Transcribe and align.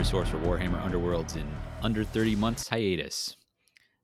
your 0.00 0.04
source 0.06 0.30
for 0.30 0.38
Warhammer 0.38 0.80
Underworlds 0.82 1.36
in 1.36 1.46
under 1.82 2.04
30 2.04 2.34
months 2.36 2.66
hiatus. 2.66 3.36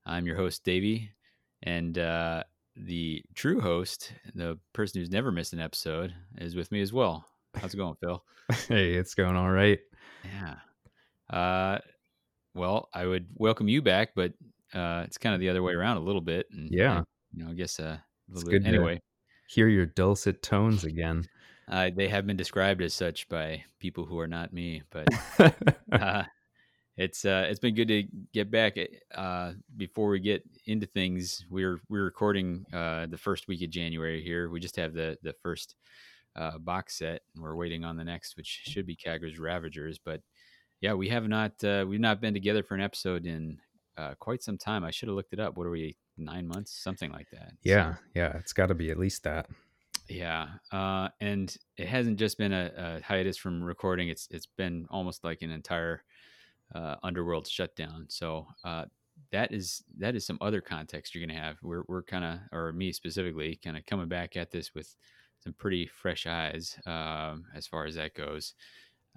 I'm 0.04 0.26
your 0.26 0.36
host, 0.36 0.62
Davey, 0.62 1.10
and 1.62 1.96
uh, 1.98 2.42
the 2.76 3.22
true 3.34 3.62
host, 3.62 4.12
the 4.34 4.58
person 4.74 5.00
who's 5.00 5.08
never 5.08 5.32
missed 5.32 5.54
an 5.54 5.58
episode, 5.60 6.12
is 6.36 6.54
with 6.54 6.70
me 6.70 6.82
as 6.82 6.92
well. 6.92 7.24
How's 7.54 7.72
it 7.72 7.78
going, 7.78 7.94
Phil? 8.02 8.22
Hey, 8.68 8.92
it's 8.92 9.14
going 9.14 9.36
all 9.36 9.50
right. 9.50 9.78
Yeah. 10.22 11.34
Uh, 11.34 11.78
well, 12.54 12.90
I 12.92 13.06
would 13.06 13.28
welcome 13.34 13.66
you 13.66 13.80
back, 13.80 14.10
but 14.14 14.34
uh, 14.74 15.04
it's 15.06 15.16
kind 15.16 15.34
of 15.34 15.40
the 15.40 15.48
other 15.48 15.62
way 15.62 15.72
around 15.72 15.96
a 15.96 16.00
little 16.00 16.20
bit. 16.20 16.46
And, 16.52 16.68
Yeah. 16.70 16.98
and, 16.98 17.06
you 17.32 17.42
know, 17.44 17.50
I 17.52 17.54
guess 17.54 17.80
uh, 17.80 17.84
a 17.84 18.02
It's 18.28 18.44
little 18.44 18.50
good 18.50 18.64
bit. 18.64 18.70
to- 18.70 18.76
Anyway, 18.76 19.00
Hear 19.48 19.68
your 19.68 19.86
dulcet 19.86 20.42
tones 20.42 20.84
again. 20.84 21.24
Uh, 21.68 21.90
they 21.94 22.08
have 22.08 22.26
been 22.26 22.36
described 22.36 22.80
as 22.80 22.94
such 22.94 23.28
by 23.28 23.62
people 23.80 24.04
who 24.04 24.18
are 24.18 24.28
not 24.28 24.52
me, 24.52 24.82
but 24.90 25.08
uh, 25.92 26.22
it's 26.96 27.24
uh, 27.24 27.46
it's 27.48 27.58
been 27.58 27.74
good 27.74 27.88
to 27.88 28.04
get 28.32 28.50
back. 28.50 28.76
Uh, 29.14 29.52
before 29.76 30.08
we 30.08 30.20
get 30.20 30.42
into 30.66 30.86
things, 30.86 31.44
we're 31.50 31.80
we're 31.88 32.04
recording 32.04 32.64
uh, 32.72 33.06
the 33.06 33.18
first 33.18 33.48
week 33.48 33.62
of 33.62 33.70
January 33.70 34.22
here. 34.22 34.48
We 34.48 34.60
just 34.60 34.76
have 34.76 34.94
the 34.94 35.18
the 35.22 35.34
first 35.42 35.74
uh, 36.36 36.58
box 36.58 36.98
set, 36.98 37.22
and 37.34 37.42
we're 37.42 37.56
waiting 37.56 37.84
on 37.84 37.96
the 37.96 38.04
next, 38.04 38.36
which 38.36 38.62
should 38.64 38.86
be 38.86 38.96
Khagra's 38.96 39.38
Ravagers. 39.38 39.98
But 40.02 40.20
yeah, 40.80 40.94
we 40.94 41.08
have 41.08 41.26
not 41.28 41.62
uh, 41.64 41.84
we've 41.88 42.00
not 42.00 42.20
been 42.20 42.34
together 42.34 42.62
for 42.62 42.74
an 42.76 42.80
episode 42.80 43.26
in 43.26 43.58
uh, 43.96 44.14
quite 44.20 44.42
some 44.42 44.56
time. 44.56 44.84
I 44.84 44.90
should 44.92 45.08
have 45.08 45.16
looked 45.16 45.32
it 45.32 45.40
up. 45.40 45.56
What 45.56 45.66
are 45.66 45.70
we? 45.70 45.96
Nine 46.18 46.46
months, 46.48 46.72
something 46.72 47.10
like 47.12 47.28
that. 47.32 47.50
So- 47.50 47.56
yeah, 47.62 47.94
yeah, 48.14 48.36
it's 48.38 48.54
got 48.54 48.68
to 48.68 48.74
be 48.74 48.90
at 48.90 48.98
least 48.98 49.24
that. 49.24 49.50
Yeah, 50.08 50.48
uh, 50.72 51.08
and 51.20 51.54
it 51.76 51.88
hasn't 51.88 52.18
just 52.18 52.38
been 52.38 52.52
a, 52.52 52.72
a 52.76 53.00
hiatus 53.02 53.36
from 53.36 53.62
recording. 53.62 54.08
It's 54.08 54.28
it's 54.30 54.46
been 54.46 54.86
almost 54.90 55.24
like 55.24 55.42
an 55.42 55.50
entire 55.50 56.02
uh, 56.74 56.96
underworld 57.02 57.46
shutdown. 57.48 58.06
So 58.08 58.46
uh, 58.64 58.86
that 59.32 59.52
is 59.52 59.82
that 59.98 60.14
is 60.14 60.26
some 60.26 60.38
other 60.40 60.60
context 60.60 61.14
you're 61.14 61.26
gonna 61.26 61.38
have. 61.40 61.58
We're 61.62 61.84
we're 61.88 62.02
kind 62.02 62.24
of, 62.24 62.38
or 62.52 62.72
me 62.72 62.92
specifically, 62.92 63.56
kind 63.62 63.76
of 63.76 63.86
coming 63.86 64.08
back 64.08 64.36
at 64.36 64.50
this 64.50 64.74
with 64.74 64.96
some 65.40 65.52
pretty 65.54 65.86
fresh 65.86 66.26
eyes 66.26 66.78
um, 66.86 67.46
as 67.54 67.66
far 67.66 67.86
as 67.86 67.94
that 67.96 68.14
goes. 68.14 68.54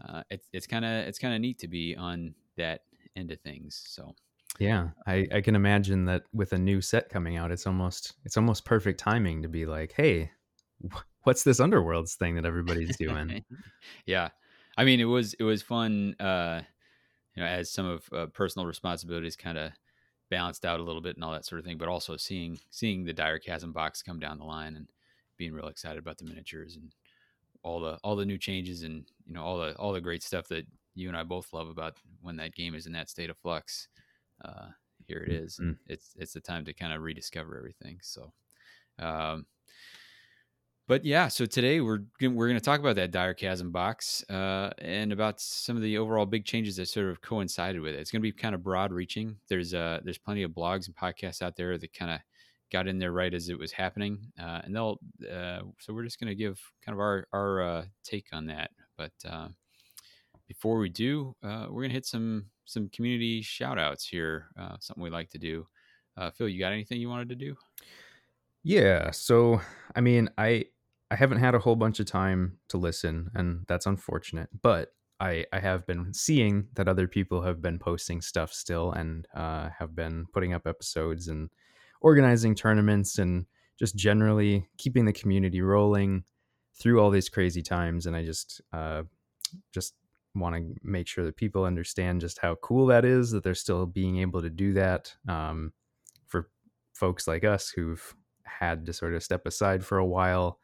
Uh, 0.08 0.24
it's 0.30 0.48
it's 0.54 0.68
kind 0.68 0.86
of 0.86 0.92
it's 1.08 1.20
kind 1.20 1.34
of 1.36 1.42
neat 1.42 1.60
to 1.60 1.68
be 1.68 1.96
on 1.96 2.34
that 2.58 2.82
end 3.16 3.32
of 3.32 3.40
things. 3.42 3.84
So 3.88 4.16
Yeah, 4.60 4.90
I, 5.08 5.28
I 5.32 5.42
can 5.42 5.56
imagine 5.56 6.06
that 6.06 6.24
with 6.34 6.54
a 6.54 6.58
new 6.58 6.82
set 6.82 7.10
coming 7.10 7.38
out, 7.38 7.52
it's 7.52 7.68
almost 7.68 8.14
it's 8.26 8.38
almost 8.38 8.66
perfect 8.66 9.00
timing 9.00 9.42
to 9.44 9.48
be 9.48 9.66
like, 9.66 9.94
hey, 9.94 10.32
what's 11.24 11.44
this 11.44 11.60
Underworlds 11.60 12.16
thing 12.16 12.36
that 12.36 12.46
everybody's 12.46 12.98
doing? 12.98 13.44
yeah. 14.06 14.30
I 14.78 14.86
mean 14.86 15.00
it 15.00 15.06
was 15.06 15.34
it 15.36 15.44
was 15.44 15.62
fun 15.62 16.16
uh 16.20 16.62
you 17.36 17.44
know 17.44 17.50
as 17.50 17.70
some 17.70 17.86
of 17.86 18.10
uh, 18.14 18.26
personal 18.28 18.66
responsibilities 18.66 19.36
kind 19.36 19.58
of 19.58 19.72
balanced 20.30 20.66
out 20.66 20.80
a 20.80 20.84
little 20.84 21.02
bit 21.02 21.16
and 21.16 21.24
all 21.24 21.34
that 21.34 21.46
sort 21.46 21.60
of 21.60 21.66
thing 21.66 21.78
but 21.78 21.88
also 21.88 22.16
seeing 22.16 22.58
seeing 22.70 23.04
the 23.04 23.14
dire 23.14 23.40
chasm 23.40 23.74
box 23.74 24.02
come 24.02 24.20
down 24.20 24.38
the 24.38 24.46
line 24.46 24.76
and 24.76 24.88
being 25.38 25.54
real 25.54 25.68
excited 25.68 25.98
about 25.98 26.18
the 26.18 26.26
miniatures 26.26 26.76
and 26.76 26.94
all 27.64 27.80
the 27.80 27.98
all 28.04 28.16
the 28.16 28.26
new 28.26 28.38
changes 28.38 28.84
and 28.84 29.06
you 29.26 29.34
know 29.34 29.44
all 29.44 29.58
the 29.58 29.74
all 29.76 29.92
the 29.92 30.02
great 30.02 30.24
stuff 30.24 30.48
that 30.48 30.66
you 30.96 31.08
and 31.08 31.18
i 31.18 31.24
both 31.24 31.52
love 31.52 31.68
about 31.68 31.98
when 32.22 32.36
that 32.36 32.54
game 32.54 32.76
is 32.76 32.86
in 32.86 32.94
that 32.94 33.10
state 33.10 33.30
of 33.30 33.38
flux 33.38 33.88
uh 34.46 34.68
here 35.08 35.26
it 35.28 35.34
is. 35.34 35.60
And 35.60 35.78
it's 35.88 36.14
it's 36.18 36.34
the 36.34 36.40
time 36.40 36.64
to 36.66 36.74
kind 36.74 36.94
of 36.94 37.02
rediscover 37.02 37.58
everything 37.58 38.00
so 38.02 38.32
um 39.00 39.46
but 40.90 41.06
yeah, 41.06 41.28
so 41.28 41.46
today 41.46 41.82
we're 41.82 42.00
we're 42.20 42.48
going 42.48 42.56
to 42.56 42.60
talk 42.60 42.80
about 42.80 42.96
that 42.96 43.12
dire 43.12 43.36
chasm 43.36 43.70
box 43.70 44.28
uh, 44.28 44.72
and 44.80 45.14
about 45.14 45.40
some 45.40 45.76
of 45.76 45.84
the 45.84 46.00
overall 46.00 46.26
big 46.26 46.46
changes 46.46 46.78
that 46.78 46.88
sort 46.88 47.10
of 47.10 47.22
coincided 47.22 47.80
with 47.80 47.94
it. 47.94 48.00
It's 48.00 48.10
going 48.10 48.24
to 48.24 48.24
be 48.24 48.32
kind 48.32 48.56
of 48.56 48.64
broad 48.64 48.92
reaching. 48.92 49.38
There's 49.50 49.76
uh 49.76 50.00
there's 50.04 50.18
plenty 50.18 50.42
of 50.42 50.50
blogs 50.50 50.88
and 50.88 50.96
podcasts 50.96 51.44
out 51.44 51.56
there 51.56 51.78
that 51.78 51.94
kind 51.94 52.12
of 52.12 52.20
got 52.72 52.88
in 52.88 52.98
there 52.98 53.12
right 53.12 53.36
as 53.36 53.50
it 53.50 53.60
was 53.60 53.72
happening, 53.72 54.32
uh, 54.42 54.62
and 54.64 54.76
they'll 54.76 55.00
uh, 55.32 55.60
so 55.78 55.94
we're 55.94 56.04
just 56.04 56.20
going 56.20 56.30
to 56.30 56.36
give 56.36 56.60
kind 56.84 56.96
of 56.96 57.00
our 57.00 57.28
our 57.34 57.62
uh, 57.62 57.86
take 58.04 58.26
on 58.34 58.48
that. 58.48 58.72
But 58.98 59.14
uh, 59.30 59.50
before 60.48 60.80
we 60.80 60.90
do, 60.90 61.36
we're 61.44 61.68
going 61.68 61.90
to 61.90 61.94
hit 61.94 62.08
some 62.08 62.48
some 62.66 62.90
community 62.90 63.44
shout 63.44 63.78
outs 63.78 64.08
here. 64.08 64.48
Something 64.80 65.04
we 65.04 65.12
like 65.12 65.30
to 65.30 65.38
do. 65.38 65.68
Phil, 66.34 66.50
you 66.50 66.60
got 66.60 66.74
anything 66.74 67.00
you 67.00 67.10
wanted 67.10 67.30
to 67.30 67.36
do? 67.36 67.56
Yeah, 68.64 69.12
so 69.12 69.62
I 69.96 70.02
mean, 70.02 70.30
I 70.38 70.66
I 71.12 71.16
haven't 71.16 71.40
had 71.40 71.56
a 71.56 71.60
whole 71.60 71.76
bunch 71.76 72.00
of 72.00 72.06
time 72.06 72.60
to 72.70 72.78
listen, 72.78 73.30
and 73.34 73.66
that's 73.68 73.86
unfortunate. 73.86 74.50
But 74.62 74.94
I 75.20 75.46
I 75.52 75.60
have 75.60 75.86
been 75.88 76.14
seeing 76.14 76.68
that 76.76 76.88
other 76.88 77.08
people 77.08 77.42
have 77.42 77.62
been 77.62 77.80
posting 77.80 78.22
stuff 78.22 78.54
still, 78.54 78.92
and 78.92 79.28
uh, 79.36 79.70
have 79.80 79.96
been 79.96 80.26
putting 80.34 80.54
up 80.54 80.68
episodes 80.68 81.28
and 81.28 81.50
organizing 82.02 82.56
tournaments, 82.56 83.18
and 83.18 83.46
just 83.78 83.96
generally 83.96 84.68
keeping 84.78 85.06
the 85.06 85.14
community 85.14 85.62
rolling 85.62 86.24
through 86.80 87.00
all 87.00 87.10
these 87.10 87.30
crazy 87.30 87.62
times. 87.62 88.06
And 88.06 88.16
I 88.16 88.24
just 88.24 88.62
uh, 88.72 89.04
just 89.74 89.96
want 90.36 90.56
to 90.56 90.76
make 90.84 91.08
sure 91.08 91.26
that 91.26 91.36
people 91.36 91.66
understand 91.66 92.22
just 92.22 92.40
how 92.40 92.56
cool 92.56 92.86
that 92.88 93.04
is 93.04 93.32
that 93.32 93.44
they're 93.44 93.56
still 93.56 93.86
being 93.86 94.20
able 94.20 94.42
to 94.42 94.50
do 94.50 94.74
that 94.74 95.16
um, 95.28 95.74
for 96.28 96.50
folks 96.94 97.28
like 97.28 97.44
us 97.44 97.70
who've 97.70 98.16
had 98.44 98.86
to 98.86 98.94
sort 98.94 99.14
of 99.14 99.24
step 99.24 99.46
aside 99.46 99.84
for 99.84 99.98
a 99.98 100.06
while. 100.06 100.60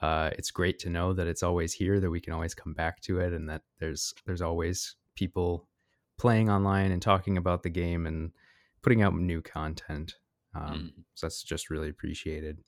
Uh, 0.00 0.30
it's 0.38 0.50
great 0.50 0.78
to 0.80 0.90
know 0.90 1.12
that 1.12 1.26
it's 1.26 1.42
always 1.42 1.72
here, 1.72 2.00
that 2.00 2.10
we 2.10 2.20
can 2.20 2.32
always 2.32 2.54
come 2.54 2.72
back 2.72 3.00
to 3.02 3.20
it, 3.20 3.32
and 3.32 3.48
that 3.48 3.62
there's 3.78 4.14
there's 4.26 4.42
always 4.42 4.96
people 5.14 5.68
playing 6.18 6.50
online 6.50 6.92
and 6.92 7.02
talking 7.02 7.36
about 7.36 7.62
the 7.62 7.70
game 7.70 8.06
and 8.06 8.32
putting 8.82 9.02
out 9.02 9.14
new 9.14 9.40
content. 9.42 10.14
Um, 10.54 10.92
Mm. 10.98 11.04
So 11.14 11.26
that's 11.26 11.42
just 11.42 11.70
really 11.70 11.88
appreciated. 11.88 12.58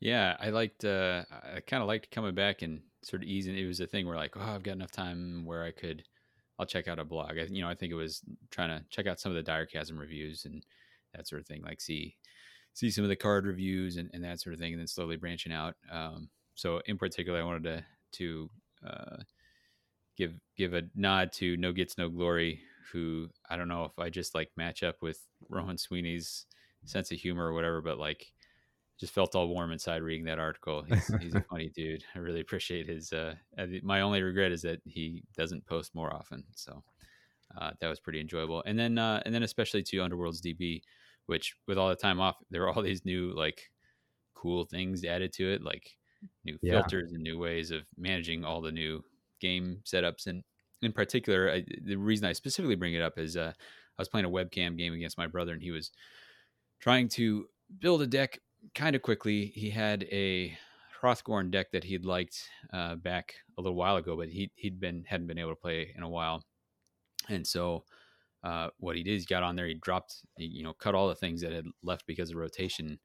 Yeah, 0.00 0.36
I 0.38 0.50
liked. 0.50 0.84
Uh, 0.84 1.24
I 1.30 1.60
kind 1.60 1.82
of 1.82 1.88
liked 1.88 2.10
coming 2.10 2.34
back 2.34 2.62
and 2.62 2.82
sort 3.02 3.22
of 3.22 3.28
easing. 3.28 3.56
It 3.56 3.66
was 3.66 3.80
a 3.80 3.86
thing 3.86 4.06
where 4.06 4.16
like, 4.16 4.36
oh, 4.36 4.40
I've 4.40 4.62
got 4.62 4.72
enough 4.72 4.92
time 4.92 5.44
where 5.44 5.64
I 5.64 5.70
could, 5.72 6.04
I'll 6.58 6.66
check 6.66 6.88
out 6.88 6.98
a 6.98 7.04
blog. 7.04 7.38
I, 7.38 7.46
you 7.50 7.62
know, 7.62 7.68
I 7.68 7.74
think 7.74 7.92
it 7.92 7.96
was 7.96 8.22
trying 8.50 8.68
to 8.70 8.84
check 8.90 9.06
out 9.06 9.18
some 9.20 9.32
of 9.32 9.36
the 9.36 9.42
dire 9.42 9.66
chasm 9.66 9.98
reviews 9.98 10.44
and 10.44 10.64
that 11.14 11.26
sort 11.26 11.40
of 11.40 11.46
thing. 11.46 11.62
Like 11.62 11.80
see, 11.80 12.16
see 12.74 12.90
some 12.90 13.04
of 13.04 13.10
the 13.10 13.16
card 13.16 13.46
reviews 13.46 13.96
and, 13.96 14.10
and 14.12 14.24
that 14.24 14.40
sort 14.40 14.54
of 14.54 14.60
thing, 14.60 14.72
and 14.72 14.80
then 14.80 14.86
slowly 14.86 15.16
branching 15.16 15.52
out. 15.52 15.74
Um, 15.90 16.28
so 16.54 16.80
in 16.86 16.98
particular, 16.98 17.40
I 17.40 17.44
wanted 17.44 17.64
to 17.64 17.84
to 18.12 18.50
uh, 18.86 19.16
give 20.16 20.34
give 20.56 20.74
a 20.74 20.82
nod 20.94 21.32
to 21.34 21.56
No 21.56 21.72
Gets 21.72 21.98
No 21.98 22.08
Glory, 22.08 22.60
who 22.92 23.28
I 23.48 23.56
don't 23.56 23.68
know 23.68 23.84
if 23.84 23.98
I 23.98 24.10
just 24.10 24.34
like 24.34 24.50
match 24.56 24.82
up 24.82 24.96
with 25.02 25.20
Rohan 25.48 25.78
Sweeney's 25.78 26.46
sense 26.84 27.10
of 27.10 27.18
humor 27.18 27.46
or 27.46 27.52
whatever, 27.52 27.80
but 27.80 27.98
like 27.98 28.32
just 28.98 29.14
felt 29.14 29.36
all 29.36 29.48
warm 29.48 29.70
inside 29.70 30.02
reading 30.02 30.24
that 30.24 30.40
article. 30.40 30.82
He's, 30.82 31.06
he's 31.20 31.34
a 31.34 31.40
funny 31.50 31.68
dude. 31.68 32.04
I 32.14 32.18
really 32.18 32.40
appreciate 32.40 32.88
his. 32.88 33.12
Uh, 33.12 33.34
my 33.82 34.00
only 34.00 34.22
regret 34.22 34.50
is 34.52 34.62
that 34.62 34.80
he 34.84 35.22
doesn't 35.36 35.66
post 35.66 35.94
more 35.94 36.12
often. 36.12 36.42
So 36.56 36.82
uh, 37.56 37.70
that 37.80 37.88
was 37.88 38.00
pretty 38.00 38.20
enjoyable. 38.20 38.62
And 38.66 38.78
then, 38.78 38.98
uh, 38.98 39.22
and 39.24 39.32
then 39.32 39.44
especially 39.44 39.82
to 39.84 39.98
Underworlds 39.98 40.40
DB, 40.40 40.82
which 41.28 41.56
with 41.68 41.78
all 41.78 41.90
the 41.90 41.96
time 41.96 42.20
off, 42.20 42.38
there 42.50 42.62
were 42.62 42.70
all 42.70 42.82
these 42.82 43.06
new 43.06 43.32
like 43.34 43.70
cool 44.34 44.64
things 44.64 45.04
added 45.04 45.32
to 45.34 45.52
it, 45.52 45.62
like 45.62 45.96
new 46.44 46.58
Yeah. 46.60 46.88
filters 46.88 47.12
and 47.12 47.22
new 47.22 47.38
ways 47.38 47.70
of 47.70 47.86
managing 47.96 48.44
all 48.44 48.60
the 48.62 48.72
new 48.72 49.04
game 49.40 49.82
setups. 49.84 50.26
And 50.26 50.44
in 50.82 50.92
particular, 50.92 51.50
I, 51.50 51.64
the 51.82 51.96
reason 51.96 52.26
I 52.26 52.32
specifically 52.32 52.76
bring 52.76 52.94
it 52.94 53.02
up 53.02 53.18
is 53.18 53.36
uh, 53.36 53.52
I 53.58 54.02
was 54.02 54.08
playing 54.08 54.26
a 54.26 54.30
webcam 54.30 54.76
game 54.78 54.94
against 54.94 55.18
my 55.18 55.26
brother, 55.26 55.52
and 55.52 55.62
he 55.62 55.70
was 55.72 55.92
trying 56.80 57.08
to 57.08 57.48
build 57.78 58.02
a 58.02 58.06
deck 58.06 58.40
kind 58.74 58.96
of 58.96 59.02
quickly. 59.02 59.46
He 59.46 59.70
had 59.70 60.04
a 60.04 60.56
Hrothgorn 61.00 61.50
deck 61.50 61.70
that 61.72 61.84
he'd 61.84 62.04
liked 62.04 62.48
uh, 62.72 62.96
back 62.96 63.36
a 63.56 63.62
little 63.62 63.76
while 63.76 63.96
ago, 63.96 64.16
but 64.16 64.28
he 64.28 64.50
he'd 64.56 64.80
been 64.80 65.04
hadn't 65.04 65.28
been 65.28 65.38
able 65.38 65.52
to 65.52 65.56
play 65.56 65.92
in 65.96 66.02
a 66.02 66.08
while, 66.08 66.44
and 67.28 67.46
so 67.46 67.84
uh, 68.44 68.68
what 68.78 68.96
he 68.96 69.02
did 69.02 69.18
he 69.18 69.26
got 69.26 69.42
on 69.42 69.56
there. 69.56 69.66
He 69.66 69.74
dropped, 69.74 70.16
he, 70.36 70.44
you 70.44 70.62
know, 70.62 70.72
cut 70.72 70.94
all 70.94 71.08
the 71.08 71.14
things 71.14 71.40
that 71.40 71.52
had 71.52 71.66
left 71.82 72.06
because 72.06 72.30
of 72.30 72.36
rotation, 72.36 72.98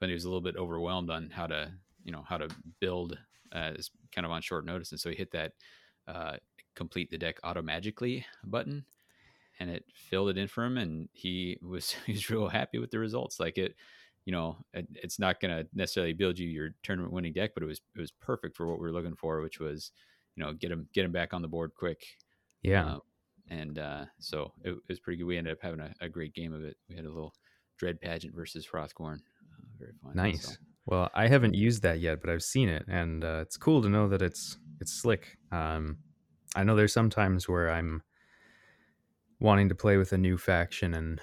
but 0.00 0.08
he 0.08 0.14
was 0.14 0.24
a 0.24 0.28
little 0.28 0.40
bit 0.40 0.56
overwhelmed 0.56 1.10
on 1.10 1.30
how 1.30 1.46
to, 1.46 1.72
you 2.04 2.12
know, 2.12 2.24
how 2.26 2.36
to 2.38 2.48
build 2.80 3.18
uh, 3.52 3.72
kind 4.14 4.24
of 4.24 4.30
on 4.30 4.42
short 4.42 4.64
notice, 4.64 4.92
and 4.92 5.00
so 5.00 5.10
he 5.10 5.16
hit 5.16 5.32
that 5.32 5.52
uh, 6.06 6.36
complete 6.74 7.10
the 7.10 7.18
deck 7.18 7.40
automagically 7.42 8.24
button, 8.44 8.84
and 9.58 9.70
it 9.70 9.84
filled 9.94 10.28
it 10.28 10.38
in 10.38 10.46
for 10.48 10.64
him, 10.64 10.78
and 10.78 11.08
he 11.12 11.58
was 11.62 11.92
he 12.06 12.12
was 12.12 12.30
real 12.30 12.48
happy 12.48 12.78
with 12.78 12.90
the 12.90 12.98
results. 12.98 13.40
Like 13.40 13.58
it, 13.58 13.74
you 14.24 14.32
know, 14.32 14.58
it, 14.72 14.86
it's 14.94 15.18
not 15.18 15.40
going 15.40 15.56
to 15.56 15.68
necessarily 15.74 16.12
build 16.12 16.38
you 16.38 16.48
your 16.48 16.70
tournament 16.82 17.12
winning 17.12 17.32
deck, 17.32 17.52
but 17.54 17.62
it 17.62 17.66
was 17.66 17.80
it 17.96 18.00
was 18.00 18.12
perfect 18.12 18.56
for 18.56 18.66
what 18.66 18.78
we 18.78 18.86
were 18.86 18.92
looking 18.92 19.16
for, 19.16 19.40
which 19.40 19.58
was, 19.58 19.92
you 20.36 20.44
know, 20.44 20.52
get 20.52 20.70
him 20.70 20.88
get 20.92 21.04
him 21.04 21.12
back 21.12 21.32
on 21.34 21.42
the 21.42 21.48
board 21.48 21.72
quick. 21.74 22.04
Yeah. 22.62 22.86
Uh, 22.86 22.98
and 23.48 23.78
uh, 23.78 24.04
so 24.18 24.52
it, 24.64 24.70
it 24.70 24.88
was 24.88 25.00
pretty 25.00 25.18
good. 25.18 25.26
We 25.26 25.38
ended 25.38 25.52
up 25.52 25.58
having 25.62 25.80
a, 25.80 25.92
a 26.00 26.08
great 26.08 26.34
game 26.34 26.52
of 26.52 26.64
it. 26.64 26.76
We 26.88 26.96
had 26.96 27.04
a 27.04 27.10
little 27.10 27.34
dread 27.78 28.00
pageant 28.00 28.34
versus 28.34 28.66
Hrothgorn. 28.66 29.18
Uh, 29.18 29.64
very 29.78 29.92
fun. 30.02 30.12
Nice. 30.14 30.58
Well, 30.86 31.10
I 31.14 31.26
haven't 31.26 31.54
used 31.54 31.82
that 31.82 32.00
yet, 32.00 32.20
but 32.20 32.30
I've 32.30 32.42
seen 32.42 32.68
it, 32.68 32.84
and 32.88 33.24
uh, 33.24 33.40
it's 33.42 33.56
cool 33.56 33.82
to 33.82 33.88
know 33.88 34.08
that 34.08 34.22
it's 34.22 34.56
it's 34.80 34.92
slick. 34.92 35.36
Um, 35.50 35.98
I 36.54 36.64
know 36.64 36.76
there's 36.76 36.92
some 36.92 37.10
times 37.10 37.48
where 37.48 37.70
I'm 37.70 38.02
wanting 39.40 39.68
to 39.68 39.74
play 39.74 39.96
with 39.96 40.12
a 40.12 40.18
new 40.18 40.38
faction, 40.38 40.94
and 40.94 41.20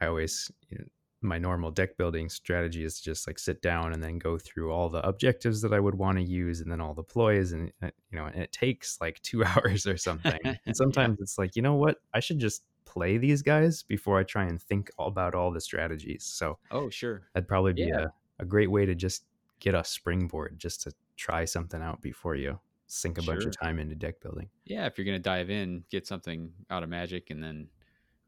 I 0.00 0.06
always 0.06 0.50
you 0.70 0.78
know, 0.78 0.84
my 1.22 1.38
normal 1.38 1.70
deck 1.70 1.96
building 1.96 2.28
strategy 2.28 2.84
is 2.84 2.98
to 2.98 3.04
just 3.04 3.26
like 3.26 3.38
sit 3.38 3.62
down 3.62 3.92
and 3.92 4.02
then 4.02 4.18
go 4.18 4.38
through 4.38 4.70
all 4.70 4.88
the 4.88 5.06
objectives 5.06 5.62
that 5.62 5.72
I 5.72 5.80
would 5.80 5.94
want 5.94 6.18
to 6.18 6.24
use 6.24 6.60
and 6.60 6.70
then 6.70 6.80
all 6.80 6.94
the 6.94 7.02
ploys 7.02 7.52
and 7.52 7.72
uh, 7.82 7.88
you 8.10 8.18
know 8.18 8.26
and 8.26 8.42
it 8.42 8.52
takes 8.52 9.00
like 9.00 9.20
2 9.22 9.44
hours 9.46 9.86
or 9.86 9.96
something. 9.96 10.38
and 10.66 10.76
sometimes 10.76 11.16
yeah. 11.18 11.22
it's 11.22 11.38
like, 11.38 11.56
you 11.56 11.62
know 11.62 11.74
what? 11.74 11.98
I 12.14 12.20
should 12.20 12.38
just 12.38 12.64
play 12.84 13.18
these 13.18 13.42
guys 13.42 13.82
before 13.82 14.18
I 14.18 14.22
try 14.22 14.44
and 14.44 14.60
think 14.60 14.90
about 14.98 15.34
all 15.34 15.50
the 15.50 15.60
strategies. 15.60 16.24
So 16.24 16.58
Oh, 16.70 16.90
sure. 16.90 17.22
That'd 17.34 17.48
probably 17.48 17.72
be 17.72 17.82
yeah. 17.82 18.06
a, 18.38 18.42
a 18.42 18.44
great 18.44 18.70
way 18.70 18.86
to 18.86 18.94
just 18.94 19.24
get 19.60 19.74
a 19.74 19.84
springboard 19.84 20.58
just 20.58 20.82
to 20.82 20.92
try 21.16 21.44
something 21.44 21.80
out 21.80 22.02
before 22.02 22.36
you 22.36 22.58
sink 22.86 23.18
a 23.18 23.22
sure. 23.22 23.34
bunch 23.34 23.46
of 23.46 23.58
time 23.58 23.78
into 23.78 23.94
deck 23.94 24.20
building. 24.20 24.48
Yeah, 24.64 24.86
if 24.86 24.96
you're 24.96 25.04
going 25.04 25.18
to 25.18 25.22
dive 25.22 25.50
in, 25.50 25.84
get 25.90 26.06
something 26.06 26.52
out 26.70 26.82
of 26.82 26.88
Magic 26.88 27.30
and 27.30 27.42
then 27.42 27.68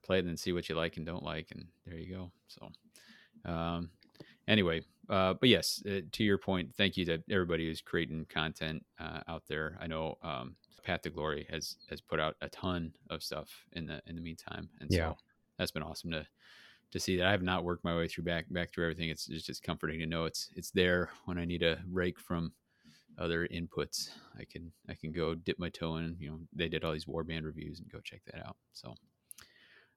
play 0.09 0.19
it 0.19 0.25
and 0.25 0.41
see 0.41 0.53
what 0.53 0.69
you 0.69 0.75
like 0.75 0.97
and 0.97 1.05
don't 1.05 1.23
like 1.23 1.49
and 1.53 1.67
there 1.87 1.99
you 1.99 2.17
go. 2.17 2.33
So 2.49 2.71
um, 3.45 3.91
anyway, 4.49 4.83
uh, 5.11 5.35
but 5.35 5.51
yes, 5.51 5.83
uh, 5.87 6.01
to 6.13 6.25
your 6.25 6.39
point, 6.39 6.75
thank 6.75 6.97
you 6.97 7.05
to 7.05 7.23
everybody 7.31 7.67
who's 7.67 7.83
creating 7.83 8.27
content 8.31 8.85
uh, 8.99 9.21
out 9.29 9.43
there. 9.47 9.79
I 9.81 9.87
know 9.87 10.17
um, 10.23 10.57
Path 10.83 11.03
to 11.03 11.11
Glory 11.11 11.47
has 11.51 11.77
has 11.91 12.01
put 12.01 12.21
out 12.21 12.37
a 12.41 12.49
ton 12.49 12.93
of 13.11 13.23
stuff 13.23 13.49
in 13.73 13.87
the 13.87 14.01
in 14.07 14.17
the 14.17 14.23
meantime, 14.23 14.71
and 14.81 14.91
yeah. 14.91 15.11
so 15.11 15.17
that's 15.59 15.71
been 15.71 15.83
awesome 15.83 16.11
to 16.13 16.27
to 16.91 16.99
see 16.99 17.19
that. 17.19 17.27
I 17.27 17.31
have 17.31 17.43
not 17.43 17.65
worked 17.65 17.85
my 17.85 17.95
way 17.95 18.09
through 18.09 18.25
back 18.25 18.47
back 18.51 18.73
through 18.73 18.87
everything. 18.87 19.11
It's, 19.11 19.29
it's 19.29 19.45
just 19.45 19.63
comforting 19.63 20.01
to 20.01 20.07
know 20.07 20.25
it's 20.25 20.51
it's 20.57 20.71
there 20.71 21.11
when 21.27 21.37
I 21.37 21.45
need 21.45 21.63
a 21.63 21.79
rake 21.91 22.19
from 22.19 22.53
other 23.19 23.47
inputs. 23.49 24.11
I 24.39 24.45
can 24.45 24.73
I 24.89 24.95
can 24.95 25.13
go 25.13 25.35
dip 25.35 25.59
my 25.59 25.69
toe 25.69 25.97
in. 25.97 26.17
You 26.19 26.31
know, 26.31 26.39
they 26.55 26.69
did 26.69 26.85
all 26.85 26.93
these 26.93 27.05
warband 27.05 27.45
reviews 27.45 27.81
and 27.81 27.93
go 27.93 28.01
check 28.01 28.23
that 28.27 28.47
out. 28.47 28.57
So 28.73 28.95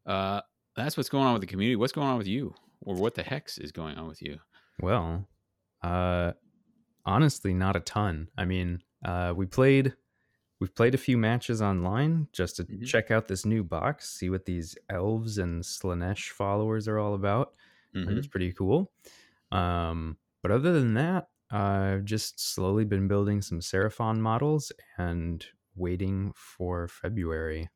uh, 0.06 0.42
that's 0.76 0.98
what's 0.98 1.10
going 1.10 1.26
on 1.26 1.34
with 1.34 1.42
the 1.42 1.48
community. 1.48 1.76
What's 1.76 1.94
going 1.94 2.08
on 2.08 2.18
with 2.18 2.28
you? 2.28 2.54
or 2.86 2.96
what 2.96 3.16
the 3.16 3.24
hex 3.24 3.58
is 3.58 3.72
going 3.72 3.98
on 3.98 4.08
with 4.08 4.22
you? 4.22 4.40
Well, 4.82 5.28
uh, 5.84 6.34
honestly, 7.06 7.54
not 7.54 7.76
a 7.76 7.82
ton. 7.82 8.30
I 8.38 8.46
mean, 8.46 8.82
uh, 9.06 9.34
we 9.36 9.46
played, 9.46 9.94
we've 10.60 10.76
played 10.76 10.96
a 10.96 11.00
few 11.00 11.18
matches 11.18 11.62
online 11.62 12.28
just 12.34 12.58
to 12.58 12.64
mm-hmm. 12.64 12.84
check 12.84 13.12
out 13.12 13.28
this 13.28 13.46
new 13.46 13.64
box, 13.64 14.10
see 14.10 14.30
what 14.30 14.46
these 14.46 14.76
elves 14.90 15.38
and 15.38 15.64
Slaanesh 15.64 16.30
followers 16.30 16.88
are 16.88 17.00
all 17.00 17.14
about. 17.14 17.54
Mm-hmm. 17.96 18.18
It's 18.18 18.28
pretty 18.28 18.54
cool. 18.54 18.92
Um, 19.52 20.18
but 20.42 20.52
other 20.52 20.74
than 20.74 20.96
that, 20.96 21.28
I've 21.52 22.06
just 22.06 22.40
slowly 22.54 22.86
been 22.86 23.08
building 23.08 23.42
some 23.42 23.60
Seraphon 23.60 24.20
models 24.20 24.72
and 24.98 25.46
waiting 25.76 26.32
for 26.36 26.88
February. 26.88 27.70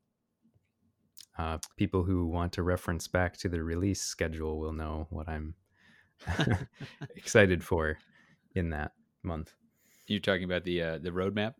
Uh, 1.38 1.58
people 1.76 2.04
who 2.04 2.28
want 2.28 2.54
to 2.54 2.64
reference 2.64 3.08
back 3.08 3.36
to 3.38 3.50
the 3.50 3.62
release 3.62 4.02
schedule 4.02 4.58
will 4.58 4.72
know 4.72 5.08
what 5.10 5.28
I'm 5.28 5.56
excited 7.16 7.64
for 7.64 7.98
in 8.54 8.70
that 8.70 8.94
month. 9.22 9.54
You're 10.08 10.22
talking 10.22 10.46
about 10.46 10.64
the 10.64 10.82
uh, 10.82 10.98
the 11.00 11.12
roadmap. 11.12 11.56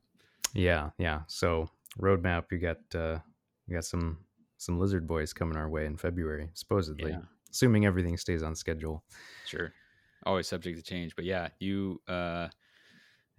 Yeah, 0.54 0.92
yeah. 0.98 1.22
So 1.28 1.70
roadmap, 2.00 2.52
you 2.52 2.60
got 2.60 2.78
uh, 2.94 3.20
you 3.68 3.76
got 3.76 3.86
some 3.86 4.20
some 4.58 4.80
lizard 4.80 5.08
boys 5.08 5.34
coming 5.34 5.58
our 5.58 5.70
way 5.70 5.86
in 5.86 5.98
February, 5.98 6.50
supposedly, 6.54 7.12
yeah. 7.12 7.22
assuming 7.52 7.86
everything 7.86 8.18
stays 8.18 8.44
on 8.44 8.56
schedule. 8.56 9.04
Sure, 9.46 9.74
always 10.26 10.48
subject 10.48 10.78
to 10.78 10.84
change, 10.84 11.16
but 11.16 11.26
yeah, 11.26 11.50
you 11.60 12.02
uh, 12.08 12.48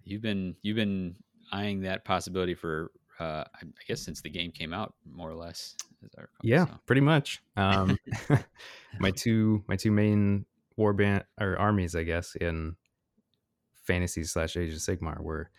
you've 0.03 0.21
been 0.21 0.55
you've 0.61 0.75
been 0.75 1.15
eyeing 1.51 1.81
that 1.81 2.05
possibility 2.05 2.53
for 2.53 2.91
uh, 3.19 3.43
I 3.53 3.65
guess 3.87 4.01
since 4.01 4.21
the 4.21 4.29
game 4.29 4.51
came 4.51 4.73
out, 4.73 4.93
more 5.05 5.29
or 5.29 5.35
less. 5.35 5.75
Recall, 6.01 6.27
yeah, 6.43 6.65
so. 6.65 6.73
pretty 6.85 7.01
much. 7.01 7.41
Um, 7.55 7.97
my 8.99 9.11
two 9.11 9.63
my 9.67 9.75
two 9.75 9.91
main 9.91 10.45
warband 10.77 11.23
or 11.39 11.57
armies, 11.57 11.95
I 11.95 12.03
guess, 12.03 12.35
in 12.35 12.75
fantasy 13.83 14.23
slash 14.23 14.55
Age 14.57 14.73
of 14.73 14.79
Sigmar 14.79 15.19
were 15.21 15.49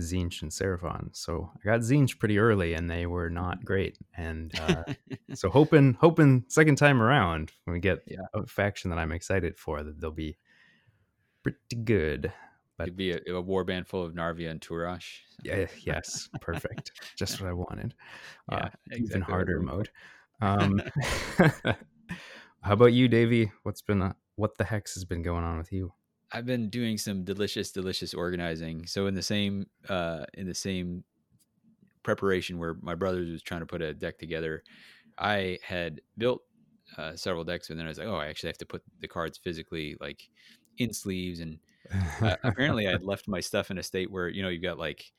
Tzeentch 0.00 0.42
and 0.42 0.50
Seraphon. 0.50 1.14
So 1.14 1.50
I 1.54 1.64
got 1.64 1.80
Tzeentch 1.80 2.18
pretty 2.18 2.38
early, 2.38 2.74
and 2.74 2.90
they 2.90 3.06
were 3.06 3.30
not 3.30 3.64
great. 3.64 3.98
And 4.16 4.52
uh, 4.60 4.84
so 5.34 5.50
hoping 5.50 5.94
hoping 6.00 6.44
second 6.48 6.76
time 6.76 7.02
around 7.02 7.52
when 7.64 7.74
we 7.74 7.80
get 7.80 8.00
yeah. 8.06 8.26
a 8.34 8.46
faction 8.46 8.90
that 8.90 8.98
I'm 8.98 9.12
excited 9.12 9.58
for, 9.58 9.82
that 9.82 10.00
they'll 10.00 10.10
be 10.10 10.36
pretty 11.42 11.76
good. 11.84 12.32
But 12.76 12.88
It'd 12.88 12.96
be 12.96 13.12
a, 13.12 13.20
a 13.28 13.40
war 13.40 13.64
band 13.64 13.86
full 13.86 14.04
of 14.04 14.12
Narvia 14.12 14.50
and 14.50 14.60
Turosh. 14.60 15.20
Yeah, 15.42 15.66
yes, 15.82 16.28
perfect. 16.40 16.92
Just 17.16 17.40
what 17.40 17.48
I 17.48 17.52
wanted. 17.52 17.94
Yeah, 18.50 18.58
uh, 18.58 18.68
exactly 18.92 19.06
even 19.06 19.20
harder 19.22 19.60
mode. 19.60 19.88
Um, 20.40 20.80
how 22.60 22.72
about 22.72 22.92
you, 22.92 23.08
Davey? 23.08 23.50
What's 23.64 23.82
been 23.82 24.02
uh, 24.02 24.12
what 24.36 24.56
the 24.56 24.64
hex 24.64 24.94
has 24.94 25.04
been 25.04 25.22
going 25.22 25.42
on 25.42 25.58
with 25.58 25.72
you? 25.72 25.92
I've 26.32 26.46
been 26.46 26.68
doing 26.68 26.98
some 26.98 27.24
delicious, 27.24 27.72
delicious 27.72 28.14
organizing. 28.14 28.86
So 28.86 29.06
in 29.06 29.14
the 29.14 29.22
same 29.22 29.66
uh, 29.88 30.26
in 30.34 30.46
the 30.46 30.54
same 30.54 31.04
preparation 32.02 32.58
where 32.58 32.76
my 32.82 32.94
brothers 32.94 33.30
was 33.30 33.42
trying 33.42 33.60
to 33.60 33.66
put 33.66 33.82
a 33.82 33.94
deck 33.94 34.18
together, 34.18 34.62
I 35.18 35.58
had 35.62 36.00
built 36.18 36.42
uh, 36.96 37.16
several 37.16 37.44
decks, 37.44 37.70
and 37.70 37.78
then 37.78 37.86
I 37.86 37.88
was 37.88 37.98
like, 37.98 38.08
oh, 38.08 38.16
I 38.16 38.26
actually 38.26 38.50
have 38.50 38.58
to 38.58 38.66
put 38.66 38.82
the 39.00 39.08
cards 39.08 39.38
physically 39.38 39.96
like 40.00 40.28
in 40.78 40.92
sleeves 40.92 41.40
and 41.40 41.58
uh, 42.22 42.36
apparently 42.44 42.88
I 42.88 42.92
had 42.92 43.04
left 43.04 43.28
my 43.28 43.40
stuff 43.40 43.70
in 43.70 43.78
a 43.78 43.82
state 43.82 44.10
where 44.10 44.28
you 44.28 44.42
know 44.42 44.48
you've 44.48 44.62
got 44.62 44.78
like 44.78 45.12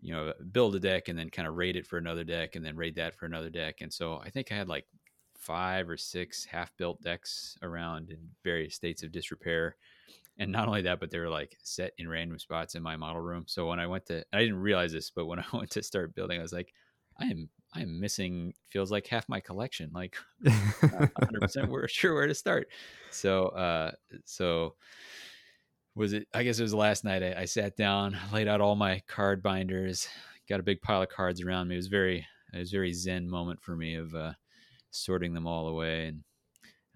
you 0.00 0.12
know 0.12 0.32
build 0.52 0.74
a 0.74 0.80
deck 0.80 1.08
and 1.08 1.18
then 1.18 1.30
kind 1.30 1.46
of 1.46 1.56
raid 1.56 1.76
it 1.76 1.86
for 1.86 1.98
another 1.98 2.24
deck 2.24 2.56
and 2.56 2.64
then 2.64 2.76
raid 2.76 2.96
that 2.96 3.14
for 3.14 3.26
another 3.26 3.50
deck 3.50 3.76
and 3.80 3.92
so 3.92 4.20
I 4.24 4.30
think 4.30 4.50
I 4.50 4.56
had 4.56 4.68
like 4.68 4.86
five 5.38 5.88
or 5.88 5.96
six 5.96 6.44
half 6.44 6.76
built 6.76 7.00
decks 7.02 7.56
around 7.62 8.10
in 8.10 8.18
various 8.44 8.74
states 8.74 9.02
of 9.02 9.12
disrepair 9.12 9.76
and 10.38 10.52
not 10.52 10.68
only 10.68 10.82
that 10.82 11.00
but 11.00 11.10
they 11.10 11.18
were 11.18 11.28
like 11.28 11.56
set 11.62 11.92
in 11.98 12.08
random 12.08 12.38
spots 12.38 12.74
in 12.74 12.82
my 12.82 12.96
model 12.96 13.20
room 13.20 13.44
so 13.46 13.66
when 13.66 13.80
I 13.80 13.86
went 13.86 14.06
to 14.06 14.24
I 14.32 14.40
didn't 14.40 14.60
realize 14.60 14.92
this 14.92 15.10
but 15.10 15.26
when 15.26 15.38
I 15.38 15.44
went 15.52 15.70
to 15.70 15.82
start 15.82 16.14
building 16.14 16.38
I 16.38 16.42
was 16.42 16.52
like 16.52 16.72
I 17.18 17.26
am 17.26 17.48
I 17.72 17.82
am 17.82 18.00
missing 18.00 18.54
feels 18.68 18.90
like 18.90 19.06
half 19.06 19.28
my 19.28 19.40
collection 19.40 19.90
like 19.94 20.16
100% 20.44 21.68
we're 21.68 21.88
sure 21.88 22.14
where 22.14 22.26
to 22.26 22.34
start 22.34 22.68
so 23.10 23.46
uh 23.48 23.92
so 24.24 24.74
was 25.94 26.12
it 26.12 26.26
i 26.34 26.42
guess 26.42 26.58
it 26.58 26.62
was 26.62 26.74
last 26.74 27.04
night 27.04 27.22
I, 27.22 27.42
I, 27.42 27.44
sat 27.44 27.76
down 27.76 28.16
laid 28.32 28.48
out 28.48 28.60
all 28.60 28.76
my 28.76 29.02
card 29.06 29.42
binders 29.42 30.08
got 30.50 30.60
a 30.60 30.64
big 30.64 30.82
pile 30.82 31.00
of 31.00 31.08
cards 31.08 31.40
around 31.40 31.68
me. 31.68 31.76
It 31.76 31.78
was 31.78 31.86
very 31.86 32.26
it 32.52 32.58
was 32.58 32.72
very 32.72 32.92
zen 32.92 33.30
moment 33.30 33.62
for 33.62 33.76
me 33.76 33.94
of 33.94 34.14
uh, 34.14 34.32
sorting 34.90 35.32
them 35.32 35.46
all 35.46 35.68
away 35.68 36.08
and 36.08 36.24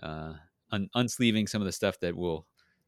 uh, 0.02 0.34
un- 0.72 0.90
unsleeving 0.96 1.48
some 1.48 1.62
of 1.62 1.66
the 1.66 1.72
stuff 1.72 1.98
that 2.00 2.14
will 2.14 2.46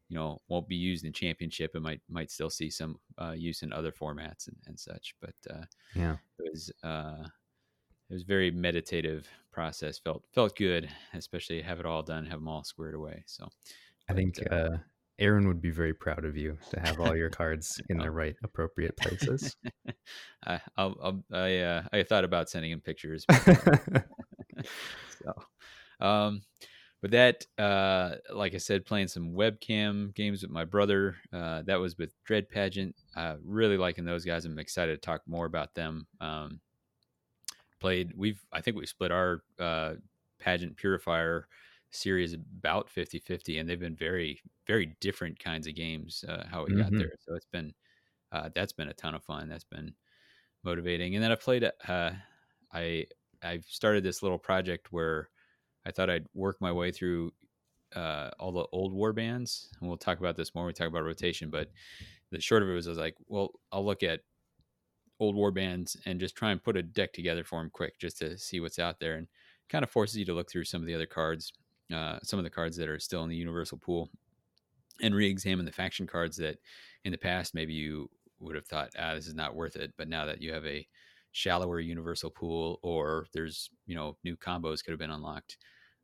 you 0.09 0.17
know 0.17 0.41
won't 0.49 0.67
be 0.67 0.75
used 0.75 1.05
in 1.05 1.13
championship 1.13 1.71
and 1.73 1.83
might 1.83 2.01
might 2.09 2.29
still 2.29 2.49
see 2.49 2.69
some 2.69 2.99
uh, 3.19 3.31
use 3.31 3.63
in 3.63 3.73
other 3.73 3.91
formats 3.91 4.47
and, 4.47 4.57
and 4.67 4.79
such. 4.79 5.15
But 5.21 5.35
uh, 5.49 5.63
yeah. 5.95 6.17
it 6.37 6.51
was 6.51 6.71
uh, 6.83 7.23
it 8.09 8.13
was 8.13 8.23
very 8.23 8.51
meditative 8.51 9.27
process. 9.51 9.97
Felt 9.97 10.25
felt 10.35 10.55
good 10.55 10.89
especially 11.13 11.61
have 11.61 11.79
it 11.79 11.85
all 11.85 12.03
done 12.03 12.25
have 12.25 12.39
them 12.39 12.47
all 12.49 12.63
squared 12.63 12.93
away 12.93 13.23
so. 13.25 13.47
I 14.09 14.13
think 14.13 14.35
uh, 14.51 14.55
uh 14.55 14.77
Aaron 15.19 15.47
would 15.47 15.61
be 15.61 15.71
very 15.71 15.93
proud 15.93 16.25
of 16.25 16.37
you 16.37 16.57
to 16.71 16.79
have 16.79 16.99
all 16.99 17.15
your 17.15 17.29
cards 17.31 17.81
in 17.89 17.97
the 17.97 18.11
right 18.11 18.35
appropriate 18.43 18.95
places. 18.97 19.55
I 20.45 20.59
I'll, 20.75 20.95
I'll, 21.01 21.23
i 21.33 21.57
uh, 21.57 21.83
I 21.91 22.03
thought 22.03 22.23
about 22.23 22.49
sending 22.49 22.71
him 22.71 22.81
pictures. 22.81 23.25
so, 25.23 25.33
um, 25.99 26.41
but 27.01 27.11
that, 27.11 27.45
uh, 27.57 28.15
like 28.33 28.53
I 28.53 28.57
said, 28.57 28.85
playing 28.85 29.07
some 29.07 29.33
webcam 29.33 30.13
games 30.15 30.41
with 30.41 30.51
my 30.51 30.65
brother. 30.65 31.15
Uh, 31.33 31.61
that 31.63 31.79
was 31.79 31.97
with 31.97 32.13
Dread 32.23 32.49
Pageant. 32.49 32.95
Uh, 33.15 33.35
really 33.43 33.77
liking 33.77 34.05
those 34.05 34.25
guys. 34.25 34.45
I'm 34.45 34.59
excited 34.59 34.93
to 34.93 35.05
talk 35.05 35.21
more 35.27 35.45
about 35.45 35.73
them. 35.75 36.07
Um, 36.21 36.59
played. 37.79 38.13
We've 38.15 38.43
I 38.51 38.61
think 38.61 38.77
we 38.77 38.85
split 38.85 39.11
our 39.11 39.41
uh, 39.59 39.93
pageant 40.39 40.77
purifier 40.77 41.47
series 41.97 42.33
about 42.33 42.89
50 42.89 43.19
50 43.19 43.57
and 43.57 43.69
they've 43.69 43.79
been 43.79 43.95
very 43.95 44.41
very 44.65 44.95
different 45.01 45.39
kinds 45.39 45.67
of 45.67 45.75
games 45.75 46.23
uh, 46.27 46.43
how 46.49 46.63
we 46.63 46.71
mm-hmm. 46.71 46.81
got 46.81 46.91
there. 46.91 47.11
So 47.19 47.35
it's 47.35 47.47
been 47.51 47.73
uh, 48.31 48.49
that's 48.53 48.73
been 48.73 48.89
a 48.89 48.93
ton 48.93 49.15
of 49.15 49.23
fun. 49.23 49.47
That's 49.49 49.63
been 49.63 49.93
motivating. 50.63 51.15
And 51.15 51.23
then 51.23 51.31
i 51.31 51.35
played 51.35 51.63
uh, 51.87 52.11
i 52.73 53.05
i've 53.43 53.65
started 53.65 54.03
this 54.03 54.23
little 54.23 54.39
project 54.39 54.91
where 54.91 55.29
i 55.85 55.91
thought 55.91 56.09
i'd 56.09 56.25
work 56.33 56.57
my 56.59 56.71
way 56.71 56.91
through 56.91 57.31
uh, 57.95 58.31
all 58.39 58.51
the 58.51 58.65
old 58.73 58.91
war 58.91 59.13
bands. 59.13 59.69
And 59.79 59.87
we'll 59.87 59.97
talk 59.97 60.19
about 60.19 60.35
this 60.35 60.53
more 60.53 60.65
when 60.65 60.69
we 60.69 60.73
talk 60.73 60.87
about 60.87 61.03
rotation 61.03 61.49
but 61.49 61.69
the 62.31 62.41
short 62.41 62.63
of 62.63 62.69
it 62.69 62.73
was 62.73 62.87
i 62.87 62.91
was 62.91 62.99
like 62.99 63.15
well 63.27 63.51
i'll 63.71 63.85
look 63.85 64.03
at 64.03 64.21
old 65.19 65.35
war 65.35 65.51
bands 65.51 65.97
and 66.05 66.19
just 66.19 66.35
try 66.35 66.51
and 66.51 66.63
put 66.63 66.77
a 66.77 66.83
deck 66.83 67.13
together 67.13 67.43
for 67.43 67.59
them 67.59 67.69
quick 67.71 67.97
just 67.99 68.17
to 68.19 68.37
see 68.37 68.59
what's 68.59 68.79
out 68.79 68.99
there 68.99 69.15
and 69.15 69.27
kind 69.69 69.83
of 69.83 69.89
forces 69.89 70.17
you 70.17 70.25
to 70.25 70.33
look 70.33 70.49
through 70.49 70.63
some 70.63 70.81
of 70.81 70.87
the 70.87 70.95
other 70.95 71.05
cards 71.05 71.51
uh, 71.93 72.19
some 72.23 72.39
of 72.39 72.43
the 72.43 72.49
cards 72.49 72.77
that 72.77 72.89
are 72.89 72.99
still 72.99 73.23
in 73.23 73.29
the 73.29 73.35
universal 73.35 73.77
pool 73.77 74.09
and 75.01 75.15
re-examine 75.15 75.65
the 75.65 75.71
faction 75.71 76.07
cards 76.07 76.37
that 76.37 76.57
in 77.03 77.11
the 77.11 77.17
past 77.17 77.53
maybe 77.53 77.73
you 77.73 78.09
would 78.39 78.55
have 78.55 78.65
thought 78.67 78.89
ah 78.97 79.13
this 79.13 79.27
is 79.27 79.35
not 79.35 79.55
worth 79.55 79.75
it 79.75 79.93
but 79.97 80.07
now 80.07 80.25
that 80.25 80.41
you 80.41 80.51
have 80.51 80.65
a 80.65 80.87
shallower 81.31 81.79
universal 81.79 82.31
pool, 82.31 82.79
or 82.81 83.27
there's 83.31 83.69
you 83.85 83.95
know 83.95 84.17
new 84.23 84.35
combos 84.35 84.83
could 84.83 84.91
have 84.91 84.99
been 84.99 85.11
unlocked 85.11 85.57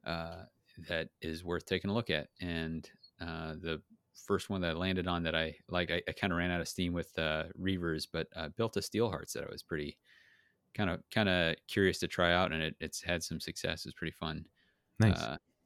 uh, 0.05 0.43
that 0.87 1.09
is 1.21 1.43
worth 1.43 1.65
taking 1.65 1.89
a 1.89 1.93
look 1.93 2.09
at. 2.11 2.29
And 2.39 2.89
uh, 3.19 3.55
the 3.55 3.81
first 4.13 4.49
one 4.49 4.61
that 4.61 4.71
I 4.71 4.73
landed 4.73 5.07
on 5.07 5.23
that 5.23 5.35
I 5.35 5.55
like, 5.69 5.89
I, 5.89 6.03
I 6.07 6.11
kind 6.11 6.31
of 6.31 6.37
ran 6.37 6.51
out 6.51 6.61
of 6.61 6.67
steam 6.67 6.93
with 6.93 7.17
uh, 7.17 7.45
Reavers, 7.59 8.07
but 8.11 8.27
uh, 8.35 8.49
built 8.49 8.77
a 8.77 8.81
Steel 8.81 9.09
Hearts 9.09 9.33
that 9.33 9.43
I 9.43 9.51
was 9.51 9.63
pretty 9.63 9.97
kind 10.75 10.89
of 10.89 11.01
kind 11.11 11.29
of 11.29 11.55
curious 11.67 11.99
to 11.99 12.07
try 12.07 12.33
out, 12.33 12.51
and 12.51 12.61
it, 12.61 12.75
it's 12.79 13.01
had 13.01 13.23
some 13.23 13.39
success. 13.39 13.85
It's 13.85 13.95
pretty 13.95 14.11
fun. 14.11 14.45
Nice. 14.99 15.23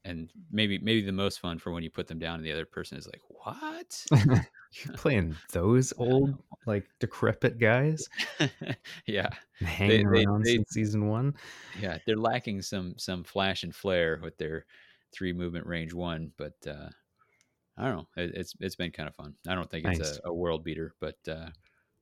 And 0.07 0.31
maybe 0.51 0.77
maybe 0.79 1.01
the 1.01 1.11
most 1.11 1.39
fun 1.39 1.59
for 1.59 1.71
when 1.71 1.83
you 1.83 1.89
put 1.89 2.07
them 2.07 2.17
down 2.19 2.35
and 2.35 2.45
the 2.45 2.51
other 2.53 2.65
person 2.65 2.97
is 2.97 3.07
like, 3.07 3.21
"What? 3.27 4.05
You're 4.25 4.93
playing 4.95 5.35
those 5.51 5.93
old 5.97 6.35
like 6.65 6.85
decrepit 6.99 7.59
guys 7.59 8.07
yeah, 9.05 9.29
hanging 9.59 10.09
they- 10.09 10.23
around 10.25 10.43
they- 10.45 10.55
since 10.55 10.69
season 10.69 11.07
one. 11.07 11.35
yeah, 11.81 11.97
they're 12.05 12.15
lacking 12.17 12.61
some 12.61 12.93
some 12.97 13.23
flash 13.23 13.63
and 13.63 13.75
flare 13.75 14.19
with 14.23 14.37
their 14.37 14.65
three 15.11 15.33
movement 15.33 15.65
range 15.65 15.93
one, 15.93 16.31
but 16.37 16.55
uh, 16.67 16.89
I 17.77 17.85
don't 17.85 17.95
know. 17.97 18.07
It, 18.23 18.31
it's 18.35 18.53
it's 18.59 18.75
been 18.75 18.91
kind 18.91 19.09
of 19.09 19.15
fun. 19.15 19.35
I 19.47 19.55
don't 19.55 19.69
think 19.69 19.85
it's 19.85 19.99
Nice. 19.99 20.19
a, 20.23 20.29
a 20.29 20.33
world 20.33 20.63
beater, 20.63 20.93
but 20.99 21.17
uh, 21.29 21.49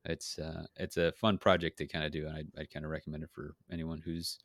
it's 0.06 0.38
uh, 0.40 0.66
it's 0.78 0.98
a 0.98 1.12
fun 1.14 1.38
project 1.38 1.78
to 1.80 1.88
kind 1.88 2.06
of 2.06 2.12
do, 2.12 2.28
and 2.28 2.36
I 2.58 2.62
I 2.62 2.66
kind 2.66 2.86
of 2.86 2.92
recommend 2.92 3.24
it 3.24 3.30
for 3.32 3.56
anyone 3.72 4.02
who's 4.04 4.40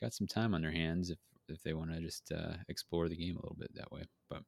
got 0.00 0.14
some 0.14 0.26
time 0.26 0.54
on 0.54 0.62
their 0.62 0.72
hands 0.72 1.10
if 1.10 1.18
if 1.48 1.62
they 1.62 1.72
want 1.74 1.92
to 1.92 2.00
just 2.00 2.32
uh, 2.32 2.54
explore 2.68 3.08
the 3.08 3.16
game 3.16 3.36
a 3.36 3.42
little 3.42 3.56
bit 3.58 3.74
that 3.74 3.90
way. 3.92 4.02
But 4.28 4.42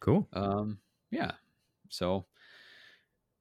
Cool. 0.00 0.28
um, 0.32 0.78
yeah. 1.10 1.32
So, 1.88 2.26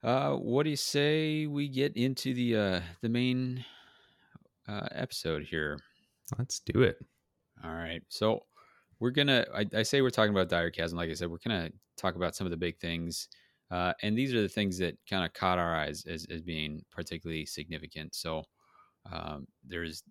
uh, 0.03 0.35
what 0.35 0.63
do 0.63 0.69
you 0.69 0.75
say 0.75 1.47
we 1.47 1.67
get 1.67 1.97
into 1.97 2.33
the 2.33 2.55
uh, 2.55 2.81
the 3.01 3.09
main 3.09 3.65
uh, 4.67 4.87
episode 4.91 5.43
here? 5.43 5.79
Let's 6.37 6.59
do 6.59 6.81
it. 6.81 6.97
All 7.63 7.73
right. 7.73 8.03
So 8.09 8.41
we're 8.99 9.11
gonna. 9.11 9.45
I, 9.53 9.65
I 9.75 9.83
say 9.83 10.01
we're 10.01 10.09
talking 10.09 10.31
about 10.31 10.49
dire 10.49 10.71
chasm. 10.71 10.97
Like 10.97 11.09
I 11.09 11.13
said, 11.13 11.29
we're 11.29 11.37
gonna 11.45 11.69
talk 11.97 12.15
about 12.15 12.35
some 12.35 12.45
of 12.45 12.51
the 12.51 12.57
big 12.57 12.77
things, 12.79 13.27
uh, 13.71 13.93
and 14.01 14.17
these 14.17 14.33
are 14.33 14.41
the 14.41 14.49
things 14.49 14.77
that 14.79 14.97
kind 15.09 15.25
of 15.25 15.33
caught 15.33 15.59
our 15.59 15.75
eyes 15.75 16.05
as, 16.05 16.25
as 16.29 16.41
being 16.41 16.83
particularly 16.91 17.45
significant. 17.45 18.15
So 18.15 18.43
um, 19.11 19.47
there's 19.65 20.03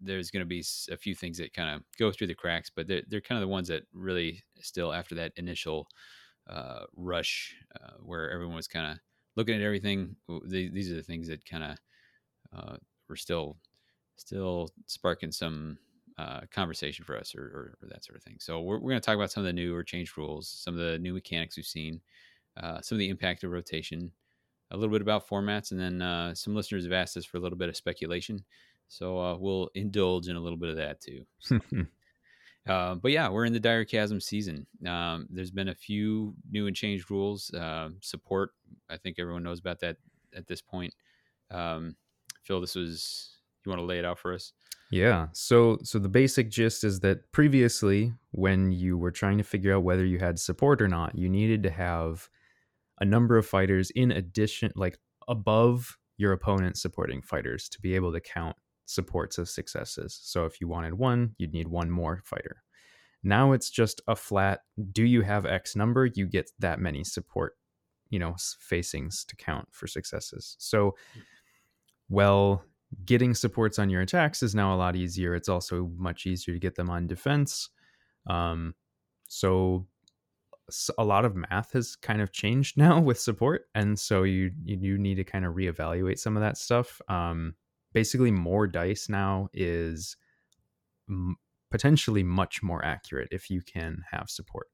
there's 0.00 0.30
going 0.30 0.40
to 0.40 0.46
be 0.46 0.64
a 0.90 0.96
few 0.96 1.14
things 1.14 1.38
that 1.38 1.52
kind 1.52 1.74
of 1.74 1.82
go 1.98 2.10
through 2.10 2.28
the 2.28 2.34
cracks, 2.34 2.70
but 2.74 2.86
they're 2.86 3.02
they're 3.08 3.20
kind 3.20 3.38
of 3.38 3.46
the 3.46 3.52
ones 3.52 3.68
that 3.68 3.82
really 3.92 4.42
still 4.60 4.92
after 4.92 5.14
that 5.14 5.32
initial 5.36 5.88
uh, 6.48 6.84
rush 6.96 7.54
uh, 7.76 7.92
where 8.02 8.30
everyone 8.30 8.56
was 8.56 8.68
kind 8.68 8.90
of 8.90 8.98
looking 9.36 9.54
at 9.54 9.62
everything. 9.62 10.16
These 10.46 10.90
are 10.90 10.96
the 10.96 11.02
things 11.02 11.28
that 11.28 11.44
kind 11.44 11.64
of 11.64 11.78
uh, 12.56 12.76
were 13.08 13.16
still 13.16 13.56
still 14.16 14.68
sparking 14.86 15.32
some 15.32 15.78
uh, 16.18 16.40
conversation 16.50 17.04
for 17.04 17.16
us 17.16 17.34
or, 17.34 17.42
or, 17.42 17.78
or 17.82 17.88
that 17.88 18.04
sort 18.04 18.16
of 18.16 18.22
thing. 18.22 18.36
So 18.38 18.60
we're, 18.60 18.78
we're 18.78 18.90
going 18.90 19.00
to 19.00 19.06
talk 19.06 19.14
about 19.14 19.30
some 19.30 19.42
of 19.42 19.46
the 19.46 19.52
new 19.52 19.74
or 19.74 19.82
changed 19.82 20.18
rules, 20.18 20.48
some 20.48 20.74
of 20.74 20.80
the 20.80 20.98
new 20.98 21.14
mechanics 21.14 21.56
we've 21.56 21.64
seen, 21.64 22.00
uh, 22.58 22.80
some 22.82 22.96
of 22.96 22.98
the 22.98 23.08
impact 23.08 23.44
of 23.44 23.50
rotation, 23.50 24.12
a 24.70 24.76
little 24.76 24.92
bit 24.92 25.00
about 25.02 25.26
formats, 25.26 25.70
and 25.70 25.80
then 25.80 26.02
uh, 26.02 26.34
some 26.34 26.54
listeners 26.54 26.84
have 26.84 26.92
asked 26.92 27.16
us 27.16 27.24
for 27.24 27.38
a 27.38 27.40
little 27.40 27.58
bit 27.58 27.68
of 27.68 27.76
speculation. 27.76 28.44
So 28.90 29.18
uh, 29.18 29.36
we'll 29.38 29.70
indulge 29.74 30.28
in 30.28 30.36
a 30.36 30.40
little 30.40 30.58
bit 30.58 30.68
of 30.70 30.76
that 30.76 31.00
too. 31.00 31.24
Uh, 32.68 32.94
but 32.94 33.10
yeah, 33.10 33.28
we're 33.28 33.46
in 33.46 33.54
the 33.54 33.58
dire 33.58 33.86
chasm 33.86 34.20
season. 34.20 34.66
Um, 34.86 35.26
there's 35.30 35.50
been 35.50 35.70
a 35.70 35.74
few 35.74 36.34
new 36.50 36.66
and 36.66 36.76
changed 36.76 37.10
rules. 37.10 37.52
Uh, 37.52 37.88
support, 38.00 38.50
I 38.88 38.98
think 38.98 39.16
everyone 39.18 39.42
knows 39.42 39.58
about 39.58 39.80
that 39.80 39.96
at 40.36 40.46
this 40.46 40.60
point. 40.60 40.94
Um, 41.50 41.96
Phil, 42.42 42.60
this 42.60 42.74
was 42.74 43.38
you 43.64 43.70
want 43.70 43.80
to 43.80 43.86
lay 43.86 43.98
it 43.98 44.04
out 44.04 44.18
for 44.18 44.32
us? 44.32 44.52
Yeah. 44.90 45.28
So 45.32 45.78
so 45.82 45.98
the 45.98 46.08
basic 46.08 46.50
gist 46.50 46.84
is 46.84 47.00
that 47.00 47.32
previously 47.32 48.12
when 48.32 48.72
you 48.72 48.98
were 48.98 49.10
trying 49.10 49.38
to 49.38 49.44
figure 49.44 49.74
out 49.74 49.82
whether 49.82 50.04
you 50.04 50.18
had 50.18 50.38
support 50.38 50.82
or 50.82 50.88
not, 50.88 51.16
you 51.16 51.28
needed 51.28 51.62
to 51.64 51.70
have 51.70 52.28
a 53.00 53.04
number 53.04 53.38
of 53.38 53.46
fighters 53.46 53.90
in 53.90 54.12
addition 54.12 54.72
like 54.76 54.98
above 55.28 55.96
your 56.16 56.32
opponent's 56.32 56.82
supporting 56.82 57.22
fighters 57.22 57.68
to 57.70 57.80
be 57.80 57.94
able 57.94 58.12
to 58.12 58.20
count 58.20 58.56
supports 58.90 59.38
as 59.38 59.50
successes. 59.50 60.18
So 60.22 60.44
if 60.44 60.60
you 60.60 60.68
wanted 60.68 60.94
one, 60.94 61.34
you'd 61.38 61.52
need 61.52 61.68
one 61.68 61.90
more 61.90 62.20
fighter. 62.24 62.62
Now 63.22 63.52
it's 63.52 63.70
just 63.70 64.00
a 64.08 64.16
flat 64.16 64.60
do 64.92 65.04
you 65.04 65.22
have 65.22 65.46
x 65.46 65.76
number, 65.76 66.06
you 66.06 66.26
get 66.26 66.50
that 66.58 66.80
many 66.80 67.04
support, 67.04 67.56
you 68.08 68.18
know, 68.18 68.34
facings 68.58 69.24
to 69.26 69.36
count 69.36 69.68
for 69.70 69.86
successes. 69.86 70.56
So 70.58 70.96
well, 72.08 72.64
getting 73.04 73.34
supports 73.34 73.78
on 73.78 73.88
your 73.88 74.00
attacks 74.00 74.42
is 74.42 74.54
now 74.54 74.74
a 74.74 74.76
lot 74.76 74.96
easier. 74.96 75.34
It's 75.34 75.48
also 75.48 75.90
much 75.96 76.26
easier 76.26 76.54
to 76.54 76.60
get 76.60 76.74
them 76.74 76.90
on 76.90 77.06
defense. 77.06 77.68
Um, 78.26 78.74
so 79.28 79.86
a 80.98 81.04
lot 81.04 81.24
of 81.24 81.36
math 81.36 81.72
has 81.72 81.94
kind 81.96 82.20
of 82.20 82.32
changed 82.32 82.76
now 82.76 83.00
with 83.00 83.20
support, 83.20 83.66
and 83.74 83.98
so 83.98 84.24
you 84.24 84.50
you 84.64 84.76
do 84.76 84.98
need 84.98 85.16
to 85.16 85.24
kind 85.24 85.44
of 85.44 85.54
reevaluate 85.54 86.18
some 86.18 86.36
of 86.36 86.42
that 86.42 86.58
stuff. 86.58 87.00
Um, 87.08 87.54
basically, 87.92 88.30
more 88.30 88.66
dice 88.66 89.08
now 89.08 89.48
is 89.52 90.16
m- 91.08 91.36
potentially 91.70 92.22
much 92.22 92.62
more 92.62 92.84
accurate 92.84 93.28
if 93.30 93.50
you 93.50 93.62
can 93.62 94.02
have 94.10 94.28
support, 94.28 94.66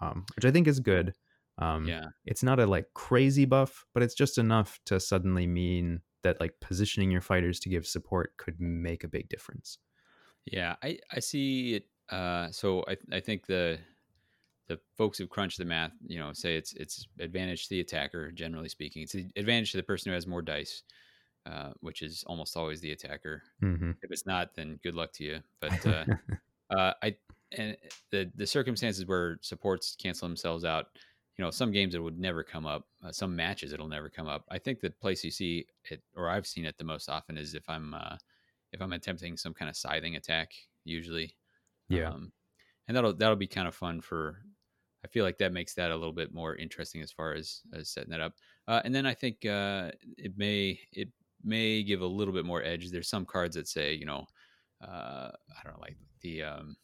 um, 0.00 0.24
which 0.36 0.44
I 0.44 0.50
think 0.50 0.66
is 0.66 0.80
good. 0.80 1.14
Um, 1.58 1.86
yeah, 1.86 2.06
it's 2.24 2.42
not 2.42 2.58
a 2.58 2.66
like 2.66 2.86
crazy 2.94 3.44
buff, 3.44 3.84
but 3.92 4.02
it's 4.02 4.14
just 4.14 4.38
enough 4.38 4.80
to 4.86 4.98
suddenly 4.98 5.46
mean 5.46 6.00
that 6.22 6.40
like 6.40 6.54
positioning 6.60 7.10
your 7.10 7.20
fighters 7.20 7.60
to 7.60 7.68
give 7.68 7.86
support 7.86 8.36
could 8.36 8.60
make 8.60 9.04
a 9.04 9.08
big 9.08 9.28
difference. 9.28 9.78
yeah. 10.46 10.76
I 10.82 10.98
I 11.10 11.20
see 11.20 11.74
it. 11.74 11.86
Uh, 12.08 12.50
so 12.50 12.84
I 12.88 12.96
I 13.12 13.20
think 13.20 13.46
the 13.46 13.78
the 14.68 14.78
folks 14.96 15.18
who 15.18 15.26
crunch 15.26 15.56
the 15.56 15.64
math, 15.64 15.92
you 16.06 16.18
know, 16.18 16.32
say 16.32 16.56
it's 16.56 16.72
it's 16.74 17.06
advantage 17.18 17.64
to 17.64 17.70
the 17.70 17.80
attacker. 17.80 18.30
Generally 18.30 18.68
speaking, 18.68 19.02
it's 19.02 19.12
the 19.12 19.26
advantage 19.36 19.72
to 19.72 19.76
the 19.76 19.82
person 19.82 20.10
who 20.10 20.14
has 20.14 20.26
more 20.26 20.42
dice, 20.42 20.82
uh, 21.46 21.70
which 21.80 22.02
is 22.02 22.24
almost 22.26 22.56
always 22.56 22.80
the 22.80 22.92
attacker. 22.92 23.42
hmm 23.60 23.92
If 24.02 24.10
it's 24.10 24.26
not, 24.26 24.54
then 24.54 24.78
good 24.82 24.94
luck 24.94 25.12
to 25.14 25.24
you. 25.24 25.40
But 25.60 25.86
uh, 25.86 26.04
uh, 26.70 26.92
I 27.02 27.16
and 27.56 27.76
the 28.10 28.30
the 28.34 28.46
circumstances 28.46 29.06
where 29.06 29.38
supports 29.40 29.96
cancel 30.00 30.28
themselves 30.28 30.64
out, 30.64 30.86
you 31.36 31.44
know, 31.44 31.50
some 31.50 31.72
games 31.72 31.94
it 31.94 32.02
would 32.02 32.18
never 32.18 32.42
come 32.42 32.66
up. 32.66 32.86
Uh, 33.04 33.12
some 33.12 33.34
matches 33.34 33.72
it'll 33.72 33.88
never 33.88 34.08
come 34.08 34.28
up. 34.28 34.44
I 34.50 34.58
think 34.58 34.80
the 34.80 34.90
place 34.90 35.24
you 35.24 35.30
see 35.30 35.66
it, 35.90 36.02
or 36.14 36.28
I've 36.28 36.46
seen 36.46 36.64
it 36.64 36.78
the 36.78 36.84
most 36.84 37.08
often, 37.08 37.36
is 37.36 37.54
if 37.54 37.68
I'm 37.68 37.94
uh, 37.94 38.16
if 38.72 38.80
I'm 38.80 38.92
attempting 38.92 39.36
some 39.36 39.54
kind 39.54 39.68
of 39.68 39.76
scything 39.76 40.16
attack. 40.16 40.52
Usually, 40.84 41.34
yeah. 41.88 42.10
um, 42.10 42.32
and 42.88 42.96
that'll 42.96 43.12
that'll 43.12 43.36
be 43.36 43.46
kind 43.46 43.68
of 43.68 43.74
fun 43.74 44.00
for. 44.00 44.42
I 45.02 45.08
feel 45.08 45.24
like 45.24 45.38
that 45.38 45.54
makes 45.54 45.72
that 45.74 45.90
a 45.90 45.96
little 45.96 46.12
bit 46.12 46.34
more 46.34 46.56
interesting 46.56 47.00
as 47.00 47.10
far 47.10 47.32
as, 47.32 47.62
as 47.72 47.88
setting 47.88 48.10
that 48.10 48.20
up. 48.20 48.34
Uh, 48.68 48.82
and 48.84 48.94
then 48.94 49.06
I 49.06 49.14
think 49.14 49.46
uh, 49.46 49.92
it 50.18 50.36
may 50.36 50.78
it 50.92 51.08
may 51.44 51.82
give 51.82 52.00
a 52.02 52.06
little 52.06 52.34
bit 52.34 52.44
more 52.44 52.62
edge. 52.62 52.90
There's 52.90 53.08
some 53.08 53.26
cards 53.26 53.56
that 53.56 53.68
say, 53.68 53.94
you 53.94 54.06
know, 54.06 54.26
uh, 54.80 55.30
I 55.32 55.62
don't 55.64 55.74
know, 55.74 55.80
like 55.80 55.98
the 56.20 56.42
um, 56.44 56.76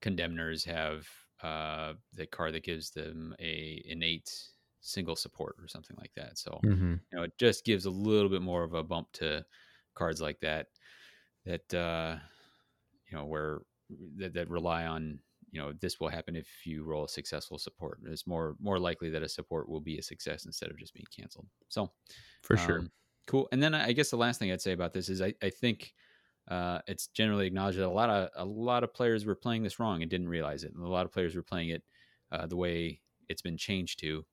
condemners 0.00 0.64
have 0.64 1.08
uh, 1.42 1.94
the 2.12 2.26
card 2.26 2.54
that 2.54 2.64
gives 2.64 2.90
them 2.90 3.34
a 3.38 3.82
innate 3.84 4.52
single 4.80 5.16
support 5.16 5.56
or 5.58 5.68
something 5.68 5.96
like 5.98 6.12
that. 6.14 6.38
So 6.38 6.62
hmm 6.62 7.00
you 7.10 7.18
know, 7.18 7.24
it 7.24 7.38
just 7.38 7.64
gives 7.64 7.86
a 7.86 7.90
little 7.90 8.28
bit 8.30 8.42
more 8.42 8.64
of 8.64 8.74
a 8.74 8.82
bump 8.84 9.12
to 9.12 9.44
cards 9.94 10.20
like 10.20 10.40
that 10.40 10.68
that 11.44 11.72
uh, 11.74 12.18
you 13.10 13.16
know 13.16 13.24
where 13.26 13.62
that, 14.16 14.34
that 14.34 14.50
rely 14.50 14.86
on 14.86 15.20
you 15.50 15.60
know 15.60 15.72
this 15.72 15.98
will 16.00 16.08
happen 16.08 16.36
if 16.36 16.66
you 16.66 16.84
roll 16.84 17.04
a 17.04 17.08
successful 17.08 17.58
support. 17.58 18.00
It's 18.06 18.26
more 18.26 18.56
more 18.60 18.78
likely 18.78 19.10
that 19.10 19.22
a 19.22 19.28
support 19.28 19.68
will 19.68 19.80
be 19.80 19.98
a 19.98 20.02
success 20.02 20.46
instead 20.46 20.70
of 20.70 20.78
just 20.78 20.94
being 20.94 21.06
canceled. 21.10 21.48
So 21.68 21.92
For 22.42 22.56
sure. 22.56 22.88
Cool. 23.28 23.46
And 23.52 23.62
then 23.62 23.74
I 23.74 23.92
guess 23.92 24.10
the 24.10 24.16
last 24.16 24.40
thing 24.40 24.50
I'd 24.50 24.60
say 24.60 24.72
about 24.72 24.92
this 24.92 25.08
is 25.08 25.22
I, 25.22 25.34
I 25.40 25.50
think 25.50 25.94
uh, 26.48 26.80
it's 26.88 27.08
generally 27.08 27.46
acknowledged 27.46 27.78
that 27.78 27.86
a 27.86 27.88
lot 27.88 28.10
of 28.10 28.30
a 28.34 28.44
lot 28.44 28.82
of 28.82 28.92
players 28.92 29.24
were 29.24 29.34
playing 29.36 29.62
this 29.62 29.78
wrong 29.78 30.02
and 30.02 30.10
didn't 30.10 30.28
realize 30.28 30.64
it. 30.64 30.72
And 30.74 30.82
a 30.82 30.88
lot 30.88 31.04
of 31.06 31.12
players 31.12 31.36
were 31.36 31.42
playing 31.42 31.68
it 31.68 31.82
uh, 32.32 32.46
the 32.46 32.56
way 32.56 33.00
it's 33.28 33.42
been 33.42 33.56
changed 33.56 34.00
to. 34.00 34.24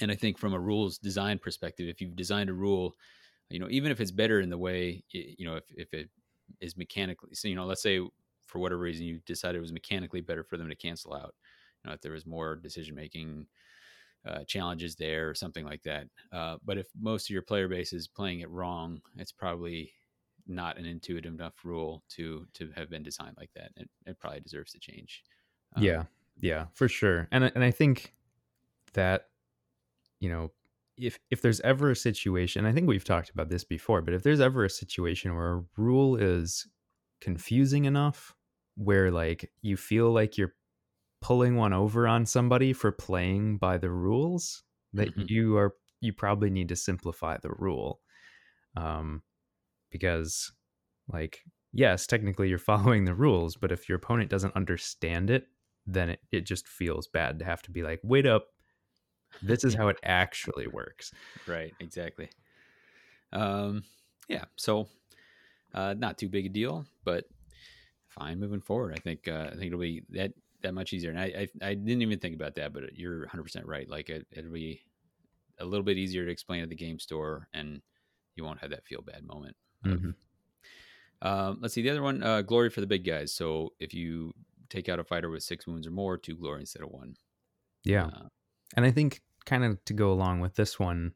And 0.00 0.10
I 0.10 0.14
think 0.14 0.38
from 0.38 0.54
a 0.54 0.58
rules 0.58 0.98
design 0.98 1.38
perspective, 1.38 1.88
if 1.88 2.00
you've 2.00 2.16
designed 2.16 2.50
a 2.50 2.54
rule, 2.54 2.94
you 3.50 3.58
know, 3.58 3.68
even 3.70 3.92
if 3.92 4.00
it's 4.00 4.10
better 4.10 4.40
in 4.40 4.50
the 4.50 4.58
way, 4.58 5.04
you 5.10 5.44
know, 5.44 5.56
if, 5.56 5.64
if 5.70 5.94
it 5.94 6.08
is 6.60 6.76
mechanically, 6.76 7.34
so, 7.34 7.48
you 7.48 7.54
know, 7.54 7.66
let's 7.66 7.82
say 7.82 8.00
for 8.46 8.58
whatever 8.58 8.80
reason 8.80 9.04
you 9.04 9.20
decided 9.26 9.58
it 9.58 9.62
was 9.62 9.72
mechanically 9.72 10.20
better 10.20 10.44
for 10.44 10.56
them 10.56 10.68
to 10.68 10.74
cancel 10.74 11.14
out, 11.14 11.34
you 11.82 11.88
know, 11.88 11.94
if 11.94 12.00
there 12.00 12.12
was 12.12 12.26
more 12.26 12.56
decision 12.56 12.94
making 12.94 13.46
uh, 14.28 14.44
challenges 14.44 14.96
there 14.96 15.28
or 15.30 15.34
something 15.34 15.64
like 15.64 15.82
that. 15.84 16.08
Uh, 16.32 16.58
but 16.64 16.78
if 16.78 16.88
most 16.98 17.26
of 17.26 17.30
your 17.30 17.42
player 17.42 17.68
base 17.68 17.92
is 17.92 18.08
playing 18.08 18.40
it 18.40 18.50
wrong, 18.50 19.00
it's 19.16 19.32
probably 19.32 19.92
not 20.46 20.78
an 20.78 20.86
intuitive 20.86 21.34
enough 21.34 21.64
rule 21.64 22.04
to 22.08 22.46
to 22.54 22.70
have 22.72 22.88
been 22.90 23.02
designed 23.02 23.36
like 23.38 23.52
that. 23.54 23.72
It, 23.76 23.90
it 24.06 24.18
probably 24.18 24.40
deserves 24.40 24.72
to 24.72 24.80
change. 24.80 25.24
Um, 25.76 25.82
yeah. 25.82 26.04
Yeah, 26.40 26.66
for 26.72 26.88
sure. 26.88 27.28
And 27.32 27.44
I- 27.46 27.52
and 27.54 27.64
I 27.64 27.70
think 27.72 28.14
that 28.94 29.30
you 30.20 30.28
know, 30.28 30.52
if 30.96 31.18
if 31.30 31.42
there's 31.42 31.60
ever 31.60 31.90
a 31.90 31.96
situation, 31.96 32.66
I 32.66 32.72
think 32.72 32.88
we've 32.88 33.04
talked 33.04 33.30
about 33.30 33.48
this 33.48 33.64
before, 33.64 34.02
but 34.02 34.14
if 34.14 34.22
there's 34.22 34.40
ever 34.40 34.64
a 34.64 34.70
situation 34.70 35.34
where 35.34 35.54
a 35.58 35.64
rule 35.76 36.16
is 36.16 36.66
confusing 37.20 37.84
enough 37.84 38.36
where 38.76 39.10
like 39.10 39.52
you 39.62 39.76
feel 39.76 40.10
like 40.12 40.38
you're 40.38 40.54
pulling 41.20 41.56
one 41.56 41.72
over 41.72 42.06
on 42.06 42.26
somebody 42.26 42.72
for 42.72 42.92
playing 42.92 43.58
by 43.58 43.78
the 43.78 43.90
rules 43.90 44.62
that 44.92 45.08
Mhm. 45.08 45.28
you 45.28 45.56
are 45.56 45.74
you 46.00 46.12
probably 46.12 46.50
need 46.50 46.68
to 46.68 46.76
simplify 46.76 47.36
the 47.38 47.50
rule 47.50 48.00
um 48.76 49.22
because 49.90 50.52
like 51.08 51.40
yes 51.72 52.06
technically 52.06 52.48
you're 52.48 52.58
following 52.72 53.04
the 53.04 53.14
rules 53.14 53.56
but 53.56 53.72
if 53.72 53.88
your 53.88 53.96
opponent 53.96 54.30
doesn't 54.30 54.56
understand 54.56 55.30
it 55.30 55.48
then 55.86 56.10
it, 56.10 56.20
it 56.32 56.46
just 56.46 56.68
feels 56.68 57.08
bad 57.08 57.38
to 57.38 57.44
have 57.44 57.62
to 57.62 57.70
be 57.70 57.82
like 57.82 58.00
wait 58.04 58.26
up 58.26 58.48
this 59.42 59.64
is 59.64 59.74
how 59.78 59.88
it 59.88 59.98
actually 60.04 60.66
works 60.66 61.12
Right, 61.46 61.74
exactly. 61.80 62.30
Um, 63.32 63.84
yeah, 64.28 64.44
so 64.56 64.88
uh, 65.74 65.94
not 65.96 66.18
too 66.18 66.28
big 66.28 66.46
a 66.46 66.48
deal, 66.48 66.86
but 67.04 67.24
fine 68.08 68.40
moving 68.40 68.60
forward. 68.60 68.94
I 68.94 69.00
think 69.00 69.28
uh, 69.28 69.48
I 69.52 69.56
think 69.56 69.66
it'll 69.66 69.80
be 69.80 70.02
that 70.10 70.32
that 70.62 70.74
much 70.74 70.92
easier. 70.92 71.10
And 71.10 71.18
I 71.20 71.48
I, 71.62 71.68
I 71.70 71.74
didn't 71.74 72.02
even 72.02 72.18
think 72.18 72.34
about 72.34 72.54
that, 72.56 72.72
but 72.72 72.94
you're 72.96 73.20
100 73.20 73.42
percent 73.42 73.66
right. 73.66 73.88
Like 73.88 74.08
it, 74.10 74.26
it'll 74.30 74.52
be 74.52 74.82
a 75.58 75.64
little 75.64 75.84
bit 75.84 75.96
easier 75.98 76.24
to 76.24 76.30
explain 76.30 76.62
at 76.62 76.68
the 76.68 76.76
game 76.76 76.98
store, 76.98 77.48
and 77.52 77.80
you 78.36 78.44
won't 78.44 78.60
have 78.60 78.70
that 78.70 78.84
feel 78.86 79.02
bad 79.02 79.24
moment. 79.24 79.56
Mhm. 79.84 80.14
Um, 81.20 81.58
let's 81.60 81.74
see 81.74 81.82
the 81.82 81.90
other 81.90 82.02
one. 82.02 82.22
Uh, 82.22 82.42
glory 82.42 82.70
for 82.70 82.80
the 82.80 82.86
big 82.86 83.04
guys. 83.04 83.32
So 83.34 83.72
if 83.80 83.92
you 83.92 84.32
take 84.68 84.88
out 84.88 85.00
a 85.00 85.04
fighter 85.04 85.30
with 85.30 85.42
six 85.42 85.66
wounds 85.66 85.86
or 85.86 85.90
more, 85.90 86.16
two 86.16 86.36
glory 86.36 86.60
instead 86.60 86.82
of 86.82 86.90
one. 86.90 87.16
yeah 87.84 88.06
Uh, 88.06 88.28
And 88.76 88.84
I 88.84 88.90
think 88.90 89.22
kind 89.46 89.64
of 89.64 89.82
to 89.86 89.94
go 89.94 90.12
along 90.12 90.40
with 90.40 90.54
this 90.54 90.78
one, 90.78 91.14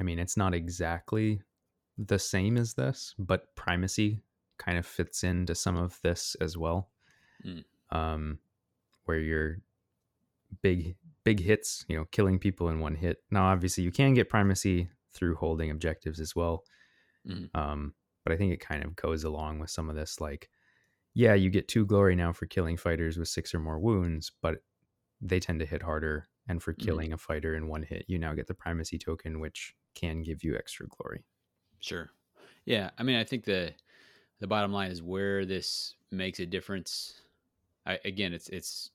I 0.00 0.02
mean, 0.02 0.18
it's 0.18 0.36
not 0.36 0.54
exactly 0.54 1.42
the 1.98 2.18
same 2.18 2.56
as 2.56 2.74
this, 2.74 3.14
but 3.18 3.54
primacy 3.54 4.22
kind 4.58 4.78
of 4.78 4.86
fits 4.86 5.22
into 5.22 5.54
some 5.54 5.76
of 5.76 6.00
this 6.02 6.34
as 6.40 6.56
well. 6.56 6.90
Mm. 7.44 7.64
Um, 7.90 8.40
where 9.04 9.20
you're 9.20 9.58
big 10.62 10.96
big 11.24 11.40
hits, 11.40 11.84
you 11.88 11.96
know, 11.96 12.04
killing 12.06 12.38
people 12.38 12.68
in 12.68 12.78
one 12.80 12.94
hit. 12.94 13.18
Now, 13.30 13.46
obviously, 13.46 13.82
you 13.84 13.90
can 13.90 14.14
get 14.14 14.28
primacy 14.28 14.88
through 15.12 15.34
holding 15.36 15.70
objectives 15.70 16.20
as 16.20 16.36
well. 16.36 16.64
Mhm. 17.24 17.46
Um, 17.54 17.94
but 18.24 18.32
I 18.32 18.36
think 18.36 18.52
it 18.52 18.60
kind 18.60 18.84
of 18.84 18.96
goes 18.96 19.24
along 19.24 19.58
with 19.60 19.70
some 19.70 19.90
of 19.90 19.96
this, 19.96 20.20
like, 20.20 20.50
yeah, 21.14 21.34
you 21.34 21.50
get 21.50 21.68
two 21.68 21.86
glory 21.86 22.16
now 22.16 22.32
for 22.32 22.46
killing 22.46 22.76
fighters 22.78 23.18
with 23.18 23.28
six 23.28 23.54
or 23.54 23.60
more 23.60 23.78
wounds, 23.80 24.32
but 24.42 24.58
they 25.20 25.40
tend 25.40 25.60
to 25.60 25.66
hit 25.66 25.82
harder. 25.82 26.26
And 26.48 26.62
for 26.62 26.74
Mhm. 26.76 26.96
killing 26.96 27.12
a 27.12 27.18
fighter 27.18 27.56
in 27.56 27.68
one 27.68 27.84
hit, 27.84 28.06
you 28.08 28.18
now 28.18 28.34
get 28.34 28.48
the 28.48 28.54
primacy 28.54 28.98
token, 28.98 29.40
which 29.40 29.74
can 29.94 30.22
give 30.22 30.44
you 30.44 30.56
extra 30.56 30.88
glory. 30.88 31.24
Sure. 31.80 32.10
Yeah, 32.64 32.90
I 32.98 33.02
mean, 33.02 33.16
I 33.16 33.24
think 33.24 33.44
the 33.44 33.74
the 34.40 34.46
bottom 34.46 34.72
line 34.72 34.90
is 34.90 35.02
where 35.02 35.46
this 35.46 35.96
makes 36.10 36.40
a 36.40 36.46
difference. 36.46 37.22
I, 37.86 37.98
again, 38.04 38.32
it's 38.32 38.48
it's 38.48 38.90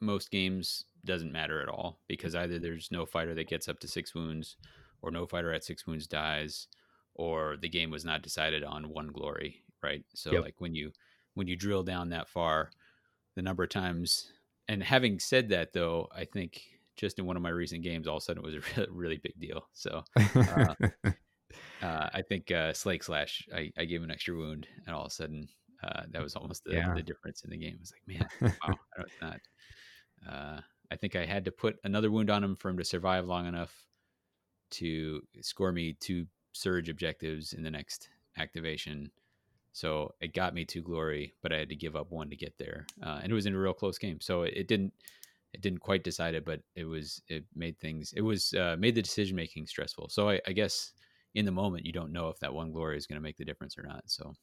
most 0.00 0.30
games 0.30 0.84
doesn't 1.04 1.32
matter 1.32 1.60
at 1.62 1.68
all 1.68 1.98
because 2.08 2.34
either 2.34 2.58
there's 2.58 2.90
no 2.90 3.06
fighter 3.06 3.34
that 3.34 3.48
gets 3.48 3.68
up 3.68 3.78
to 3.80 3.88
six 3.88 4.14
wounds, 4.14 4.56
or 5.02 5.10
no 5.10 5.26
fighter 5.26 5.52
at 5.52 5.64
six 5.64 5.86
wounds 5.86 6.06
dies, 6.06 6.68
or 7.14 7.56
the 7.56 7.68
game 7.68 7.90
was 7.90 8.04
not 8.04 8.22
decided 8.22 8.64
on 8.64 8.90
one 8.90 9.08
glory, 9.08 9.62
right? 9.82 10.04
So 10.14 10.32
Yep. 10.32 10.42
like 10.42 10.54
when 10.58 10.74
you 10.74 10.92
when 11.34 11.46
you 11.48 11.56
drill 11.56 11.82
down 11.82 12.10
that 12.10 12.28
far, 12.28 12.70
the 13.36 13.42
number 13.42 13.62
of 13.62 13.70
times. 13.70 14.32
And 14.68 14.82
having 14.82 15.18
said 15.18 15.48
that, 15.48 15.72
though, 15.72 16.08
I 16.14 16.24
think 16.24 16.62
just 16.96 17.18
in 17.18 17.26
one 17.26 17.36
of 17.36 17.42
my 17.42 17.48
recent 17.50 17.82
games, 17.82 18.06
all 18.06 18.16
of 18.18 18.22
a 18.22 18.24
sudden 18.24 18.44
it 18.44 18.46
was 18.46 18.54
a 18.54 18.60
really, 18.76 18.88
really 18.90 19.16
big 19.16 19.38
deal. 19.40 19.66
So 19.72 20.04
uh, 20.48 20.74
I 21.82 22.22
think 22.28 22.50
uh, 22.50 22.72
Slake 22.72 23.02
Slash, 23.02 23.48
I, 23.54 23.72
I 23.76 23.84
gave 23.84 23.98
him 23.98 24.04
an 24.04 24.10
extra 24.10 24.36
wound, 24.36 24.66
and 24.86 24.94
all 24.94 25.02
of 25.02 25.08
a 25.08 25.14
sudden 25.14 25.48
uh, 25.82 26.02
that 26.10 26.22
was 26.22 26.36
almost 26.36 26.64
the, 26.64 26.74
Yeah. 26.74 26.94
the 26.94 27.02
difference 27.02 27.42
in 27.44 27.50
the 27.50 27.56
game. 27.56 27.74
It 27.74 27.80
was 27.80 27.92
like, 27.92 28.18
man, 28.42 28.56
wow, 28.66 28.78
I 28.94 29.00
don't, 29.00 29.10
not. 29.22 29.40
Uh, 30.28 30.60
I 30.90 30.96
think 30.96 31.16
I 31.16 31.24
had 31.24 31.44
to 31.44 31.52
put 31.52 31.76
another 31.84 32.10
wound 32.10 32.30
on 32.30 32.42
him 32.44 32.56
for 32.56 32.68
him 32.68 32.78
to 32.78 32.84
survive 32.84 33.26
long 33.26 33.46
enough 33.46 33.74
to 34.72 35.22
score 35.40 35.72
me 35.72 35.94
two 35.94 36.26
surge 36.52 36.88
objectives 36.88 37.52
in 37.52 37.62
the 37.62 37.70
next 37.70 38.08
activation. 38.38 39.10
So 39.72 40.14
it 40.20 40.34
got 40.34 40.54
me 40.54 40.64
to 40.66 40.82
glory, 40.82 41.32
but 41.42 41.52
I 41.52 41.58
had 41.58 41.68
to 41.68 41.76
give 41.76 41.94
up 41.96 42.10
one 42.10 42.28
to 42.30 42.36
get 42.36 42.58
there, 42.58 42.86
uh, 43.04 43.20
and 43.22 43.30
it 43.30 43.34
was 43.34 43.46
in 43.46 43.54
a 43.54 43.58
real 43.58 43.72
close 43.72 43.98
game. 43.98 44.20
So 44.20 44.42
it, 44.42 44.54
it 44.56 44.68
didn't, 44.68 44.92
it 45.52 45.60
didn't 45.60 45.80
quite 45.80 46.04
decide 46.04 46.34
it, 46.34 46.44
but 46.44 46.60
it 46.74 46.84
was, 46.84 47.22
it 47.28 47.44
made 47.54 47.78
things, 47.78 48.12
it 48.16 48.22
was 48.22 48.52
uh, 48.54 48.76
made 48.78 48.96
the 48.96 49.02
decision 49.02 49.36
making 49.36 49.66
stressful. 49.66 50.08
So 50.08 50.28
I, 50.30 50.40
I 50.46 50.52
guess 50.52 50.92
in 51.34 51.44
the 51.44 51.52
moment 51.52 51.86
you 51.86 51.92
don't 51.92 52.12
know 52.12 52.28
if 52.28 52.38
that 52.40 52.52
one 52.52 52.72
glory 52.72 52.96
is 52.96 53.06
going 53.06 53.16
to 53.16 53.22
make 53.22 53.36
the 53.36 53.44
difference 53.44 53.78
or 53.78 53.82
not. 53.84 54.02
So 54.06 54.34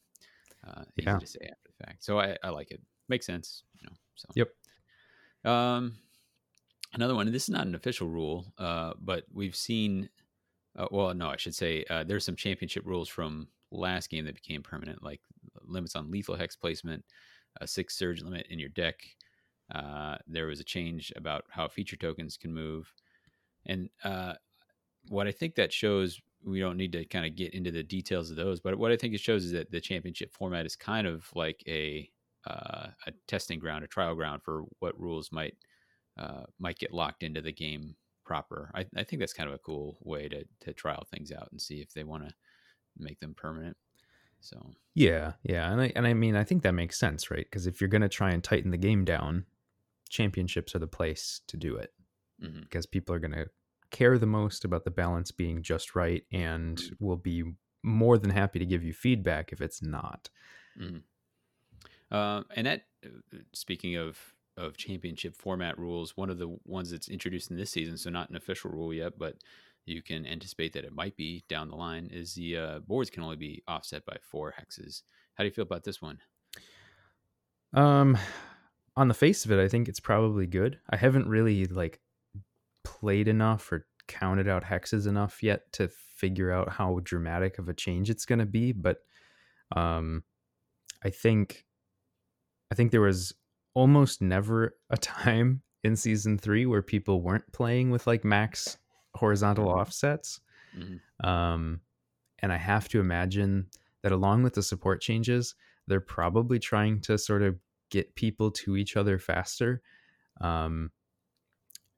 uh, 0.68 0.84
easy 0.98 1.18
to 1.18 1.26
say 1.26 1.40
after 1.42 1.70
the 1.78 1.84
fact. 1.84 2.04
So 2.04 2.20
I, 2.20 2.36
I 2.42 2.50
like 2.50 2.70
it. 2.70 2.80
Makes 3.08 3.26
sense, 3.26 3.64
you 3.74 3.88
know. 3.88 3.96
So 4.16 4.28
Yep. 4.34 5.50
Um, 5.50 5.96
another 6.94 7.14
one. 7.14 7.30
This 7.32 7.44
is 7.44 7.50
not 7.50 7.66
an 7.66 7.74
official 7.74 8.08
rule, 8.08 8.52
uh, 8.58 8.92
but 9.00 9.24
we've 9.32 9.56
seen. 9.56 10.08
Uh, 10.76 10.86
well, 10.90 11.12
no, 11.14 11.28
I 11.28 11.36
should 11.36 11.54
say 11.54 11.84
uh, 11.90 12.04
there's 12.04 12.24
some 12.24 12.36
championship 12.36 12.84
rules 12.86 13.08
from 13.08 13.48
last 13.70 14.10
game 14.10 14.24
that 14.26 14.34
became 14.34 14.62
permanent, 14.62 15.02
like 15.02 15.20
limits 15.62 15.96
on 15.96 16.10
lethal 16.10 16.36
hex 16.36 16.54
placement, 16.56 17.04
a 17.60 17.66
six 17.66 17.96
surge 17.96 18.22
limit 18.22 18.46
in 18.50 18.58
your 18.58 18.68
deck. 18.68 19.00
Uh, 19.74 20.16
there 20.26 20.46
was 20.46 20.60
a 20.60 20.64
change 20.64 21.12
about 21.16 21.44
how 21.50 21.68
feature 21.68 21.96
tokens 21.96 22.36
can 22.36 22.52
move, 22.52 22.92
and 23.66 23.88
uh, 24.04 24.34
what 25.08 25.26
I 25.26 25.32
think 25.32 25.54
that 25.56 25.72
shows. 25.72 26.20
We 26.48 26.60
don't 26.60 26.76
need 26.76 26.92
to 26.92 27.04
kind 27.04 27.26
of 27.26 27.36
get 27.36 27.54
into 27.54 27.70
the 27.70 27.82
details 27.82 28.30
of 28.30 28.36
those, 28.36 28.60
but 28.60 28.78
what 28.78 28.92
I 28.92 28.96
think 28.96 29.14
it 29.14 29.20
shows 29.20 29.44
is 29.44 29.52
that 29.52 29.70
the 29.70 29.80
championship 29.80 30.32
format 30.32 30.66
is 30.66 30.76
kind 30.76 31.06
of 31.06 31.28
like 31.34 31.62
a 31.66 32.10
uh, 32.46 32.88
a 33.06 33.12
testing 33.26 33.58
ground, 33.58 33.84
a 33.84 33.88
trial 33.88 34.14
ground 34.14 34.42
for 34.42 34.64
what 34.78 34.98
rules 34.98 35.30
might 35.32 35.54
uh, 36.18 36.44
might 36.58 36.78
get 36.78 36.92
locked 36.92 37.22
into 37.22 37.40
the 37.40 37.52
game 37.52 37.94
proper. 38.24 38.70
I, 38.74 38.86
I 38.96 39.04
think 39.04 39.20
that's 39.20 39.32
kind 39.32 39.48
of 39.48 39.54
a 39.54 39.58
cool 39.58 39.98
way 40.02 40.28
to 40.28 40.44
to 40.60 40.72
trial 40.72 41.04
things 41.10 41.32
out 41.32 41.48
and 41.50 41.60
see 41.60 41.80
if 41.80 41.92
they 41.92 42.04
want 42.04 42.26
to 42.28 42.34
make 42.96 43.20
them 43.20 43.34
permanent. 43.34 43.76
So 44.40 44.72
Yeah, 44.94 45.32
yeah, 45.42 45.72
and 45.72 45.80
I 45.80 45.92
and 45.96 46.06
I 46.06 46.14
mean 46.14 46.36
I 46.36 46.44
think 46.44 46.62
that 46.62 46.72
makes 46.72 46.98
sense, 46.98 47.30
right? 47.30 47.44
Because 47.44 47.66
if 47.66 47.80
you're 47.80 47.88
gonna 47.88 48.08
try 48.08 48.30
and 48.30 48.42
tighten 48.42 48.70
the 48.70 48.76
game 48.76 49.04
down, 49.04 49.46
championships 50.08 50.74
are 50.74 50.80
the 50.80 50.86
place 50.86 51.40
to 51.48 51.56
do 51.56 51.76
it 51.76 51.92
mhm. 52.42 52.62
because 52.62 52.86
people 52.86 53.14
are 53.14 53.18
gonna 53.18 53.46
care 53.90 54.18
the 54.18 54.26
most 54.26 54.64
about 54.64 54.84
the 54.84 54.90
balance 54.90 55.30
being 55.30 55.62
just 55.62 55.94
right 55.94 56.24
and 56.32 56.80
will 57.00 57.16
be 57.16 57.44
more 57.82 58.18
than 58.18 58.30
happy 58.30 58.58
to 58.58 58.66
give 58.66 58.82
you 58.82 58.92
feedback 58.92 59.52
if 59.52 59.60
it's 59.60 59.82
not. 59.82 60.28
Um, 62.10 62.46
and 62.54 62.66
that, 62.66 62.82
uh, 63.04 63.38
speaking 63.52 63.96
of 63.96 64.18
of 64.56 64.76
championship 64.76 65.36
format 65.36 65.78
rules, 65.78 66.16
one 66.16 66.30
of 66.30 66.38
the 66.38 66.58
ones 66.64 66.90
that's 66.90 67.08
introduced 67.08 67.50
in 67.50 67.56
this 67.56 67.70
season, 67.70 67.96
so 67.96 68.10
not 68.10 68.28
an 68.28 68.34
official 68.34 68.70
rule 68.72 68.92
yet, 68.92 69.16
but 69.16 69.36
you 69.86 70.02
can 70.02 70.26
anticipate 70.26 70.72
that 70.72 70.84
it 70.84 70.92
might 70.92 71.16
be 71.16 71.44
down 71.48 71.68
the 71.68 71.76
line, 71.76 72.08
is 72.12 72.34
the 72.34 72.56
uh, 72.56 72.78
boards 72.80 73.08
can 73.08 73.22
only 73.22 73.36
be 73.36 73.62
offset 73.68 74.04
by 74.04 74.16
four 74.20 74.52
hexes. 74.58 75.02
How 75.34 75.44
do 75.44 75.48
you 75.48 75.54
feel 75.54 75.62
about 75.62 75.84
this 75.84 76.02
one? 76.02 76.18
Um, 77.72 78.18
on 78.96 79.06
the 79.06 79.14
face 79.14 79.44
of 79.44 79.52
it, 79.52 79.62
I 79.62 79.68
think 79.68 79.88
it's 79.88 80.00
probably 80.00 80.46
good. 80.46 80.80
I 80.90 80.96
haven't 80.96 81.28
really 81.28 81.66
like 81.66 82.00
played 83.00 83.28
enough 83.28 83.70
or 83.72 83.86
counted 84.06 84.48
out 84.48 84.64
hexes 84.64 85.06
enough 85.06 85.42
yet 85.42 85.70
to 85.72 85.88
figure 85.88 86.50
out 86.50 86.68
how 86.70 87.00
dramatic 87.04 87.58
of 87.58 87.68
a 87.68 87.74
change 87.74 88.10
it's 88.10 88.24
going 88.24 88.38
to 88.38 88.46
be, 88.46 88.72
but 88.72 88.98
um, 89.76 90.24
I 91.04 91.10
think 91.10 91.64
I 92.70 92.74
think 92.74 92.90
there 92.90 93.00
was 93.00 93.32
almost 93.74 94.20
never 94.20 94.76
a 94.90 94.96
time 94.96 95.62
in 95.84 95.96
season 95.96 96.38
three 96.38 96.66
where 96.66 96.82
people 96.82 97.22
weren't 97.22 97.50
playing 97.52 97.90
with 97.90 98.06
like 98.06 98.24
max 98.24 98.78
horizontal 99.14 99.66
Mhm. 99.66 99.76
offsets. 99.80 100.40
Mhm. 100.76 101.00
Um, 101.26 101.80
and 102.40 102.52
I 102.52 102.56
have 102.56 102.88
to 102.90 103.00
imagine 103.00 103.68
that 104.02 104.12
along 104.12 104.42
with 104.42 104.54
the 104.54 104.62
support 104.62 105.00
changes, 105.00 105.54
they're 105.86 106.00
probably 106.00 106.58
trying 106.58 107.00
to 107.02 107.16
sort 107.18 107.42
of 107.42 107.58
get 107.90 108.14
people 108.14 108.50
to 108.50 108.76
each 108.76 108.96
other 108.96 109.18
faster. 109.18 109.82
Um, 110.40 110.92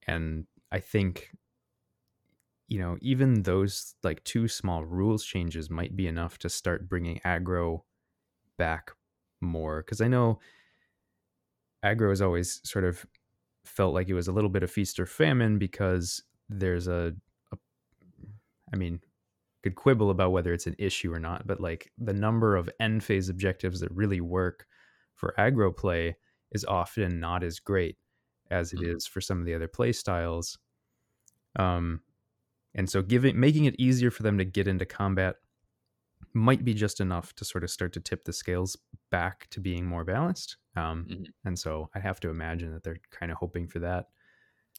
and 0.07 0.47
I 0.73 0.81
think, 0.81 1.31
you 2.69 2.79
know, 2.79 2.97
even 3.01 3.43
those 3.43 3.95
like 4.03 4.23
two 4.25 4.47
small 4.47 4.85
rules 4.85 5.25
changes 5.25 5.69
might 5.71 5.97
be 5.97 6.07
enough 6.07 6.39
to 6.39 6.49
start 6.49 6.89
bringing 6.89 7.19
aggro 7.21 7.83
back 8.59 8.93
more. 9.41 9.83
Cause 9.83 10.01
I 10.01 10.09
know 10.09 10.41
aggro 11.85 12.11
has 12.11 12.21
always 12.23 12.61
sort 12.69 12.85
of 12.85 13.07
felt 13.65 13.95
like 13.95 14.09
it 14.09 14.15
was 14.15 14.29
a 14.29 14.33
little 14.33 14.51
bit 14.51 14.63
of 14.63 14.71
feast 14.71 14.99
or 15.01 15.07
famine 15.07 15.59
because 15.59 16.23
there's 16.49 16.89
a, 16.89 17.15
a 17.53 17.59
I 18.73 18.77
mean, 18.77 19.01
could 19.63 19.75
quibble 19.75 20.11
about 20.11 20.33
whether 20.33 20.53
it's 20.53 20.67
an 20.67 20.77
issue 20.79 21.13
or 21.13 21.21
not, 21.21 21.47
but 21.47 21.61
like 21.61 21.93
the 21.99 22.15
number 22.15 22.57
of 22.57 22.71
end 22.81 23.05
phase 23.05 23.29
objectives 23.29 23.81
that 23.81 23.93
really 23.93 24.21
work 24.21 24.67
for 25.17 25.35
aggro 25.39 25.77
play 25.77 26.17
is 26.53 26.65
often 26.65 27.21
not 27.21 27.43
as 27.43 27.61
great 27.61 27.99
as 28.51 28.73
it 28.73 28.81
Mhm. 28.81 28.95
for 29.07 29.21
some 29.21 29.41
of 29.41 29.47
the 29.47 29.55
other 29.55 29.69
play 29.69 29.93
styles. 29.93 30.59
Um, 31.57 32.03
and 32.75 32.91
so 32.91 33.03
giving 33.03 33.39
making 33.41 33.67
it 33.67 33.77
easier 33.81 34.11
for 34.11 34.23
them 34.25 34.39
to 34.39 34.45
get 34.47 34.69
into 34.69 34.87
combat 34.87 35.37
might 36.35 36.65
be 36.65 36.75
just 36.75 37.01
enough 37.01 37.35
to 37.37 37.45
sort 37.45 37.65
of 37.65 37.71
start 37.71 37.93
to 37.95 38.01
tip 38.01 38.25
the 38.25 38.33
scales 38.35 38.77
back 39.11 39.49
to 39.51 39.61
being 39.61 39.87
more 39.87 40.05
balanced. 40.05 40.59
Um, 40.77 41.09
Mhm. 41.09 41.33
And 41.45 41.59
so 41.59 41.91
I 41.95 42.01
have 42.01 42.21
to 42.21 42.31
imagine 42.31 42.73
that 42.75 42.85
they're 42.85 43.01
kind 43.11 43.33
of 43.33 43.39
hoping 43.39 43.69
for 43.69 43.81
that. 43.81 44.09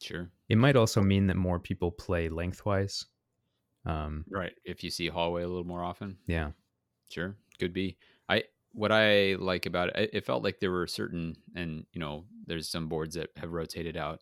Sure. 0.02 0.32
It 0.50 0.58
might 0.58 0.76
also 0.76 1.02
mean 1.02 1.28
that 1.28 1.36
more 1.38 1.60
people 1.60 1.92
play 1.92 2.30
lengthwise. 2.30 3.06
Um, 3.86 4.28
Right. 4.28 4.54
If 4.64 4.84
you 4.84 4.90
see 4.90 5.08
hallway 5.08 5.44
a 5.44 5.48
little 5.48 5.64
more 5.64 5.84
often. 5.84 6.20
yeah. 6.26 6.52
Sure, 7.12 7.38
could 7.60 7.74
be. 7.74 7.98
I 8.30 8.46
what 8.74 8.92
I 8.92 9.36
like 9.36 9.66
about 9.66 9.96
it, 9.98 10.12
it 10.14 10.26
felt 10.26 10.44
like 10.44 10.60
there 10.60 10.72
were 10.72 10.88
certain, 10.88 11.36
and 11.56 11.86
you 11.94 12.00
know, 12.00 12.26
there's 12.46 12.70
some 12.70 12.88
boards 12.88 13.16
that 13.16 13.30
have 13.38 13.52
rotated 13.52 13.98
out 13.98 14.22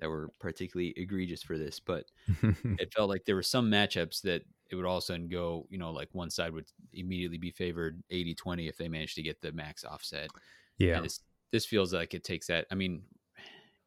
that 0.00 0.08
were 0.08 0.30
particularly 0.38 0.94
egregious 0.96 1.42
for 1.42 1.58
this, 1.58 1.78
but 1.80 2.06
it 2.42 2.92
felt 2.94 3.08
like 3.08 3.24
there 3.24 3.34
were 3.34 3.42
some 3.42 3.70
matchups 3.70 4.22
that 4.22 4.42
it 4.70 4.76
would 4.76 4.86
all 4.86 4.98
of 4.98 5.02
a 5.02 5.06
sudden 5.06 5.28
go, 5.28 5.66
you 5.70 5.78
know, 5.78 5.90
like 5.90 6.08
one 6.12 6.30
side 6.30 6.52
would 6.52 6.66
immediately 6.92 7.38
be 7.38 7.50
favored 7.50 8.02
80-20 8.10 8.68
if 8.68 8.76
they 8.76 8.88
managed 8.88 9.16
to 9.16 9.22
get 9.22 9.40
the 9.40 9.52
max 9.52 9.84
offset. 9.84 10.30
yeah. 10.78 11.00
This 11.00 11.20
this 11.52 11.66
feels 11.66 11.92
like 11.92 12.14
it 12.14 12.24
takes 12.24 12.46
that. 12.46 12.66
I 12.70 12.74
mean, 12.76 13.02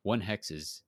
one 0.04 0.22
hex 0.22 0.52
is 0.52 0.84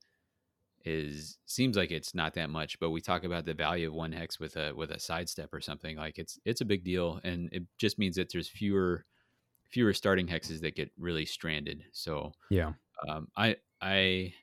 is 0.83 1.39
seems 1.47 1.75
like 1.75 1.91
it's 1.91 2.13
not 2.13 2.35
that 2.35 2.49
much, 2.49 2.79
but 2.79 2.91
we 2.91 3.01
talk 3.01 3.23
about 3.23 3.45
the 3.45 3.53
value 3.53 3.87
of 3.87 3.93
one 3.93 4.11
hex 4.11 4.39
with 4.39 4.55
a 4.55 4.73
with 4.73 4.91
a 4.91 4.99
sidestep 4.99 5.53
or 5.53 5.61
something 5.61 5.97
like 5.97 6.19
it's 6.19 6.39
it's 6.45 6.61
a 6.61 6.65
big 6.65 6.83
deal, 6.83 7.19
and 7.23 7.49
it 7.51 7.63
just 7.77 7.97
means 7.97 8.15
that 8.17 8.31
there's 8.31 8.49
fewer 8.49 9.05
fewer 9.75 9.93
starting 9.93 10.25
hexes 10.25 10.61
that 10.61 10.73
get 10.73 10.89
really 10.97 11.25
stranded. 11.25 11.83
So 11.91 12.31
Yeah. 12.49 12.75
um, 13.09 13.27
I 13.35 13.57
I 13.81 14.33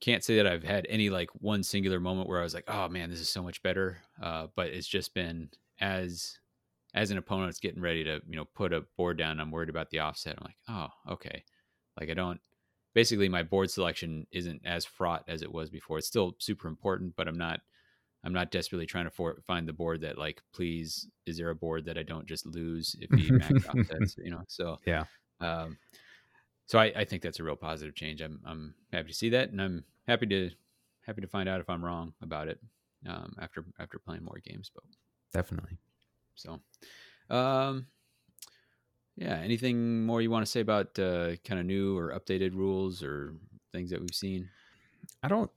can't 0.00 0.22
say 0.22 0.36
that 0.36 0.46
I've 0.46 0.62
had 0.62 0.86
any 0.90 1.08
like 1.08 1.30
one 1.32 1.62
singular 1.62 1.98
moment 1.98 2.28
where 2.28 2.38
I 2.38 2.42
was 2.42 2.52
like, 2.52 2.68
oh 2.68 2.88
man, 2.90 3.08
this 3.08 3.20
is 3.20 3.30
so 3.30 3.42
much 3.42 3.62
better. 3.62 4.02
Uh, 4.20 4.48
but 4.54 4.68
it's 4.68 4.86
just 4.86 5.14
been 5.14 5.48
as 5.80 6.38
as 6.92 7.10
an 7.10 7.16
opponent 7.16 7.48
that's 7.48 7.58
getting 7.60 7.80
ready 7.80 8.04
to 8.04 8.20
you 8.28 8.36
know 8.36 8.44
put 8.44 8.74
a 8.74 8.82
board 8.98 9.16
down. 9.16 9.40
I'm 9.40 9.50
worried 9.50 9.70
about 9.70 9.88
the 9.88 10.00
offset. 10.00 10.36
I'm 10.38 10.44
like, 10.44 10.58
oh 10.68 11.12
okay, 11.14 11.42
like 11.98 12.10
I 12.10 12.14
don't. 12.14 12.40
Basically, 12.92 13.30
my 13.30 13.42
board 13.42 13.70
selection 13.70 14.26
isn't 14.30 14.60
as 14.66 14.84
fraught 14.84 15.24
as 15.26 15.40
it 15.40 15.52
was 15.52 15.70
before. 15.70 15.96
It's 15.98 16.06
still 16.06 16.36
super 16.38 16.68
important, 16.68 17.16
but 17.16 17.28
I'm 17.28 17.38
not. 17.38 17.60
I'm 18.26 18.32
not 18.32 18.50
desperately 18.50 18.86
trying 18.86 19.04
to 19.04 19.10
for, 19.10 19.38
find 19.46 19.68
the 19.68 19.72
board 19.72 20.00
that 20.00 20.18
like, 20.18 20.42
please, 20.52 21.06
is 21.26 21.36
there 21.38 21.50
a 21.50 21.54
board 21.54 21.84
that 21.84 21.96
I 21.96 22.02
don't 22.02 22.26
just 22.26 22.44
lose 22.44 22.96
if 23.00 23.08
he 23.16 23.30
max 23.30 23.64
offsets? 23.68 24.16
You 24.18 24.32
know, 24.32 24.42
so 24.48 24.76
Yeah. 24.84 25.04
um, 25.40 25.78
so 26.66 26.80
I, 26.80 26.86
I 26.96 27.04
think 27.04 27.22
that's 27.22 27.38
a 27.38 27.44
real 27.44 27.54
positive 27.54 27.94
change. 27.94 28.20
I'm 28.20 28.40
I'm 28.44 28.74
happy 28.92 29.08
to 29.08 29.14
see 29.14 29.28
that, 29.30 29.50
and 29.50 29.62
I'm 29.62 29.84
happy 30.08 30.26
to 30.26 30.50
happy 31.06 31.20
to 31.20 31.28
find 31.28 31.48
out 31.48 31.60
if 31.60 31.70
I'm 31.70 31.84
wrong 31.84 32.14
about 32.20 32.48
it 32.48 32.58
um, 33.06 33.32
after 33.40 33.64
after 33.78 34.00
playing 34.00 34.24
more 34.24 34.40
games. 34.44 34.72
But 34.74 34.82
Definitely. 35.32 35.78
so, 36.34 36.60
um, 37.30 37.86
yeah. 39.16 39.36
Anything 39.36 40.04
more 40.04 40.20
you 40.20 40.32
want 40.32 40.44
to 40.44 40.50
say 40.50 40.60
about 40.60 40.98
uh, 40.98 41.36
kind 41.44 41.60
of 41.60 41.66
new 41.66 41.96
or 41.96 42.10
updated 42.18 42.54
rules 42.56 43.04
or 43.04 43.34
things 43.72 43.90
that 43.90 44.00
we've 44.00 44.14
seen? 44.14 44.48
I 45.22 45.28
don't 45.28 45.50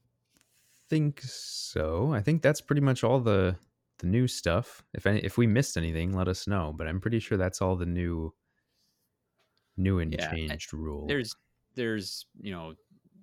think 0.89 1.21
so. 1.21 2.13
I 2.13 2.21
think 2.21 2.41
that's 2.41 2.61
pretty 2.61 2.81
much 2.81 3.03
all 3.03 3.19
the 3.19 3.55
the 3.99 4.07
new 4.07 4.27
stuff. 4.27 4.83
If 4.93 5.05
any, 5.05 5.19
if 5.19 5.37
we 5.37 5.45
missed 5.45 5.77
anything, 5.77 6.13
let 6.13 6.27
us 6.27 6.47
know. 6.47 6.73
But 6.75 6.87
I'm 6.87 7.01
pretty 7.01 7.19
sure 7.19 7.37
that's 7.37 7.61
all 7.61 7.75
the 7.75 7.85
new 7.85 8.33
new 9.77 9.99
and 9.99 10.13
Yeah, 10.13 10.31
changed 10.31 10.73
rule. 10.73 11.07
There's 11.07 11.35
there's 11.75 12.25
you 12.41 12.51
know 12.51 12.73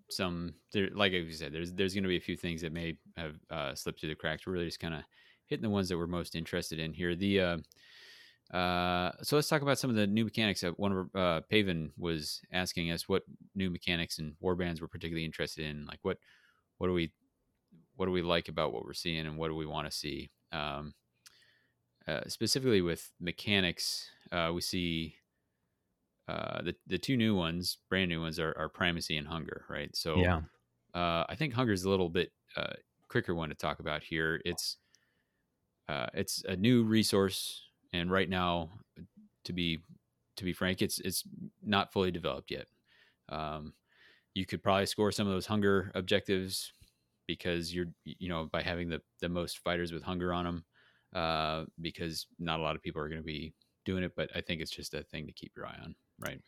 some 0.09 0.55
there 0.73 0.89
like 0.95 1.13
you 1.13 1.33
said 1.33 1.53
there's 1.53 1.73
there's 1.73 1.93
going 1.93 2.05
to 2.05 2.09
be 2.09 2.17
a 2.17 2.21
few 2.21 2.37
things 2.37 2.63
that 2.63 2.73
may 2.73 2.97
have 3.17 3.35
uh, 3.51 3.75
slipped 3.75 4.01
through 4.01 4.11
the 4.11 4.15
cracks. 4.15 4.47
We're 4.47 4.55
really 4.55 4.67
just 4.67 4.81
kind 4.81 4.95
of 4.95 5.03
hitting 5.47 5.63
the 5.63 5.71
ones 5.71 5.89
that 5.89 5.99
we're 5.99 6.07
most 6.07 6.35
interested 6.35 6.79
in 6.79 6.93
here. 6.93 7.15
The 7.15 7.41
uh, 7.41 7.57
uh, 8.57 9.13
so 9.23 9.37
let's 9.37 9.49
talk 9.49 9.63
about 9.63 9.79
some 9.79 9.91
of 9.91 9.97
the 9.97 10.07
new 10.07 10.25
mechanics. 10.25 10.61
That 10.61 10.79
one 10.79 10.93
of 10.93 11.17
uh, 11.17 11.41
Paven 11.51 11.91
was 11.99 12.41
asking 12.53 12.91
us 12.91 13.09
what 13.09 13.23
new 13.55 13.71
mechanics 13.71 14.19
and 14.19 14.35
warbands 14.43 14.81
we're 14.81 14.89
particularly 14.89 15.25
interested 15.25 15.67
in. 15.67 15.87
Like 15.87 15.99
what 16.03 16.19
what 16.79 16.87
do 16.89 16.93
we 16.93 17.13
what 17.97 18.07
do 18.07 18.13
we 18.13 18.23
like 18.23 18.49
about 18.49 18.73
what 18.73 18.85
we're 18.85 18.93
seeing 18.93 19.27
and 19.27 19.37
what 19.37 19.49
do 19.49 19.55
we 19.55 19.67
want 19.67 19.91
to 19.91 19.97
see? 19.97 20.31
Um, 20.53 20.95
uh, 22.07 22.21
specifically 22.29 22.83
with 22.83 23.11
mechanics, 23.21 24.09
uh, 24.31 24.53
we 24.55 24.61
see 24.61 25.17
uh, 26.29 26.63
the 26.63 26.75
the 26.87 26.99
two 26.99 27.17
new 27.17 27.35
ones, 27.35 27.79
brand 27.89 28.09
new 28.09 28.21
ones, 28.21 28.39
are, 28.39 28.55
are 28.59 28.69
primacy 28.69 29.17
and 29.17 29.27
hunger, 29.27 29.65
right? 29.69 29.95
So 29.95 30.17
yeah. 30.17 30.41
uh, 30.95 31.25
I 31.29 31.35
think 31.37 31.55
hunger 31.55 31.73
is 31.73 31.85
a 31.85 31.91
little 31.91 32.09
bit 32.09 32.33
uh, 32.57 32.75
quicker 33.09 33.35
one 33.35 33.49
to 33.49 33.55
talk 33.55 33.81
about 33.81 34.03
here. 34.03 34.41
It's 34.45 34.77
uh, 35.89 36.07
it's 36.15 36.43
a 36.49 36.57
new 36.57 36.85
resource, 36.85 37.63
and 37.93 38.11
right 38.11 38.29
now, 38.29 38.71
to 39.45 39.53
be 39.53 39.81
to 40.37 40.45
be 40.45 40.53
frank, 40.53 40.83
it's 40.83 40.99
it's 41.01 41.25
not 41.63 41.93
fully 41.93 42.11
developed 42.11 42.51
yet. 42.51 42.67
Um, 43.29 43.73
you 44.35 44.47
could 44.47 44.63
probably 44.63 44.87
score 44.87 45.11
some 45.11 45.27
of 45.27 45.33
those 45.33 45.47
hunger 45.47 45.91
objectives 45.95 46.73
because 47.27 47.75
you're 47.75 47.87
you 48.05 48.29
know 48.29 48.47
by 48.47 48.63
having 48.63 48.89
the 48.89 49.03
the 49.21 49.29
most 49.29 49.59
fighters 49.61 49.93
with 49.93 50.03
hunger 50.03 50.33
on 50.33 50.45
them, 50.45 50.65
uh, 51.15 51.65
because 51.81 52.27
not 52.39 52.61
a 52.61 52.63
lot 52.63 52.77
of 52.77 52.83
people 52.83 53.01
are 53.03 53.09
going 53.09 53.21
to 53.21 53.25
be 53.27 53.55
doing 53.85 54.03
it. 54.05 54.13
But 54.17 54.31
I 54.35 54.41
think 54.41 54.61
it's 54.61 54.71
just 54.71 54.95
a 54.95 55.03
thing 55.05 55.27
to 55.27 55.33
keep 55.33 55.53
your 55.57 55.67
eye 55.67 55.79
on, 55.83 55.97
right? 56.19 56.41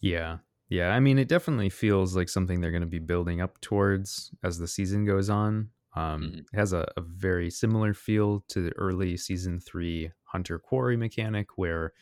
Yeah. 0.00 0.38
Yeah. 0.68 0.90
I 0.94 1.00
mean, 1.00 1.18
it 1.18 1.28
definitely 1.28 1.70
feels 1.70 2.16
like 2.16 2.28
something 2.28 2.60
they're 2.60 2.70
going 2.70 2.80
to 2.82 2.86
be 2.86 2.98
building 2.98 3.40
up 3.40 3.60
towards 3.60 4.32
as 4.42 4.58
the 4.58 4.68
season 4.68 5.04
goes 5.04 5.28
on. 5.30 5.70
Um, 5.94 6.34
Mhm. 6.34 6.46
It 6.52 6.56
has 6.56 6.72
a, 6.72 6.90
a 6.96 7.02
very 7.02 7.50
similar 7.50 7.92
feel 7.92 8.40
to 8.48 8.62
the 8.62 8.72
early 8.76 9.16
season 9.16 9.60
three 9.60 10.10
Hunter 10.24 10.58
Quarry 10.58 10.96
mechanic, 10.96 11.58
where 11.58 11.92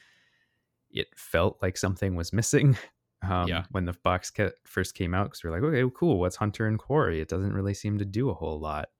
it 0.90 1.08
felt 1.16 1.60
like 1.62 1.76
something 1.76 2.14
was 2.16 2.32
missing 2.32 2.76
um, 3.22 3.48
Yeah. 3.48 3.66
when 3.70 3.84
the 3.86 3.92
box 3.94 4.30
ca- 4.30 4.52
first 4.66 4.94
came 4.94 5.14
out. 5.14 5.24
Because 5.26 5.44
we're 5.44 5.50
like, 5.50 5.62
okay, 5.62 5.90
cool. 5.96 6.18
What's 6.20 6.36
Hunter 6.36 6.66
and 6.66 6.78
Quarry? 6.78 7.20
It 7.20 7.28
doesn't 7.28 7.52
really 7.54 7.74
seem 7.74 7.98
to 7.98 8.04
do 8.04 8.30
a 8.30 8.34
whole 8.34 8.60
lot. 8.60 8.90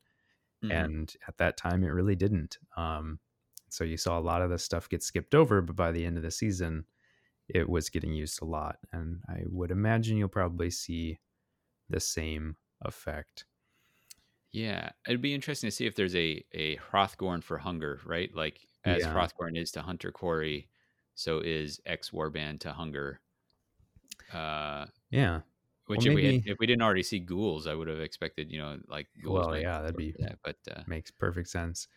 Mhm. 0.63 0.91
And 0.97 1.15
at 1.29 1.39
that 1.39 1.57
time, 1.57 1.85
it 1.85 1.89
really 1.89 2.17
didn't. 2.17 2.59
Um, 2.77 3.21
so 3.71 3.85
you 3.85 3.97
saw 3.97 4.19
a 4.19 4.21
lot 4.23 4.43
of 4.43 4.51
the 4.51 4.59
stuff 4.59 4.89
get 4.89 5.03
skipped 5.03 5.35
over, 5.35 5.63
but 5.63 5.77
by 5.77 5.93
the 5.93 6.05
end 6.07 6.17
of 6.19 6.23
the 6.25 6.31
season, 6.31 6.87
it 7.49 7.69
was 7.69 7.91
getting 7.91 8.13
used 8.15 8.43
a 8.43 8.47
lot. 8.47 8.79
And 8.93 9.23
I 9.29 9.45
would 9.47 9.71
imagine 9.73 10.19
you'll 10.19 10.29
probably 10.29 10.71
see 10.71 11.21
the 11.91 12.01
same 12.01 12.57
effect. 12.83 13.47
Yeah, 14.53 14.93
it'd 15.07 15.21
be 15.23 15.35
interesting 15.35 15.69
to 15.69 15.71
see 15.77 15.87
if 15.87 15.95
there's 15.95 16.15
a 16.17 16.45
a 16.53 16.77
Hrothgorn 16.79 17.43
for 17.45 17.59
hunger, 17.59 18.01
right? 18.05 18.35
Like 18.35 18.69
as 18.85 19.07
Yeah. 19.07 19.07
Hrothgorn 19.07 19.57
is 19.57 19.71
to 19.73 19.83
Hunter 19.83 20.11
Quarry, 20.13 20.71
so 21.15 21.39
is 21.41 21.81
X 21.87 22.11
Warband 22.11 22.61
to 22.61 22.73
Hunger. 22.73 23.21
Uh, 24.33 24.87
Yeah. 25.11 25.41
which 25.87 25.99
Well, 26.05 26.09
if 26.09 26.15
we 26.15 26.25
had, 26.25 26.43
if 26.47 26.59
we 26.59 26.67
didn't 26.67 26.83
already 26.83 27.03
see 27.03 27.19
ghouls, 27.19 27.67
I 27.67 27.75
would 27.75 27.89
have 27.89 28.01
expected, 28.01 28.51
you 28.51 28.59
know, 28.59 28.79
like 28.89 29.09
ghouls. 29.25 29.47
Well, 29.49 29.59
yeah, 29.59 29.81
that'd 29.81 29.97
be- 29.97 30.15
that, 30.19 30.39
but 30.45 30.57
uh, 30.71 30.83
Makes 30.87 31.11
perfect 31.11 31.49
sense. 31.49 31.89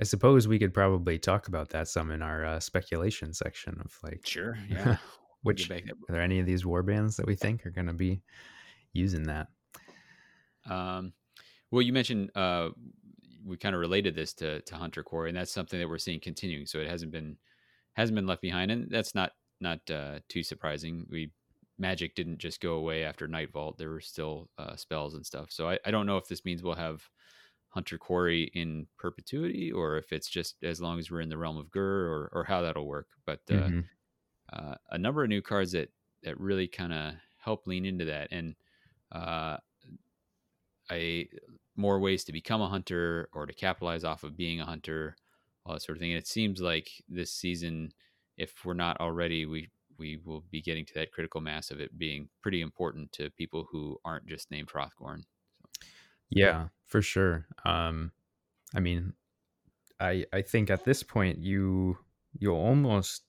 I 0.00 0.04
suppose 0.04 0.46
we 0.46 0.58
could 0.58 0.72
probably 0.74 1.18
talk 1.18 1.48
about 1.48 1.70
that 1.70 1.88
some 1.88 2.10
in 2.10 2.22
our 2.22 2.44
uh, 2.44 2.60
speculation 2.60 3.32
section 3.32 3.80
of 3.84 3.96
like, 4.02 4.26
sure, 4.26 4.56
yeah. 4.68 4.96
Which 5.42 5.70
are 5.70 5.80
there 6.08 6.20
any 6.20 6.40
of 6.40 6.46
these 6.46 6.66
war 6.66 6.82
bands 6.82 7.16
that 7.16 7.26
we 7.26 7.36
think 7.36 7.64
are 7.64 7.70
going 7.70 7.86
to 7.86 7.92
be 7.92 8.22
using 8.92 9.22
that? 9.24 9.48
Um, 10.68 11.12
well, 11.70 11.82
you 11.82 11.92
mentioned 11.92 12.30
uh, 12.34 12.70
we 13.44 13.56
kind 13.56 13.74
of 13.74 13.80
related 13.80 14.14
this 14.14 14.34
to 14.34 14.60
to 14.62 14.74
Hunter 14.74 15.02
Quarry, 15.02 15.30
and 15.30 15.36
that's 15.38 15.52
something 15.52 15.78
that 15.78 15.88
we're 15.88 15.98
seeing 15.98 16.20
continuing. 16.20 16.66
So 16.66 16.78
it 16.80 16.88
hasn't 16.88 17.12
been 17.12 17.36
hasn't 17.94 18.16
been 18.16 18.26
left 18.26 18.42
behind, 18.42 18.70
and 18.70 18.90
that's 18.90 19.14
not 19.14 19.32
not 19.60 19.88
uh, 19.90 20.18
too 20.28 20.42
surprising. 20.42 21.06
We 21.08 21.30
magic 21.78 22.14
didn't 22.14 22.38
just 22.38 22.60
go 22.60 22.74
away 22.74 23.04
after 23.04 23.28
Night 23.28 23.52
Vault; 23.52 23.78
there 23.78 23.90
were 23.90 24.00
still 24.00 24.50
uh, 24.58 24.76
spells 24.76 25.14
and 25.14 25.24
stuff. 25.26 25.52
So 25.52 25.68
I, 25.70 25.78
I 25.84 25.90
don't 25.90 26.06
know 26.06 26.16
if 26.18 26.28
this 26.28 26.44
means 26.44 26.62
we'll 26.62 26.74
have 26.74 27.08
Hunter 27.70 27.98
Quarry 27.98 28.44
in 28.54 28.88
perpetuity, 28.98 29.72
or 29.72 29.98
if 29.98 30.12
it's 30.12 30.30
just 30.30 30.62
as 30.64 30.80
long 30.80 30.98
as 30.98 31.10
we're 31.10 31.20
in 31.22 31.28
the 31.30 31.38
realm 31.38 31.56
of 31.58 31.70
Ghur, 31.70 32.08
or 32.08 32.30
or 32.32 32.44
how 32.44 32.62
that'll 32.62 32.86
work. 32.86 33.08
But 33.26 33.42
uh, 33.50 33.70
Mhm. 33.70 33.88
uh, 34.52 34.76
a 34.90 34.98
number 34.98 35.22
of 35.22 35.28
new 35.28 35.42
cards 35.42 35.72
that 35.72 35.90
that 36.22 36.38
really 36.40 36.68
kind 36.68 36.92
of 36.92 37.14
help 37.38 37.66
lean 37.66 37.84
into 37.86 38.04
that 38.06 38.28
and 38.32 38.56
uh, 39.12 39.58
I 40.90 41.28
more 41.76 42.00
ways 42.00 42.24
to 42.24 42.32
become 42.32 42.60
a 42.60 42.68
hunter 42.68 43.28
or 43.32 43.46
to 43.46 43.52
capitalize 43.52 44.04
off 44.04 44.24
of 44.24 44.36
being 44.36 44.60
a 44.60 44.64
hunter, 44.64 45.16
all 45.64 45.74
that 45.74 45.80
sort 45.80 45.96
of 45.96 46.00
thing. 46.00 46.12
And 46.12 46.18
it 46.18 46.26
seems 46.26 46.60
like 46.60 46.90
this 47.08 47.32
season, 47.32 47.92
if 48.36 48.64
we're 48.64 48.74
not 48.74 49.00
already, 49.00 49.46
we 49.46 49.70
we 49.98 50.18
will 50.24 50.44
be 50.50 50.60
getting 50.60 50.84
to 50.86 50.94
that 50.94 51.12
critical 51.12 51.40
mass 51.40 51.70
of 51.70 51.80
it 51.80 51.98
being 51.98 52.28
pretty 52.42 52.60
important 52.60 53.12
to 53.12 53.30
people 53.30 53.68
who 53.70 53.98
aren't 54.04 54.26
just 54.26 54.50
named 54.50 54.68
Hrothgorn. 54.68 55.22
Yeah, 56.30 56.68
for 56.86 57.02
sure. 57.02 57.46
Um, 57.64 58.12
I 58.74 58.80
mean, 58.80 59.14
I 60.00 60.24
I 60.32 60.42
think 60.42 60.70
at 60.70 60.84
this 60.84 61.02
point 61.02 61.38
you 61.38 61.98
you'll 62.38 62.56
almost 62.56 63.22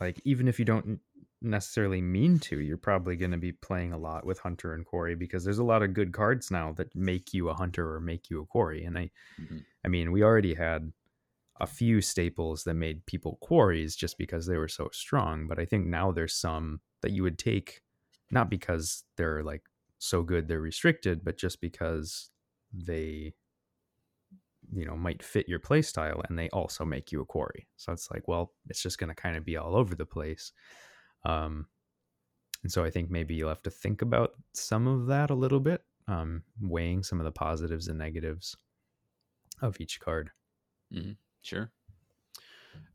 like 0.00 0.20
even 0.24 0.48
if 0.48 0.58
you 0.58 0.64
don't 0.64 1.00
necessarily 1.44 2.00
mean 2.00 2.38
to. 2.40 2.60
You're 2.60 2.76
probably 2.76 3.16
going 3.16 3.30
to 3.30 3.36
be 3.38 3.52
playing 3.52 3.92
a 3.92 3.98
lot 3.98 4.24
with 4.24 4.40
Hunter 4.40 4.74
and 4.74 4.84
Quarry 4.84 5.14
because 5.14 5.44
there's 5.44 5.58
a 5.58 5.64
lot 5.64 5.82
of 5.82 5.94
good 5.94 6.12
cards 6.12 6.50
now 6.50 6.72
that 6.72 6.94
make 6.96 7.32
you 7.32 7.48
a 7.48 7.54
Hunter 7.54 7.94
or 7.94 8.00
make 8.00 8.30
you 8.30 8.40
a 8.40 8.46
Quarry. 8.46 8.84
And 8.84 8.98
I, 8.98 9.10
mm-hmm. 9.40 9.58
I 9.84 9.88
mean, 9.88 10.10
we 10.10 10.22
already 10.22 10.54
had 10.54 10.92
a 11.60 11.66
few 11.66 12.00
staples 12.00 12.64
that 12.64 12.74
made 12.74 13.06
people 13.06 13.38
quarries 13.40 13.94
just 13.94 14.18
because 14.18 14.46
they 14.46 14.56
were 14.56 14.68
so 14.68 14.88
strong. 14.92 15.46
But 15.46 15.58
I 15.58 15.64
think 15.64 15.86
now 15.86 16.10
there's 16.10 16.34
some 16.34 16.80
that 17.02 17.12
you 17.12 17.22
would 17.22 17.38
take 17.38 17.80
not 18.30 18.50
because 18.50 19.04
they're 19.16 19.42
like 19.42 19.62
so 19.98 20.22
good 20.22 20.48
they're 20.48 20.60
restricted, 20.60 21.24
but 21.24 21.38
just 21.38 21.60
because 21.60 22.30
they 22.72 23.34
you 24.72 24.84
know 24.84 24.96
might 24.96 25.22
fit 25.22 25.48
your 25.48 25.58
play 25.58 25.82
style 25.82 26.22
and 26.28 26.38
they 26.38 26.48
also 26.50 26.84
make 26.84 27.12
you 27.12 27.20
a 27.20 27.24
quarry 27.24 27.66
so 27.76 27.92
it's 27.92 28.10
like 28.10 28.26
well 28.26 28.52
it's 28.68 28.82
just 28.82 28.98
going 28.98 29.08
to 29.08 29.14
kind 29.14 29.36
of 29.36 29.44
be 29.44 29.56
all 29.56 29.76
over 29.76 29.94
the 29.94 30.06
place 30.06 30.52
um 31.24 31.66
and 32.62 32.72
so 32.72 32.84
i 32.84 32.90
think 32.90 33.10
maybe 33.10 33.34
you'll 33.34 33.48
have 33.48 33.62
to 33.62 33.70
think 33.70 34.02
about 34.02 34.32
some 34.54 34.86
of 34.86 35.06
that 35.06 35.30
a 35.30 35.34
little 35.34 35.60
bit 35.60 35.82
um 36.08 36.42
weighing 36.60 37.02
some 37.02 37.20
of 37.20 37.24
the 37.24 37.32
positives 37.32 37.88
and 37.88 37.98
negatives 37.98 38.56
of 39.60 39.80
each 39.80 40.00
card 40.00 40.30
mm-hmm. 40.92 41.12
Sure 41.44 41.70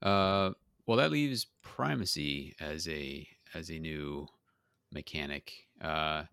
uh 0.02 0.52
well 0.86 0.98
that 0.98 1.12
leaves 1.12 1.48
primacy 1.62 2.56
as 2.60 2.88
a 2.88 3.28
as 3.54 3.70
a 3.70 3.80
new 3.80 4.28
mechanic 4.92 5.54
uh 5.82 6.24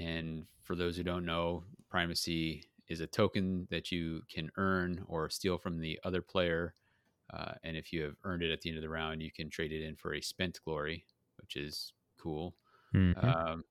and 0.00 0.46
for 0.62 0.74
those 0.74 0.96
who 0.96 1.02
don't 1.02 1.26
know 1.26 1.64
primacy 1.90 2.64
is 2.88 3.00
a 3.00 3.06
token 3.06 3.66
that 3.70 3.90
you 3.90 4.22
can 4.32 4.50
earn 4.56 5.04
or 5.08 5.28
steal 5.30 5.58
from 5.58 5.80
the 5.80 5.98
other 6.04 6.20
player. 6.20 6.74
Uh, 7.32 7.52
and 7.64 7.76
if 7.76 7.92
you 7.92 8.02
have 8.02 8.16
earned 8.24 8.42
it 8.42 8.52
at 8.52 8.60
the 8.60 8.68
end 8.68 8.78
of 8.78 8.82
the 8.82 8.88
round, 8.88 9.22
you 9.22 9.32
can 9.32 9.48
trade 9.48 9.72
it 9.72 9.82
in 9.82 9.96
for 9.96 10.14
a 10.14 10.20
spent 10.20 10.58
glory, 10.64 11.04
which 11.38 11.56
is 11.56 11.92
cool. 12.18 12.54
Mm-hmm. 12.94 13.26
Um, 13.26 13.64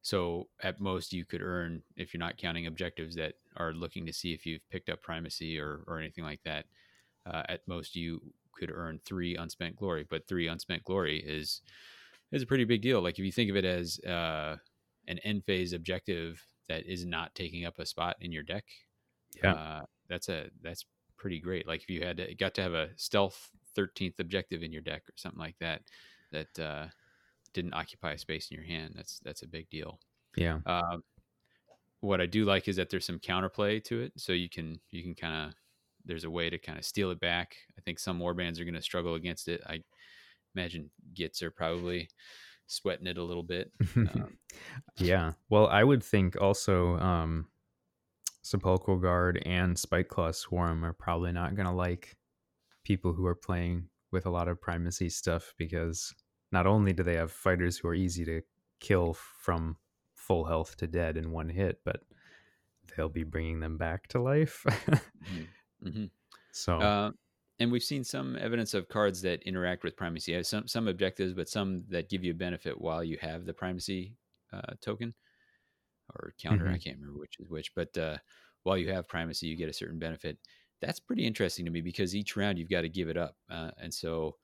so 0.00 0.48
at 0.62 0.80
most, 0.80 1.12
you 1.12 1.24
could 1.24 1.42
earn, 1.42 1.82
if 1.96 2.14
you're 2.14 2.18
not 2.18 2.38
counting 2.38 2.66
objectives 2.66 3.14
that 3.16 3.34
are 3.56 3.72
looking 3.72 4.06
to 4.06 4.12
see 4.12 4.32
if 4.32 4.46
you've 4.46 4.68
picked 4.70 4.88
up 4.88 5.02
primacy 5.02 5.58
or, 5.58 5.82
or 5.86 5.98
anything 5.98 6.24
like 6.24 6.40
that, 6.44 6.66
uh, 7.26 7.42
at 7.48 7.66
most 7.66 7.96
you 7.96 8.20
could 8.52 8.70
earn 8.72 9.00
three 9.04 9.36
unspent 9.36 9.76
glory. 9.76 10.06
But 10.08 10.26
three 10.26 10.48
unspent 10.48 10.84
glory 10.84 11.18
is 11.18 11.60
is 12.32 12.42
a 12.42 12.46
pretty 12.46 12.64
big 12.64 12.82
deal. 12.82 13.00
Like 13.00 13.18
if 13.18 13.24
you 13.24 13.32
think 13.32 13.50
of 13.50 13.56
it 13.56 13.64
as 13.64 13.98
uh, 14.00 14.56
an 15.08 15.18
end 15.20 15.44
phase 15.44 15.72
objective 15.72 16.42
that 16.68 16.86
is 16.86 17.04
not 17.04 17.34
taking 17.34 17.64
up 17.64 17.78
a 17.78 17.86
spot 17.86 18.16
in 18.20 18.32
your 18.32 18.42
deck, 18.42 18.64
yeah, 19.42 19.52
uh, 19.52 19.82
that's 20.08 20.28
a 20.28 20.50
that's 20.62 20.84
pretty 21.16 21.40
great. 21.40 21.66
Like 21.66 21.82
if 21.82 21.90
you 21.90 22.04
had 22.04 22.18
to, 22.18 22.34
got 22.34 22.54
to 22.54 22.62
have 22.62 22.74
a 22.74 22.90
stealth 22.96 23.50
thirteenth 23.74 24.18
objective 24.20 24.62
in 24.62 24.72
your 24.72 24.82
deck 24.82 25.02
or 25.08 25.12
something 25.16 25.40
like 25.40 25.56
that, 25.60 25.82
that 26.32 26.58
uh, 26.58 26.86
didn't 27.52 27.74
occupy 27.74 28.12
a 28.12 28.18
space 28.18 28.50
in 28.50 28.56
your 28.56 28.66
hand. 28.66 28.94
That's 28.96 29.20
that's 29.20 29.42
a 29.42 29.48
big 29.48 29.68
deal. 29.70 29.98
Yeah. 30.36 30.60
Um, 30.66 31.02
what 32.00 32.20
I 32.20 32.26
do 32.26 32.44
like 32.44 32.68
is 32.68 32.76
that 32.76 32.90
there's 32.90 33.06
some 33.06 33.18
counterplay 33.18 33.82
to 33.84 34.00
it, 34.00 34.12
so 34.16 34.32
you 34.32 34.48
can 34.48 34.78
you 34.90 35.02
can 35.02 35.14
kind 35.14 35.48
of 35.48 35.54
there's 36.06 36.24
a 36.24 36.30
way 36.30 36.48
to 36.48 36.58
kind 36.58 36.78
of 36.78 36.84
steal 36.84 37.10
it 37.10 37.20
back. 37.20 37.56
I 37.76 37.80
think 37.82 37.98
some 37.98 38.20
warbands 38.20 38.60
are 38.60 38.64
going 38.64 38.74
to 38.74 38.82
struggle 38.82 39.14
against 39.14 39.48
it. 39.48 39.60
I 39.66 39.80
imagine 40.54 40.90
Gits 41.14 41.42
are 41.42 41.50
probably 41.50 42.08
sweating 42.66 43.06
it 43.06 43.18
a 43.18 43.24
little 43.24 43.42
bit. 43.42 43.70
Um, 43.96 44.38
yeah. 44.98 45.32
Well, 45.48 45.66
I 45.66 45.84
would 45.84 46.02
think 46.02 46.40
also 46.40 46.96
um, 46.98 47.46
Sepulchral 48.42 48.98
Guard 48.98 49.42
and 49.44 49.76
Spiteclaw 49.76 50.34
Swarm 50.34 50.84
are 50.84 50.92
probably 50.92 51.32
not 51.32 51.54
going 51.54 51.66
to 51.66 51.74
like 51.74 52.16
people 52.84 53.12
who 53.12 53.26
are 53.26 53.34
playing 53.34 53.88
with 54.12 54.26
a 54.26 54.30
lot 54.30 54.48
of 54.48 54.60
primacy 54.60 55.08
stuff 55.08 55.52
because 55.58 56.14
not 56.52 56.66
only 56.66 56.92
do 56.92 57.02
they 57.02 57.16
have 57.16 57.32
fighters 57.32 57.76
who 57.76 57.88
are 57.88 57.94
easy 57.94 58.24
to 58.24 58.40
kill 58.80 59.14
from 59.14 59.76
full 60.14 60.44
health 60.44 60.76
to 60.76 60.86
dead 60.86 61.16
in 61.16 61.32
one 61.32 61.48
hit, 61.48 61.80
but 61.84 62.00
they'll 62.96 63.08
be 63.08 63.24
bringing 63.24 63.60
them 63.60 63.76
back 63.76 64.06
to 64.08 64.20
life. 64.20 64.64
mm-hmm. 64.68 65.42
Mm-hmm. 65.84 66.06
So, 66.52 66.78
uh, 66.78 67.10
and 67.58 67.72
we've 67.72 67.82
seen 67.82 68.04
some 68.04 68.36
evidence 68.36 68.74
of 68.74 68.88
cards 68.88 69.22
that 69.22 69.42
interact 69.42 69.84
with 69.84 69.96
primacy. 69.96 70.40
Some 70.42 70.68
some 70.68 70.88
objectives, 70.88 71.32
but 71.32 71.48
some 71.48 71.84
that 71.88 72.10
give 72.10 72.24
you 72.24 72.32
a 72.32 72.34
benefit 72.34 72.80
while 72.80 73.02
you 73.02 73.18
have 73.20 73.44
the 73.44 73.54
primacy 73.54 74.14
uh, 74.52 74.74
token 74.80 75.14
or 76.14 76.34
counter. 76.40 76.64
Mm-hmm. 76.64 76.74
I 76.74 76.78
can't 76.78 76.98
remember 76.98 77.18
which 77.18 77.36
is 77.40 77.48
which, 77.48 77.74
but 77.74 77.96
uh, 77.96 78.16
while 78.62 78.78
you 78.78 78.90
have 78.92 79.08
primacy, 79.08 79.46
you 79.46 79.56
get 79.56 79.68
a 79.68 79.72
certain 79.72 79.98
benefit. 79.98 80.38
That's 80.80 81.00
pretty 81.00 81.26
interesting 81.26 81.64
to 81.64 81.70
me 81.70 81.80
because 81.80 82.14
each 82.14 82.36
round 82.36 82.58
you've 82.58 82.70
got 82.70 82.82
to 82.82 82.88
give 82.88 83.08
it 83.08 83.16
up, 83.16 83.36
uh, 83.50 83.70
and 83.78 83.92
so 83.92 84.36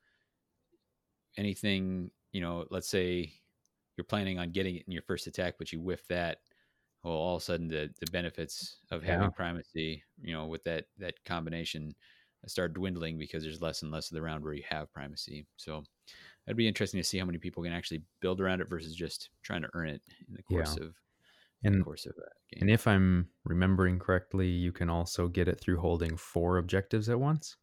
anything 1.37 2.11
you 2.33 2.41
know, 2.41 2.65
let's 2.71 2.89
say 2.89 3.33
you're 3.97 4.05
planning 4.05 4.39
on 4.39 4.51
getting 4.51 4.77
it 4.77 4.85
in 4.87 4.93
your 4.93 5.03
first 5.03 5.27
attack, 5.27 5.55
but 5.59 5.73
you 5.73 5.81
whiff 5.81 6.07
that. 6.09 6.39
Well, 7.03 7.15
all 7.15 7.37
of 7.37 7.43
a 7.43 7.45
sudden 7.45 7.69
the 7.69 7.91
the 8.01 8.11
benefits 8.11 8.77
of 8.91 9.03
having 9.03 9.25
yeah. 9.25 9.31
primacy, 9.31 10.03
you 10.21 10.33
know, 10.33 10.47
with 10.47 10.65
that 10.65 10.85
that 10.99 11.25
combination 11.25 11.95
start 12.47 12.75
dwindling 12.75 13.19
because 13.19 13.43
there's 13.43 13.63
less 13.63 13.83
and 13.83 13.93
less 13.93 14.11
of 14.11 14.15
the 14.15 14.23
round 14.23 14.43
where 14.45 14.53
you 14.53 14.65
have 14.69 14.93
primacy. 14.93 15.47
So 15.57 15.85
it'd 16.47 16.57
be 16.57 16.69
interesting 16.69 17.01
to 17.01 17.05
see 17.07 17.19
how 17.19 17.25
many 17.25 17.39
people 17.39 17.63
can 17.63 17.73
actually 17.73 18.03
build 18.21 18.41
around 18.41 18.61
it 18.61 18.69
versus 18.69 18.95
just 18.95 19.31
trying 19.43 19.63
to 19.63 19.69
earn 19.75 19.89
it 19.89 20.03
in 20.29 20.35
the 20.35 20.43
course 20.43 20.77
yeah. 20.79 20.87
of 20.87 20.95
in 21.65 21.79
the 21.79 21.85
course 21.85 22.07
of 22.07 22.15
that 22.17 22.33
game. 22.53 22.63
And 22.63 22.71
if 22.71 22.87
I'm 22.89 23.29
remembering 23.45 23.99
correctly, 23.99 24.49
you 24.49 24.73
can 24.73 24.91
also 24.91 25.29
get 25.29 25.47
it 25.47 25.61
through 25.61 25.79
holding 25.79 26.17
four 26.17 26.59
objectives 26.59 27.09
at 27.09 27.21
once. 27.21 27.57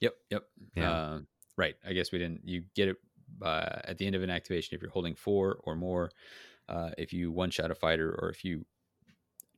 Yep. 0.00 0.14
Yep. 0.30 0.42
Yeah. 0.74 0.92
Uh, 0.92 1.18
right. 1.56 1.74
I 1.86 1.94
guess 1.94 2.12
we 2.12 2.18
didn't. 2.18 2.42
You 2.44 2.64
get 2.74 2.88
it 2.88 2.96
uh, 3.42 3.80
at 3.84 3.96
the 3.96 4.06
end 4.06 4.14
of 4.14 4.22
an 4.22 4.28
activation 4.28 4.74
if 4.74 4.82
you're 4.82 4.90
holding 4.90 5.14
four 5.14 5.58
or 5.64 5.74
more. 5.74 6.10
Uh, 6.68 6.90
if 6.98 7.12
you 7.12 7.30
one 7.30 7.50
shot 7.50 7.70
a 7.70 7.74
fighter 7.74 8.14
or 8.20 8.28
if 8.28 8.44
you 8.44 8.66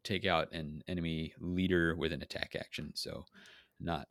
take 0.08 0.26
out 0.26 0.52
an 0.52 0.82
enemy 0.88 1.34
leader 1.38 1.94
with 1.96 2.12
an 2.12 2.22
attack 2.22 2.56
action. 2.58 2.92
So 2.94 3.24
not 3.80 4.08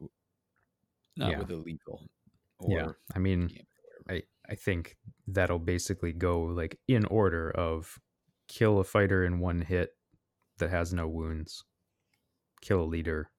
not 1.16 1.32
yeah. 1.32 1.40
with 1.40 1.52
illegal. 1.52 2.08
yeah, 2.68 2.92
I 3.16 3.20
mean, 3.20 3.50
I 4.10 4.22
I 4.50 4.56
think 4.56 4.96
that'll 5.28 5.60
basically 5.60 6.14
go 6.14 6.42
like 6.42 6.80
in 6.88 7.06
order 7.06 7.52
of 7.52 7.98
kill 8.48 8.80
a 8.80 8.84
fighter 8.84 9.26
in 9.26 9.40
one 9.40 9.62
hit 9.62 9.90
that 10.60 10.70
has 10.70 10.94
no 10.94 11.08
wounds, 11.08 11.64
kill 12.62 12.82
a 12.82 12.86
leader, 12.86 13.32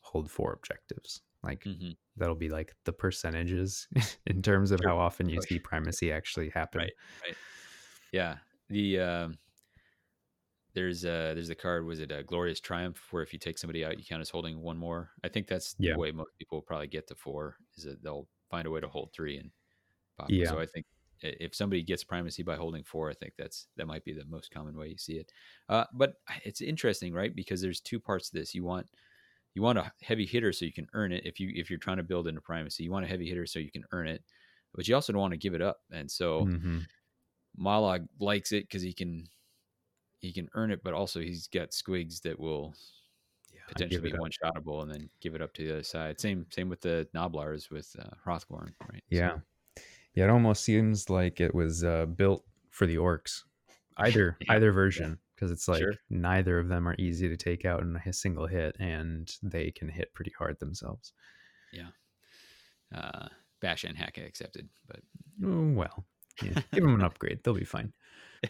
hold 0.00 0.30
four 0.30 0.52
objectives. 0.52 1.22
Like 1.42 1.64
mm-hmm. 1.64 1.90
that'll 2.16 2.36
be 2.36 2.48
like 2.48 2.74
the 2.84 2.92
percentages 2.92 3.86
in 4.26 4.40
terms 4.40 4.70
of 4.70 4.80
sure. 4.80 4.90
how 4.90 4.98
often 4.98 5.28
you 5.28 5.42
see 5.42 5.58
primacy 5.58 6.10
actually 6.10 6.48
happen. 6.50 6.80
Right. 6.80 6.92
Right. 7.26 7.36
Yeah. 8.12 8.36
The 8.70 8.98
um, 9.00 9.38
there's 10.74 11.04
a 11.04 11.32
there's 11.34 11.50
a 11.50 11.54
card 11.54 11.86
was 11.86 12.00
it 12.00 12.10
a 12.10 12.22
glorious 12.22 12.60
triumph 12.60 13.00
where 13.10 13.22
if 13.22 13.32
you 13.32 13.38
take 13.38 13.58
somebody 13.58 13.84
out 13.84 13.98
you 13.98 14.04
count 14.04 14.20
as 14.20 14.30
holding 14.30 14.60
one 14.60 14.76
more? 14.76 15.10
I 15.22 15.28
think 15.28 15.46
that's 15.46 15.74
yeah. 15.78 15.92
the 15.92 15.98
way 15.98 16.12
most 16.12 16.36
people 16.38 16.62
probably 16.62 16.88
get 16.88 17.06
to 17.08 17.14
four 17.14 17.56
is 17.76 17.84
that 17.84 18.02
they'll 18.02 18.28
find 18.50 18.66
a 18.66 18.70
way 18.70 18.80
to 18.80 18.88
hold 18.88 19.12
three 19.12 19.38
and 19.38 19.50
pop. 20.18 20.30
Yeah. 20.30 20.48
so 20.48 20.58
i 20.58 20.66
think 20.66 20.86
if 21.20 21.54
somebody 21.54 21.82
gets 21.82 22.04
primacy 22.04 22.42
by 22.42 22.56
holding 22.56 22.84
four 22.84 23.08
i 23.08 23.14
think 23.14 23.32
that's 23.38 23.68
that 23.76 23.86
might 23.86 24.04
be 24.04 24.12
the 24.12 24.24
most 24.26 24.50
common 24.50 24.76
way 24.76 24.88
you 24.88 24.98
see 24.98 25.14
it. 25.14 25.32
Uh, 25.68 25.84
but 25.94 26.14
it's 26.44 26.60
interesting 26.60 27.12
right? 27.12 27.34
Because 27.34 27.60
there's 27.60 27.80
two 27.80 27.98
parts 27.98 28.30
to 28.30 28.38
this. 28.38 28.54
You 28.54 28.64
want 28.64 28.86
you 29.54 29.62
want 29.62 29.78
a 29.78 29.92
heavy 30.02 30.26
hitter 30.26 30.52
so 30.52 30.64
you 30.64 30.72
can 30.72 30.88
earn 30.92 31.12
it. 31.12 31.24
If 31.24 31.38
you 31.38 31.52
if 31.54 31.70
you're 31.70 31.78
trying 31.78 31.98
to 31.98 32.02
build 32.02 32.28
into 32.28 32.40
primacy 32.40 32.84
you 32.84 32.90
want 32.90 33.04
a 33.04 33.08
heavy 33.08 33.28
hitter 33.28 33.46
so 33.46 33.58
you 33.58 33.70
can 33.70 33.84
earn 33.92 34.08
it 34.08 34.22
but 34.74 34.88
you 34.88 34.94
also 34.94 35.12
don't 35.12 35.22
want 35.22 35.32
to 35.32 35.38
give 35.38 35.54
it 35.54 35.62
up. 35.62 35.78
And 35.92 36.10
so 36.10 36.44
mm-hmm. 36.44 36.78
Likes 38.18 38.52
it 38.52 38.64
because 38.64 38.82
he 38.82 38.92
can 38.92 39.28
he 40.24 40.32
can 40.32 40.48
earn 40.54 40.70
it, 40.70 40.82
but 40.82 40.94
also 40.94 41.20
he's 41.20 41.46
got 41.48 41.70
squigs 41.70 42.22
that 42.22 42.40
will 42.40 42.74
yeah, 43.52 43.60
potentially 43.68 44.10
be 44.10 44.18
one 44.18 44.30
shotable 44.30 44.82
and 44.82 44.90
then 44.90 45.10
give 45.20 45.34
it 45.34 45.42
up 45.42 45.52
to 45.54 45.64
the 45.64 45.72
other 45.72 45.82
side. 45.82 46.18
Same 46.18 46.46
same 46.50 46.68
with 46.68 46.80
the 46.80 47.06
Gnoblars 47.14 47.70
with 47.70 47.94
uh, 47.98 48.08
Hrothgorn, 48.26 48.72
right? 48.90 49.04
Yeah, 49.10 49.36
so. 49.36 49.82
yeah. 50.14 50.24
It 50.24 50.30
almost 50.30 50.64
seems 50.64 51.10
like 51.10 51.40
it 51.40 51.54
was 51.54 51.84
uh, 51.84 52.06
built 52.06 52.42
for 52.70 52.86
the 52.86 52.96
orcs, 52.96 53.42
either 53.98 54.36
yeah. 54.40 54.54
either 54.54 54.72
version, 54.72 55.18
because 55.34 55.50
it's 55.50 55.68
like 55.68 55.80
sure. 55.80 55.94
neither 56.08 56.58
of 56.58 56.68
them 56.68 56.88
are 56.88 56.96
easy 56.98 57.28
to 57.28 57.36
take 57.36 57.66
out 57.66 57.82
in 57.82 57.94
a 57.94 58.12
single 58.12 58.46
hit, 58.46 58.76
and 58.80 59.30
they 59.42 59.70
can 59.70 59.88
hit 59.88 60.14
pretty 60.14 60.32
hard 60.38 60.58
themselves. 60.58 61.12
Yeah. 61.70 61.88
Uh, 62.94 63.28
bash 63.60 63.84
and 63.84 63.96
hack 63.96 64.16
accepted, 64.18 64.68
but 64.86 65.00
oh, 65.44 65.72
well, 65.72 66.06
yeah. 66.42 66.54
give 66.72 66.82
them 66.82 66.94
an 66.94 67.02
upgrade; 67.02 67.40
they'll 67.44 67.52
be 67.52 67.64
fine. 67.64 67.92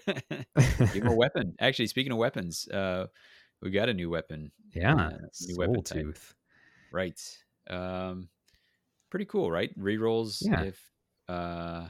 Give 0.93 1.03
him 1.03 1.07
a 1.09 1.15
weapon. 1.17 1.55
Actually, 1.61 1.87
speaking 1.89 2.13
of 2.13 2.19
weapons, 2.19 2.69
uh, 2.69 3.07
we 3.63 3.71
got 3.71 3.89
a 3.89 3.95
new 3.95 4.11
weapon. 4.11 4.51
Yeah, 4.75 4.95
uh, 4.95 5.11
new 5.47 5.57
weapon 5.57 5.83
tooth. 5.83 6.35
Right. 6.93 7.21
Um, 7.69 8.29
pretty 9.11 9.27
cool, 9.27 9.51
right? 9.51 9.77
Rerolls 9.79 10.43
yeah. 10.43 10.63
if 10.63 10.91
uh, 11.29 11.87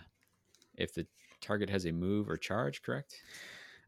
if 0.76 0.94
the 0.94 1.06
target 1.40 1.70
has 1.70 1.84
a 1.84 1.92
move 1.92 2.28
or 2.28 2.36
charge. 2.36 2.82
Correct. 2.82 3.14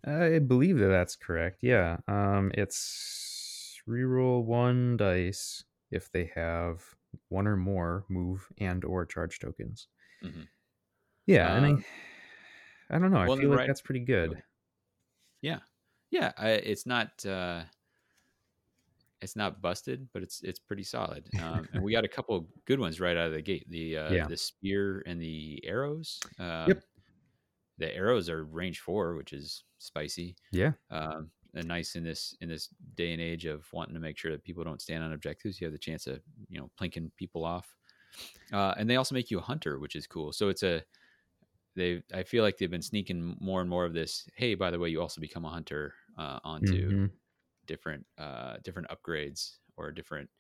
I 0.05 0.39
believe 0.39 0.79
that 0.79 0.89
that's 0.89 1.17
correct. 1.17 1.59
Yeah. 1.63 1.99
Um, 2.07 2.51
it's 2.55 3.81
reroll 3.89 4.45
one 4.45 4.97
dice 4.97 5.65
if 5.91 6.11
they 6.13 6.31
have 6.35 6.83
one 7.29 7.47
or 7.47 7.57
more 7.57 8.05
move 8.09 8.47
and 8.59 8.85
or 8.85 9.07
charge 9.07 9.39
tokens. 9.39 9.89
Mm-hmm. 10.25 10.43
Yeah, 11.27 11.57
and 11.57 11.67
I, 11.67 11.85
I 12.91 12.99
don't 12.99 13.11
know. 13.11 13.19
I 13.19 13.27
Well, 13.27 13.37
feel 13.37 13.51
like 13.51 13.59
right- 13.61 13.67
that's 13.67 13.81
pretty 13.81 14.01
good. 14.05 14.43
Yeah, 15.43 15.59
yeah. 16.11 16.33
I, 16.39 16.51
it's 16.51 16.87
not 16.87 17.25
uh, 17.27 17.63
it's 19.23 19.37
not 19.37 19.61
busted, 19.63 20.09
but 20.13 20.23
it's 20.23 20.43
it's 20.43 20.59
pretty 20.59 20.83
solid. 20.85 21.29
Um, 21.43 21.69
and 21.73 21.83
we 21.83 21.93
got 21.93 22.05
a 22.05 22.09
couple 22.17 22.49
good 22.65 22.79
ones 22.79 23.01
right 23.01 23.17
out 23.17 23.27
of 23.29 23.33
the 23.33 23.43
gate. 23.43 23.67
The 23.71 23.97
uh, 23.99 24.13
Yeah. 24.13 24.27
the 24.27 24.37
spear 24.37 25.03
and 25.07 25.21
the 25.21 25.61
arrows. 25.65 26.21
Um, 26.39 26.69
Yep. 26.69 26.83
The 27.79 27.95
arrows 27.95 28.31
are 28.31 28.45
range 28.45 28.81
four, 28.81 29.17
which 29.17 29.35
is 29.35 29.65
spicy. 29.79 30.35
Yeah. 30.51 30.73
um, 30.91 31.31
and 31.55 31.67
nice 31.69 31.95
in 31.95 32.05
this 32.05 32.35
in 32.41 32.49
this 32.49 32.69
day 32.97 33.13
and 33.13 33.21
age 33.21 33.45
of 33.47 33.67
wanting 33.73 33.95
to 33.95 34.01
make 34.01 34.17
sure 34.19 34.31
that 34.33 34.45
people 34.45 34.63
don't 34.65 34.81
stand 34.81 35.03
on 35.05 35.13
objectives. 35.13 35.61
You 35.61 35.67
have 35.67 35.73
the 35.73 35.79
chance 35.79 36.07
of 36.07 36.21
you 36.49 36.59
know 36.59 36.71
plinking 36.81 37.11
people 37.17 37.45
off, 37.45 37.75
uh, 38.53 38.75
and 38.79 38.89
they 38.89 38.97
also 38.97 39.15
make 39.15 39.31
you 39.31 39.39
a 39.39 39.43
hunter, 39.43 39.79
which 39.79 39.95
is 39.97 40.07
cool. 40.07 40.33
So 40.33 40.49
it's 40.51 40.63
a 40.63 40.83
they. 41.77 42.03
I 42.15 42.25
feel 42.25 42.45
like 42.45 42.59
they've 42.59 42.71
been 42.71 42.83
sneaking 42.83 43.37
more 43.41 43.61
and 43.63 43.71
more 43.71 43.85
of 43.87 43.95
this. 43.95 44.29
Hey, 44.37 44.55
by 44.57 44.71
the 44.73 44.79
way, 44.81 44.89
you 44.91 45.01
also 45.01 45.21
become 45.21 45.45
a 45.45 45.51
hunter 45.51 45.95
uh, 46.19 46.41
onto 46.45 46.91
Mhm. 46.91 47.17
different 47.67 48.07
uh, 48.19 48.59
different 48.65 48.89
upgrades 48.91 49.59
or 49.77 49.93
different 49.93 50.31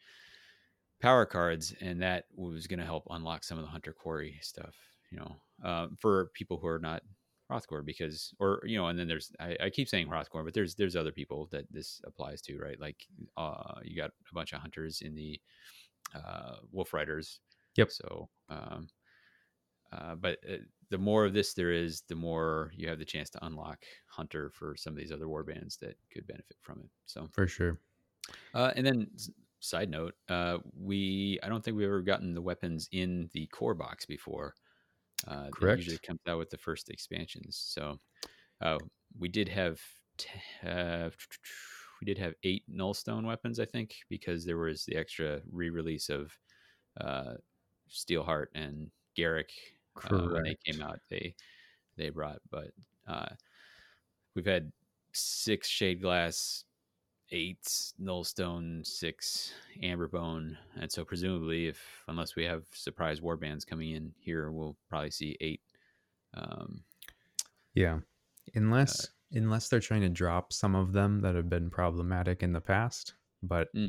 power 1.00 1.26
cards, 1.26 1.72
and 1.80 2.00
that 2.02 2.26
was 2.34 2.66
going 2.66 2.78
to 2.78 2.84
help 2.84 3.06
unlock 3.10 3.44
some 3.44 3.58
of 3.58 3.64
the 3.64 3.70
hunter 3.70 3.92
quarry 3.92 4.38
stuff. 4.42 4.76
You 5.10 5.18
know, 5.18 5.36
um, 5.62 5.96
for 5.96 6.30
people 6.34 6.58
who 6.58 6.66
are 6.66 6.78
not 6.78 7.02
Hrothgorn 7.50 7.84
because, 7.84 8.34
or 8.40 8.60
you 8.64 8.76
know, 8.76 8.88
and 8.88 8.98
then 8.98 9.06
there's 9.06 9.30
I, 9.38 9.56
I 9.60 9.70
keep 9.70 9.88
saying 9.88 10.08
Hrothgorn, 10.08 10.44
but 10.44 10.54
there's 10.54 10.74
there's 10.74 10.96
other 10.96 11.12
people 11.12 11.46
that 11.52 11.70
this 11.72 12.00
applies 12.04 12.42
to, 12.42 12.58
right? 12.58 12.78
Like, 12.80 13.06
uh, 13.36 13.80
you 13.84 13.96
got 13.96 14.10
a 14.30 14.34
bunch 14.34 14.52
of 14.52 14.60
hunters 14.60 15.02
in 15.02 15.14
the 15.14 15.40
uh, 16.14 16.58
Wolf 16.72 16.94
Riders. 16.94 17.40
Yep. 17.76 17.90
So, 17.90 18.30
um, 18.48 18.88
uh, 19.92 20.14
but 20.14 20.38
uh, 20.50 20.56
the 20.90 20.98
more 20.98 21.24
of 21.24 21.32
this 21.32 21.54
there 21.54 21.72
is, 21.72 22.02
the 22.08 22.14
more 22.14 22.72
you 22.74 22.88
have 22.88 22.98
the 22.98 23.04
chance 23.04 23.30
to 23.30 23.44
unlock 23.44 23.82
hunter 24.06 24.50
for 24.50 24.76
some 24.76 24.92
of 24.92 24.98
these 24.98 25.12
other 25.12 25.28
war 25.28 25.42
bands 25.42 25.76
that 25.78 25.96
could 26.12 26.26
benefit 26.26 26.56
from 26.60 26.80
it. 26.80 26.90
So, 27.06 27.28
For 27.32 27.46
sure. 27.46 27.78
uh, 28.54 28.72
and 28.76 28.86
then 28.86 29.08
side 29.60 29.90
note, 29.90 30.14
uh, 30.28 30.58
we 30.78 31.38
I 31.42 31.48
don't 31.48 31.64
think 31.64 31.76
we've 31.76 31.86
ever 31.86 32.02
gotten 32.02 32.34
the 32.34 32.42
weapons 32.42 32.88
in 32.92 33.28
the 33.32 33.46
core 33.48 33.74
box 33.74 34.06
before. 34.06 34.54
Uh, 35.26 35.48
Correct. 35.50 35.80
It 35.80 35.84
usually 35.84 35.98
comes 36.06 36.20
out 36.28 36.38
with 36.38 36.50
the 36.50 36.58
first 36.58 36.90
expansions. 36.90 37.56
So 37.56 37.98
uh, 38.60 38.78
we 39.18 39.28
did 39.28 39.48
have 39.48 39.80
t- 40.18 40.28
uh, 40.66 41.10
we 42.00 42.04
did 42.04 42.18
have 42.18 42.34
eight 42.42 42.64
nullstone 42.70 43.24
weapons, 43.24 43.58
I 43.58 43.64
think, 43.64 43.94
because 44.10 44.44
there 44.44 44.58
was 44.58 44.84
the 44.84 44.96
extra 44.96 45.40
re-release 45.50 46.10
of 46.10 46.32
uh, 47.00 47.34
Steelheart 47.90 48.46
and 48.54 48.90
Garrek 49.18 49.50
uh, 50.10 50.28
when 50.28 50.42
they 50.44 50.56
came 50.64 50.82
out. 50.82 51.00
They 51.10 51.34
they 51.96 52.10
brought, 52.10 52.40
but 52.50 52.70
uh, 53.06 53.28
we've 54.34 54.46
had 54.46 54.70
six 55.12 55.68
shade 55.68 56.02
glass 56.02 56.64
eight 57.32 57.62
nullstone 58.00 58.86
six 58.86 59.52
amberbone 59.82 60.56
and 60.80 60.92
so 60.92 61.04
presumably 61.04 61.66
if 61.66 62.04
unless 62.06 62.36
we 62.36 62.44
have 62.44 62.62
surprise 62.72 63.20
war 63.20 63.36
bands 63.36 63.64
coming 63.64 63.90
in 63.92 64.12
here 64.20 64.52
we'll 64.52 64.76
probably 64.88 65.10
see 65.10 65.36
eight 65.40 65.60
um 66.34 66.84
Yeah. 67.74 67.98
Unless 68.54 69.08
unless 69.32 69.68
they're 69.68 69.80
trying 69.80 70.02
to 70.02 70.08
drop 70.08 70.52
some 70.52 70.76
of 70.76 70.92
them 70.92 71.20
that 71.22 71.34
have 71.34 71.48
been 71.48 71.68
problematic 71.68 72.44
in 72.44 72.52
the 72.52 72.60
past, 72.60 73.14
but 73.42 73.74
Mm. 73.74 73.88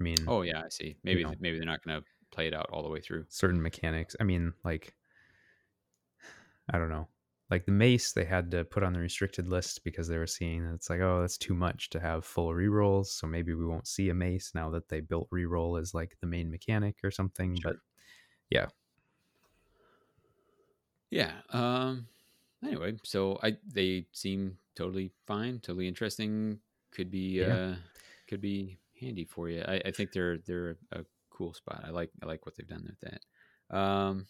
I 0.00 0.02
mean, 0.02 0.16
oh 0.26 0.40
yeah 0.42 0.62
i 0.64 0.68
see 0.70 0.96
maybe 1.04 1.22
know. 1.24 1.34
maybe 1.40 1.58
they're 1.58 1.66
not 1.66 1.84
going 1.84 2.00
to 2.00 2.06
play 2.30 2.46
it 2.46 2.54
out 2.54 2.70
all 2.72 2.82
the 2.82 2.88
way 2.88 3.00
through 3.00 3.26
certain 3.28 3.60
mechanics. 3.60 4.16
I 4.18 4.24
mean, 4.24 4.54
like 4.64 4.94
I 6.70 6.78
don't 6.78 6.90
know. 6.90 7.08
Like 7.50 7.66
the 7.66 7.72
mace 7.72 8.12
they 8.12 8.24
had 8.24 8.50
to 8.52 8.64
put 8.64 8.82
on 8.82 8.94
the 8.94 9.00
restricted 9.00 9.46
list 9.48 9.84
because 9.84 10.08
they 10.08 10.16
were 10.16 10.26
seeing 10.26 10.64
that 10.66 10.74
it's 10.74 10.88
like, 10.88 11.00
oh, 11.00 11.20
that's 11.20 11.36
too 11.36 11.54
much 11.54 11.90
to 11.90 12.00
have 12.00 12.24
full 12.24 12.48
rerolls, 12.48 13.06
so 13.08 13.26
maybe 13.26 13.52
we 13.54 13.66
won't 13.66 13.86
see 13.86 14.08
a 14.08 14.14
mace 14.14 14.52
now 14.54 14.70
that 14.70 14.88
they 14.88 15.00
built 15.00 15.28
reroll 15.30 15.78
as 15.80 15.92
like 15.94 16.16
the 16.20 16.26
main 16.26 16.50
mechanic 16.50 16.96
or 17.04 17.10
something. 17.10 17.56
Sure. 17.56 17.72
But 17.72 17.76
yeah. 18.50 18.66
yeah 21.10 21.32
um 21.50 22.06
anyway 22.64 22.96
so 23.02 23.38
i 23.42 23.56
they 23.66 24.06
seem 24.12 24.56
totally 24.74 25.12
fine 25.26 25.58
totally 25.60 25.86
interesting 25.88 26.58
could 26.90 27.10
be 27.10 27.40
Yeah. 27.40 27.54
uh 27.54 27.74
could 28.28 28.40
be 28.40 28.78
handy 28.98 29.24
for 29.24 29.48
you 29.48 29.62
i, 29.68 29.80
I 29.84 29.90
think 29.90 30.12
they're 30.12 30.38
they're 30.38 30.76
a 30.92 31.04
cool 31.30 31.52
spot 31.52 31.82
i 31.86 31.90
like 31.90 32.10
i 32.22 32.26
like 32.26 32.46
what 32.46 32.56
they've 32.56 32.66
done 32.66 32.86
with 32.86 33.00
that 33.00 33.76
um 33.76 34.26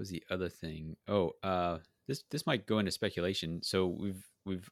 was 0.00 0.08
the 0.08 0.22
other 0.30 0.48
thing 0.48 0.96
oh 1.06 1.30
uh 1.44 1.78
this 2.08 2.24
this 2.30 2.46
might 2.46 2.66
go 2.66 2.78
into 2.80 2.90
speculation 2.90 3.62
so 3.62 3.86
we've 3.86 4.24
we've 4.44 4.68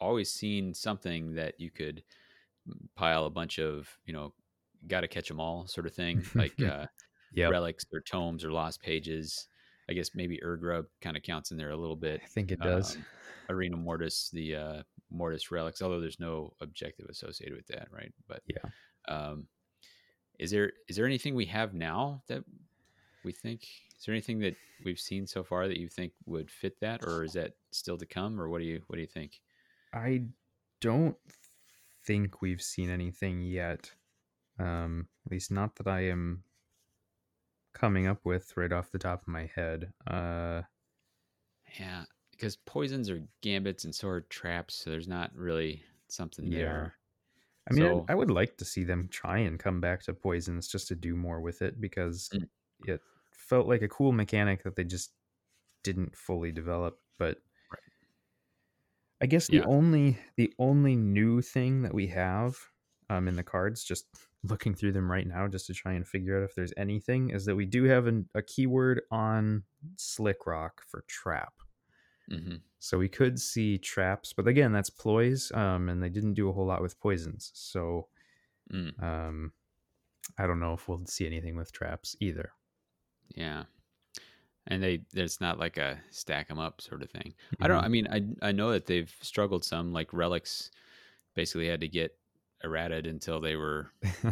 always 0.00 0.32
seen 0.32 0.72
something 0.72 1.34
that 1.34 1.58
you 1.58 1.70
could 1.70 2.02
pile 2.94 3.24
a 3.26 3.30
bunch 3.30 3.58
of 3.58 3.88
you 4.06 4.12
know 4.12 4.32
got 4.86 5.00
to 5.00 5.08
catch 5.08 5.28
them 5.28 5.40
all 5.40 5.66
sort 5.66 5.86
of 5.86 5.92
thing 5.94 6.22
like 6.34 6.54
uh 6.62 6.86
Yeah. 7.34 7.48
relics 7.48 7.84
or 7.92 8.00
tomes 8.00 8.44
or 8.44 8.50
lost 8.52 8.80
pages. 8.82 9.48
I 9.90 9.94
guess 9.94 10.10
maybe 10.14 10.38
Urgrub 10.44 10.84
kind 11.00 11.16
of 11.16 11.22
counts 11.22 11.50
in 11.50 11.56
there 11.56 11.70
a 11.70 11.76
little 11.76 11.96
bit. 11.96 12.20
I 12.22 12.26
think 12.26 12.52
it 12.52 12.60
does. 12.60 12.96
Um, 12.96 13.04
Arena 13.48 13.76
Mortis, 13.76 14.30
the 14.32 14.54
uh, 14.54 14.82
Mortis 15.10 15.50
relics, 15.50 15.80
although 15.80 16.00
there's 16.00 16.20
no 16.20 16.52
objective 16.60 17.06
associated 17.08 17.56
with 17.56 17.66
that, 17.68 17.88
right? 17.90 18.12
But 18.28 18.42
Yeah. 18.46 18.70
um, 19.08 19.46
is 20.38 20.50
there 20.50 20.72
is 20.88 20.96
there 20.96 21.06
anything 21.06 21.34
we 21.34 21.46
have 21.46 21.72
now 21.74 22.22
that 22.28 22.44
we 23.24 23.32
think? 23.32 23.66
Is 23.98 24.04
there 24.06 24.14
anything 24.14 24.38
that 24.40 24.56
we've 24.84 25.00
seen 25.00 25.26
so 25.26 25.42
far 25.44 25.68
that 25.68 25.78
you 25.78 25.88
think 25.88 26.12
would 26.26 26.50
fit 26.50 26.80
that, 26.80 27.02
or 27.04 27.24
is 27.24 27.32
that 27.34 27.54
still 27.72 27.98
to 27.98 28.06
come, 28.06 28.40
or 28.40 28.48
what 28.48 28.58
do 28.60 28.64
you 28.64 28.82
what 28.86 28.96
do 28.96 29.02
you 29.02 29.08
think? 29.08 29.40
I 29.92 30.26
don't 30.80 31.16
think 32.04 32.40
we've 32.40 32.62
seen 32.62 32.90
anything 32.90 33.42
yet. 33.42 33.94
Um, 34.58 35.08
at 35.26 35.32
least 35.32 35.50
not 35.50 35.76
that 35.76 35.86
I 35.88 36.02
am 36.08 36.44
coming 37.72 38.06
up 38.06 38.24
with 38.24 38.56
right 38.56 38.72
off 38.72 38.90
the 38.90 38.98
top 38.98 39.22
of 39.22 39.28
my 39.28 39.46
head. 39.46 39.92
Uh, 40.06 40.62
Yeah, 41.78 42.04
because 42.30 42.56
poisons 42.56 43.10
are 43.10 43.26
gambits 43.42 43.84
and 43.84 43.94
so 43.94 44.08
are 44.08 44.20
traps, 44.22 44.74
so 44.74 44.90
there's 44.90 45.08
not 45.08 45.34
really 45.34 45.84
something 46.08 46.46
Yeah. 46.46 46.58
there. 46.62 46.98
I 47.70 47.74
mean, 47.74 47.86
I- 47.86 47.88
So- 47.90 48.06
I 48.08 48.14
would 48.14 48.30
like 48.30 48.56
to 48.58 48.64
see 48.64 48.84
them 48.84 49.08
try 49.08 49.38
and 49.40 49.58
come 49.60 49.80
back 49.80 50.02
to 50.04 50.14
poisons 50.14 50.68
just 50.68 50.88
to 50.88 50.96
do 50.96 51.16
more 51.16 51.40
with 51.40 51.62
it 51.62 51.80
because 51.80 52.32
Mm. 52.32 52.48
it 52.86 53.02
felt 53.38 53.68
like 53.68 53.82
a 53.82 53.88
cool 53.88 54.12
mechanic 54.12 54.64
that 54.64 54.76
they 54.76 54.84
just 54.84 55.14
didn't 55.84 56.16
fully 56.16 56.52
develop. 56.52 57.00
But 57.18 57.38
Right. 57.70 57.82
I 59.20 59.26
guess 59.26 59.48
the 59.48 59.60
Yeah. 59.60 59.64
only 59.64 60.18
the 60.36 60.52
only 60.58 60.94
new 60.96 61.42
thing 61.42 61.82
that 61.82 61.94
we 61.94 62.06
have 62.08 62.56
um, 63.10 63.26
in 63.28 63.36
the 63.36 63.42
cards, 63.42 63.82
just 63.84 64.06
looking 64.42 64.74
through 64.74 64.92
them 64.92 65.10
right 65.10 65.26
now, 65.26 65.48
just 65.48 65.66
to 65.66 65.74
try 65.74 65.92
and 65.94 66.06
figure 66.06 66.36
out 66.38 66.44
if 66.44 66.54
there's 66.54 66.74
anything, 66.76 67.30
is 67.30 67.44
that 67.46 67.56
we 67.56 67.66
do 67.66 67.84
have 67.84 68.06
an, 68.06 68.28
a 68.34 68.42
keyword 68.42 69.02
on 69.10 69.64
Slick 69.96 70.46
Rock 70.46 70.82
for 70.86 71.02
trap. 71.08 71.54
hmm 72.30 72.68
So 72.80 72.98
we 72.98 73.08
could 73.08 73.40
see 73.40 73.76
traps, 73.78 74.32
but 74.32 74.46
again, 74.46 74.72
that's 74.72 74.90
ploys, 74.90 75.50
um, 75.52 75.88
and 75.88 76.02
they 76.02 76.08
didn't 76.08 76.34
do 76.34 76.48
a 76.48 76.52
whole 76.52 76.66
lot 76.66 76.80
with 76.80 77.00
poisons. 77.00 77.50
So 77.54 78.08
Mm. 78.70 78.94
um, 79.00 79.52
I 80.38 80.46
don't 80.46 80.60
know 80.60 80.74
if 80.74 80.88
we'll 80.88 81.06
see 81.06 81.26
anything 81.26 81.56
with 81.56 81.72
traps 81.72 82.16
either. 82.20 82.52
Yeah. 83.34 83.64
And 84.66 84.82
they 84.82 85.00
there's 85.12 85.40
not 85.40 85.58
like 85.58 85.78
a 85.78 85.98
stack 86.10 86.48
them 86.48 86.58
up 86.58 86.80
sort 86.80 87.02
of 87.02 87.10
thing. 87.10 87.34
I 87.60 87.68
don't 87.68 87.82
I 87.82 87.88
mean 87.88 88.06
I 88.08 88.48
I 88.48 88.52
know 88.52 88.72
that 88.72 88.86
they've 88.86 89.12
struggled 89.22 89.64
some 89.64 89.92
like 89.92 90.12
relics 90.12 90.70
basically 91.34 91.68
had 91.68 91.80
to 91.80 91.88
get 91.88 92.16
errated 92.62 93.06
until 93.06 93.40
they 93.40 93.56
were 93.56 93.92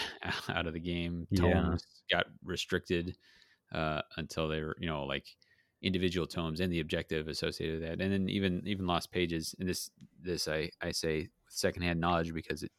out 0.48 0.66
of 0.66 0.72
the 0.72 0.80
game. 0.80 1.26
Yeah. 1.30 1.52
Tomes 1.52 1.84
got 2.10 2.26
restricted 2.44 3.16
uh 3.72 4.02
until 4.16 4.48
they 4.48 4.60
were, 4.60 4.76
you 4.80 4.86
know, 4.88 5.04
like 5.04 5.26
individual 5.82 6.26
tomes 6.26 6.60
and 6.60 6.72
the 6.72 6.80
objective 6.80 7.28
associated 7.28 7.80
with 7.80 7.88
that. 7.88 8.02
And 8.02 8.12
then 8.12 8.28
even 8.28 8.62
even 8.66 8.86
lost 8.86 9.12
pages 9.12 9.54
and 9.60 9.68
this 9.68 9.90
this 10.20 10.48
I 10.48 10.70
I 10.80 10.90
say 10.90 11.28
with 11.44 11.54
secondhand 11.54 12.00
knowledge 12.00 12.34
because 12.34 12.64
it 12.64 12.72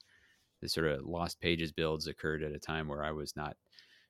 the 0.61 0.67
sort 0.67 0.87
of 0.87 1.05
lost 1.05 1.39
pages 1.39 1.71
builds 1.71 2.07
occurred 2.07 2.43
at 2.43 2.51
a 2.51 2.59
time 2.59 2.87
where 2.87 3.03
I 3.03 3.11
was 3.11 3.35
not 3.35 3.55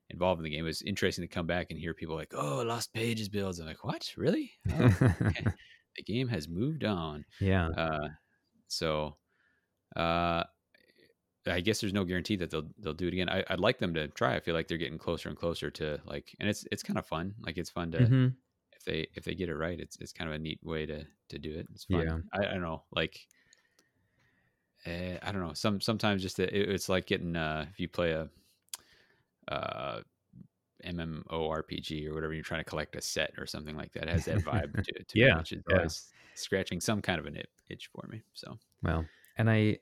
involved 0.09 0.39
in 0.39 0.43
the 0.43 0.49
game. 0.49 0.65
It 0.65 0.67
was 0.69 0.81
interesting 0.83 1.23
to 1.23 1.27
come 1.27 1.47
back 1.47 1.67
and 1.71 1.79
hear 1.79 1.93
people 1.93 2.15
like, 2.15 2.33
"Oh, 2.33 2.61
lost 2.63 2.93
pages 2.93 3.29
builds." 3.29 3.59
I'm 3.59 3.67
like, 3.67 3.83
"What? 3.83 4.13
Really?" 4.17 4.53
Oh, 4.69 4.97
okay. 5.35 5.51
the 5.95 6.03
game 6.03 6.27
has 6.29 6.47
moved 6.47 6.83
on. 6.83 7.25
yeah. 7.39 7.71
Uh, 7.75 8.09
so, 8.67 9.17
uh, 9.95 10.45
I 11.45 11.61
guess 11.61 11.79
there's 11.79 11.93
no 11.93 12.03
guarantee 12.03 12.35
that 12.37 12.49
they'll 12.51 12.69
they'll 12.77 12.93
do 12.93 13.07
it 13.07 13.13
again. 13.13 13.29
I, 13.29 13.43
I'd 13.49 13.59
like 13.59 13.77
them 13.79 13.93
to 13.93 14.07
try. 14.09 14.35
I 14.35 14.39
feel 14.41 14.53
like 14.53 14.67
they're 14.67 14.77
getting 14.77 14.97
closer 14.97 15.29
and 15.29 15.37
closer 15.37 15.71
to 15.71 16.01
like, 16.05 16.35
and 16.39 16.49
it's 16.49 16.65
it's 16.71 16.83
kind 16.83 16.99
of 16.99 17.07
fun. 17.07 17.35
Like 17.39 17.57
it's 17.57 17.69
fun 17.69 17.91
to 17.91 18.11
Mhm. 18.11 18.37
if 18.73 18.83
they 18.85 19.07
if 19.15 19.23
they 19.25 19.35
get 19.35 19.49
it 19.49 19.55
right. 19.55 19.79
It's 19.79 19.97
it's 19.99 20.13
kind 20.13 20.29
of 20.29 20.35
a 20.35 20.39
neat 20.39 20.59
way 20.63 20.85
to 20.87 21.05
to 21.29 21.39
do 21.39 21.53
it. 21.57 21.67
It's 21.71 21.85
fun. 21.85 22.03
Yeah. 22.03 22.19
I, 22.33 22.39
I 22.47 22.51
don't 22.51 22.61
know. 22.61 22.85
Like, 22.91 23.27
uh, 24.85 25.17
I 25.21 25.31
don't 25.31 25.41
know. 25.41 25.53
Some 25.53 25.81
sometimes 25.81 26.21
just 26.21 26.37
the, 26.37 26.43
it, 26.55 26.69
it's 26.69 26.89
like 26.89 27.05
getting 27.07 27.35
uh 27.35 27.65
if 27.69 27.79
you 27.79 27.87
play 27.87 28.11
a 28.11 28.29
uh 29.49 30.01
MMORPG 30.85 32.07
or 32.07 32.13
whatever 32.13 32.33
you're 32.33 32.43
trying 32.43 32.61
to 32.61 32.69
collect 32.69 32.95
a 32.95 33.01
set 33.01 33.33
or 33.37 33.45
something 33.47 33.75
like 33.75 33.93
that. 33.93 34.03
It 34.03 34.09
has 34.09 34.25
that 34.25 34.43
vibe 34.43 34.73
to, 34.83 35.03
to 35.03 35.17
Yeah, 35.17 35.33
me, 35.33 35.35
which 35.37 35.51
is 35.51 35.63
yeah. 35.69 35.75
always 35.75 36.13
scratching 36.35 36.79
some 36.81 37.01
kind 37.01 37.19
of 37.19 37.25
an 37.25 37.35
it- 37.37 37.49
itch 37.69 37.87
for 37.87 38.07
me. 38.09 38.23
So 38.33 38.59
Well, 38.83 39.05
and 39.37 39.49
I, 39.49 39.79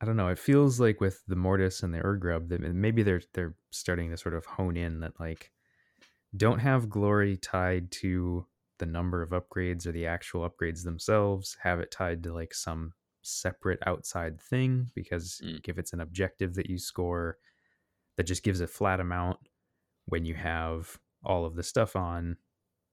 I 0.00 0.04
don't 0.06 0.16
know. 0.16 0.28
It 0.28 0.38
feels 0.38 0.80
like 0.80 1.00
with 1.00 1.24
the 1.26 1.36
Mortis 1.36 1.82
and 1.82 1.94
the 1.94 2.00
Urgrub 2.00 2.48
that 2.48 2.60
maybe 2.60 3.02
they're 3.02 3.22
they're 3.34 3.56
starting 3.70 4.10
to 4.10 4.16
sort 4.16 4.34
of 4.34 4.46
hone 4.46 4.76
in 4.76 5.00
that 5.00 5.18
like 5.20 5.52
don't 6.36 6.58
have 6.60 6.90
glory 6.90 7.36
tied 7.36 7.90
to 7.92 8.46
the 8.78 8.86
number 8.86 9.22
of 9.22 9.30
upgrades 9.30 9.86
or 9.86 9.92
the 9.92 10.06
actual 10.06 10.48
upgrades 10.48 10.84
themselves. 10.84 11.56
Have 11.62 11.80
it 11.80 11.90
tied 11.90 12.22
to 12.24 12.34
like 12.34 12.54
some 12.54 12.94
separate 13.22 13.80
outside 13.86 14.40
thing 14.40 14.90
because 14.94 15.42
Mm. 15.42 15.60
if 15.68 15.78
it's 15.78 15.92
an 15.92 16.00
objective 16.00 16.54
that 16.54 16.68
you 16.70 16.78
score 16.78 17.38
that 18.16 18.24
just 18.24 18.42
gives 18.42 18.60
a 18.60 18.66
flat 18.66 19.00
amount 19.00 19.38
when 20.06 20.24
you 20.24 20.34
have 20.34 20.98
all 21.24 21.44
of 21.44 21.54
the 21.56 21.62
stuff 21.62 21.96
on 21.96 22.36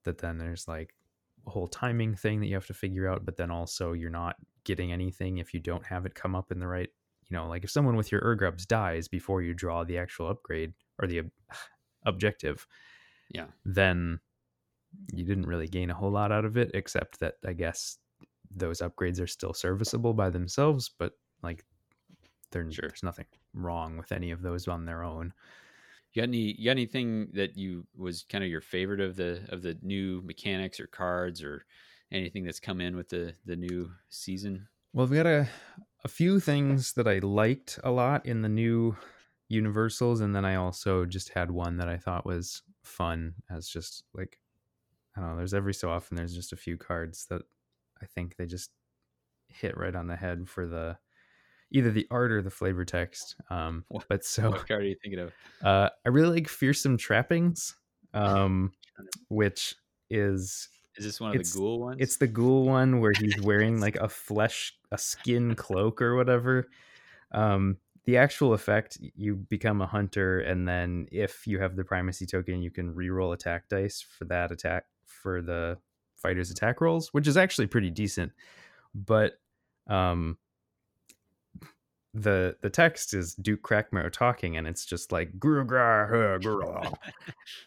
that 0.04 0.18
then 0.20 0.38
there's 0.38 0.68
like 0.68 0.94
a 1.48 1.50
whole 1.50 1.68
timing 1.68 2.16
thing 2.16 2.40
that 2.40 2.48
you 2.48 2.56
have 2.56 2.68
to 2.68 2.74
figure 2.74 3.08
out 3.10 3.26
but 3.26 3.36
then 3.38 3.52
also 3.52 3.94
you're 3.94 4.10
not 4.10 4.36
getting 4.64 4.92
anything 4.92 5.38
if 5.38 5.54
you 5.54 5.60
don't 5.60 5.86
have 5.86 6.06
it 6.06 6.16
come 6.16 6.36
up 6.36 6.52
in 6.52 6.60
the 6.60 6.68
right 6.68 6.90
you 7.30 7.36
know 7.36 7.48
like 7.48 7.64
if 7.64 7.72
someone 7.72 7.96
with 7.96 8.12
your 8.12 8.22
Urgrubs 8.22 8.66
dies 8.68 9.08
before 9.08 9.42
you 9.42 9.54
draw 9.54 9.84
the 9.84 9.98
actual 9.98 10.30
upgrade 10.30 10.74
or 11.00 11.08
the 11.08 11.20
ob- 11.20 11.32
objective 12.06 12.66
yeah, 13.34 13.46
then 13.66 14.20
you 15.14 15.24
didn't 15.24 15.46
really 15.46 15.68
gain 15.68 15.90
a 15.90 15.94
whole 15.94 16.12
lot 16.12 16.32
out 16.32 16.44
of 16.46 16.58
it 16.58 16.72
except 16.74 17.20
that 17.20 17.36
i 17.46 17.54
guess 17.54 17.98
those 18.54 18.80
upgrades 18.82 19.22
are 19.22 19.28
still 19.28 19.54
serviceable 19.54 20.14
by 20.14 20.30
themselves 20.30 20.90
but 21.00 21.14
like 21.44 21.64
there- 22.52 22.70
Sure. 22.72 22.88
there's 22.90 23.04
nothing 23.04 23.26
wrong 23.54 23.98
with 23.98 24.12
any 24.12 24.32
of 24.32 24.42
those 24.42 24.68
on 24.68 24.86
their 24.86 25.04
own 25.04 25.34
you 26.14 26.22
got 26.22 26.28
any 26.28 26.56
you 26.60 26.66
got 26.66 26.72
anything 26.72 27.32
that 27.34 27.58
you 27.58 27.88
was 27.96 28.24
kind 28.24 28.44
of 28.44 28.50
your 28.50 28.62
favorite 28.62 29.00
of 29.00 29.16
the 29.16 29.46
of 29.50 29.62
the 29.62 29.78
new 29.82 30.22
mechanics 30.24 30.80
or 30.80 30.88
cards 30.88 31.42
or 31.42 31.66
anything 32.12 32.44
that's 32.44 32.60
come 32.60 32.82
in 32.82 32.96
with 32.96 33.10
the 33.10 33.36
the 33.46 33.56
new 33.56 33.92
season? 34.10 34.68
Well, 34.94 35.08
we 35.08 35.18
got 35.18 35.26
a 35.26 35.50
a 36.04 36.08
few 36.08 36.40
things 36.40 36.94
that 36.94 37.08
I 37.08 37.20
liked 37.20 37.80
a 37.84 37.92
lot 37.92 38.26
in 38.26 38.42
the 38.42 38.50
new 38.50 38.98
universals, 39.50 40.20
and 40.22 40.36
then 40.36 40.46
I 40.46 40.56
also 40.56 41.06
just 41.06 41.30
had 41.30 41.52
one 41.52 41.78
that 41.78 41.88
I 41.88 41.98
thought 41.98 42.26
was 42.26 42.64
fun 42.84 43.36
as 43.50 43.68
just 43.70 44.04
like 44.14 44.40
I 45.16 45.22
don't 45.22 45.32
know. 45.32 45.38
There's 45.38 45.54
every 45.54 45.74
so 45.74 45.92
often 45.92 46.18
there's 46.18 46.36
just 46.36 46.54
a 46.54 46.58
few 46.58 46.78
cards 46.78 47.28
that 47.28 47.44
I 48.02 48.06
think 48.08 48.38
they 48.38 48.46
just 48.48 48.72
hit 49.50 49.78
right 49.78 49.96
on 49.96 50.08
the 50.08 50.18
head 50.18 50.50
for 50.50 50.68
the 50.68 51.00
either 51.72 51.92
the 51.92 52.08
art 52.12 52.32
or 52.32 52.42
the 52.42 52.50
flavor 52.50 52.86
text. 52.86 53.36
Um, 53.50 53.86
What- 53.88 54.06
but 54.10 54.24
so 54.26 54.52
What 54.52 54.68
card 54.68 54.82
are 54.82 54.86
you 54.88 54.96
thinking 55.02 55.20
of? 55.20 55.34
uh, 55.64 55.90
I 56.06 56.10
really 56.10 56.36
like 56.36 56.48
fearsome 56.48 56.98
trappings, 56.98 57.76
um, 58.14 58.72
which 59.30 59.76
is 60.10 60.68
Is 60.98 61.06
this 61.06 61.20
one 61.22 61.36
of 61.36 61.42
the 61.44 61.58
ghoul 61.58 61.80
ones? 61.80 61.98
it's 62.02 62.18
the 62.18 62.28
ghoul 62.28 62.66
one 62.66 63.00
where 63.00 63.14
he's 63.18 63.40
wearing 63.42 63.80
like 63.80 63.96
a 63.96 64.10
flesh, 64.10 64.78
a 64.92 64.98
skin 64.98 65.56
cloak 65.56 66.02
or 66.02 66.16
whatever. 66.16 66.70
Um, 67.32 67.78
the 68.06 68.18
actual 68.18 68.54
effect, 68.54 68.98
you 69.16 69.36
become 69.36 69.80
a 69.80 69.86
hunter, 69.86 70.40
and 70.42 70.68
then 70.68 71.08
if 71.12 71.46
you 71.46 71.60
have 71.60 71.76
the 71.76 71.84
primacy 71.84 72.26
token, 72.26 72.62
you 72.62 72.72
can 72.72 72.94
reroll 72.96 73.34
attack 73.34 73.70
dice 73.70 74.02
for 74.02 74.26
that 74.26 74.52
attack 74.52 74.86
for 75.06 75.42
the 75.42 75.78
fighter's 76.18 76.50
attack 76.50 76.82
rolls, 76.82 77.14
which 77.14 77.28
is 77.28 77.38
actually 77.38 77.68
pretty 77.68 77.92
decent. 77.92 78.32
But 78.96 79.40
um, 79.88 80.38
the 82.14 82.56
the 82.62 82.70
text 82.70 83.14
is 83.14 83.36
Duke 83.36 83.62
Crakmarrow 83.62 84.12
talking, 84.12 84.58
and 84.58 84.68
it's 84.68 84.86
just 84.86 85.12
like 85.12 85.32
"Grr, 85.40 85.66
grr, 85.66 86.84
huh, 86.84 86.92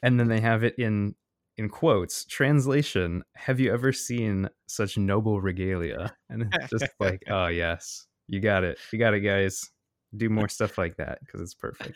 and 0.02 0.18
then 0.18 0.28
they 0.28 0.40
have 0.40 0.64
it 0.64 0.78
in 0.78 1.14
in 1.56 1.68
quotes 1.68 2.24
translation 2.24 3.22
have 3.36 3.60
you 3.60 3.72
ever 3.72 3.92
seen 3.92 4.48
such 4.66 4.98
noble 4.98 5.40
regalia 5.40 6.12
and 6.28 6.52
it's 6.52 6.68
just 6.68 6.92
like 6.98 7.22
oh 7.30 7.46
yes 7.46 8.08
you 8.26 8.40
got 8.40 8.64
it 8.64 8.76
you 8.92 8.98
got 8.98 9.14
it 9.14 9.20
guys 9.20 9.70
do 10.16 10.28
more 10.28 10.48
stuff 10.48 10.76
like 10.78 10.96
that 10.96 11.20
because 11.20 11.40
it's 11.40 11.54
perfect 11.54 11.94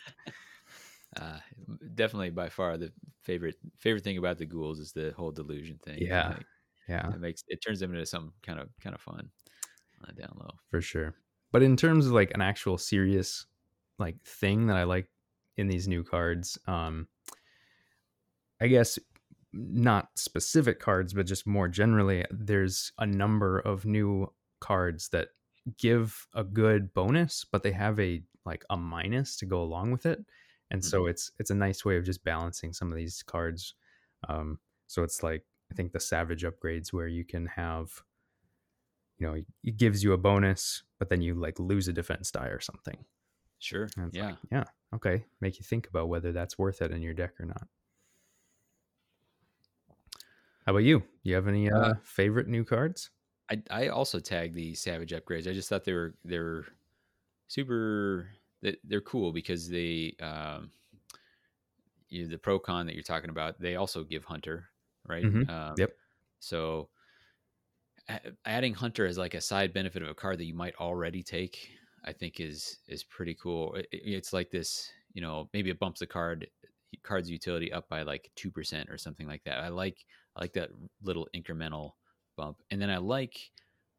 uh, 1.17 1.39
definitely 1.95 2.29
by 2.29 2.49
far 2.49 2.77
the 2.77 2.91
favorite 3.21 3.55
favorite 3.79 4.03
thing 4.03 4.17
about 4.17 4.37
the 4.37 4.45
ghouls 4.45 4.79
is 4.79 4.91
the 4.91 5.13
whole 5.17 5.31
delusion 5.31 5.79
thing. 5.83 5.97
Yeah. 5.99 6.29
Like, 6.29 6.45
yeah 6.87 7.09
it 7.13 7.19
makes 7.19 7.43
it 7.47 7.61
turns 7.63 7.79
them 7.79 7.93
into 7.93 8.05
some 8.05 8.33
kind 8.43 8.59
of 8.59 8.69
kind 8.81 8.95
of 8.95 9.01
fun 9.01 9.29
uh, 10.03 10.11
down 10.13 10.35
low. 10.39 10.49
for 10.69 10.81
sure 10.81 11.13
but 11.51 11.63
in 11.63 11.75
terms 11.75 12.05
of 12.05 12.13
like 12.13 12.31
an 12.33 12.41
actual 12.41 12.77
serious 12.77 13.45
like 13.97 14.21
thing 14.23 14.67
that 14.67 14.77
i 14.77 14.83
like 14.83 15.09
in 15.57 15.67
these 15.67 15.87
new 15.87 16.03
cards 16.03 16.57
um 16.67 17.07
i 18.61 18.67
guess 18.67 18.97
not 19.51 20.09
specific 20.15 20.79
cards 20.79 21.13
but 21.13 21.25
just 21.25 21.47
more 21.47 21.67
generally 21.67 22.23
there's 22.31 22.91
a 22.99 23.05
number 23.05 23.59
of 23.59 23.85
new 23.85 24.31
cards 24.59 25.09
that 25.09 25.29
give 25.77 26.27
a 26.35 26.43
good 26.43 26.93
bonus 26.93 27.45
but 27.51 27.63
they 27.63 27.71
have 27.71 27.99
a 27.99 28.21
like 28.49 28.65
a 28.69 28.77
minus 28.77 29.37
to 29.37 29.45
go 29.45 29.61
along 29.61 29.91
with 29.91 30.05
it. 30.05 30.25
And 30.71 30.83
so 30.83 31.07
it's 31.07 31.31
it's 31.39 31.49
a 31.49 31.55
nice 31.55 31.83
way 31.83 31.97
of 31.97 32.03
just 32.03 32.23
balancing 32.23 32.73
some 32.73 32.91
of 32.91 32.97
these 32.97 33.23
cards 33.23 33.73
um 34.27 34.59
so 34.85 35.01
it's 35.01 35.23
like 35.23 35.43
i 35.71 35.73
think 35.73 35.91
the 35.91 35.99
savage 35.99 36.43
upgrades 36.43 36.93
where 36.93 37.07
you 37.07 37.25
can 37.25 37.47
have 37.47 38.03
you 39.19 39.27
know 39.27 39.35
it 39.63 39.77
gives 39.77 40.03
you 40.03 40.13
a 40.13 40.17
bonus 40.17 40.83
but 40.99 41.09
then 41.09 41.21
you 41.21 41.35
like 41.35 41.59
lose 41.59 41.87
a 41.87 41.93
defense 41.93 42.31
die 42.31 42.47
or 42.47 42.59
something 42.59 43.05
Sure. 43.59 43.93
Yeah. 44.11 44.35
like, 44.35 44.39
yeah 44.51 44.65
okay 44.93 45.25
make 45.41 45.57
you 45.59 45.63
think 45.63 45.87
about 45.87 46.09
whether 46.09 46.31
that's 46.31 46.57
worth 46.57 46.81
it 46.81 46.91
in 46.91 47.01
your 47.01 47.13
deck 47.13 47.39
or 47.39 47.45
not 47.45 47.67
how 50.65 50.71
about 50.73 50.79
you 50.83 51.03
you 51.23 51.35
have 51.35 51.47
any 51.47 51.69
uh, 51.69 51.73
Uh, 51.75 51.93
favorite 52.03 52.47
new 52.47 52.63
cards 52.63 53.11
I 53.49 53.63
I 53.69 53.87
also 53.87 54.19
tag 54.19 54.53
the 54.53 54.75
savage 54.75 55.11
upgrades. 55.11 55.49
I 55.49 55.53
just 55.53 55.69
thought 55.69 55.83
they 55.83 55.93
were 55.93 56.15
they 56.23 56.39
were 56.39 56.67
super 57.47 58.31
that 58.61 58.79
they're 58.83 59.01
cool 59.01 59.33
because 59.33 59.69
they 59.69 60.15
um 60.21 60.71
you 62.09 62.27
the 62.27 62.37
pro 62.37 62.59
con 62.59 62.85
that 62.87 62.95
you're 62.95 63.03
talking 63.03 63.29
about 63.29 63.59
they 63.59 63.75
also 63.75 64.03
give 64.03 64.23
hunter 64.25 64.69
right 65.05 65.29
Mhm. 65.29 65.43
um, 65.47 65.77
Yep. 65.77 65.97
so 66.39 66.89
adding 68.45 68.73
hunter 68.73 69.05
as 69.05 69.17
like 69.17 69.33
a 69.33 69.41
side 69.41 69.73
benefit 69.73 70.01
of 70.01 70.09
a 70.09 70.15
card 70.15 70.39
that 70.39 70.45
you 70.45 70.55
might 70.55 70.75
already 70.75 71.21
take 71.23 71.69
i 72.05 72.11
think 72.13 72.39
is 72.39 72.79
is 72.87 73.03
pretty 73.03 73.35
cool. 73.35 73.75
It- 73.75 73.87
it- 73.91 74.01
it's 74.05 74.33
like 74.33 74.49
this 74.51 74.91
you 75.13 75.21
know 75.21 75.49
maybe 75.53 75.69
it 75.69 75.79
bumps 75.79 75.99
the 75.99 76.07
card 76.07 76.47
card's 77.03 77.29
utility 77.29 77.71
up 77.71 77.87
by 77.89 78.01
like 78.03 78.31
2% 78.35 78.89
or 78.89 78.97
something 78.97 79.27
like 79.27 79.43
that. 79.43 79.59
I 79.59 79.67
like 79.69 80.05
i 80.35 80.41
like 80.41 80.53
that 80.53 80.71
little 81.01 81.27
incremental 81.35 81.93
bump. 82.35 82.61
And 82.71 82.81
then 82.81 82.89
i 82.89 82.97
like 82.97 83.51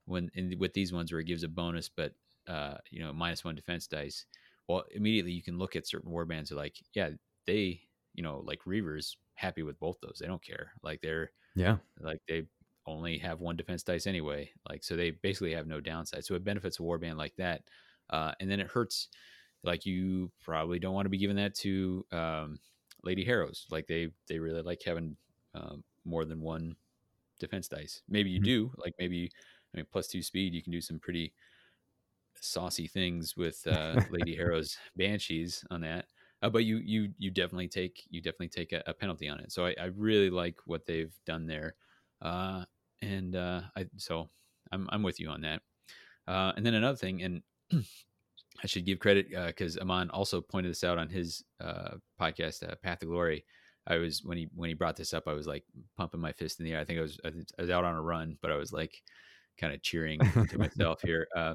when 0.07 0.31
in, 0.35 0.59
with 0.59 0.73
these 0.75 0.93
ones 0.93 1.13
where 1.13 1.21
it 1.21 1.25
gives 1.27 1.43
a 1.45 1.49
bonus 1.49 1.89
but 1.89 2.15
uh 2.49 2.79
you 2.91 3.01
know 3.01 3.13
minus 3.13 3.45
one 3.45 3.55
defense 3.55 3.87
dice 3.87 4.27
well 4.69 4.85
immediately 4.93 5.33
you 5.33 5.43
can 5.43 5.59
look 5.59 5.77
at 5.77 5.87
certain 5.87 6.11
warbands 6.11 6.51
are 6.51 6.57
like 6.57 6.77
yeah 6.95 7.11
they 7.47 7.83
you 8.15 8.23
know 8.23 8.41
like 8.45 8.61
reavers 8.63 9.17
happy 9.35 9.63
with 9.63 9.79
both 9.79 9.99
those 10.01 10.19
they 10.21 10.27
don't 10.27 10.43
care. 10.45 10.73
Like 10.83 11.01
they're 11.01 11.33
yeah. 11.55 11.79
like 12.01 12.21
they 12.29 12.47
only 12.91 13.18
have 13.18 13.41
one 13.41 13.57
defense 13.57 13.82
dice 13.82 14.07
anyway 14.07 14.53
like 14.68 14.84
so 14.84 14.97
they 14.97 15.11
basically 15.12 15.53
have 15.53 15.66
no 15.66 15.80
downside. 15.80 16.24
So 16.24 16.34
it 16.34 16.45
benefits 16.45 16.78
a 16.78 16.82
warband 16.82 17.16
like 17.16 17.36
that 17.36 17.68
uh, 18.11 18.34
and 18.41 18.51
then 18.51 18.61
it 18.61 18.68
hurts 18.68 19.09
like 19.62 19.86
you 19.86 20.32
probably 20.41 20.78
don't 20.78 20.95
want 20.95 21.07
to 21.07 21.11
be 21.11 21.18
giving 21.18 21.36
that 21.36 21.55
to 21.57 22.07
um, 22.12 22.61
lady 23.03 23.24
harrows. 23.24 23.66
Like 23.70 23.86
they 23.86 24.12
they 24.28 24.38
really 24.38 24.62
like 24.62 24.82
having 24.84 25.16
um, 25.55 25.84
more 26.05 26.24
than 26.24 26.41
one 26.41 26.76
defense 27.38 27.68
dice. 27.68 28.03
Maybe 28.09 28.30
you 28.30 28.41
Mhm. 28.41 28.51
do 28.53 28.72
like 28.76 28.95
maybe 28.99 29.30
i 29.74 29.76
mean 29.78 29.86
plus 29.91 30.09
two 30.09 30.22
speed 30.22 30.55
you 30.55 30.62
can 30.62 30.72
do 30.72 30.80
some 30.80 30.99
pretty 31.01 31.34
saucy 32.41 32.86
things 32.86 33.36
with 33.36 33.66
uh, 33.66 34.01
lady 34.09 34.34
harrow's 34.36 34.78
banshees 34.97 35.64
on 35.70 35.80
that. 35.82 36.07
Uh, 36.43 36.49
but 36.49 36.64
you 36.64 36.78
you 36.78 37.12
you 37.18 37.30
definitely 37.30 37.68
take 37.68 38.07
you 38.09 38.20
definitely 38.22 38.49
take 38.49 38.72
a, 38.72 38.82
a 38.86 38.95
penalty 38.95 39.28
on 39.28 39.41
it. 39.41 39.53
So 39.53 39.66
I, 39.66 39.74
I 39.78 39.84
really 39.86 40.30
like 40.30 40.59
what 40.66 40.86
they've 40.86 41.14
done 41.26 41.47
there. 41.47 41.76
Uh, 42.22 42.64
and 43.03 43.37
uh, 43.37 43.63
I 43.77 43.87
so 43.97 44.29
I'm 44.73 44.89
I'm 44.91 45.03
with 45.03 45.21
you 45.21 45.29
on 45.29 45.41
that. 45.43 45.63
Uh, 46.27 46.53
and 46.57 46.65
then 46.65 46.75
another 46.75 46.97
thing, 46.97 47.23
and 47.23 47.43
I 48.63 48.67
should 48.67 48.85
give 48.85 48.99
credit 48.99 49.31
because 49.47 49.79
Amon 49.79 50.11
also 50.11 50.41
pointed 50.41 50.71
this 50.71 50.85
out 50.85 50.99
on 50.99 51.09
his 51.09 51.45
uh, 51.61 51.97
podcast, 52.21 52.69
uh, 52.69 52.75
Path 52.83 53.01
to 53.01 53.07
Glory. 53.07 53.45
I 53.87 53.97
was 53.97 54.23
when 54.23 54.39
he 54.39 54.49
when 54.55 54.69
he 54.69 54.75
brought 54.75 54.97
this 54.97 55.15
up, 55.15 55.25
I 55.27 55.33
was 55.33 55.47
like 55.47 55.65
pumping 55.97 56.21
my 56.21 56.33
fist 56.33 56.61
in 56.61 56.67
the 56.67 56.73
air. 56.73 56.81
I 56.81 56.85
think 56.85 56.99
I 56.99 57.03
was 57.03 57.19
I 57.25 57.33
was 57.59 57.71
out 57.71 57.85
on 57.85 57.95
a 57.95 58.03
run, 58.03 58.37
but 58.43 58.51
I 58.51 58.57
was 58.57 58.73
like 58.73 59.03
kind 59.59 59.73
of 59.75 59.83
cheering 59.83 60.21
to 60.49 60.59
myself 60.59 61.01
here. 61.05 61.27
Uh, 61.35 61.55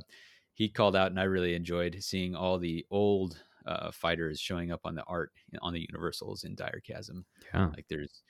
he 0.54 0.70
called 0.70 0.96
out, 0.96 1.12
and 1.12 1.20
I 1.20 1.24
really 1.24 1.54
enjoyed 1.54 1.98
seeing 2.00 2.36
all 2.36 2.58
the 2.58 2.86
old 2.90 3.42
uh, 3.66 3.92
fighters 3.92 4.40
showing 4.40 4.72
up 4.72 4.82
on 4.86 4.96
the 4.96 5.04
art 5.04 5.32
on 5.62 5.74
the 5.74 5.86
Universals 5.90 6.44
in 6.44 6.56
Direchasm 6.56 7.24
yeah 7.54 7.68
like 7.68 7.86
there's 7.90 8.22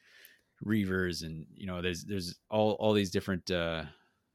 reavers 0.66 1.24
and 1.24 1.46
you 1.54 1.68
know 1.68 1.82
there's 1.82 2.04
there's 2.06 2.36
all 2.50 2.72
all 2.74 2.94
these 2.94 3.12
different 3.12 3.52
uh 3.52 3.84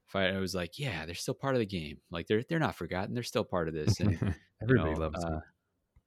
fight 0.07 0.33
i 0.33 0.39
was 0.39 0.55
like 0.55 0.79
yeah 0.79 1.05
they're 1.07 1.15
still 1.15 1.35
part 1.35 1.55
of 1.55 1.59
the 1.59 1.67
game 1.67 1.99
like 2.11 2.27
they're 2.27 2.45
they're 2.49 2.59
not 2.59 2.75
forgotten 2.75 3.15
they're 3.15 3.23
still 3.23 3.45
part 3.45 3.69
of 3.69 3.75
this 3.75 4.01
and 4.01 4.13
everybody 4.63 4.95
know, 4.95 5.01
loves 5.01 5.25
uh, 5.25 5.29
them 5.29 5.43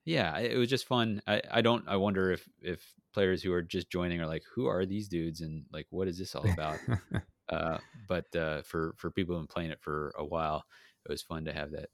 yeah, 0.06 0.38
it 0.38 0.58
was 0.58 0.70
just 0.70 0.88
fun. 0.88 1.22
I, 1.28 1.42
I 1.50 1.62
don't. 1.62 1.88
I 1.88 1.96
wonder 1.96 2.32
if 2.32 2.48
if 2.62 2.86
players 3.14 3.42
who 3.42 3.54
are 3.54 3.62
just 3.62 3.90
joining 3.90 4.20
are 4.20 4.28
like, 4.28 4.44
who 4.54 4.68
are 4.68 4.86
these 4.86 5.08
dudes, 5.08 5.42
and 5.42 5.66
like, 5.72 5.88
what 5.92 6.08
is 6.08 6.18
this 6.18 6.36
all 6.36 6.50
about? 6.52 6.78
uh, 7.50 7.78
but 8.10 8.36
uh, 8.36 8.64
for 8.64 8.96
for 8.98 9.12
people 9.12 9.36
who've 9.36 9.48
been 9.48 9.54
playing 9.54 9.72
it 9.72 9.82
for 9.82 10.14
a 10.18 10.26
while, 10.26 10.66
it 11.06 11.12
was 11.12 11.22
fun 11.22 11.46
to 11.46 11.54
have 11.54 11.72
that 11.72 11.90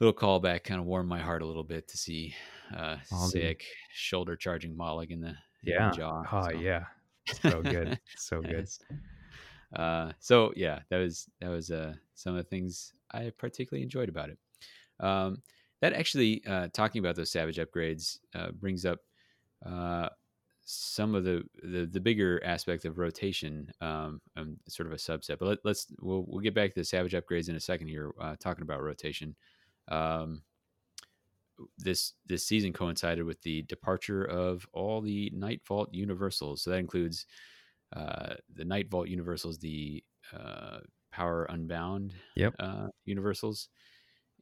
little 0.00 0.12
callback. 0.12 0.64
Kind 0.64 0.80
of 0.80 0.86
warmed 0.86 1.08
my 1.08 1.20
heart 1.20 1.42
a 1.42 1.46
little 1.46 1.64
bit 1.64 1.86
to 1.88 1.96
see 1.96 2.34
uh, 2.76 2.96
sick 3.04 3.64
shoulder 3.92 4.34
charging 4.34 4.74
Mollog 4.74 5.10
in 5.10 5.20
the 5.20 5.28
in 5.28 5.34
yeah 5.62 5.90
the 5.90 5.96
jaw. 5.96 6.24
oh 6.32 6.48
so. 6.50 6.58
yeah 6.58 6.84
so 7.42 7.62
good 7.62 7.98
so 8.16 8.40
good 8.42 8.68
Uh, 9.74 10.12
so 10.20 10.52
yeah, 10.56 10.80
that 10.90 10.98
was 10.98 11.28
that 11.40 11.48
was 11.48 11.70
uh, 11.70 11.94
some 12.14 12.34
of 12.34 12.38
the 12.38 12.48
things 12.48 12.92
I 13.12 13.32
particularly 13.36 13.82
enjoyed 13.82 14.08
about 14.08 14.30
it. 14.30 14.38
Um, 15.00 15.42
that 15.80 15.92
actually, 15.92 16.42
uh, 16.46 16.68
talking 16.72 17.00
about 17.00 17.16
those 17.16 17.30
Savage 17.30 17.58
upgrades, 17.58 18.18
uh, 18.34 18.52
brings 18.52 18.86
up 18.86 19.00
uh, 19.64 20.08
some 20.64 21.14
of 21.14 21.24
the, 21.24 21.44
the 21.62 21.86
the 21.86 22.00
bigger 22.00 22.40
aspect 22.44 22.84
of 22.84 22.98
rotation, 22.98 23.70
um, 23.80 24.20
um, 24.36 24.56
sort 24.68 24.86
of 24.86 24.92
a 24.92 24.96
subset. 24.96 25.38
But 25.38 25.48
let, 25.48 25.58
let's 25.64 25.86
we'll 26.00 26.24
we'll 26.26 26.40
get 26.40 26.54
back 26.54 26.74
to 26.74 26.80
the 26.80 26.84
Savage 26.84 27.12
upgrades 27.12 27.48
in 27.48 27.56
a 27.56 27.60
second 27.60 27.88
here, 27.88 28.12
uh, 28.20 28.36
talking 28.38 28.62
about 28.62 28.82
rotation. 28.82 29.34
Um, 29.88 30.42
this 31.78 32.14
this 32.26 32.44
season 32.46 32.72
coincided 32.72 33.24
with 33.24 33.40
the 33.42 33.62
departure 33.62 34.24
of 34.24 34.66
all 34.72 35.00
the 35.00 35.30
Nightvault 35.34 35.88
Universals. 35.92 36.62
So 36.62 36.70
that 36.70 36.78
includes 36.78 37.26
uh, 37.94 38.34
the 38.52 38.64
Nightvault 38.64 39.08
Universals, 39.08 39.58
the 39.58 40.04
uh, 40.32 40.80
Power 41.10 41.44
Unbound 41.46 42.14
Yep. 42.34 42.54
uh, 42.58 42.88
Universals, 43.04 43.68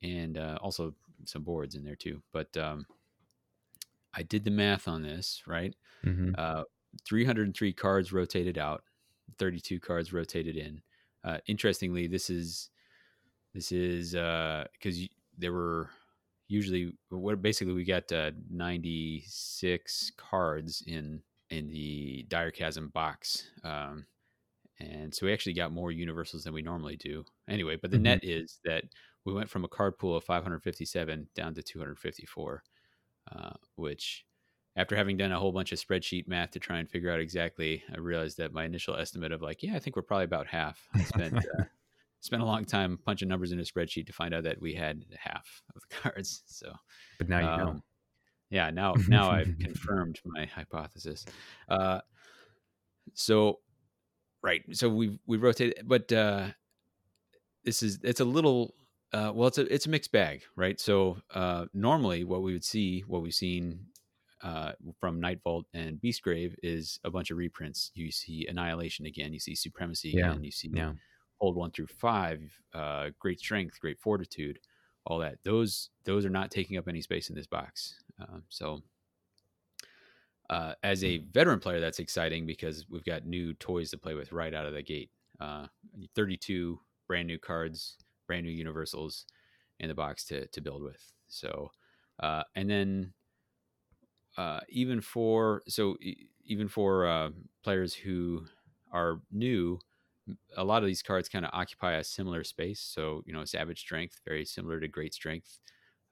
and 0.03 0.39
uh, 0.39 0.59
also 0.61 0.95
some 1.25 1.43
boards 1.45 1.75
in 1.75 1.85
there 1.85 1.97
too. 1.97 2.23
But 2.33 2.57
um, 2.57 2.87
I 4.13 4.23
did 4.23 4.45
the 4.45 4.51
math 4.51 4.87
on 4.89 5.03
this, 5.03 5.43
right? 5.47 5.75
hmm 6.05 6.35
Uh, 6.37 6.65
303 7.05 7.73
cards 7.73 8.13
rotated 8.13 8.59
out, 8.59 8.85
32 9.39 9.81
cards 9.81 10.13
rotated 10.13 10.57
in. 10.57 10.83
Uh, 11.25 11.39
interestingly, 11.47 12.07
this 12.07 12.31
is 12.31 12.71
this 13.55 13.73
is 13.73 14.13
because 14.13 15.09
there 15.37 15.53
were 15.53 15.91
usually 16.49 16.93
what 17.11 17.43
basically 17.43 17.75
we 17.75 17.85
got 17.85 18.11
uh, 18.13 18.33
96 18.51 20.13
cards 20.17 20.83
in 20.87 21.23
in 21.51 21.69
the 21.71 22.27
Direchasm 22.29 22.93
box 22.93 23.51
um, 23.65 24.07
and 24.81 25.15
so 25.15 25.27
we 25.27 25.33
actually 25.33 25.55
got 25.55 25.73
more 25.73 25.91
universals 25.93 26.45
than 26.45 26.55
we 26.55 26.63
normally 26.63 26.97
do 26.97 27.25
anyway 27.49 27.77
but 27.81 27.91
the 27.91 27.99
Mhm. 27.99 28.03
net 28.03 28.21
is 28.25 28.61
that 28.65 28.85
we 29.25 29.33
went 29.33 29.49
from 29.51 29.65
a 29.65 29.69
card 29.69 29.99
pool 29.99 30.17
of 30.17 30.25
557 30.25 31.29
down 31.35 31.55
to 31.55 31.63
254 31.63 32.63
uh, 33.33 33.53
which 33.77 34.27
after 34.77 34.97
having 34.97 35.17
done 35.17 35.33
a 35.33 35.39
whole 35.39 35.53
bunch 35.53 35.73
of 35.73 35.79
spreadsheet 35.79 36.27
math 36.29 36.51
to 36.53 36.61
try 36.61 36.79
and 36.79 36.91
figure 36.91 37.11
out 37.11 37.21
exactly 37.21 37.83
i 37.95 37.99
realized 37.99 38.39
that 38.39 38.53
my 38.53 38.65
initial 38.65 38.97
estimate 38.97 39.33
of 39.33 39.43
like 39.43 39.63
yeah 39.63 39.75
i 39.77 39.79
think 39.79 39.97
we're 39.97 40.03
probably 40.03 40.25
about 40.25 40.47
half 40.47 40.89
i 40.99 41.05
spent 41.05 41.37
uh, 41.61 41.65
spent 42.25 42.43
a 42.43 42.47
long 42.47 42.65
time 42.65 42.99
punching 43.05 43.29
numbers 43.29 43.53
in 43.53 43.61
a 43.61 43.63
spreadsheet 43.63 44.07
to 44.07 44.13
find 44.13 44.33
out 44.33 44.45
that 44.45 44.59
we 44.59 44.73
had 44.73 45.05
half 45.19 45.63
of 45.77 45.83
the 45.83 45.97
cards 45.97 46.43
so 46.47 46.73
but 47.19 47.29
now 47.29 47.39
you 47.39 47.45
know. 47.45 47.69
um, 47.69 47.83
yeah 48.49 48.71
now 48.71 48.95
now 49.09 49.31
i've 49.31 49.59
confirmed 49.59 50.19
my 50.25 50.47
hypothesis. 50.47 51.27
Uh 51.69 52.01
so 53.13 53.59
right 54.43 54.63
so 54.73 54.89
we've 54.89 55.19
we 55.27 55.37
rotated 55.37 55.87
but 55.87 56.11
uh 56.13 56.47
this 57.63 57.83
is 57.83 57.99
it's 58.03 58.21
a 58.21 58.25
little 58.25 58.75
uh 59.13 59.31
well 59.35 59.49
it's 59.49 59.59
a 59.59 59.73
it's 59.73 59.85
a 59.87 59.91
mixed 59.91 60.11
bag 60.11 60.43
right? 60.57 60.81
So 60.81 61.19
uh 61.35 61.67
normally 61.75 62.25
what 62.25 62.43
we 62.43 62.55
would 62.55 62.65
see 62.65 63.05
what 63.07 63.21
we've 63.21 63.35
seen 63.35 63.81
uh 64.43 64.73
from 64.99 65.21
Nightvault 65.21 65.65
and 65.75 66.01
beastgrave 66.01 66.55
is 66.63 66.99
a 67.05 67.11
bunch 67.11 67.31
of 67.31 67.37
reprints. 67.37 67.91
You 67.95 68.11
see 68.11 68.47
annihilation 68.49 69.05
again 69.05 69.35
you 69.35 69.41
see 69.41 69.55
supremacy 69.55 70.15
Yeah, 70.17 70.31
again 70.31 70.43
you 70.43 70.51
see 70.51 70.71
yeah 70.73 70.93
hold 71.41 71.57
one 71.57 71.71
through 71.71 71.87
five, 71.87 72.41
uh, 72.73 73.11
great 73.19 73.41
strength, 73.41 73.81
great 73.81 73.99
fortitude, 73.99 74.59
all 75.07 75.19
that. 75.19 75.39
Those 75.43 75.91
those 76.05 76.25
are 76.25 76.31
not 76.31 76.51
taking 76.51 76.77
up 76.77 76.89
any 76.89 77.01
space 77.01 77.29
in 77.31 77.37
this 77.37 77.47
box. 77.47 78.01
Um, 78.21 78.45
so, 78.49 78.83
uh, 80.51 80.75
as 80.83 81.03
a 81.05 81.19
veteran 81.19 81.61
player, 81.61 81.81
that's 81.81 81.99
exciting 81.99 82.47
because 82.47 82.87
we've 82.89 83.05
got 83.05 83.27
new 83.27 83.55
toys 83.55 83.91
to 83.91 83.99
play 83.99 84.15
with 84.15 84.33
right 84.33 84.55
out 84.55 84.67
of 84.67 84.75
the 84.75 84.83
gate. 84.83 85.11
Uh, 85.41 85.67
32 86.15 86.79
brand 87.07 87.27
new 87.27 87.39
cards, 87.39 87.97
brand 88.27 88.47
new 88.47 88.53
universals 88.53 89.27
in 89.81 89.89
the 89.89 89.95
box 89.95 90.25
to 90.27 90.47
to 90.49 90.61
build 90.61 90.83
with. 90.83 91.13
So, 91.29 91.71
uh, 92.21 92.45
and 92.55 92.71
then 92.71 93.13
uh, 94.37 94.61
even 94.69 95.01
for 95.01 95.63
so 95.69 95.97
even 96.45 96.69
for 96.69 97.07
uh, 97.07 97.31
players 97.63 97.95
who 97.95 98.47
are 98.93 99.21
new, 99.33 99.79
a 100.57 100.65
lot 100.65 100.83
of 100.83 100.87
these 100.87 101.03
cards 101.03 101.29
kind 101.29 101.45
of 101.45 101.51
occupy 101.53 101.95
a 101.95 102.05
similar 102.05 102.45
space. 102.45 102.81
So 102.81 103.23
you 103.27 103.33
know, 103.33 103.45
Savage 103.45 103.81
Strength 103.81 104.21
very 104.27 104.45
similar 104.45 104.81
to 104.81 104.89
Great 104.89 105.15
Strength, 105.15 105.59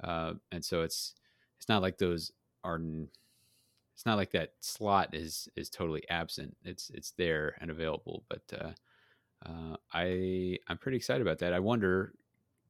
uh, 0.02 0.34
and 0.50 0.64
so 0.64 0.82
it's 0.82 1.14
it's 1.58 1.68
not 1.68 1.82
like 1.82 1.98
those 1.98 2.32
are. 2.64 2.80
It's 3.94 4.06
not 4.06 4.16
like 4.16 4.32
that 4.32 4.54
slot 4.60 5.14
is 5.14 5.48
is 5.56 5.70
totally 5.70 6.02
absent. 6.08 6.56
It's 6.64 6.90
it's 6.90 7.12
there 7.12 7.56
and 7.60 7.70
available. 7.70 8.24
But 8.28 8.42
uh, 8.58 8.72
uh, 9.46 9.76
I 9.92 10.58
I'm 10.68 10.78
pretty 10.78 10.96
excited 10.96 11.22
about 11.22 11.38
that. 11.40 11.52
I 11.52 11.60
wonder, 11.60 12.12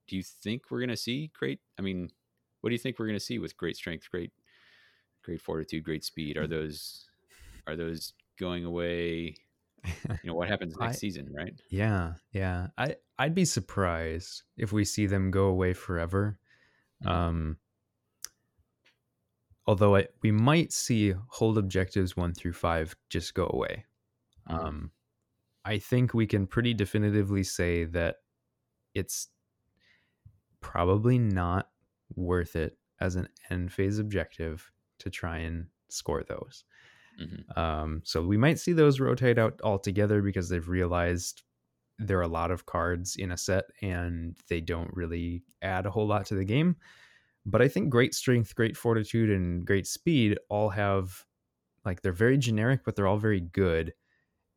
do 0.08 0.16
you 0.16 0.22
think 0.22 0.70
we're 0.70 0.80
gonna 0.80 0.96
see 0.96 1.30
great? 1.38 1.60
I 1.78 1.82
mean, 1.82 2.10
what 2.60 2.70
do 2.70 2.74
you 2.74 2.78
think 2.78 2.98
we're 2.98 3.06
gonna 3.06 3.20
see 3.20 3.38
with 3.38 3.56
Great 3.56 3.76
Strength, 3.76 4.10
Great 4.10 4.32
Great 5.24 5.40
Fortitude, 5.40 5.84
Great 5.84 6.04
Speed? 6.04 6.36
Are 6.36 6.46
those 6.48 7.06
are 7.66 7.76
those 7.76 8.14
going 8.38 8.64
away? 8.64 9.36
You 10.22 10.28
know 10.28 10.34
what 10.34 10.48
happens 10.48 10.76
next 10.78 10.96
I- 10.96 10.98
season, 10.98 11.32
right? 11.32 11.60
Yeah, 11.70 12.14
yeah. 12.32 12.68
I 12.78 12.96
I'd 13.18 13.34
be 13.34 13.44
surprised 13.44 14.42
if 14.56 14.72
we 14.72 14.84
see 14.84 15.06
them 15.06 15.30
go 15.30 15.46
away 15.46 15.74
forever. 15.74 16.38
Mhm. 17.02 17.10
Um 17.10 17.58
although 19.66 19.96
I, 19.96 20.08
we 20.22 20.32
might 20.32 20.72
see 20.72 21.14
hold 21.28 21.58
objectives 21.58 22.16
1 22.16 22.34
through 22.34 22.52
5 22.54 22.96
just 23.08 23.34
go 23.34 23.48
away. 23.52 23.86
Mhm. 24.48 24.54
Um 24.58 24.92
I 25.64 25.78
think 25.78 26.14
we 26.14 26.26
can 26.26 26.46
pretty 26.46 26.74
definitively 26.74 27.44
say 27.44 27.84
that 27.84 28.18
it's 28.94 29.28
probably 30.60 31.18
not 31.18 31.70
worth 32.14 32.56
it 32.56 32.78
as 33.00 33.16
an 33.16 33.28
end 33.50 33.72
phase 33.72 33.98
objective 33.98 34.70
to 34.98 35.10
try 35.10 35.38
and 35.38 35.68
score 35.88 36.22
those. 36.22 36.64
Mhm. 37.18 37.52
Um, 37.56 38.02
so 38.04 38.24
we 38.26 38.36
might 38.36 38.58
see 38.58 38.72
those 38.72 39.00
rotate 39.00 39.38
out 39.38 39.60
altogether 39.62 40.22
because 40.22 40.48
they've 40.48 40.68
realized 40.68 41.42
there 41.98 42.18
are 42.18 42.22
a 42.22 42.28
lot 42.28 42.50
of 42.50 42.66
cards 42.66 43.16
in 43.16 43.32
a 43.32 43.38
set 43.38 43.66
and 43.82 44.36
they 44.48 44.60
don't 44.60 44.92
really 44.94 45.44
add 45.62 45.86
a 45.86 45.90
whole 45.90 46.06
lot 46.06 46.26
to 46.26 46.34
the 46.36 46.44
game. 46.44 46.76
But 47.46 47.62
I 47.62 47.68
think 47.68 47.90
great 47.90 48.14
strength, 48.14 48.54
great 48.54 48.76
fortitude, 48.76 49.30
and 49.30 49.66
great 49.66 49.86
speed 49.86 50.38
all 50.50 50.70
have 50.70 51.24
like 51.84 52.02
they're 52.02 52.12
very 52.12 52.38
generic, 52.38 52.82
but 52.84 52.96
they're 52.96 53.08
all 53.08 53.18
very 53.18 53.40
good. 53.40 53.94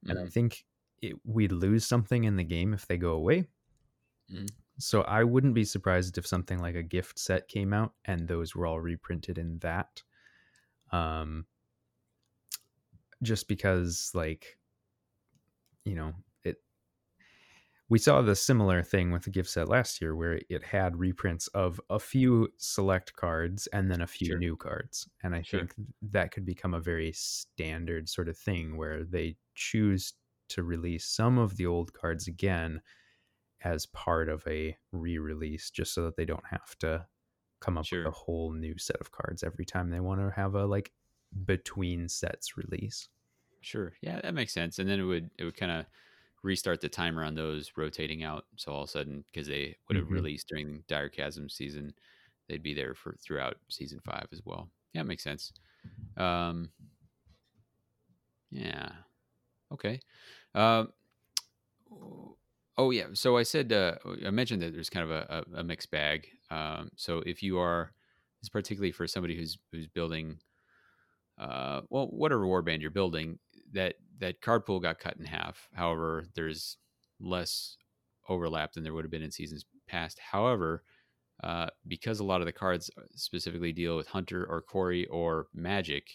And 0.09 0.17
I 0.19 0.25
Mhm. 0.25 0.31
think 0.31 0.65
it, 1.01 1.15
we'd 1.25 1.51
lose 1.53 1.85
something 1.85 2.25
in 2.25 2.37
the 2.37 2.43
game 2.45 2.73
if 2.73 2.87
they 2.87 2.97
go 2.97 3.13
away. 3.13 3.49
Mhm. 4.29 4.65
So 4.77 5.01
I 5.03 5.23
wouldn't 5.23 5.53
be 5.53 5.63
surprised 5.63 6.17
if 6.17 6.27
something 6.27 6.59
like 6.59 6.75
a 6.75 6.83
gift 6.83 7.17
set 7.17 7.47
came 7.47 7.73
out 7.73 7.93
and 8.03 8.27
those 8.27 8.55
were 8.55 8.65
all 8.65 8.81
reprinted 8.81 9.37
in 9.37 9.59
that. 9.59 10.03
Um, 10.91 11.47
just 13.23 13.47
because 13.47 14.11
like 14.13 14.57
you 15.85 15.95
know 15.95 16.13
it 16.43 16.57
we 17.87 17.99
saw 17.99 18.21
the 18.21 18.35
similar 18.35 18.81
thing 18.81 19.11
with 19.11 19.23
the 19.23 19.29
gift 19.29 19.49
set 19.49 19.69
last 19.69 20.01
year 20.01 20.15
where 20.15 20.39
it 20.49 20.63
had 20.63 20.97
reprints 20.97 21.47
of 21.49 21.79
a 21.89 21.99
few 21.99 22.49
select 22.57 23.13
cards 23.13 23.67
and 23.67 23.91
then 23.91 24.01
a 24.01 24.07
few 24.07 24.27
Sure. 24.27 24.39
new 24.39 24.55
cards 24.55 25.07
and 25.23 25.35
i 25.35 25.41
Sure. 25.41 25.61
think 25.61 25.75
that 26.01 26.31
could 26.31 26.45
become 26.45 26.73
a 26.73 26.79
very 26.79 27.11
standard 27.11 28.09
sort 28.09 28.27
of 28.27 28.37
thing 28.37 28.75
where 28.77 29.03
they 29.03 29.35
choose 29.53 30.13
to 30.49 30.63
release 30.63 31.07
some 31.07 31.37
of 31.37 31.57
the 31.57 31.65
old 31.65 31.93
cards 31.93 32.27
again 32.27 32.81
as 33.63 33.85
part 33.87 34.29
of 34.29 34.45
a 34.47 34.77
re-release 34.91 35.71
just 35.71 35.93
so 35.93 36.03
that 36.03 36.15
they 36.17 36.25
don't 36.25 36.45
have 36.47 36.77
to 36.79 37.05
come 37.61 37.77
up 37.77 37.85
Sure. 37.85 38.03
with 38.03 38.13
a 38.13 38.15
whole 38.15 38.51
new 38.53 38.77
set 38.77 38.97
of 38.97 39.11
cards 39.11 39.43
every 39.43 39.65
time 39.65 39.89
they 39.89 39.99
want 39.99 40.21
to 40.21 40.29
have 40.31 40.55
a 40.55 40.65
like 40.65 40.91
between 41.45 42.07
sets 42.07 42.57
release 42.57 43.09
Sure. 43.61 43.93
Yeah, 44.01 44.21
that 44.21 44.35
makes 44.35 44.53
sense. 44.53 44.77
And 44.77 44.87
then 44.87 44.99
it 44.99 45.03
would 45.03 45.31
it 45.39 45.43
would 45.43 45.57
kind 45.57 45.71
of 45.71 45.87
restart 46.43 46.81
the 46.81 46.89
timer 46.89 47.23
on 47.23 47.33
those 47.33 47.71
rotating 47.75 48.21
out. 48.23 48.45
So 48.57 48.71
all 48.71 48.83
of 48.83 48.89
a 48.89 48.91
sudden, 48.91 49.25
because 49.31 49.47
they 49.47 49.75
would 49.87 49.97
have 49.97 50.05
Mhm. 50.05 50.11
released 50.11 50.47
during 50.47 50.83
Direchasm 50.83 51.49
season, 51.49 51.95
they'd 52.47 52.61
be 52.61 52.75
there 52.75 52.93
for 52.93 53.15
throughout 53.15 53.57
season 53.69 53.99
five 54.01 54.27
as 54.31 54.45
well. 54.45 54.69
Yeah, 54.93 55.01
it 55.01 55.05
makes 55.05 55.23
sense. 55.23 55.51
Um, 56.15 56.71
yeah. 58.51 58.91
Okay. 59.71 59.99
Um, 60.53 60.93
oh 62.77 62.91
yeah. 62.91 63.07
So 63.13 63.37
I 63.37 63.43
said 63.43 63.71
uh, 63.73 63.95
I 64.25 64.29
mentioned 64.29 64.61
that 64.61 64.73
there's 64.73 64.89
kind 64.89 65.09
of 65.09 65.11
a, 65.11 65.45
a, 65.55 65.59
a 65.59 65.63
mixed 65.63 65.91
bag. 65.91 66.27
Um, 66.51 66.91
so 66.95 67.19
if 67.25 67.41
you 67.41 67.57
are 67.57 67.91
it's 68.41 68.49
particularly 68.49 68.91
for 68.91 69.07
somebody 69.07 69.35
who's 69.35 69.57
who's 69.71 69.87
building 69.87 70.39
uh, 71.37 71.81
well, 71.89 72.07
whatever 72.07 72.45
warband 72.45 72.81
you're 72.81 72.91
building, 72.91 73.39
that 73.73 73.95
that 74.19 74.41
card 74.41 74.65
pool 74.65 74.79
got 74.79 74.99
cut 74.99 75.17
in 75.17 75.25
half. 75.25 75.67
However, 75.73 76.25
there's 76.35 76.77
less 77.19 77.77
overlap 78.29 78.73
than 78.73 78.83
there 78.83 78.93
would 78.93 79.03
have 79.03 79.11
been 79.11 79.21
in 79.21 79.31
seasons 79.31 79.65
past. 79.87 80.19
However, 80.19 80.83
uh, 81.43 81.67
because 81.87 82.19
a 82.19 82.23
lot 82.23 82.41
of 82.41 82.45
the 82.45 82.53
cards 82.53 82.89
specifically 83.15 83.73
deal 83.73 83.97
with 83.97 84.07
hunter 84.07 84.45
or 84.45 84.61
quarry 84.61 85.05
or 85.07 85.47
magic, 85.53 86.07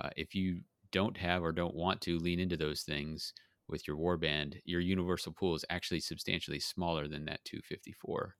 uh, 0.00 0.10
if 0.16 0.34
you 0.34 0.60
don't 0.92 1.16
have 1.16 1.42
or 1.42 1.52
don't 1.52 1.74
want 1.74 2.00
to 2.02 2.18
lean 2.18 2.40
into 2.40 2.56
those 2.56 2.82
things 2.82 3.32
with 3.68 3.86
your 3.86 3.96
warband, 3.96 4.60
your 4.64 4.80
universal 4.80 5.32
pool 5.32 5.54
is 5.54 5.64
actually 5.70 6.00
substantially 6.00 6.60
smaller 6.60 7.08
than 7.08 7.24
that 7.24 7.44
254. 7.44 8.34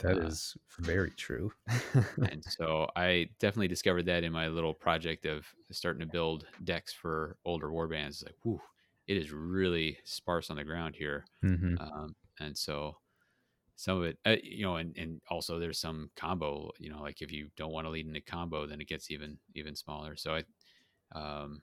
That 0.00 0.18
uh, 0.18 0.26
is 0.26 0.56
very 0.78 1.10
true. 1.10 1.52
and 2.30 2.44
so 2.44 2.88
I 2.96 3.28
definitely 3.38 3.68
discovered 3.68 4.06
that 4.06 4.24
in 4.24 4.32
my 4.32 4.48
little 4.48 4.74
project 4.74 5.24
of 5.26 5.46
starting 5.70 6.00
to 6.00 6.12
build 6.12 6.46
decks 6.64 6.92
for 6.92 7.36
older 7.44 7.68
warbands. 7.68 8.24
Like, 8.24 8.34
whoo, 8.44 8.60
it 9.06 9.16
is 9.16 9.30
really 9.30 9.98
sparse 10.04 10.50
on 10.50 10.56
the 10.56 10.64
ground 10.64 10.96
here. 10.96 11.24
Mm-hmm. 11.44 11.76
Um, 11.80 12.14
and 12.40 12.56
so 12.56 12.96
some 13.76 13.98
of 13.98 14.04
it, 14.04 14.18
uh, 14.26 14.36
you 14.42 14.64
know, 14.64 14.76
and, 14.76 14.96
and 14.96 15.20
also 15.30 15.58
there's 15.58 15.80
some 15.80 16.10
combo, 16.16 16.70
you 16.78 16.90
know, 16.90 17.00
like 17.00 17.22
if 17.22 17.32
you 17.32 17.48
don't 17.56 17.72
want 17.72 17.86
to 17.86 17.90
lead 17.90 18.06
into 18.06 18.20
combo, 18.20 18.66
then 18.66 18.80
it 18.80 18.88
gets 18.88 19.10
even, 19.10 19.38
even 19.54 19.76
smaller. 19.76 20.16
So 20.16 20.34
I, 20.34 21.18
um, 21.18 21.62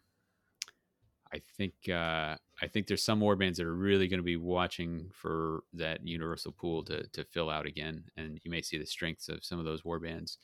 I 1.34 1.42
think 1.58 1.74
uh, 1.90 2.36
I 2.62 2.68
think 2.68 2.88
there's 2.88 3.04
some 3.04 3.20
warbands 3.20 3.56
that 3.58 3.66
are 3.66 3.76
really 3.76 4.08
going 4.08 4.20
to 4.20 4.24
be 4.24 4.38
watching 4.38 5.10
for 5.14 5.64
that 5.74 6.06
universal 6.06 6.52
pool 6.52 6.84
to 6.86 7.08
to 7.08 7.24
fill 7.24 7.50
out 7.50 7.66
again, 7.66 8.06
and 8.18 8.40
you 8.44 8.52
may 8.52 8.62
see 8.62 8.78
the 8.78 8.86
strengths 8.86 9.30
of 9.30 9.44
some 9.44 9.60
of 9.60 9.66
those 9.66 9.82
warbands 9.84 10.38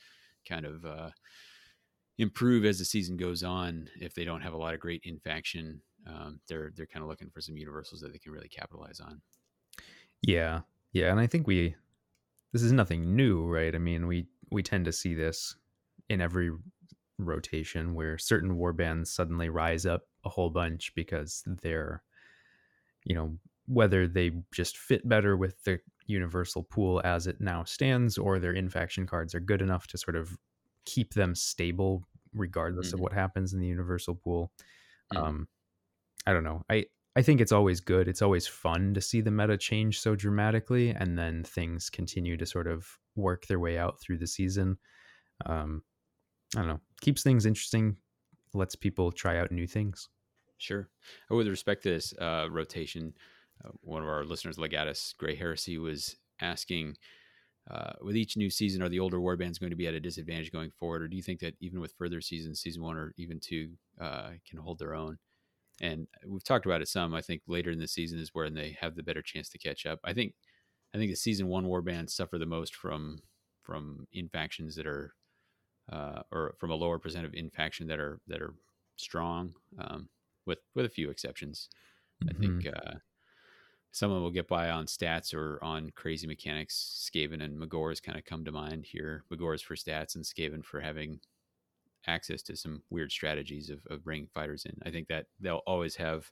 kind 0.46 0.66
of 0.66 0.84
uh, 0.84 1.10
improve 2.18 2.64
as 2.64 2.78
the 2.78 2.84
season 2.84 3.16
goes 3.16 3.42
on. 3.42 3.88
If 4.00 4.14
they 4.14 4.24
don't 4.24 4.40
have 4.40 4.52
a 4.52 4.58
lot 4.58 4.74
of 4.74 4.80
great 4.80 5.02
in 5.04 5.18
faction, 5.18 5.82
um, 6.06 6.40
they're 6.48 6.72
they're 6.74 6.86
kind 6.86 7.02
of 7.02 7.08
looking 7.08 7.30
for 7.30 7.40
some 7.40 7.56
universals 7.56 8.00
that 8.00 8.12
they 8.12 8.18
can 8.18 8.32
really 8.32 8.48
capitalize 8.48 9.00
on. 9.00 9.22
Yeah, 10.22 10.62
yeah, 10.92 11.10
and 11.10 11.20
I 11.20 11.26
think 11.26 11.46
we 11.46 11.76
this 12.52 12.62
is 12.62 12.72
nothing 12.72 13.16
new, 13.16 13.46
right? 13.46 13.74
I 13.74 13.78
mean, 13.78 14.06
we 14.06 14.28
we 14.50 14.62
tend 14.62 14.84
to 14.86 14.92
see 14.92 15.14
this 15.14 15.56
in 16.08 16.20
every 16.20 16.50
rotation 17.18 17.94
where 17.94 18.18
certain 18.18 18.56
warbands 18.56 19.08
suddenly 19.08 19.48
rise 19.48 19.86
up 19.86 20.08
a 20.24 20.28
whole 20.28 20.50
bunch 20.50 20.94
because 20.94 21.42
they're 21.46 22.02
you 23.08 23.14
know 23.14 23.36
whether 23.66 24.06
they 24.06 24.30
just 24.52 24.78
fit 24.78 25.06
better 25.06 25.36
with 25.36 25.62
the 25.64 25.78
universal 26.06 26.62
pool 26.62 27.02
as 27.04 27.26
it 27.26 27.40
now 27.40 27.64
stands 27.64 28.16
or 28.16 28.38
their 28.38 28.52
in-faction 28.52 29.06
cards 29.06 29.34
are 29.34 29.40
good 29.40 29.60
enough 29.60 29.86
to 29.86 29.98
sort 29.98 30.16
of 30.16 30.38
keep 30.86 31.12
them 31.12 31.34
stable 31.34 32.02
regardless 32.32 32.88
mm-hmm. 32.88 32.96
of 32.96 33.00
what 33.00 33.12
happens 33.12 33.52
in 33.52 33.60
the 33.60 33.66
universal 33.66 34.14
pool. 34.14 34.52
Mm-hmm. 35.12 35.24
um 35.24 35.48
i 36.26 36.32
don't 36.32 36.44
know. 36.44 36.62
I 36.70 36.86
i 37.16 37.22
think 37.22 37.40
it's 37.40 37.52
always 37.52 37.80
good. 37.80 38.08
It's 38.08 38.22
always 38.22 38.46
fun 38.46 38.94
to 38.94 39.00
see 39.00 39.20
the 39.20 39.30
meta 39.30 39.56
change 39.56 40.00
so 40.00 40.14
dramatically 40.14 40.90
and 40.90 41.18
then 41.18 41.44
things 41.44 41.90
continue 41.90 42.36
to 42.36 42.46
sort 42.46 42.66
of 42.66 42.86
work 43.16 43.46
their 43.46 43.58
way 43.58 43.78
out 43.78 44.00
through 44.00 44.18
the 44.18 44.26
season. 44.26 44.78
Um 45.46 45.82
i 46.56 46.60
don't 46.60 46.68
know. 46.68 46.80
Keeps 47.00 47.22
things 47.22 47.46
interesting 47.46 47.96
lets 48.54 48.74
people 48.74 49.12
try 49.12 49.38
out 49.38 49.52
new 49.52 49.66
things 49.66 50.08
Sure. 50.58 50.88
Uh, 51.30 51.36
with 51.36 51.48
respect 51.48 51.82
to 51.84 51.90
this 51.90 52.12
uh, 52.20 52.48
rotation, 52.50 53.14
uh, 53.64 53.70
one 53.80 54.02
of 54.02 54.08
our 54.08 54.24
listeners, 54.24 54.58
Legatus 54.58 55.16
Gray 55.16 55.34
Heresy, 55.34 55.78
was 55.78 56.16
asking 56.40 56.96
uh, 57.70 57.92
with 58.00 58.16
each 58.16 58.36
new 58.36 58.50
season, 58.50 58.82
are 58.82 58.88
the 58.88 59.00
older 59.00 59.18
warbands 59.18 59.60
going 59.60 59.70
to 59.70 59.76
be 59.76 59.86
at 59.86 59.94
a 59.94 60.00
disadvantage 60.00 60.50
going 60.50 60.70
forward? 60.70 61.02
Or 61.02 61.08
do 61.08 61.16
you 61.16 61.22
think 61.22 61.40
that 61.40 61.54
even 61.60 61.80
with 61.80 61.94
further 61.98 62.20
seasons, 62.20 62.60
season 62.60 62.82
one 62.82 62.96
or 62.96 63.14
even 63.16 63.40
two, 63.40 63.70
uh, 64.00 64.30
can 64.48 64.58
hold 64.58 64.78
their 64.78 64.94
own? 64.94 65.18
And 65.80 66.08
we've 66.26 66.42
talked 66.42 66.66
about 66.66 66.82
it 66.82 66.88
some. 66.88 67.14
I 67.14 67.20
think 67.20 67.42
later 67.46 67.70
in 67.70 67.78
the 67.78 67.86
season 67.86 68.18
is 68.18 68.30
where 68.32 68.50
they 68.50 68.76
have 68.80 68.96
the 68.96 69.02
better 69.02 69.22
chance 69.22 69.48
to 69.50 69.58
catch 69.58 69.86
up. 69.86 70.00
I 70.02 70.12
think, 70.12 70.34
I 70.94 70.98
think 70.98 71.12
the 71.12 71.16
season 71.16 71.46
one 71.46 71.66
warbands 71.66 72.10
suffer 72.10 72.38
the 72.38 72.46
most 72.46 72.74
from 72.74 73.18
from 73.62 74.06
infactions 74.12 74.74
that 74.76 74.86
are, 74.86 75.12
uh, 75.92 76.22
or 76.32 76.54
from 76.58 76.70
a 76.70 76.74
lower 76.74 76.98
percent 76.98 77.26
of 77.26 77.34
infaction 77.34 77.86
that 77.88 78.00
are 78.00 78.18
that 78.26 78.40
are 78.40 78.54
strong. 78.96 79.52
Um, 79.78 80.08
with 80.48 80.58
with 80.74 80.86
a 80.86 80.90
few 80.90 81.10
exceptions. 81.10 81.68
Mm-hmm. 82.24 82.36
I 82.36 82.40
think 82.40 82.64
mm-hmm. 82.64 82.88
uh, 82.88 82.98
someone 83.92 84.22
will 84.22 84.32
get 84.32 84.48
by 84.48 84.70
on 84.70 84.86
stats 84.86 85.32
or 85.32 85.62
on 85.62 85.92
crazy 85.94 86.26
mechanics. 86.26 87.08
Skaven 87.08 87.42
and 87.42 87.56
Magore's 87.56 88.00
kind 88.00 88.18
of 88.18 88.24
come 88.24 88.44
to 88.44 88.52
mind 88.52 88.84
here. 88.84 89.22
Magore's 89.30 89.62
for 89.62 89.76
stats 89.76 90.16
and 90.16 90.24
Skaven 90.24 90.64
for 90.64 90.80
having 90.80 91.20
access 92.06 92.42
to 92.42 92.56
some 92.56 92.82
weird 92.90 93.12
strategies 93.12 93.70
of, 93.70 93.80
of 93.90 94.02
bringing 94.02 94.28
fighters 94.34 94.64
in. 94.64 94.76
I 94.84 94.90
think 94.90 95.06
that 95.08 95.26
they'll 95.38 95.62
always 95.66 95.94
have 95.96 96.30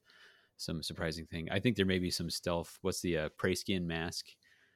some 0.57 0.83
surprising 0.83 1.27
thing. 1.27 1.49
I 1.51 1.61
think 1.61 1.77
there 1.77 1.87
may 1.87 1.99
be 1.99 2.11
some 2.11 2.31
stealth. 2.31 2.79
What's 2.83 3.01
the 3.01 3.19
uh, 3.19 3.29
prey 3.37 3.55
skin 3.55 3.87
mask? 3.87 4.27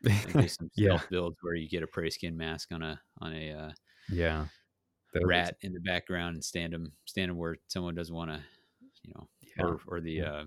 there's 0.02 0.56
some 0.58 0.70
yeah. 0.76 0.96
stealth 0.96 1.10
builds 1.10 1.36
where 1.42 1.54
you 1.54 1.68
get 1.68 1.82
a 1.82 1.86
prey 1.86 2.10
skin 2.10 2.36
mask 2.36 2.72
on 2.72 2.82
a 2.82 3.00
on 3.20 3.34
a 3.34 3.52
uh, 3.52 3.70
yeah 4.10 4.46
rat 5.24 5.56
in 5.62 5.72
the 5.72 5.80
background 5.80 6.34
and 6.34 6.44
stand 6.44 6.72
them 6.72 6.92
stand 7.04 7.30
them 7.30 7.36
where 7.36 7.56
someone 7.68 7.94
doesn't 7.94 8.14
want 8.14 8.30
to 8.30 8.40
you 9.10 9.20
know, 9.20 9.28
yeah. 9.56 9.64
or 9.64 9.80
or 9.86 10.00
the 10.00 10.12
yeah. 10.12 10.32
Uh, 10.32 10.44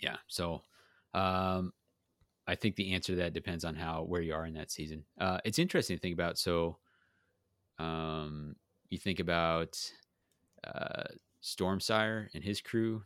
yeah. 0.00 0.16
So, 0.28 0.62
um, 1.14 1.72
I 2.46 2.54
think 2.54 2.76
the 2.76 2.94
answer 2.94 3.12
to 3.12 3.16
that 3.16 3.34
depends 3.34 3.64
on 3.64 3.74
how 3.74 4.02
where 4.02 4.22
you 4.22 4.34
are 4.34 4.46
in 4.46 4.54
that 4.54 4.70
season. 4.70 5.04
Uh, 5.20 5.38
it's 5.44 5.58
interesting 5.58 5.96
to 5.96 6.00
think 6.00 6.14
about. 6.14 6.38
So, 6.38 6.78
um, 7.78 8.56
you 8.88 8.98
think 8.98 9.20
about 9.20 9.78
uh, 10.66 11.04
Stormsire 11.42 12.28
and 12.34 12.42
his 12.42 12.60
crew, 12.60 13.02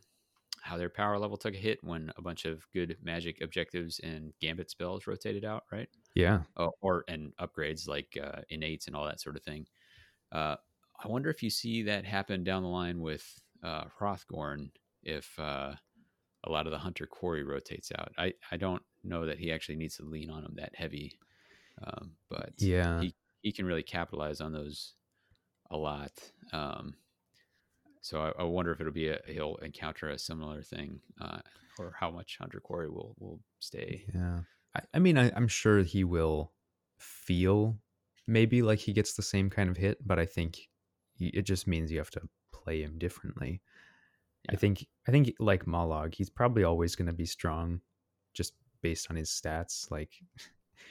how 0.61 0.77
their 0.77 0.89
power 0.89 1.17
level 1.19 1.37
took 1.37 1.53
a 1.53 1.57
hit 1.57 1.83
when 1.83 2.11
a 2.17 2.21
bunch 2.21 2.45
of 2.45 2.65
good 2.73 2.97
magic 3.03 3.41
objectives 3.41 3.99
and 3.99 4.33
gambit 4.41 4.69
spells 4.69 5.07
rotated 5.07 5.45
out, 5.45 5.63
right? 5.71 5.89
Yeah. 6.15 6.41
Oh, 6.57 6.71
or 6.81 7.03
and 7.07 7.33
upgrades 7.39 7.87
like 7.87 8.17
uh, 8.21 8.41
innates 8.49 8.87
and 8.87 8.95
all 8.95 9.05
that 9.05 9.21
sort 9.21 9.35
of 9.35 9.43
thing. 9.43 9.67
Uh, 10.31 10.55
I 11.03 11.07
wonder 11.07 11.29
if 11.29 11.43
you 11.43 11.49
see 11.49 11.83
that 11.83 12.05
happen 12.05 12.43
down 12.43 12.63
the 12.63 12.69
line 12.69 13.01
with 13.01 13.41
uh, 13.65 13.85
Hrothgorn 13.99 14.69
if 15.03 15.37
uh, 15.39 15.73
a 16.43 16.51
lot 16.51 16.67
of 16.67 16.71
the 16.71 16.77
hunter 16.77 17.05
quarry 17.05 17.43
rotates 17.43 17.91
out. 17.97 18.11
I, 18.17 18.33
I 18.51 18.57
don't 18.57 18.81
know 19.03 19.25
that 19.25 19.39
he 19.39 19.51
actually 19.51 19.75
needs 19.75 19.97
to 19.97 20.03
lean 20.03 20.29
on 20.29 20.43
him 20.43 20.53
that 20.57 20.75
heavy, 20.75 21.17
um, 21.83 22.11
but 22.29 22.53
yeah, 22.57 23.01
he, 23.01 23.15
he 23.41 23.51
can 23.51 23.65
really 23.65 23.83
capitalize 23.83 24.39
on 24.41 24.53
those 24.53 24.93
a 25.71 25.77
lot. 25.77 26.11
Um, 26.53 26.93
so 28.01 28.21
I, 28.21 28.41
I, 28.41 28.43
wonder 28.43 28.71
if 28.71 28.79
it'll 28.79 28.93
be 28.93 29.09
a 29.09 29.19
he'll 29.27 29.55
encounter 29.57 30.09
a 30.09 30.19
similar 30.19 30.61
thing, 30.61 31.01
uh, 31.19 31.39
or 31.79 31.95
how 31.99 32.11
much 32.11 32.37
hunter 32.39 32.59
quarry 32.59 32.89
will 32.89 33.15
will 33.19 33.39
stay. 33.59 34.05
Yeah, 34.13 34.41
I, 34.75 34.81
I 34.93 34.99
mean, 34.99 35.17
I, 35.17 35.31
I'm 35.35 35.47
sure 35.47 35.81
he 35.81 36.03
will 36.03 36.51
feel 36.99 37.77
maybe 38.27 38.61
like 38.61 38.79
he 38.79 38.93
gets 38.93 39.13
the 39.13 39.23
same 39.23 39.49
kind 39.49 39.69
of 39.69 39.77
hit, 39.77 40.05
but 40.05 40.19
I 40.19 40.25
think 40.25 40.69
he, 41.17 41.27
it 41.27 41.43
just 41.43 41.67
means 41.67 41.91
you 41.91 41.97
have 41.97 42.11
to 42.11 42.21
play 42.63 42.81
him 42.81 42.97
differently. 42.97 43.61
Yeah. 44.45 44.53
I 44.53 44.57
think 44.57 44.85
I 45.07 45.11
think 45.11 45.33
like 45.39 45.65
Mollog, 45.65 46.15
he's 46.15 46.29
probably 46.29 46.63
always 46.63 46.95
going 46.95 47.07
to 47.07 47.13
be 47.13 47.25
strong, 47.25 47.81
just 48.33 48.53
based 48.81 49.07
on 49.09 49.15
his 49.15 49.29
stats. 49.29 49.89
Like 49.91 50.11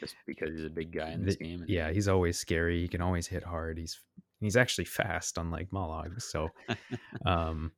just 0.01 0.17
because 0.27 0.51
he's 0.51 0.65
a 0.65 0.71
big 0.71 0.93
guy 0.93 1.11
in 1.11 1.25
this 1.25 1.37
the, 1.37 1.45
game. 1.45 1.65
Yeah, 1.69 1.91
he's 1.91 2.09
always 2.09 2.39
scary. 2.39 2.81
He 2.81 2.89
can 2.89 3.01
always 3.01 3.27
hit 3.27 3.45
hard. 3.45 3.79
He's 3.79 4.01
he's 4.41 4.57
actually 4.57 4.85
fast, 4.85 5.39
unlike 5.39 5.71
Mollog. 5.71 6.21
So, 6.21 6.49
um, 7.27 7.73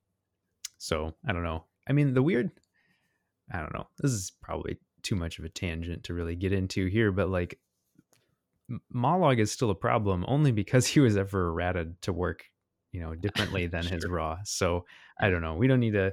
so 0.79 1.15
I 1.27 1.33
don't 1.33 1.45
know. 1.45 1.65
I 1.89 1.93
mean, 1.93 2.15
the 2.15 2.23
weird. 2.23 2.51
I 3.53 3.61
don't 3.61 3.75
know. 3.75 3.87
This 3.99 4.11
is 4.11 4.33
probably 4.43 4.79
too 5.03 5.15
much 5.15 5.39
of 5.39 5.45
a 5.45 5.49
tangent 5.49 6.03
to 6.05 6.15
really 6.15 6.35
get 6.35 6.53
into 6.53 6.87
here, 6.87 7.13
but 7.13 7.29
like 7.29 7.61
Mollog 8.95 9.39
is 9.39 9.53
still 9.53 9.71
a 9.71 9.75
problem 9.75 10.25
only 10.27 10.53
because 10.53 10.87
he 10.89 11.01
was 11.01 11.17
ever 11.17 11.49
errated 11.49 12.01
to 12.03 12.13
work 12.13 12.45
you 12.93 13.01
know 13.01 13.15
differently 13.15 13.67
than 13.69 13.83
sure. 13.83 13.95
his 13.95 14.07
raw 14.07 14.39
so 14.45 14.85
i 15.21 15.29
don't 15.29 15.43
know 15.43 15.55
we 15.55 15.67
don't 15.67 15.81
need 15.81 15.93
to 15.93 16.13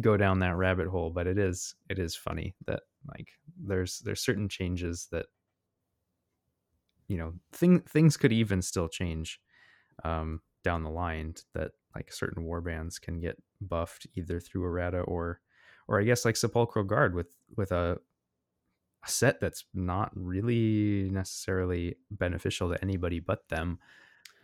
go 0.00 0.16
down 0.16 0.38
that 0.38 0.56
rabbit 0.56 0.88
hole 0.88 1.10
but 1.10 1.26
it 1.26 1.38
is 1.38 1.74
it 1.88 1.98
is 1.98 2.16
funny 2.16 2.54
that 2.66 2.80
like 3.06 3.28
there's 3.62 3.98
there's 4.00 4.20
certain 4.20 4.48
changes 4.48 5.08
that 5.10 5.26
you 7.08 7.18
know 7.18 7.34
thing, 7.52 7.80
things 7.80 8.16
could 8.16 8.32
even 8.32 8.62
still 8.62 8.88
change 8.88 9.40
um 10.04 10.40
down 10.64 10.82
the 10.82 10.90
line 10.90 11.34
that 11.54 11.72
like 11.94 12.12
certain 12.12 12.44
war 12.44 12.60
bands 12.60 12.98
can 12.98 13.20
get 13.20 13.36
buffed 13.60 14.06
either 14.14 14.40
through 14.40 14.64
errata 14.64 15.00
or 15.00 15.40
or 15.88 16.00
i 16.00 16.04
guess 16.04 16.24
like 16.24 16.36
sepulchral 16.36 16.84
guard 16.84 17.14
with 17.14 17.34
with 17.56 17.72
a, 17.72 17.98
a 19.04 19.08
set 19.08 19.40
that's 19.40 19.64
not 19.74 20.10
really 20.14 21.10
necessarily 21.10 21.96
beneficial 22.10 22.70
to 22.70 22.80
anybody 22.80 23.20
but 23.20 23.48
them 23.48 23.78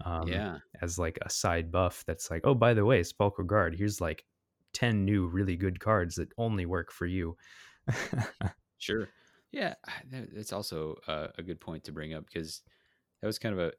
um, 0.04 0.28
yeah 0.28 0.58
as 0.80 0.98
like 0.98 1.18
a 1.22 1.30
side 1.30 1.70
buff 1.70 2.04
that's 2.06 2.30
like 2.30 2.42
oh 2.44 2.54
by 2.54 2.74
the 2.74 2.84
way 2.84 3.02
Sepulchral 3.02 3.46
Guard 3.46 3.74
here's 3.76 4.00
like 4.00 4.24
10 4.74 5.04
new 5.04 5.26
really 5.26 5.56
good 5.56 5.80
cards 5.80 6.14
that 6.16 6.28
only 6.38 6.66
work 6.66 6.92
for 6.92 7.06
you 7.06 7.36
sure 8.78 9.08
yeah 9.50 9.74
that's 10.10 10.52
also 10.52 10.94
a, 11.08 11.28
a, 11.38 11.42
good 11.42 11.58
point 11.58 11.82
to 11.82 11.90
bring 11.90 12.12
up 12.12 12.24
because 12.26 12.62
that 13.20 13.26
was 13.26 13.38
kind 13.38 13.54
of 13.54 13.60
a 13.60 13.72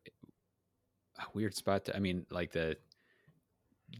a 1.19 1.25
weird 1.33 1.55
spot 1.55 1.85
to. 1.85 1.95
I 1.95 1.99
mean, 1.99 2.25
like 2.29 2.51
the 2.51 2.77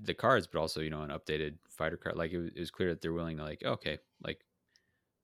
the 0.04 0.14
cards, 0.14 0.48
but 0.48 0.60
also 0.60 0.82
you 0.82 0.90
know 0.90 1.02
an 1.02 1.10
updated 1.10 1.56
fighter 1.70 1.98
card. 1.98 2.16
Like 2.16 2.32
it 2.32 2.38
was, 2.38 2.50
it 2.56 2.60
was 2.60 2.72
clear 2.72 2.90
that 2.90 3.02
they're 3.02 3.14
willing 3.14 3.38
to 3.38 3.44
like 3.44 3.64
okay, 3.64 4.00
like 4.24 4.46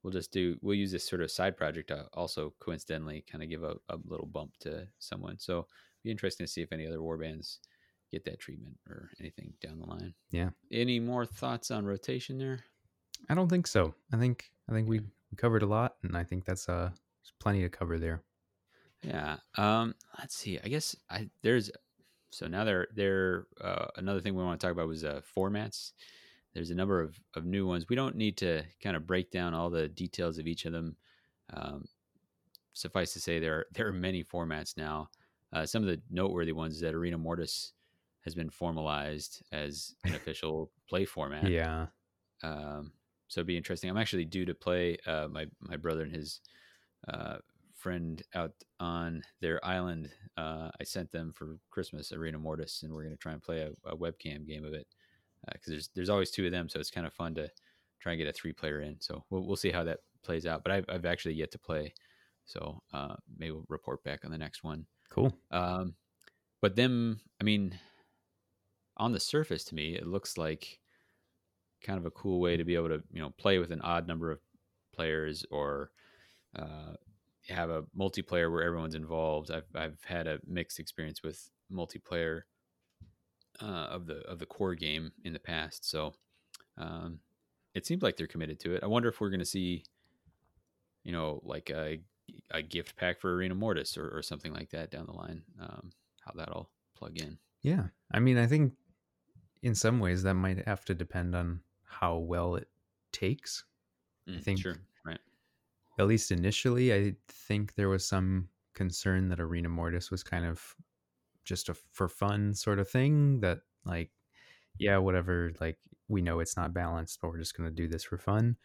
we'll 0.03 0.13
just 0.13 0.31
do 0.31 0.57
we'll 0.61 0.75
use 0.75 0.91
this 0.91 1.07
sort 1.07 1.21
of 1.21 1.31
side 1.31 1.57
project 1.57 1.89
to 1.89 2.07
also 2.13 2.53
coincidentally 2.59 3.23
kind 3.29 3.43
of 3.43 3.49
give 3.49 3.63
a, 3.63 3.75
a 3.89 3.97
little 4.05 4.27
bump 4.27 4.57
to 4.61 4.87
someone. 4.99 5.39
So 5.39 5.67
be 6.05 6.11
interesting 6.11 6.45
to 6.45 6.51
see 6.51 6.61
if 6.61 6.71
any 6.71 6.87
other 6.87 6.99
warbands 6.99 7.57
get 8.11 8.23
that 8.25 8.39
treatment 8.39 8.77
or 8.89 9.09
anything 9.19 9.53
down 9.61 9.79
the 9.79 9.85
line. 9.85 10.13
Yeah. 10.31 10.49
Any 10.71 10.99
more 10.99 11.25
thoughts 11.25 11.71
on 11.71 11.85
rotation 11.85 12.37
there? 12.37 12.59
I 13.29 13.35
don't 13.35 13.49
think 13.49 13.67
so. 13.67 13.93
I 14.13 14.17
think 14.17 14.51
I 14.69 14.73
think 14.73 14.87
we, 14.87 14.99
we 14.99 15.35
covered 15.37 15.63
a 15.63 15.67
lot, 15.67 15.95
and 16.03 16.15
I 16.15 16.23
think 16.23 16.45
that's 16.45 16.69
uh 16.69 16.91
plenty 17.39 17.61
to 17.61 17.69
cover 17.69 17.97
there. 17.99 18.21
Yeah. 19.01 19.37
Um. 19.57 19.95
Let's 20.19 20.35
see. 20.35 20.59
I 20.63 20.67
guess 20.67 20.95
I 21.09 21.29
there's 21.41 21.71
so 22.31 22.47
now 22.47 22.63
there 22.63 22.87
there 22.93 23.47
uh, 23.61 23.87
another 23.97 24.21
thing 24.21 24.35
we 24.35 24.43
want 24.43 24.59
to 24.59 24.65
talk 24.65 24.73
about 24.73 24.87
was 24.87 25.03
uh, 25.03 25.21
formats. 25.35 25.91
There's 26.53 26.69
a 26.69 26.75
number 26.75 27.01
of 27.01 27.19
of 27.35 27.45
new 27.45 27.65
ones. 27.65 27.87
We 27.89 27.95
don't 27.95 28.15
need 28.15 28.37
to 28.37 28.63
kind 28.81 28.95
of 28.95 29.07
break 29.07 29.31
down 29.31 29.53
all 29.53 29.69
the 29.69 29.87
details 29.87 30.37
of 30.37 30.47
each 30.47 30.65
of 30.65 30.73
them. 30.73 30.95
Um, 31.53 31.85
suffice 32.73 33.13
to 33.13 33.19
say, 33.19 33.39
there 33.39 33.59
are, 33.59 33.65
there 33.73 33.87
are 33.87 33.93
many 33.93 34.23
formats 34.23 34.77
now. 34.77 35.09
Uh, 35.55 35.65
some 35.65 35.81
of 35.81 35.87
the 35.87 36.01
noteworthy 36.11 36.51
ones 36.51 36.75
is 36.75 36.81
that 36.81 36.93
Arena 36.93 37.17
Mortis 37.17 37.71
has 38.25 38.35
been 38.35 38.49
formalized 38.49 39.41
as 39.53 39.95
an 40.03 40.13
official 40.15 40.69
play 40.89 41.05
format. 41.05 41.49
Yeah. 41.49 41.87
Um, 42.43 42.91
so 43.29 43.39
it'd 43.39 43.47
be 43.47 43.55
interesting. 43.55 43.89
I'm 43.89 43.97
actually 43.97 44.25
due 44.25 44.45
to 44.45 44.53
play 44.53 44.97
uh, 45.07 45.27
my 45.31 45.45
my 45.61 45.77
brother 45.77 46.03
and 46.03 46.13
his 46.13 46.41
uh, 47.07 47.37
friend 47.73 48.21
out 48.35 48.51
on 48.81 49.23
their 49.39 49.63
island. 49.65 50.09
Uh, 50.35 50.71
I 50.79 50.83
sent 50.83 51.11
them 51.11 51.31
for 51.33 51.57
Christmas 51.71 52.11
Arena 52.11 52.37
Mortis, 52.37 52.83
and 52.83 52.93
we're 52.93 53.03
going 53.03 53.15
to 53.15 53.21
try 53.21 53.31
and 53.31 53.41
play 53.41 53.61
a, 53.61 53.71
a, 53.89 53.95
webcam 53.95 54.45
game 54.45 54.65
of 54.65 54.73
it 54.73 54.87
because 55.53 55.69
uh, 55.69 55.71
there's 55.71 55.89
there's 55.95 56.09
always 56.09 56.31
two 56.31 56.45
of 56.45 56.51
them, 56.51 56.67
so 56.67 56.79
it's 56.79 56.91
kind 56.91 57.07
of 57.07 57.13
fun 57.13 57.33
to 57.35 57.49
try 58.01 58.11
and 58.11 58.19
get 58.19 58.27
a 58.27 58.33
three 58.33 58.51
player 58.51 58.81
in. 58.81 58.97
So 58.99 59.23
we'll 59.29 59.47
we'll 59.47 59.55
see 59.55 59.71
how 59.71 59.85
that 59.85 59.99
plays 60.21 60.45
out. 60.45 60.63
But 60.63 60.73
I've 60.73 60.85
I've 60.89 61.05
actually 61.05 61.35
yet 61.35 61.51
to 61.51 61.59
play, 61.59 61.93
so 62.43 62.81
uh, 62.93 63.15
maybe 63.37 63.51
we'll 63.51 63.65
report 63.69 64.03
back 64.03 64.25
on 64.25 64.31
the 64.31 64.37
next 64.37 64.61
one. 64.61 64.85
Cool. 65.15 65.33
Um, 65.49 65.95
but 66.61 66.75
them, 66.75 67.21
I 67.39 67.45
mean, 67.45 67.79
on 68.97 69.13
the 69.13 69.19
surface, 69.19 69.63
to 69.65 69.75
me, 69.75 69.95
it 69.95 70.05
looks 70.05 70.37
like 70.37 70.79
kind 71.81 71.97
of 71.97 72.05
a 72.05 72.11
cool 72.11 72.41
way 72.41 72.57
to 72.57 72.65
be 72.65 72.75
able 72.75 72.89
to 72.89 73.01
you 73.13 73.21
know 73.21 73.29
play 73.37 73.57
with 73.59 73.71
an 73.71 73.81
odd 73.81 74.07
number 74.07 74.29
of 74.29 74.39
players 74.93 75.45
or 75.51 75.91
uh, 76.57 76.93
have 77.47 77.69
a 77.69 77.83
multiplayer 77.97 78.51
where 78.51 78.63
everyone's 78.63 78.95
involved. 78.95 79.51
I've 79.51 79.73
I've 79.73 80.03
had 80.03 80.27
a 80.27 80.39
mixed 80.45 80.79
experience 80.79 81.23
with 81.23 81.49
multiplayer 81.71 82.41
uh, 83.61 83.87
of 83.89 84.05
the 84.07 84.17
of 84.27 84.39
the 84.39 84.45
core 84.45 84.75
game 84.75 85.13
in 85.23 85.31
the 85.31 85.39
past, 85.39 85.89
so 85.89 86.13
um, 86.77 87.19
it 87.73 87.85
seems 87.85 88.03
like 88.03 88.17
they're 88.17 88.27
committed 88.27 88.59
to 88.61 88.75
it. 88.75 88.83
I 88.83 88.87
wonder 88.87 89.07
if 89.07 89.21
we're 89.21 89.29
going 89.29 89.39
to 89.39 89.45
see, 89.45 89.85
you 91.05 91.13
know, 91.13 91.39
like 91.45 91.69
a 91.69 91.99
a 92.51 92.61
gift 92.61 92.95
pack 92.95 93.19
for 93.19 93.35
Arena 93.35 93.55
Mortis 93.55 93.97
or, 93.97 94.09
or 94.09 94.21
something 94.21 94.53
like 94.53 94.69
that 94.71 94.91
down 94.91 95.05
the 95.05 95.13
line. 95.13 95.43
Um, 95.59 95.91
how 96.21 96.31
that'll 96.35 96.69
plug 96.95 97.19
in. 97.19 97.37
Yeah, 97.61 97.85
I 98.11 98.19
mean, 98.19 98.37
I 98.37 98.47
think 98.47 98.73
in 99.61 99.75
some 99.75 99.99
ways 99.99 100.23
that 100.23 100.35
might 100.35 100.65
have 100.67 100.85
to 100.85 100.93
depend 100.93 101.35
on 101.35 101.61
how 101.83 102.17
well 102.17 102.55
it 102.55 102.67
takes. 103.11 103.63
Mm, 104.29 104.37
I 104.37 104.41
think 104.41 104.59
sure 104.59 104.77
at 105.97 106.07
least 106.07 106.31
initially, 106.31 106.93
I 106.93 107.15
think 107.29 107.75
there 107.75 107.89
was 107.89 108.05
some 108.05 108.49
concern 108.73 109.29
that 109.29 109.39
Arena 109.39 109.69
Mortis 109.69 110.11
was 110.11 110.23
kind 110.23 110.45
of 110.45 110.75
just 111.45 111.69
a 111.69 111.73
for 111.73 112.09
fun 112.09 112.53
sort 112.53 112.79
of 112.79 112.89
thing 112.89 113.39
that 113.39 113.59
like 113.85 114.09
yeah 114.79 114.97
whatever 114.97 115.53
like 115.61 115.77
we 116.07 116.19
know 116.19 116.39
it's 116.39 116.57
not 116.57 116.73
balanced 116.73 117.19
but 117.21 117.27
we're 117.27 117.37
just 117.37 117.55
going 117.55 117.69
to 117.69 117.75
do 117.75 117.87
this 117.87 118.03
for 118.03 118.17
fun 118.17 118.57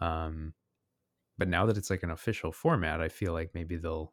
um 0.00 0.54
but 1.40 1.48
now 1.48 1.66
that 1.66 1.76
it's 1.76 1.90
like 1.90 2.02
an 2.02 2.10
official 2.10 2.52
format 2.52 3.00
i 3.00 3.08
feel 3.08 3.32
like 3.32 3.50
maybe 3.54 3.76
they'll 3.76 4.12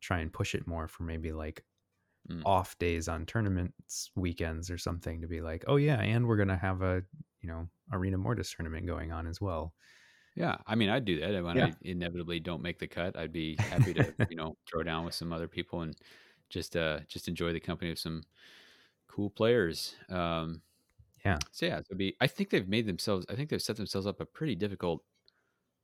try 0.00 0.18
and 0.18 0.32
push 0.32 0.54
it 0.54 0.66
more 0.66 0.86
for 0.86 1.04
maybe 1.04 1.32
like 1.32 1.64
mm. 2.30 2.42
off 2.44 2.78
days 2.78 3.08
on 3.08 3.24
tournaments 3.24 4.10
weekends 4.14 4.70
or 4.70 4.76
something 4.76 5.20
to 5.22 5.26
be 5.26 5.40
like 5.40 5.64
oh 5.66 5.76
yeah 5.76 6.00
and 6.00 6.26
we're 6.26 6.36
going 6.36 6.48
to 6.48 6.56
have 6.56 6.82
a 6.82 7.02
you 7.40 7.48
know 7.48 7.66
arena 7.92 8.18
mortis 8.18 8.52
tournament 8.54 8.86
going 8.86 9.12
on 9.12 9.26
as 9.26 9.40
well 9.40 9.72
yeah, 10.36 10.56
I 10.66 10.76
mean, 10.76 10.88
I'd 10.88 11.04
do 11.04 11.20
that 11.20 11.42
when 11.42 11.56
yeah. 11.56 11.66
I 11.66 11.72
inevitably 11.82 12.40
don't 12.40 12.62
make 12.62 12.78
the 12.78 12.86
cut. 12.86 13.16
I'd 13.16 13.32
be 13.32 13.56
happy 13.58 13.92
to, 13.94 14.14
you 14.30 14.36
know, 14.36 14.56
throw 14.70 14.82
down 14.82 15.04
with 15.04 15.14
some 15.14 15.32
other 15.32 15.48
people 15.48 15.82
and 15.82 15.94
just 16.48 16.76
uh 16.76 17.00
just 17.08 17.28
enjoy 17.28 17.52
the 17.52 17.60
company 17.60 17.90
of 17.90 17.98
some 17.98 18.22
cool 19.08 19.30
players. 19.30 19.94
Um, 20.08 20.62
yeah. 21.24 21.38
So 21.52 21.66
yeah, 21.66 21.80
so 21.86 21.96
be. 21.96 22.16
I 22.20 22.26
think 22.26 22.50
they've 22.50 22.68
made 22.68 22.86
themselves. 22.86 23.26
I 23.28 23.34
think 23.34 23.50
they've 23.50 23.60
set 23.60 23.76
themselves 23.76 24.06
up 24.06 24.20
a 24.20 24.24
pretty 24.24 24.54
difficult 24.54 25.02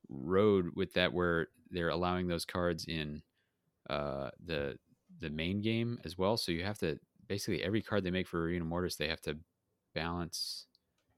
road 0.08 0.70
with 0.74 0.92
that, 0.94 1.12
where 1.12 1.48
they're 1.70 1.88
allowing 1.88 2.28
those 2.28 2.44
cards 2.44 2.84
in 2.86 3.22
uh, 3.90 4.30
the 4.44 4.78
the 5.20 5.30
main 5.30 5.60
game 5.62 5.98
as 6.04 6.18
well. 6.18 6.36
So 6.36 6.52
you 6.52 6.64
have 6.64 6.78
to 6.78 6.98
basically 7.28 7.62
every 7.62 7.82
card 7.82 8.04
they 8.04 8.10
make 8.10 8.28
for 8.28 8.42
Arena 8.44 8.64
Mortis, 8.64 8.96
they 8.96 9.08
have 9.08 9.22
to 9.22 9.36
balance 9.94 10.66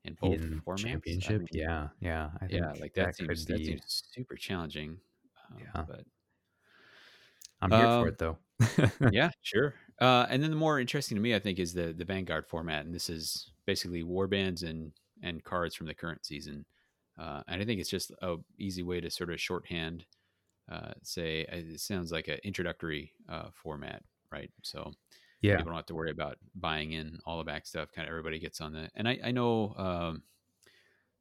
in 0.05 0.15
both 0.15 0.35
in 0.35 0.63
formats. 0.67 0.79
Championship, 0.79 1.31
I 1.31 1.39
mean, 1.39 1.49
yeah, 1.53 1.89
yeah, 2.01 2.31
I 2.41 2.47
yeah. 2.49 2.73
Like 2.81 2.95
that, 2.95 3.07
that 3.07 3.17
seems 3.17 3.45
that 3.47 3.59
seems 3.59 4.03
super 4.13 4.37
challenging. 4.37 4.99
Um, 5.51 5.59
yeah, 5.61 5.85
but 5.87 6.05
I'm 7.61 7.71
here 7.71 7.87
um, 7.87 8.03
for 8.03 8.09
it 8.09 8.19
though. 8.19 8.39
yeah, 9.13 9.31
sure. 9.43 9.75
Uh, 10.01 10.27
and 10.31 10.43
then 10.43 10.51
the 10.51 10.57
more 10.57 10.79
interesting 10.79 11.17
to 11.17 11.23
me, 11.23 11.35
I 11.35 11.39
think, 11.39 11.59
is 11.59 11.73
the 11.75 11.93
the 11.93 12.05
Vanguard 12.05 12.47
format, 12.47 12.87
and 12.87 12.95
this 12.95 13.11
is 13.11 13.51
basically 13.67 14.03
warbands 14.03 14.63
and 14.63 14.93
and 15.23 15.43
cards 15.43 15.75
from 15.75 15.87
the 15.87 15.95
current 15.95 16.25
season. 16.25 16.65
Uh, 17.19 17.43
and 17.49 17.61
I 17.61 17.65
think 17.65 17.81
it's 17.81 17.91
just 17.91 18.13
a 18.23 18.37
easy 18.59 18.83
way 18.83 19.01
to 19.01 19.11
sort 19.11 19.31
of 19.31 19.41
shorthand, 19.41 20.05
uh, 20.71 20.93
say 21.03 21.47
it 21.51 21.81
sounds 21.81 22.13
like 22.13 22.29
an 22.29 22.39
introductory 22.45 23.13
uh, 23.29 23.49
format, 23.53 24.03
right? 24.31 24.51
So 24.63 24.93
yeah 25.41 25.57
people 25.57 25.71
don't 25.71 25.77
have 25.77 25.87
to 25.87 25.95
worry 25.95 26.11
about 26.11 26.37
buying 26.55 26.93
in 26.93 27.19
all 27.25 27.39
the 27.39 27.45
back 27.45 27.67
stuff 27.67 27.93
kind 27.93 28.07
of 28.07 28.11
everybody 28.11 28.39
gets 28.39 28.61
on 28.61 28.73
that. 28.73 28.91
and 28.95 29.09
i, 29.09 29.19
I 29.25 29.31
know 29.31 29.75
um, 29.77 30.23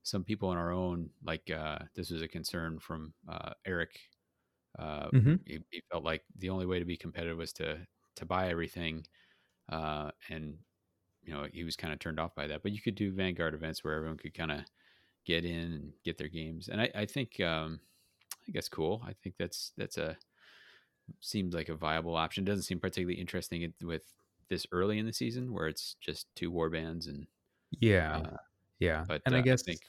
some 0.03 0.23
people 0.23 0.51
in 0.51 0.57
our 0.57 0.71
own 0.71 1.09
like 1.23 1.51
uh, 1.51 1.79
this 1.95 2.09
was 2.11 2.21
a 2.21 2.27
concern 2.27 2.79
from 2.79 3.13
uh, 3.29 3.51
eric 3.65 3.99
uh, 4.79 5.09
mm-hmm. 5.09 5.35
he, 5.45 5.59
he, 5.71 5.81
felt 5.91 6.03
like 6.03 6.23
the 6.37 6.49
only 6.49 6.67
way 6.67 6.77
to 6.77 6.85
be 6.85 6.97
competitive 6.97 7.37
was 7.37 7.53
to 7.53 7.77
to 8.15 8.25
buy 8.25 8.49
everything 8.49 9.05
uh, 9.71 10.11
and 10.29 10.55
you 11.23 11.33
know 11.33 11.45
he 11.51 11.63
was 11.63 11.75
kind 11.75 11.93
of 11.93 11.99
turned 11.99 12.19
off 12.19 12.35
by 12.35 12.47
that 12.47 12.63
but 12.63 12.71
you 12.71 12.81
could 12.81 12.95
do 12.95 13.11
vanguard 13.11 13.53
events 13.53 13.83
where 13.83 13.95
everyone 13.95 14.17
could 14.17 14.33
kind 14.33 14.51
of 14.51 14.59
get 15.28 15.45
in 15.45 15.73
and 15.73 15.91
get 16.03 16.17
their 16.17 16.30
games 16.30 16.69
and 16.69 16.82
i, 16.82 16.89
I 16.95 17.05
think 17.05 17.39
um, 17.41 17.80
i 18.32 18.45
think 18.45 18.55
that's 18.55 18.69
cool 18.69 19.03
i 19.05 19.13
think 19.21 19.36
that's 19.38 19.73
that's 19.78 19.97
a 19.97 20.17
seems 21.19 21.53
like 21.53 21.69
a 21.69 21.75
viable 21.75 22.15
option. 22.15 22.43
It 22.43 22.47
doesn't 22.47 22.63
seem 22.63 22.80
particularly 22.80 23.19
interesting 23.19 23.73
with 23.82 24.03
this 24.49 24.65
early 24.71 24.99
in 24.99 25.05
the 25.05 25.13
season 25.13 25.53
where 25.53 25.67
it's 25.67 25.95
just 25.99 26.28
two 26.36 26.51
war 26.51 26.69
bands 26.69 27.07
and 27.07 27.28
yeah, 27.80 28.17
uh, 28.17 28.38
yeah. 28.80 29.03
But 29.07 29.21
and 29.25 29.36
uh, 29.36 29.39
I 29.39 29.41
guess 29.41 29.63
I 29.63 29.71
think, 29.71 29.80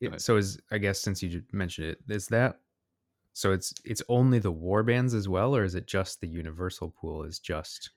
yeah, 0.00 0.16
so 0.16 0.36
is 0.36 0.58
I 0.70 0.78
guess 0.78 1.00
since 1.00 1.22
you 1.22 1.42
mentioned 1.52 1.88
it, 1.88 1.98
is 2.08 2.26
that 2.28 2.60
so? 3.32 3.52
It's 3.52 3.72
it's 3.84 4.02
only 4.08 4.38
the 4.38 4.52
war 4.52 4.82
bands 4.82 5.14
as 5.14 5.28
well, 5.28 5.56
or 5.56 5.64
is 5.64 5.74
it 5.74 5.86
just 5.86 6.20
the 6.20 6.28
universal 6.28 6.94
pool? 7.00 7.24
Is 7.24 7.38
just 7.38 7.90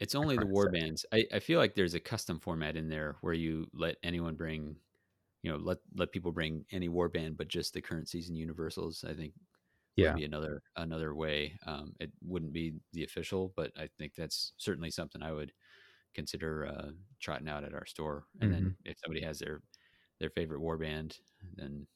it's 0.00 0.14
only 0.14 0.36
the 0.36 0.46
war 0.46 0.70
bands. 0.70 1.06
I, 1.12 1.24
I 1.32 1.38
feel 1.38 1.58
like 1.58 1.74
there's 1.74 1.94
a 1.94 2.00
custom 2.00 2.40
format 2.40 2.76
in 2.76 2.88
there 2.88 3.16
where 3.20 3.34
you 3.34 3.66
let 3.72 3.96
anyone 4.02 4.34
bring, 4.34 4.76
you 5.42 5.50
know, 5.50 5.58
let 5.58 5.78
let 5.96 6.12
people 6.12 6.32
bring 6.32 6.64
any 6.72 6.88
war 6.88 7.08
band, 7.08 7.36
but 7.36 7.48
just 7.48 7.72
the 7.72 7.80
current 7.80 8.08
season 8.08 8.34
universals. 8.34 9.04
I 9.08 9.14
think 9.14 9.32
yeah. 9.96 10.12
would 10.12 10.18
be 10.18 10.24
another 10.24 10.62
another 10.76 11.14
way. 11.14 11.58
Um, 11.66 11.92
it 12.00 12.10
wouldn't 12.22 12.52
be 12.52 12.74
the 12.92 13.04
official, 13.04 13.52
but 13.56 13.70
I 13.76 13.88
think 13.98 14.14
that's 14.16 14.52
certainly 14.56 14.90
something 14.90 15.22
I 15.22 15.32
would 15.32 15.52
consider 16.14 16.66
uh, 16.66 16.90
trotting 17.20 17.48
out 17.48 17.64
at 17.64 17.74
our 17.74 17.86
store. 17.86 18.24
And 18.40 18.52
mm-hmm. 18.52 18.62
then 18.64 18.76
if 18.84 18.98
somebody 19.04 19.24
has 19.24 19.38
their 19.38 19.60
their 20.20 20.30
favorite 20.30 20.60
warband, 20.60 21.16
then 21.56 21.86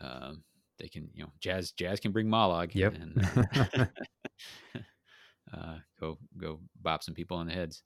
um, 0.00 0.42
they 0.78 0.88
can 0.88 1.08
you 1.14 1.22
know 1.22 1.32
jazz 1.40 1.72
jazz 1.72 2.00
can 2.00 2.12
bring 2.12 2.26
Mollog. 2.26 2.74
Yep. 2.74 2.94
And, 2.94 3.28
uh, 3.36 3.86
uh, 5.56 5.76
go 6.00 6.18
go 6.36 6.60
bop 6.80 7.02
some 7.02 7.14
people 7.14 7.36
on 7.36 7.46
the 7.46 7.54
heads, 7.54 7.82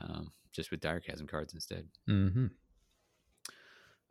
um, 0.00 0.32
just 0.52 0.70
with 0.70 0.80
Direchasm 0.80 1.28
cards 1.28 1.54
instead. 1.54 1.86
Mm-hmm. 2.08 2.46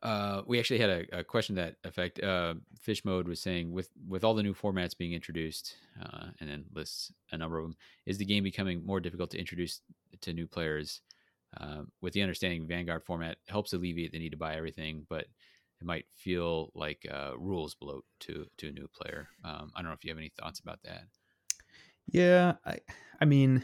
Uh, 0.06 0.43
we 0.45 0.60
actually 0.60 0.78
had 0.78 0.89
a, 0.91 1.20
a 1.20 1.24
question 1.24 1.56
that 1.56 1.78
effect. 1.84 2.22
Uh, 2.22 2.53
Fish 2.80 3.03
mode 3.03 3.28
was 3.28 3.41
saying 3.41 3.72
with 3.72 3.89
with 4.08 4.24
all 4.24 4.36
the 4.36 4.43
new 4.43 4.53
formats 4.53 4.95
being 4.95 5.14
introduced, 5.14 5.74
uh, 5.99 6.28
and 6.39 6.47
then 6.47 6.66
lists 6.76 7.12
a 7.32 7.38
number 7.38 7.58
of 7.58 7.64
them. 7.64 7.76
Is 8.06 8.20
the 8.20 8.26
game 8.26 8.43
becoming 8.43 8.86
more 8.86 8.99
difficult 8.99 9.32
to 9.32 9.39
introduce 9.39 9.82
to 10.22 10.32
new 10.32 10.45
players? 10.45 11.01
Uh, 11.60 11.84
with 12.01 12.14
the 12.14 12.22
understanding 12.22 12.68
Vanguard 12.68 13.03
format 13.03 13.38
helps 13.47 13.74
alleviate 13.74 14.12
the 14.12 14.20
need 14.20 14.32
to 14.32 14.38
buy 14.38 14.56
everything, 14.56 15.08
but 15.10 15.26
it 15.82 15.86
might 15.86 16.06
feel 16.14 16.70
like 16.76 17.08
uh, 17.12 17.32
rules 17.39 17.74
bloat 17.74 18.06
to 18.20 18.45
to 18.58 18.68
a 18.68 18.74
new 18.74 18.88
player. 18.88 19.28
Um, 19.43 19.72
I 19.76 19.82
don't 19.82 19.89
know 19.89 19.95
if 19.95 20.03
you 20.03 20.12
have 20.12 20.20
any 20.20 20.32
thoughts 20.39 20.60
about 20.60 20.84
that. 20.84 21.06
Yeah, 22.06 22.53
I 22.64 22.78
I 23.20 23.26
mean, 23.26 23.64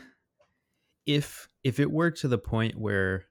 if 1.05 1.47
if 1.63 1.79
it 1.79 1.91
were 1.91 2.09
to 2.09 2.27
the 2.27 2.39
point 2.39 2.79
where 2.79 3.25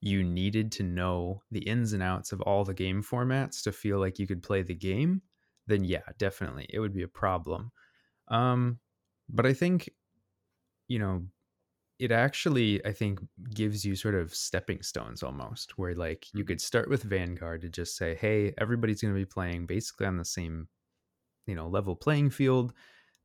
you 0.00 0.22
needed 0.24 0.72
to 0.72 0.82
know 0.82 1.42
the 1.50 1.60
ins 1.60 1.92
and 1.92 2.02
outs 2.02 2.32
of 2.32 2.40
all 2.42 2.64
the 2.64 2.74
game 2.74 3.02
formats 3.02 3.62
to 3.64 3.72
feel 3.72 3.98
like 3.98 4.18
you 4.18 4.26
could 4.26 4.42
play 4.42 4.62
the 4.62 4.74
game, 4.74 5.22
then 5.66 5.84
yeah, 5.84 6.02
definitely 6.18 6.66
it 6.70 6.80
would 6.80 6.94
be 6.94 7.02
a 7.02 7.08
problem. 7.08 7.72
Um, 8.28 8.80
but 9.28 9.46
I 9.46 9.54
think, 9.54 9.90
you 10.88 10.98
know, 10.98 11.26
it 11.98 12.12
actually 12.12 12.84
I 12.86 12.92
think 12.92 13.20
gives 13.54 13.84
you 13.84 13.96
sort 13.96 14.16
of 14.16 14.34
stepping 14.34 14.82
stones 14.82 15.22
almost, 15.22 15.78
where 15.78 15.94
like 15.94 16.34
you 16.34 16.44
Mhm. 16.44 16.44
could 16.44 16.60
start 16.60 16.88
with 16.90 17.04
Vanguard 17.04 17.62
to 17.62 17.70
just 17.70 17.96
say, 17.96 18.14
hey, 18.16 18.54
everybody's 18.58 19.02
going 19.02 19.14
to 19.14 19.20
be 19.20 19.26
playing 19.26 19.66
basically 19.66 20.06
on 20.06 20.18
the 20.18 20.24
same, 20.26 20.68
you 21.46 21.54
know, 21.54 21.68
level 21.68 21.96
playing 21.96 22.30
field. 22.30 22.74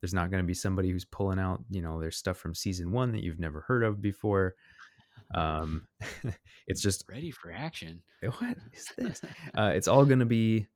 There's 0.00 0.14
not 0.14 0.30
going 0.30 0.42
to 0.42 0.46
be 0.46 0.54
somebody 0.54 0.90
who's 0.90 1.04
pulling 1.06 1.38
out, 1.38 1.64
you 1.70 1.82
know, 1.82 2.00
their 2.00 2.10
stuff 2.10 2.36
from 2.38 2.54
season 2.54 2.92
one 2.92 3.12
that 3.12 3.22
you've 3.22 3.40
never 3.40 3.62
heard 3.62 3.84
of 3.84 4.02
before. 4.02 4.56
Um, 5.34 5.86
it's 6.66 6.80
just 6.82 7.04
Ready 7.08 7.30
for 7.30 7.52
action. 7.52 8.02
what 8.38 8.56
is 8.72 8.88
this? 8.98 9.20
Uh, 9.56 9.72
it's 9.74 9.88
all 9.88 10.04
going 10.04 10.20
to 10.20 10.26
be 10.26 10.66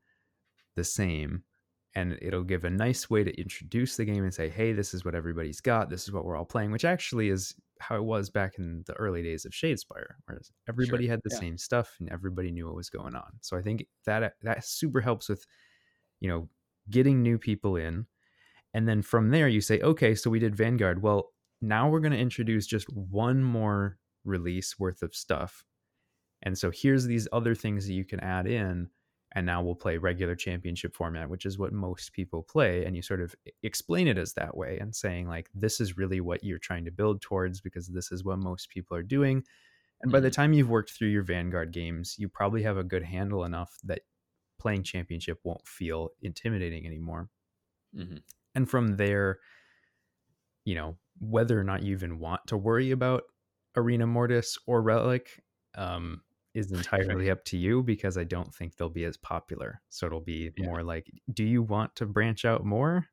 the 0.77 0.85
same, 0.85 1.45
and 1.95 2.19
it'll 2.23 2.45
give 2.45 2.65
a 2.65 2.71
nice 2.71 3.09
way 3.11 3.25
to 3.25 3.41
introduce 3.41 3.97
the 3.97 4.05
game 4.05 4.25
and 4.25 4.35
say, 4.35 4.49
"Hey, 4.49 4.73
this 4.73 4.95
is 4.95 5.05
what 5.05 5.15
everybody's 5.15 5.61
got. 5.61 5.91
This 5.91 6.05
is 6.05 6.13
what 6.13 6.25
we're 6.25 6.37
all 6.37 6.45
playing." 6.45 6.71
Which 6.73 6.85
actually 6.85 7.29
is 7.31 7.55
how 7.81 7.97
it 7.97 8.05
was 8.05 8.29
back 8.31 8.59
in 8.59 8.83
the 8.87 8.95
early 8.95 9.23
days 9.23 9.45
of 9.45 9.53
Shadespire, 9.53 10.15
whereas 10.27 10.51
everybody 10.69 11.05
Sure. 11.05 11.13
had 11.13 11.21
the 11.25 11.31
Yeah. 11.33 11.39
same 11.41 11.59
stuff 11.59 11.97
and 12.01 12.09
everybody 12.11 12.51
knew 12.51 12.67
what 12.67 12.75
was 12.75 12.91
going 12.91 13.15
on. 13.15 13.39
So 13.41 13.57
I 13.57 13.63
think 13.63 13.87
that 14.05 14.35
that 14.43 14.65
super 14.65 15.01
helps 15.01 15.29
with, 15.29 15.47
you 16.21 16.29
know, 16.29 16.49
getting 16.91 17.23
new 17.23 17.39
people 17.39 17.77
in, 17.77 18.07
and 18.75 18.89
then 18.89 19.03
from 19.03 19.31
there 19.31 19.49
you 19.49 19.61
say, 19.61 19.81
"Okay, 19.81 20.15
so 20.15 20.31
we 20.31 20.39
did 20.41 20.57
Vanguard. 20.57 21.03
Well, 21.03 21.33
now 21.63 21.89
we're 21.91 22.01
going 22.01 22.13
to 22.13 22.19
introduce 22.19 22.67
just 22.67 22.89
one 22.93 23.43
more 23.45 23.99
release 24.29 24.79
worth 24.79 25.03
of 25.03 25.15
stuff." 25.15 25.65
And 26.43 26.57
so 26.59 26.71
here's 26.71 27.05
these 27.05 27.29
other 27.33 27.55
things 27.55 27.87
that 27.87 27.95
you 27.95 28.05
can 28.05 28.21
add 28.21 28.47
in 28.47 28.91
and 29.33 29.45
now 29.45 29.63
we'll 29.63 29.75
play 29.75 29.99
regular 29.99 30.35
championship 30.35 30.95
format 30.95 31.29
which 31.29 31.45
is 31.45 31.59
what 31.59 31.73
most 31.73 32.15
people 32.15 32.43
play 32.43 32.85
and 32.87 32.97
you 32.97 33.03
sort 33.03 33.21
of 33.21 33.35
explain 33.63 34.09
it 34.09 34.17
as 34.17 34.33
that 34.33 34.57
way 34.57 34.79
and 34.79 34.97
saying 34.97 35.29
like 35.29 35.51
this 35.53 35.81
is 35.81 35.99
really 35.99 36.19
what 36.21 36.43
you're 36.43 36.59
trying 36.59 36.85
to 36.87 36.91
build 36.91 37.21
towards 37.21 37.61
because 37.61 37.89
this 37.89 38.11
is 38.11 38.25
what 38.25 38.39
most 38.39 38.71
people 38.71 38.97
are 38.97 39.03
doing 39.03 39.45
and 40.03 40.13
by 40.13 40.21
the 40.21 40.31
Mhm. 40.31 40.33
time 40.33 40.53
you've 40.53 40.71
worked 40.71 40.93
through 40.93 41.09
your 41.09 41.23
vanguard 41.25 41.73
games 41.73 42.17
you 42.19 42.29
probably 42.29 42.63
have 42.63 42.79
a 42.79 42.85
good 42.85 43.05
handle 43.05 43.45
enough 43.45 43.79
that 43.85 44.03
playing 44.59 44.83
championship 44.85 45.41
won't 45.45 45.67
feel 45.69 46.11
intimidating 46.23 46.87
anymore 46.87 47.31
Mhm. 47.93 48.23
and 48.55 48.69
from 48.69 48.97
there 48.97 49.39
you 50.65 50.75
know 50.75 50.97
whether 51.21 51.59
or 51.59 51.65
not 51.65 51.83
you 51.83 51.93
even 51.93 52.19
want 52.19 52.47
to 52.47 52.57
worry 52.57 52.91
about 52.91 53.25
arena 53.79 54.07
mortis 54.07 54.59
or 54.67 54.83
relic 54.83 55.43
um, 55.75 56.23
is 56.55 56.73
entirely 56.73 57.31
up 57.31 57.45
to 57.45 57.57
you 57.57 57.83
because 57.83 58.19
i 58.19 58.25
don't 58.25 58.55
think 58.55 58.77
they'll 58.77 58.91
be 58.91 59.05
as 59.05 59.17
popular 59.17 59.83
so 59.91 60.07
it'll 60.07 60.21
be 60.21 60.51
Yeah. 60.57 60.67
more 60.67 60.83
like 60.83 61.11
do 61.33 61.45
you 61.45 61.63
want 61.63 61.95
to 61.97 62.07
branch 62.07 62.45
out 62.45 62.65
more 62.65 63.07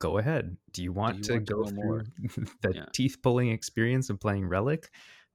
go 0.00 0.18
ahead 0.18 0.56
do 0.72 0.82
you 0.82 0.92
want 0.92 1.16
you 1.16 1.24
to 1.24 1.32
want 1.32 1.46
to 1.46 1.54
go 1.54 1.64
go 1.64 1.70
through 1.80 1.94
more? 1.94 2.06
the 2.62 2.74
Yeah. 2.74 2.86
teeth 2.92 3.18
pulling 3.22 3.50
experience 3.50 4.10
of 4.10 4.20
playing 4.20 4.46
relic 4.48 4.90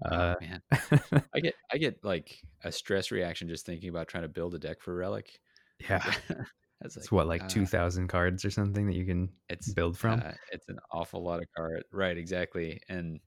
uh, 0.06 0.36
oh 0.36 0.36
man, 0.40 0.62
I 1.36 1.40
get 1.42 1.56
I 1.72 1.78
get 1.78 2.04
like 2.04 2.42
a 2.64 2.72
stress 2.72 3.12
reaction 3.12 3.50
just 3.50 3.66
thinking 3.66 3.90
about 3.90 4.08
trying 4.08 4.24
to 4.24 4.30
build 4.30 4.56
a 4.56 4.60
deck 4.60 4.82
for 4.82 4.96
Relic. 4.96 5.40
yeah 5.80 6.16
That's 6.82 6.98
it's 6.98 7.12
what 7.12 7.28
like 7.28 7.48
uh, 7.48 7.48
2000 7.48 8.08
cards 8.08 8.46
or 8.46 8.52
something 8.52 8.88
that 8.88 8.96
you 8.96 9.06
can 9.06 9.30
it's 9.50 9.76
build 9.76 9.98
from 9.98 10.24
uh, 10.24 10.34
it's 10.52 10.68
an 10.70 10.80
awful 10.92 11.24
lot 11.24 11.40
of 11.42 11.46
cards, 11.56 11.86
right? 11.94 12.18
Exactly, 12.18 12.82
and 12.90 13.20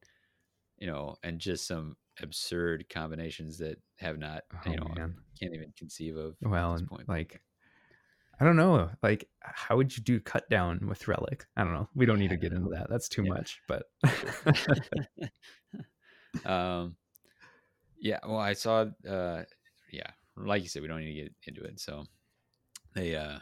you 0.78 0.86
know, 0.86 1.16
and 1.22 1.38
just 1.38 1.66
some 1.66 1.96
absurd 2.20 2.86
combinations 2.88 3.58
that 3.58 3.76
have 3.98 4.18
not, 4.18 4.42
oh 4.66 4.70
you 4.70 4.76
know, 4.76 4.86
man 4.96 5.14
can't 5.40 5.54
even 5.54 5.72
conceive 5.76 6.16
of 6.16 6.36
well 6.42 6.70
at 6.70 6.74
this 6.74 6.80
and 6.82 6.90
point. 6.90 7.08
like 7.08 7.40
i 8.40 8.44
don't 8.44 8.54
know 8.56 8.88
like 9.02 9.28
how 9.40 9.76
would 9.76 9.96
you 9.96 10.02
do 10.04 10.20
cut 10.20 10.48
down 10.48 10.78
with 10.86 11.08
relic 11.08 11.44
i 11.56 11.64
don't 11.64 11.72
know 11.72 11.88
we 11.96 12.06
don't 12.06 12.20
need 12.20 12.30
to 12.30 12.36
get 12.36 12.52
into 12.52 12.70
that 12.70 12.86
that's 12.88 13.08
too 13.08 13.22
Yeah. 13.24 13.30
much 13.32 13.60
but 13.66 13.82
um, 16.44 16.96
yeah. 17.98 18.18
Well, 18.26 18.38
I 18.38 18.52
saw. 18.52 18.86
Uh, 19.08 19.42
yeah, 19.92 20.10
like 20.36 20.62
you 20.62 20.68
said, 20.68 20.82
we 20.82 20.88
don't 20.88 21.00
need 21.00 21.14
to 21.14 21.22
get 21.22 21.32
into 21.46 21.62
it. 21.62 21.80
So 21.80 22.04
they 22.94 23.14
uh, 23.16 23.38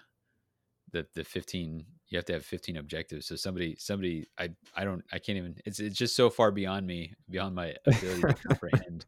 the 0.92 1.06
the 1.14 1.24
fifteen. 1.24 1.84
You 2.12 2.18
have 2.18 2.26
to 2.26 2.34
have 2.34 2.44
fifteen 2.44 2.76
objectives. 2.76 3.26
So 3.26 3.36
somebody 3.36 3.74
somebody 3.78 4.28
I 4.38 4.50
I 4.76 4.84
don't 4.84 5.02
I 5.12 5.18
can't 5.18 5.38
even. 5.38 5.56
It's 5.64 5.80
it's 5.80 5.96
just 5.96 6.14
so 6.14 6.28
far 6.28 6.50
beyond 6.50 6.86
me, 6.86 7.14
beyond 7.30 7.54
my 7.54 7.74
ability 7.86 8.20
to 8.20 8.34
comprehend. 8.48 9.06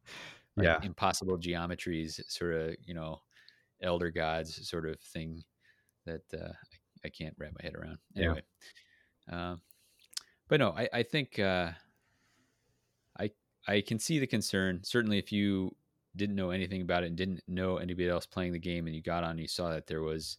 Like 0.57 0.65
yeah 0.65 0.81
impossible 0.83 1.37
geometries, 1.37 2.21
sort 2.29 2.55
of 2.55 2.77
you 2.85 2.95
know, 2.95 3.21
elder 3.83 4.11
gods 4.11 4.67
sort 4.69 4.89
of 4.89 4.99
thing 5.01 5.43
that 6.07 6.23
uh, 6.33 6.49
I, 6.49 7.07
I 7.07 7.09
can't 7.11 7.35
wrap 7.39 7.53
my 7.53 7.63
head 7.63 7.75
around. 7.75 7.99
Yeah. 8.15 8.25
Anyway, 8.25 8.43
um, 9.31 9.61
but 10.49 10.61
no, 10.61 10.71
I 10.71 10.89
I 10.93 11.03
think. 11.03 11.39
Uh, 11.39 11.73
I 13.19 13.31
I 13.69 13.81
can 13.81 13.99
see 13.99 14.19
the 14.19 14.27
concern. 14.27 14.81
Certainly, 14.83 15.19
if 15.19 15.33
you 15.33 15.75
didn't 16.17 16.37
know 16.37 16.51
anything 16.51 16.83
about 16.83 17.03
it 17.03 17.09
and 17.09 17.17
didn't 17.17 17.43
know 17.49 17.79
anybody 17.79 18.09
else 18.09 18.27
playing 18.27 18.53
the 18.53 18.59
game, 18.59 18.87
and 18.87 18.95
you 18.95 19.03
got 19.03 19.25
on, 19.25 19.33
and 19.33 19.41
you 19.41 19.49
saw 19.49 19.71
that 19.71 19.87
there 19.87 20.03
was 20.03 20.39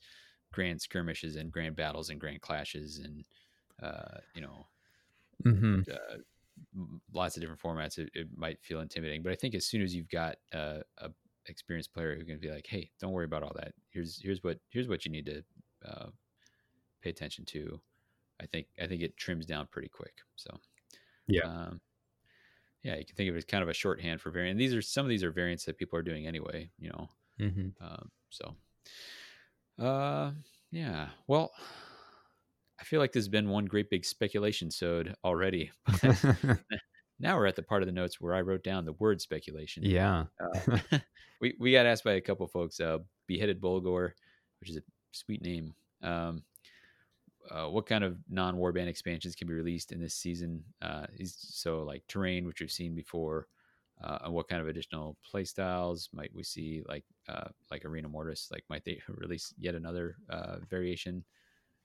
grand 0.55 0.81
skirmishes 0.81 1.37
and 1.37 1.51
grand 1.53 1.77
battles 1.77 2.09
and 2.09 2.19
grand 2.21 2.41
clashes, 2.41 2.99
and 2.99 3.25
uh, 3.81 4.19
you 4.35 4.41
know, 4.41 4.67
hmm 5.45 5.87
uh, 5.91 6.17
lots 7.11 7.37
of 7.37 7.41
different 7.41 7.61
formats, 7.61 7.97
it, 7.97 8.09
it 8.13 8.27
might 8.35 8.63
feel 8.63 8.81
intimidating. 8.81 9.23
But 9.23 9.31
I 9.31 9.35
think 9.35 9.55
as 9.55 9.67
soon 9.67 9.81
as 9.81 9.95
you've 9.95 10.09
got 10.09 10.37
uh, 10.53 10.81
a 10.97 11.11
experienced 11.47 11.93
player 11.93 12.15
who 12.17 12.25
can 12.25 12.39
be 12.39 12.51
like, 12.51 12.67
"Hey, 12.67 12.91
don't 12.99 13.11
worry 13.13 13.25
about 13.25 13.43
all 13.43 13.53
that. 13.55 13.73
Here's 13.89 14.21
here's 14.21 14.43
what 14.43 14.59
here's 14.69 14.87
what 14.87 15.05
you 15.05 15.11
need 15.11 15.25
to 15.27 15.43
uh, 15.85 16.09
pay 17.01 17.11
attention 17.11 17.45
to." 17.47 17.81
I 18.41 18.47
think 18.47 18.67
I 18.81 18.87
think 18.87 19.03
it 19.03 19.17
trims 19.17 19.45
down 19.47 19.67
pretty 19.67 19.89
quick. 19.89 20.19
So 20.35 20.59
Yeah. 21.27 21.41
um, 21.43 21.81
yeah, 22.83 22.95
you 22.97 23.05
can 23.05 23.15
think 23.15 23.29
of 23.29 23.35
it 23.35 23.39
as 23.39 23.45
kind 23.45 23.63
of 23.63 23.69
a 23.69 23.73
shorthand 23.73 24.21
for 24.21 24.29
variant. 24.31 24.59
These 24.59 24.73
are 24.73 24.81
some 24.81 25.05
of 25.05 25.09
these 25.09 25.23
are 25.23 25.31
variants 25.31 25.65
that 25.65 25.77
people 25.77 25.97
are 25.97 26.03
doing 26.03 26.27
anyway. 26.27 26.71
You 26.77 26.89
know, 26.89 27.09
hmm 27.39 27.69
um, 27.81 28.11
so 28.29 28.55
uh, 29.79 30.31
yeah. 30.71 31.09
Well, 31.27 31.51
I 32.79 32.83
feel 32.83 32.99
like 32.99 33.13
there's 33.13 33.27
been 33.27 33.49
one 33.49 33.65
great 33.65 33.89
big 33.89 34.05
speculation 34.05 34.69
sode 34.69 35.15
already. 35.23 35.71
now 37.19 37.37
we're 37.37 37.47
at 37.47 37.55
the 37.55 37.63
part 37.63 37.81
of 37.81 37.87
the 37.87 37.93
notes 37.93 38.19
where 38.19 38.33
I 38.33 38.41
wrote 38.41 38.63
down 38.63 38.85
the 38.85 38.93
word 38.93 39.21
speculation. 39.21 39.83
yeah 39.83 40.25
Uh, 40.91 40.99
we 41.41 41.55
we 41.59 41.71
got 41.71 41.85
asked 41.85 42.03
by 42.03 42.13
a 42.13 42.21
couple 42.21 42.47
folks. 42.47 42.79
Uh, 42.79 42.99
beheaded 43.27 43.59
Bulgor, 43.61 44.15
which 44.59 44.69
is 44.69 44.77
a 44.77 44.81
sweet 45.11 45.41
name. 45.41 45.73
Um, 46.01 46.43
uh, 47.49 47.67
what 47.67 47.85
kind 47.85 48.03
of 48.03 48.17
non-warband 48.29 48.87
expansions 48.87 49.35
can 49.35 49.47
be 49.47 49.53
released 49.53 49.91
in 49.91 50.01
this 50.01 50.15
season? 50.15 50.63
Uh, 50.81 51.05
so 51.25 51.83
like 51.83 52.03
terrain, 52.07 52.45
which 52.45 52.59
we've 52.59 52.71
seen 52.71 52.95
before, 52.95 53.47
uh, 54.03 54.19
and 54.25 54.33
what 54.33 54.47
kind 54.47 54.61
of 54.61 54.67
additional 54.67 55.17
play 55.23 55.43
styles 55.43 56.09
might 56.13 56.33
we 56.33 56.43
see? 56.43 56.83
Like 56.87 57.03
uh, 57.29 57.49
like 57.71 57.85
Arena 57.85 58.09
Mortis, 58.09 58.49
like 58.51 58.63
might 58.69 58.83
they 58.85 58.99
release 59.09 59.53
yet 59.57 59.75
another 59.75 60.17
uh, 60.29 60.57
variation? 60.69 61.23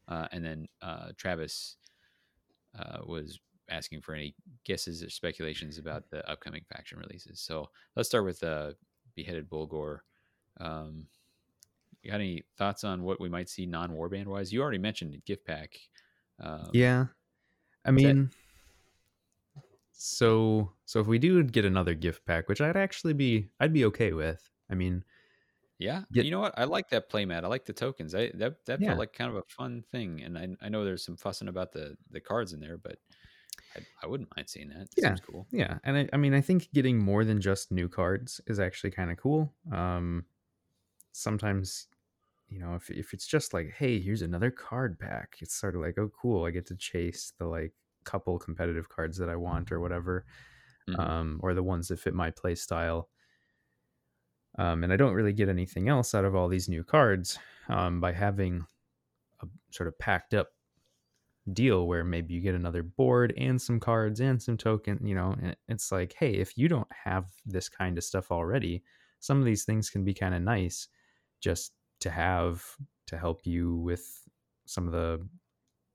Uh, 0.08 0.26
and 0.32 0.44
then 0.44 0.66
uh, 0.82 1.10
Travis 1.16 1.76
uh, 2.78 2.98
was 3.04 3.38
asking 3.70 4.00
for 4.00 4.14
any 4.14 4.34
guesses 4.64 5.02
or 5.02 5.10
speculations 5.10 5.78
about 5.78 6.10
the 6.10 6.28
upcoming 6.28 6.62
faction 6.72 6.98
releases. 6.98 7.40
So 7.40 7.68
let's 7.94 8.08
start 8.08 8.24
with 8.24 8.42
uh, 8.42 8.72
Beheaded 9.14 9.48
Bulgor. 9.48 10.02
Um, 10.58 11.06
you 12.02 12.10
got 12.10 12.16
any 12.16 12.42
thoughts 12.58 12.82
on 12.82 13.02
what 13.02 13.20
we 13.20 13.28
might 13.28 13.48
see 13.48 13.66
non 13.66 13.90
warband 13.90 14.26
wise? 14.26 14.52
You 14.52 14.62
already 14.62 14.78
mentioned 14.78 15.22
gift 15.24 15.46
pack. 15.46 15.78
Um, 16.42 16.70
yeah 16.72 17.06
i 17.84 17.90
mean 17.90 18.30
so 20.02 20.72
so 20.86 20.98
if 20.98 21.06
we 21.06 21.18
do 21.18 21.42
get 21.44 21.66
another 21.66 21.92
gift 21.92 22.24
pack 22.24 22.48
which 22.48 22.62
i'd 22.62 22.76
actually 22.76 23.12
be 23.12 23.46
i'd 23.60 23.72
be 23.72 23.84
okay 23.84 24.12
with 24.14 24.48
i 24.70 24.74
mean 24.74 25.04
yeah. 25.78 26.02
Get- 26.12 26.26
you 26.26 26.30
know 26.30 26.40
what? 26.40 26.52
I 26.58 26.64
like 26.64 26.90
that 26.90 27.08
playmat. 27.10 27.42
I 27.42 27.46
like 27.46 27.64
the 27.64 27.72
tokens. 27.72 28.14
I 28.14 28.30
that 28.34 28.66
that 28.66 28.82
Yeah. 28.82 28.88
felt 28.88 28.98
like 28.98 29.14
kind 29.14 29.30
of 29.30 29.36
a 29.38 29.42
fun 29.48 29.82
thing. 29.90 30.20
And 30.20 30.36
I, 30.36 30.48
I 30.60 30.68
know 30.68 30.84
there's 30.84 31.02
some 31.02 31.16
fussing 31.16 31.48
about 31.48 31.72
the 31.72 31.96
the 32.10 32.20
cards 32.20 32.52
in 32.52 32.60
there, 32.60 32.76
but 32.76 32.98
I, 33.74 33.80
I 34.02 34.06
wouldn't 34.06 34.28
mind 34.36 34.46
seeing 34.50 34.68
that. 34.68 34.88
Yeah. 34.98 35.08
Seems 35.08 35.20
cool. 35.20 35.46
yeah 35.50 35.78
and 35.84 35.96
I, 35.96 36.08
I 36.12 36.18
mean 36.18 36.34
i 36.34 36.40
think 36.42 36.68
getting 36.74 36.98
more 36.98 37.24
than 37.24 37.40
just 37.40 37.72
new 37.72 37.88
cards 37.88 38.42
is 38.46 38.60
actually 38.60 38.90
kind 38.90 39.10
of 39.10 39.16
cool 39.16 39.54
um 39.72 40.26
sometimes 41.12 41.86
you 42.50 42.58
know 42.60 42.74
if, 42.74 42.90
if 42.90 43.14
it's 43.14 43.26
just 43.26 43.54
like 43.54 43.72
hey 43.78 43.98
here's 44.00 44.20
another 44.22 44.50
card 44.50 44.98
pack 44.98 45.36
it's 45.40 45.54
sort 45.54 45.74
of 45.74 45.80
like 45.80 45.96
oh 45.98 46.10
cool 46.20 46.44
i 46.44 46.50
get 46.50 46.66
to 46.66 46.76
chase 46.76 47.32
the 47.38 47.46
like 47.46 47.72
couple 48.10 48.38
competitive 48.38 48.88
cards 48.88 49.18
that 49.18 49.28
i 49.28 49.36
want 49.36 49.72
or 49.72 49.80
whatever 49.80 50.24
Mhm. 50.86 51.04
um 51.04 51.40
or 51.42 51.54
the 51.54 51.62
ones 51.62 51.88
that 51.88 52.00
fit 52.00 52.14
my 52.14 52.30
play 52.30 52.54
style 52.54 53.10
um 54.58 54.82
and 54.82 54.92
i 54.92 54.96
don't 54.96 55.14
really 55.14 55.32
get 55.32 55.48
anything 55.48 55.88
else 55.88 56.14
out 56.14 56.24
of 56.24 56.34
all 56.34 56.48
these 56.48 56.68
new 56.68 56.82
cards 56.82 57.38
um 57.68 58.00
by 58.00 58.12
having 58.12 58.66
a 59.42 59.48
sort 59.72 59.88
of 59.88 59.98
packed 59.98 60.34
up 60.34 60.50
deal 61.52 61.86
where 61.86 62.04
maybe 62.04 62.34
you 62.34 62.40
get 62.40 62.54
another 62.54 62.82
board 62.82 63.32
and 63.36 63.60
some 63.60 63.80
cards 63.80 64.20
and 64.20 64.42
some 64.42 64.56
token, 64.56 65.04
you 65.06 65.14
know, 65.14 65.34
it's 65.68 65.90
like, 65.90 66.12
hey, 66.18 66.32
if 66.34 66.56
you 66.56 66.68
don't 66.68 66.90
have 66.92 67.32
this 67.46 67.68
kind 67.68 67.98
of 67.98 68.04
stuff 68.04 68.30
already, 68.30 68.82
some 69.20 69.38
of 69.38 69.44
these 69.44 69.64
things 69.64 69.90
can 69.90 70.04
be 70.04 70.14
kind 70.14 70.34
of 70.34 70.42
nice 70.42 70.88
just 71.40 71.74
to 72.00 72.10
have 72.10 72.76
to 73.06 73.18
help 73.18 73.46
you 73.46 73.76
with 73.76 74.28
some 74.66 74.86
of 74.86 74.92
the 74.92 75.26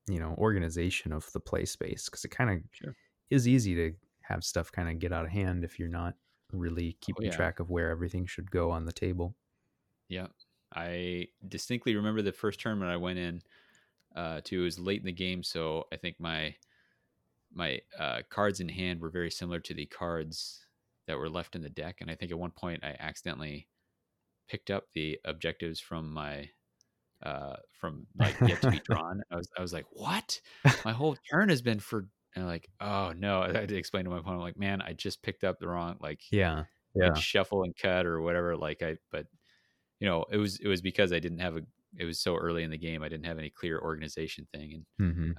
you 0.07 0.19
know 0.19 0.35
organization 0.37 1.11
of 1.11 1.31
the 1.33 1.39
play 1.39 1.65
space 1.65 2.05
because 2.05 2.23
it 2.25 2.29
kind 2.29 2.49
of 2.49 2.61
Sure. 2.71 2.95
is 3.29 3.47
easy 3.47 3.75
to 3.75 3.93
have 4.21 4.43
stuff 4.43 4.71
kind 4.71 4.89
of 4.89 4.99
get 4.99 5.11
out 5.11 5.25
of 5.25 5.31
hand 5.31 5.63
if 5.63 5.77
you're 5.79 5.87
not 5.87 6.15
really 6.51 6.97
keeping 7.01 7.25
Oh, 7.27 7.31
yeah. 7.31 7.35
track 7.35 7.59
of 7.59 7.69
where 7.69 7.89
everything 7.89 8.25
should 8.25 8.49
go 8.51 8.71
on 8.71 8.85
the 8.85 8.91
table. 8.93 9.35
Yeah. 10.09 10.27
I 10.73 11.27
distinctly 11.47 11.95
remember 11.95 12.21
the 12.21 12.31
first 12.31 12.59
tournament 12.59 12.91
I 12.91 12.97
went 12.97 13.19
in 13.19 13.41
uh, 14.15 14.41
to. 14.45 14.61
It 14.61 14.63
was 14.63 14.79
late 14.79 14.99
in 14.99 15.05
the 15.05 15.11
game, 15.11 15.43
so 15.43 15.85
I 15.91 15.97
think 15.97 16.19
my 16.19 16.55
my 17.53 17.79
uh, 17.97 18.21
cards 18.29 18.59
in 18.59 18.67
hand 18.69 18.99
were 18.99 19.09
very 19.09 19.31
similar 19.31 19.59
to 19.61 19.73
the 19.73 19.85
cards 19.85 20.65
that 21.07 21.17
were 21.17 21.29
left 21.29 21.55
in 21.55 21.61
the 21.61 21.69
deck. 21.69 22.01
And 22.01 22.11
I 22.11 22.15
think 22.15 22.31
at 22.31 22.39
one 22.39 22.51
point 22.51 22.83
I 22.83 22.95
accidentally 22.99 23.69
picked 24.47 24.69
up 24.69 24.87
the 24.93 25.19
objectives 25.23 25.79
from 25.79 26.11
my 26.11 26.49
uh, 27.25 27.57
from 27.73 28.07
like 28.17 28.39
yet 28.43 28.61
to 28.63 28.69
be 28.69 28.81
drawn. 28.89 29.21
I 29.31 29.37
was 29.37 29.49
I 29.57 29.61
was 29.61 29.73
like, 29.73 29.85
what? 29.91 30.41
My 30.85 30.93
whole 30.93 31.17
turn 31.31 31.49
has 31.49 31.61
been 31.63 31.79
for. 31.79 32.09
And 32.37 32.45
like, 32.47 32.69
oh 32.81 33.13
no! 33.13 33.41
I 33.43 33.53
had 33.53 33.69
to 33.69 33.77
explain 33.77 34.03
to 34.05 34.11
my 34.11 34.19
opponent, 34.19 34.41
like, 34.41 34.57
man, 34.57 34.81
I 34.81 34.93
just 34.93 35.23
picked 35.23 35.45
up 35.45 35.57
the 35.59 35.69
wrong 35.69 35.97
like 36.01 36.21
Yeah. 36.31 36.65
like, 37.01 37.15
shuffle 37.17 37.63
and 37.63 37.75
cut 37.75 38.05
or 38.05 38.21
whatever. 38.21 38.57
Like 38.57 38.83
I, 38.83 38.97
but 39.11 39.27
you 39.99 40.07
know, 40.07 40.25
it 40.31 40.37
was 40.37 40.59
it 40.59 40.67
was 40.67 40.81
because 40.81 41.13
I 41.13 41.19
didn't 41.19 41.39
have 41.39 41.57
a. 41.57 41.61
It 41.97 42.05
was 42.05 42.19
so 42.19 42.35
early 42.37 42.63
in 42.63 42.71
the 42.71 42.77
game, 42.77 43.03
I 43.03 43.09
didn't 43.09 43.25
have 43.27 43.39
any 43.39 43.49
clear 43.49 43.79
organization 43.79 44.47
thing, 44.53 44.73
and 44.73 44.85
hmm 44.99 45.37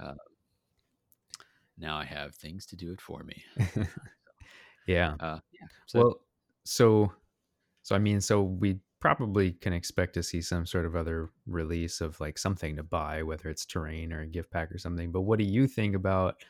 now 1.77 1.97
I 1.97 2.05
have 2.05 2.35
things 2.35 2.65
to 2.67 2.75
do 2.75 2.91
it 2.91 3.01
for 3.01 3.23
me. 3.23 3.43
yeah. 4.85 5.17
Uh, 5.19 5.39
yeah. 5.51 5.67
So 5.85 6.03
well, 6.03 6.21
so, 6.65 7.13
so 7.83 7.95
I 7.95 7.99
mean, 7.99 8.21
so 8.21 8.43
we 8.43 8.79
probably 9.15 9.53
can 9.53 9.73
expect 9.73 10.13
to 10.15 10.23
see 10.23 10.41
some 10.41 10.65
sort 10.65 10.85
of 10.85 10.95
other 10.95 11.29
release 11.45 12.01
of 12.01 12.19
like 12.19 12.37
something 12.37 12.75
to 12.75 12.83
buy, 12.83 13.23
whether 13.23 13.49
it's 13.49 13.65
terrain 13.65 14.11
or 14.11 14.21
a 14.21 14.27
gift 14.27 14.51
pack 14.51 14.71
or 14.71 14.77
something. 14.77 15.11
But 15.11 15.21
what 15.21 15.39
do 15.39 15.45
you 15.45 15.67
think 15.67 15.95
about? 15.95 16.43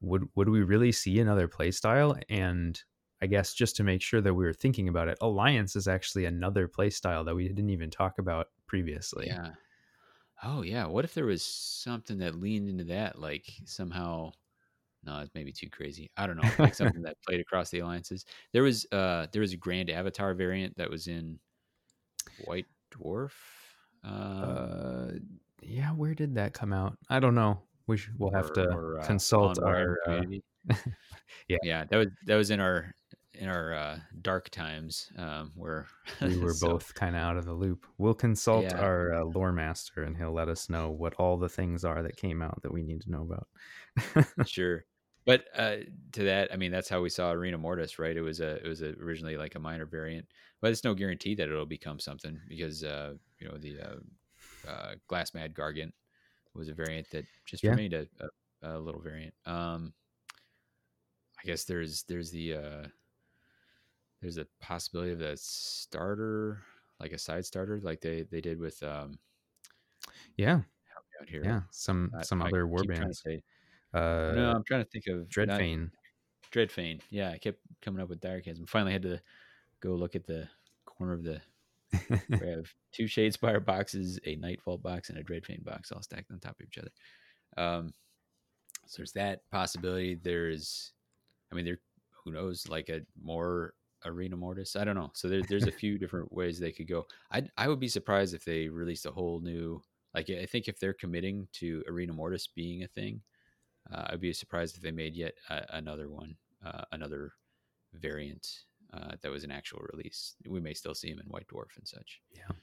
Would 0.00 0.28
would 0.34 0.48
we 0.48 0.62
really 0.62 0.92
see 0.92 1.18
another 1.20 1.48
play 1.48 1.70
style? 1.70 2.16
And 2.28 2.80
I 3.20 3.26
guess 3.26 3.54
just 3.54 3.76
to 3.76 3.84
make 3.84 4.02
sure 4.02 4.20
that 4.20 4.34
we 4.34 4.44
were 4.44 4.52
thinking 4.52 4.88
about 4.88 5.08
it, 5.08 5.18
Alliance 5.20 5.74
is 5.74 5.88
actually 5.88 6.26
another 6.26 6.68
play 6.68 6.90
style 6.90 7.24
that 7.24 7.34
we 7.34 7.48
didn't 7.48 7.70
even 7.70 7.90
talk 7.90 8.18
about 8.18 8.48
previously. 8.66 9.26
yeah. 9.26 9.50
Oh 10.42 10.62
yeah. 10.62 10.86
What 10.86 11.04
if 11.04 11.14
there 11.14 11.26
was 11.26 11.42
something 11.42 12.18
that 12.18 12.34
leaned 12.34 12.68
into 12.68 12.84
that, 12.84 13.18
like 13.18 13.46
somehow? 13.64 14.32
No, 15.02 15.20
it's 15.20 15.34
maybe 15.34 15.52
too 15.52 15.70
crazy. 15.70 16.10
I 16.16 16.26
don't 16.26 16.36
know. 16.36 16.50
Like 16.58 16.74
something 16.74 17.02
that 17.02 17.16
played 17.26 17.40
across 17.40 17.70
the 17.70 17.78
alliances. 17.80 18.24
There 18.52 18.62
was 18.62 18.86
uh 18.92 19.26
there 19.32 19.40
was 19.40 19.52
a 19.52 19.56
Grand 19.56 19.88
Avatar 19.88 20.34
variant 20.34 20.76
that 20.76 20.90
was 20.90 21.06
in 21.06 21.38
White 22.44 22.66
Dwarf. 22.92 23.32
Um, 24.04 24.12
Uh, 24.12 25.10
yeah. 25.62 25.90
Where 25.90 26.14
did 26.14 26.34
that 26.36 26.52
come 26.54 26.72
out? 26.72 26.96
I 27.08 27.18
don't 27.20 27.34
know. 27.34 27.62
We 27.86 27.96
should, 27.96 28.14
we'll 28.18 28.32
have 28.32 28.52
to 28.54 28.64
or, 28.68 29.00
uh, 29.00 29.06
consult 29.06 29.58
on 29.58 29.68
our. 29.68 29.98
Uh. 30.06 30.22
Yeah. 31.48 31.58
yeah, 31.62 31.84
that 31.84 31.96
was 31.96 32.08
that 32.26 32.34
was 32.36 32.50
in 32.50 32.58
our 32.58 32.92
in 33.34 33.48
our 33.48 33.72
uh, 33.72 33.98
dark 34.22 34.50
times 34.50 35.12
um, 35.16 35.52
where 35.54 35.86
we 36.20 36.36
were 36.42 36.54
so, 36.54 36.70
both 36.70 36.92
kind 36.94 37.14
of 37.14 37.22
out 37.22 37.36
of 37.36 37.44
the 37.44 37.52
loop. 37.52 37.86
We'll 37.98 38.14
consult 38.14 38.64
Yeah. 38.64 38.80
our 38.80 39.12
uh, 39.14 39.24
lore 39.24 39.52
master, 39.52 40.02
and 40.02 40.16
he'll 40.16 40.32
let 40.32 40.48
us 40.48 40.68
know 40.68 40.90
what 40.90 41.14
all 41.14 41.36
the 41.36 41.48
things 41.48 41.84
are 41.84 42.02
that 42.02 42.16
came 42.16 42.42
out 42.42 42.62
that 42.62 42.72
we 42.72 42.82
need 42.82 43.02
to 43.02 43.10
know 43.10 43.22
about. 43.22 43.46
sure. 44.48 44.84
But 45.26 45.44
uh, 45.56 45.76
to 46.12 46.24
that, 46.24 46.52
I 46.52 46.56
mean, 46.56 46.70
that's 46.72 46.88
how 46.88 47.00
we 47.02 47.10
saw 47.10 47.32
Arena 47.32 47.58
Mortis, 47.58 47.98
right? 47.98 48.16
It 48.16 48.22
was 48.22 48.40
a 48.40 48.56
it 48.64 48.68
was 48.68 48.80
a, 48.80 48.94
originally 49.00 49.36
like 49.36 49.56
a 49.56 49.58
minor 49.58 49.84
variant, 49.84 50.26
but 50.62 50.70
it's 50.70 50.84
no 50.84 50.94
guarantee 50.94 51.34
that 51.34 51.48
it'll 51.48 51.66
become 51.66 51.98
something 51.98 52.40
because 52.48 52.84
uh, 52.84 53.14
you 53.40 53.48
know 53.48 53.58
the 53.58 53.76
uh, 53.80 54.70
uh, 54.70 54.94
Glass 55.08 55.34
Mad 55.34 55.52
Gargant 55.52 55.92
was 56.54 56.68
a 56.68 56.74
variant 56.74 57.10
that 57.10 57.24
just 57.44 57.62
Yeah. 57.64 57.70
remained 57.70 57.92
a, 57.92 58.06
a, 58.62 58.76
a 58.76 58.78
little 58.78 59.00
variant. 59.02 59.34
Um, 59.44 59.92
I 61.42 61.44
guess 61.44 61.64
there's 61.64 62.04
there's 62.04 62.30
the 62.30 62.54
uh, 62.54 62.86
there's 64.22 64.38
a 64.38 64.46
possibility 64.60 65.10
of 65.12 65.20
a 65.22 65.36
starter, 65.36 66.62
like 67.00 67.12
a 67.12 67.18
side 67.18 67.44
starter, 67.44 67.80
like 67.82 68.00
they 68.00 68.22
they 68.30 68.40
did 68.40 68.58
with 68.60 68.80
um, 68.84 69.18
yeah, 70.36 70.60
out 71.20 71.28
here. 71.28 71.42
yeah. 71.44 71.60
Some 71.72 72.12
I- 72.16 72.22
some 72.22 72.42
I 72.42 72.46
other 72.48 72.66
war 72.68 72.84
trying 72.84 72.96
to 72.98 73.02
bands. 73.06 73.22
say- 73.24 73.42
Uh, 73.96 74.32
no, 74.34 74.52
I'm 74.52 74.64
trying 74.64 74.84
to 74.84 74.90
think 74.90 75.06
of 75.06 75.18
not- 75.18 75.28
Dreadfane. 75.30 75.90
Dreadfane. 76.52 77.00
Yeah, 77.10 77.30
I 77.30 77.38
kept 77.38 77.58
coming 77.82 78.00
up 78.02 78.08
with 78.08 78.20
Direchasm. 78.20 78.68
Finally 78.68 78.92
had 78.92 79.02
to 79.02 79.20
go 79.80 79.90
look 79.94 80.14
at 80.14 80.26
the 80.26 80.48
corner 80.84 81.12
of 81.12 81.22
the. 81.22 81.40
we 82.10 82.48
have 82.48 82.72
two 82.92 83.04
Shadespire 83.04 83.64
boxes, 83.64 84.18
a 84.26 84.36
Nightfall 84.36 84.78
box, 84.78 85.08
and 85.08 85.18
a 85.18 85.22
Dreadfane 85.22 85.64
box, 85.64 85.92
all 85.92 86.02
stacked 86.02 86.30
on 86.30 86.38
top 86.38 86.60
of 86.60 86.66
each 86.66 86.78
other. 86.78 86.90
Um, 87.56 87.94
so 88.86 88.98
there's 88.98 89.12
that 89.12 89.48
possibility. 89.50 90.14
There's, 90.14 90.92
I 91.50 91.54
mean, 91.54 91.64
there, 91.64 91.78
who 92.24 92.32
knows, 92.32 92.68
like 92.68 92.88
a 92.88 93.00
more 93.22 93.74
Arena 94.04 94.36
Mortis. 94.36 94.76
I 94.76 94.84
don't 94.84 94.94
know. 94.94 95.10
So 95.14 95.28
there, 95.28 95.42
there's 95.48 95.66
a 95.66 95.72
few 95.80 95.98
different 95.98 96.32
ways 96.32 96.58
they 96.58 96.72
could 96.72 96.88
go. 96.88 97.06
I 97.32 97.44
I 97.56 97.68
would 97.68 97.80
be 97.80 97.88
surprised 97.88 98.34
if 98.34 98.44
they 98.44 98.68
released 98.68 99.06
a 99.06 99.10
whole 99.10 99.40
new. 99.40 99.82
Like 100.14 100.30
I 100.30 100.46
think 100.46 100.68
if 100.68 100.78
they're 100.78 100.94
committing 100.94 101.48
to 101.54 101.82
Arena 101.88 102.12
Mortis 102.12 102.46
being 102.46 102.82
a 102.82 102.88
thing, 102.88 103.20
uh, 103.92 104.04
I'd 104.10 104.20
be 104.20 104.32
surprised 104.32 104.76
if 104.76 104.82
they 104.82 104.90
made 104.90 105.14
yet 105.14 105.34
uh, 105.50 105.60
another 105.70 106.08
one, 106.08 106.36
uh, 106.64 106.82
another 106.92 107.32
variant 107.94 108.46
uh, 108.92 109.12
that 109.22 109.30
was 109.30 109.44
an 109.44 109.50
actual 109.50 109.82
release. 109.92 110.34
We 110.48 110.60
may 110.60 110.74
still 110.74 110.94
see 110.94 111.10
them 111.10 111.20
in 111.20 111.26
White 111.30 111.46
Dwarf 111.48 111.76
and 111.76 111.86
such. 111.86 112.20
Yeah. 112.34 112.54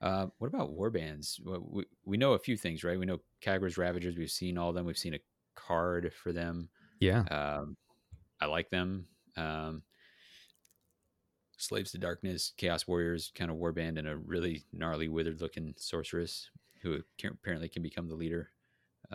Uh, 0.00 0.26
what 0.38 0.48
about 0.48 0.74
warbands? 0.74 1.38
Well, 1.44 1.66
we, 1.70 1.84
we 2.06 2.16
know 2.16 2.32
a 2.32 2.38
few 2.38 2.56
things, 2.56 2.82
right? 2.84 2.98
We 2.98 3.04
know 3.06 3.20
Khagra's 3.44 3.76
Ravagers. 3.76 4.16
We've 4.16 4.30
seen 4.30 4.56
all 4.56 4.70
of 4.70 4.74
them. 4.74 4.86
We've 4.86 4.96
seen 4.96 5.14
a 5.14 5.20
card 5.54 6.12
for 6.14 6.32
them. 6.32 6.70
yeah, 7.00 7.20
Um, 7.30 7.76
I 8.40 8.46
like 8.46 8.70
them. 8.70 9.06
Um, 9.36 9.82
Slaves 11.58 11.90
to 11.92 11.98
Darkness, 11.98 12.54
Chaos 12.56 12.88
Warriors, 12.88 13.30
kind 13.34 13.50
of 13.50 13.58
warband, 13.58 13.98
and 13.98 14.08
a 14.08 14.16
really 14.16 14.64
gnarly, 14.72 15.08
withered 15.08 15.42
looking 15.42 15.74
sorceress 15.76 16.48
who 16.80 16.98
apparently 17.22 17.68
can 17.68 17.82
become 17.82 18.08
the 18.08 18.14
leader. 18.14 18.48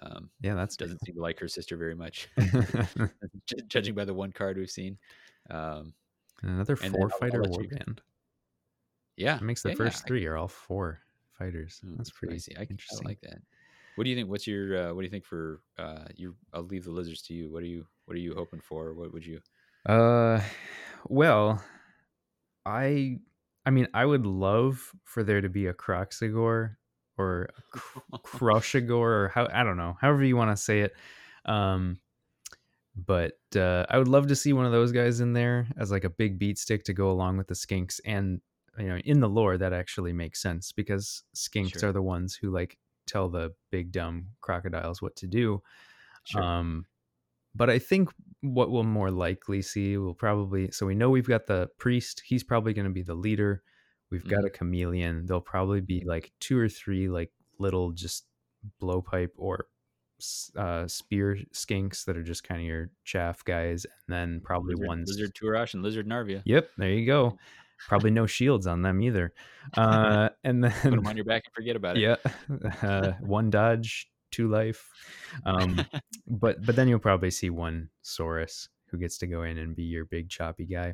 Um, 0.01 0.29
yeah. 0.41 0.55
That's 0.55 0.75
doesn't 0.75 0.99
seem 1.05 1.15
to 1.15 1.21
like 1.21 1.39
her 1.39 1.47
sister 1.47 1.77
very 1.77 1.95
much, 1.95 2.27
judging 3.67 3.95
by 3.95 4.05
the 4.05 4.13
one 4.13 4.31
card 4.31 4.57
we've 4.57 4.69
seen. 4.69 4.97
Um, 5.49 5.93
another 6.41 6.75
four 6.75 7.09
fighter 7.09 7.41
warband. 7.43 7.99
yeah, 9.17 9.37
That 9.37 9.43
makes 9.43 9.61
the 9.61 9.69
yeah, 9.69 9.75
first 9.75 10.03
yeah, 10.03 10.07
three 10.07 10.25
are 10.25 10.37
all 10.37 10.47
four 10.47 10.99
fighters. 11.37 11.81
I- 11.83 11.93
That's 11.97 12.09
pretty 12.09 12.35
I, 12.35 12.37
see. 12.37 12.55
I, 12.57 12.61
I 12.61 13.05
like 13.05 13.21
that. 13.21 13.39
What 13.95 14.03
do 14.03 14.09
you 14.09 14.15
think? 14.15 14.29
What's 14.29 14.45
your 14.45 14.89
uh, 14.89 14.93
what 14.93 15.01
do 15.01 15.05
you 15.05 15.11
think 15.11 15.25
for 15.25 15.61
uh, 15.77 16.05
you? 16.15 16.35
I'll 16.53 16.63
leave 16.63 16.83
the 16.83 16.91
lizards 16.91 17.21
to 17.23 17.33
you. 17.33 17.49
What 17.49 17.63
are 17.63 17.67
you 17.67 17.85
What 18.05 18.17
are 18.17 18.19
you 18.19 18.33
hoping 18.35 18.59
for? 18.59 18.93
What 18.93 19.13
would 19.13 19.25
you? 19.25 19.39
Uh, 19.85 20.41
well, 21.07 21.63
I, 22.65 23.19
I 23.65 23.69
mean, 23.69 23.87
I 23.93 24.05
would 24.05 24.25
love 24.25 24.91
for 25.03 25.23
there 25.23 25.39
to 25.41 25.47
be 25.49 25.67
a 25.67 25.73
Kroxigor 25.73 26.75
or 27.17 27.49
Crushagore 28.23 29.11
or 29.11 29.27
how 29.29 29.47
I 29.51 29.63
don't 29.63 29.77
know, 29.77 29.97
however 29.99 30.23
you 30.23 30.37
want 30.37 30.55
to 30.55 30.61
say 30.61 30.81
it. 30.81 30.93
Um, 31.45 31.99
but 32.95 33.37
uh, 33.55 33.85
I 33.89 33.97
would 33.97 34.07
love 34.07 34.27
to 34.27 34.35
see 34.35 34.53
one 34.53 34.65
of 34.65 34.71
those 34.71 34.91
guys 34.91 35.19
in 35.19 35.33
there 35.33 35.67
as 35.77 35.91
like 35.91 36.05
a 36.05 36.09
big 36.09 36.39
beat 36.39 36.57
stick 36.57 36.85
to 36.85 36.93
go 36.93 37.09
along 37.11 37.37
with 37.37 37.47
the 37.47 37.53
skinks. 37.53 37.99
And 38.05 38.41
you 38.77 38.87
know, 38.87 38.97
in 38.97 39.19
the 39.19 39.29
lore, 39.29 39.57
that 39.57 39.73
actually 39.73 40.13
makes 40.13 40.41
sense 40.41 40.71
because 40.71 41.23
skinks 41.35 41.79
Sure. 41.79 41.89
are 41.89 41.93
the 41.93 42.01
ones 42.01 42.35
who 42.35 42.51
like 42.51 42.77
tell 43.05 43.29
the 43.29 43.53
big 43.69 43.91
dumb 43.91 44.27
crocodiles 44.41 45.01
what 45.01 45.15
to 45.17 45.27
do. 45.27 45.61
Sure. 46.23 46.41
Um, 46.41 46.85
but 47.53 47.69
I 47.69 47.79
think 47.79 48.09
what 48.41 48.69
we'll 48.69 48.83
more 48.83 49.11
likely 49.11 49.61
see 49.61 49.97
will 49.97 50.13
probably 50.13 50.71
so 50.71 50.85
we 50.85 50.95
know 50.95 51.09
we've 51.09 51.27
got 51.27 51.47
the 51.47 51.69
priest. 51.77 52.21
He's 52.25 52.43
probably 52.43 52.73
going 52.73 52.87
to 52.87 52.93
be 52.93 53.03
the 53.03 53.15
leader. 53.15 53.63
We've 54.11 54.27
got 54.27 54.45
a 54.45 54.49
chameleon. 54.49 55.25
There'll 55.25 55.41
probably 55.41 55.81
be 55.81 56.03
like 56.05 56.31
two 56.39 56.57
or 56.57 56.69
three 56.69 57.09
like 57.09 57.31
little 57.59 57.91
just 57.91 58.25
blowpipe 58.81 59.31
or 59.37 59.67
uh, 60.55 60.87
spear 60.87 61.37
skinks 61.53 62.05
that 62.05 62.17
are 62.17 62.23
just 62.23 62.43
kind 62.43 62.61
of 62.61 62.67
your 62.67 62.89
chaff 63.03 63.43
guys, 63.43 63.85
and 63.85 64.15
then 64.15 64.41
probably 64.43 64.75
one 64.75 64.79
lizard, 64.79 64.87
ones. 64.87 65.09
Lizard 65.09 65.33
Turosh 65.35 65.73
and 65.73 65.83
Lizard 65.83 66.07
Narvia. 66.07 66.41
Yep, 66.45 66.69
there 66.77 66.91
you 66.91 67.05
go. 67.05 67.37
Probably 67.87 68.11
no 68.11 68.25
shields 68.25 68.67
on 68.67 68.81
them 68.81 69.01
either. 69.01 69.33
Uh, 69.75 70.29
and 70.43 70.61
Put 70.61 70.73
then 70.83 70.91
them 70.97 71.07
on 71.07 71.15
your 71.15 71.25
back 71.25 71.41
and 71.43 71.53
forget 71.55 71.75
about 71.75 71.97
it. 71.97 72.01
yeah, 72.01 72.17
uh, 72.83 73.13
one 73.19 73.49
dodge, 73.49 74.07
two 74.29 74.47
life. 74.47 74.87
Um, 75.43 75.83
but 76.27 76.63
but 76.63 76.75
then 76.75 76.87
you'll 76.87 76.99
probably 76.99 77.31
see 77.31 77.49
one 77.49 77.89
Saurus 78.03 78.67
who 78.91 78.99
gets 78.99 79.17
to 79.17 79.27
go 79.27 79.41
in 79.41 79.57
and 79.57 79.75
be 79.75 79.81
your 79.81 80.05
big 80.05 80.29
choppy 80.29 80.67
guy. 80.67 80.93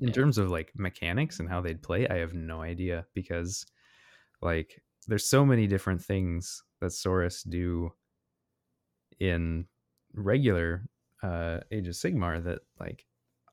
In 0.00 0.08
Yeah. 0.08 0.12
terms 0.12 0.38
of 0.38 0.50
like 0.50 0.72
mechanics 0.74 1.40
and 1.40 1.48
how 1.48 1.60
they'd 1.60 1.82
play, 1.82 2.08
I 2.08 2.16
have 2.16 2.34
no 2.34 2.62
idea 2.62 3.06
because 3.14 3.66
like 4.42 4.82
there's 5.08 5.26
so 5.28 5.46
many 5.46 5.66
different 5.66 6.02
things 6.02 6.62
that 6.80 6.92
Saurus 6.92 7.48
do 7.48 7.92
in 9.18 9.66
regular 10.14 10.88
uh 11.22 11.60
Age 11.70 11.88
of 11.88 11.94
Sigmar 11.94 12.42
that 12.44 12.60
like 12.78 13.06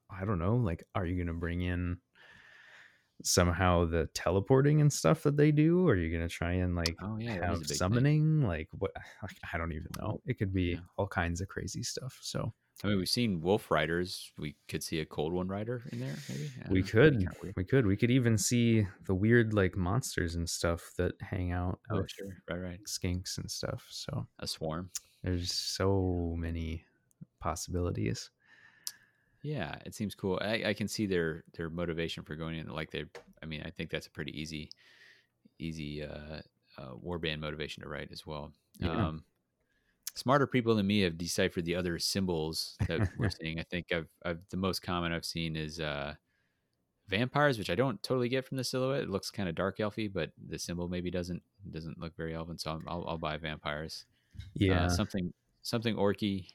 I 0.10 0.26
don't 0.26 0.40
know, 0.40 0.56
like 0.58 0.84
are 0.96 1.06
you 1.06 1.18
gonna 1.24 1.38
bring 1.38 1.62
in 1.62 2.00
somehow 3.24 3.86
the 3.86 4.08
teleporting 4.14 4.80
and 4.82 4.92
stuff 4.92 5.24
that 5.24 5.38
they 5.38 5.52
do? 5.52 5.88
Or 5.88 5.94
are 5.94 5.96
you 5.96 6.12
gonna 6.16 6.30
try 6.30 6.54
and 6.54 6.76
like 6.76 7.00
Oh 7.00 7.18
yeah, 7.18 7.38
that 7.38 7.50
is 7.50 7.62
a 7.62 7.66
have 7.66 7.66
big 7.66 7.84
thing. 7.90 8.08
summoning? 8.12 8.42
Like 8.42 8.70
what 8.72 8.92
like, 9.24 9.38
I 9.54 9.58
don't 9.58 9.74
even 9.74 9.92
know. 10.00 10.22
It 10.26 10.38
could 10.38 10.54
be 10.54 10.78
Yeah. 10.78 10.82
all 10.98 11.08
kinds 11.08 11.42
of 11.42 11.48
crazy 11.48 11.84
stuff. 11.84 12.18
So 12.22 12.54
I 12.84 12.88
mean, 12.88 12.98
we've 13.00 13.10
seen 13.10 13.42
wolf 13.42 13.72
riders. 13.72 14.32
We 14.38 14.56
could 14.68 14.84
see 14.84 15.00
a 15.00 15.06
cold 15.06 15.34
one 15.34 15.48
rider 15.48 15.82
in 15.92 16.00
there, 16.00 16.16
maybe. 16.30 16.52
We 16.70 16.82
know. 16.82 16.88
Could 16.88 17.28
we 17.56 17.64
could 17.64 17.86
we 17.88 17.98
could 17.98 18.12
even 18.12 18.38
see 18.38 18.86
the 19.06 19.16
weird 19.16 19.54
like 19.54 19.76
monsters 19.76 20.36
and 20.36 20.48
stuff 20.48 20.92
that 20.98 21.14
hang 21.22 21.52
out 21.52 21.80
Oh 21.90 22.06
sure, 22.08 22.38
right, 22.50 22.60
right. 22.60 22.80
skinks 22.86 23.38
and 23.40 23.50
stuff. 23.50 23.88
So 23.90 24.28
A 24.40 24.48
swarm. 24.48 24.92
there's 25.24 25.52
so 25.52 26.36
many 26.38 26.86
possibilities. 27.40 28.30
Yeah, 29.42 29.76
it 29.86 29.96
seems 29.96 30.14
cool. 30.16 30.40
I, 30.42 30.64
I 30.68 30.74
can 30.74 30.88
see 30.88 31.06
their 31.06 31.44
their 31.54 31.70
motivation 31.70 32.24
for 32.24 32.36
going 32.36 32.58
in. 32.58 32.68
Like 32.68 32.92
they, 32.92 33.06
I 33.42 33.46
mean, 33.46 33.64
I 33.66 33.70
think 33.70 33.90
that's 33.90 34.08
a 34.08 34.12
pretty 34.12 34.40
easy, 34.40 34.70
easy 35.60 36.04
uh, 36.04 36.42
uh, 36.78 36.94
warband 37.04 37.40
motivation 37.40 37.84
to 37.84 37.90
write 37.90 38.12
as 38.12 38.26
well. 38.26 38.52
Yeah. 38.80 39.08
Um, 39.08 39.24
smarter 40.18 40.48
people 40.48 40.76
than 40.76 40.88
me 40.88 41.02
have 41.02 41.18
deciphered 41.18 41.66
the 41.66 41.76
other 41.76 42.00
symbols 42.00 42.76
that 42.88 43.10
we're 43.18 43.30
seeing. 43.30 43.60
I 43.60 43.64
think 43.64 43.92
I've, 43.92 44.08
I've 44.26 44.40
the 44.50 44.58
most 44.58 44.82
common 44.82 45.12
I've 45.12 45.26
seen 45.26 45.56
is 45.56 45.80
uh, 45.80 46.16
vampires, 47.08 47.58
which 47.58 47.70
I 47.70 47.76
don't 47.76 48.02
totally 48.04 48.30
get 48.30 48.46
from 48.46 48.58
the 48.58 48.64
silhouette. 48.64 49.04
It 49.04 49.10
looks 49.10 49.32
kind 49.32 49.48
of 49.48 49.56
dark 49.56 49.78
elfy, 49.78 50.12
but 50.12 50.32
the 50.50 50.60
symbol 50.60 50.88
maybe 50.90 51.10
doesn't 51.12 51.42
doesn't 51.72 52.00
look 52.00 52.16
very 52.18 52.36
elven. 52.36 52.58
So 52.58 52.80
I'll, 52.88 53.06
I'll 53.08 53.18
buy 53.18 53.38
vampires. 53.38 54.06
Yeah. 54.56 54.86
Uh, 54.86 54.90
something 54.90 55.34
something 55.62 55.96
orky, 55.96 56.48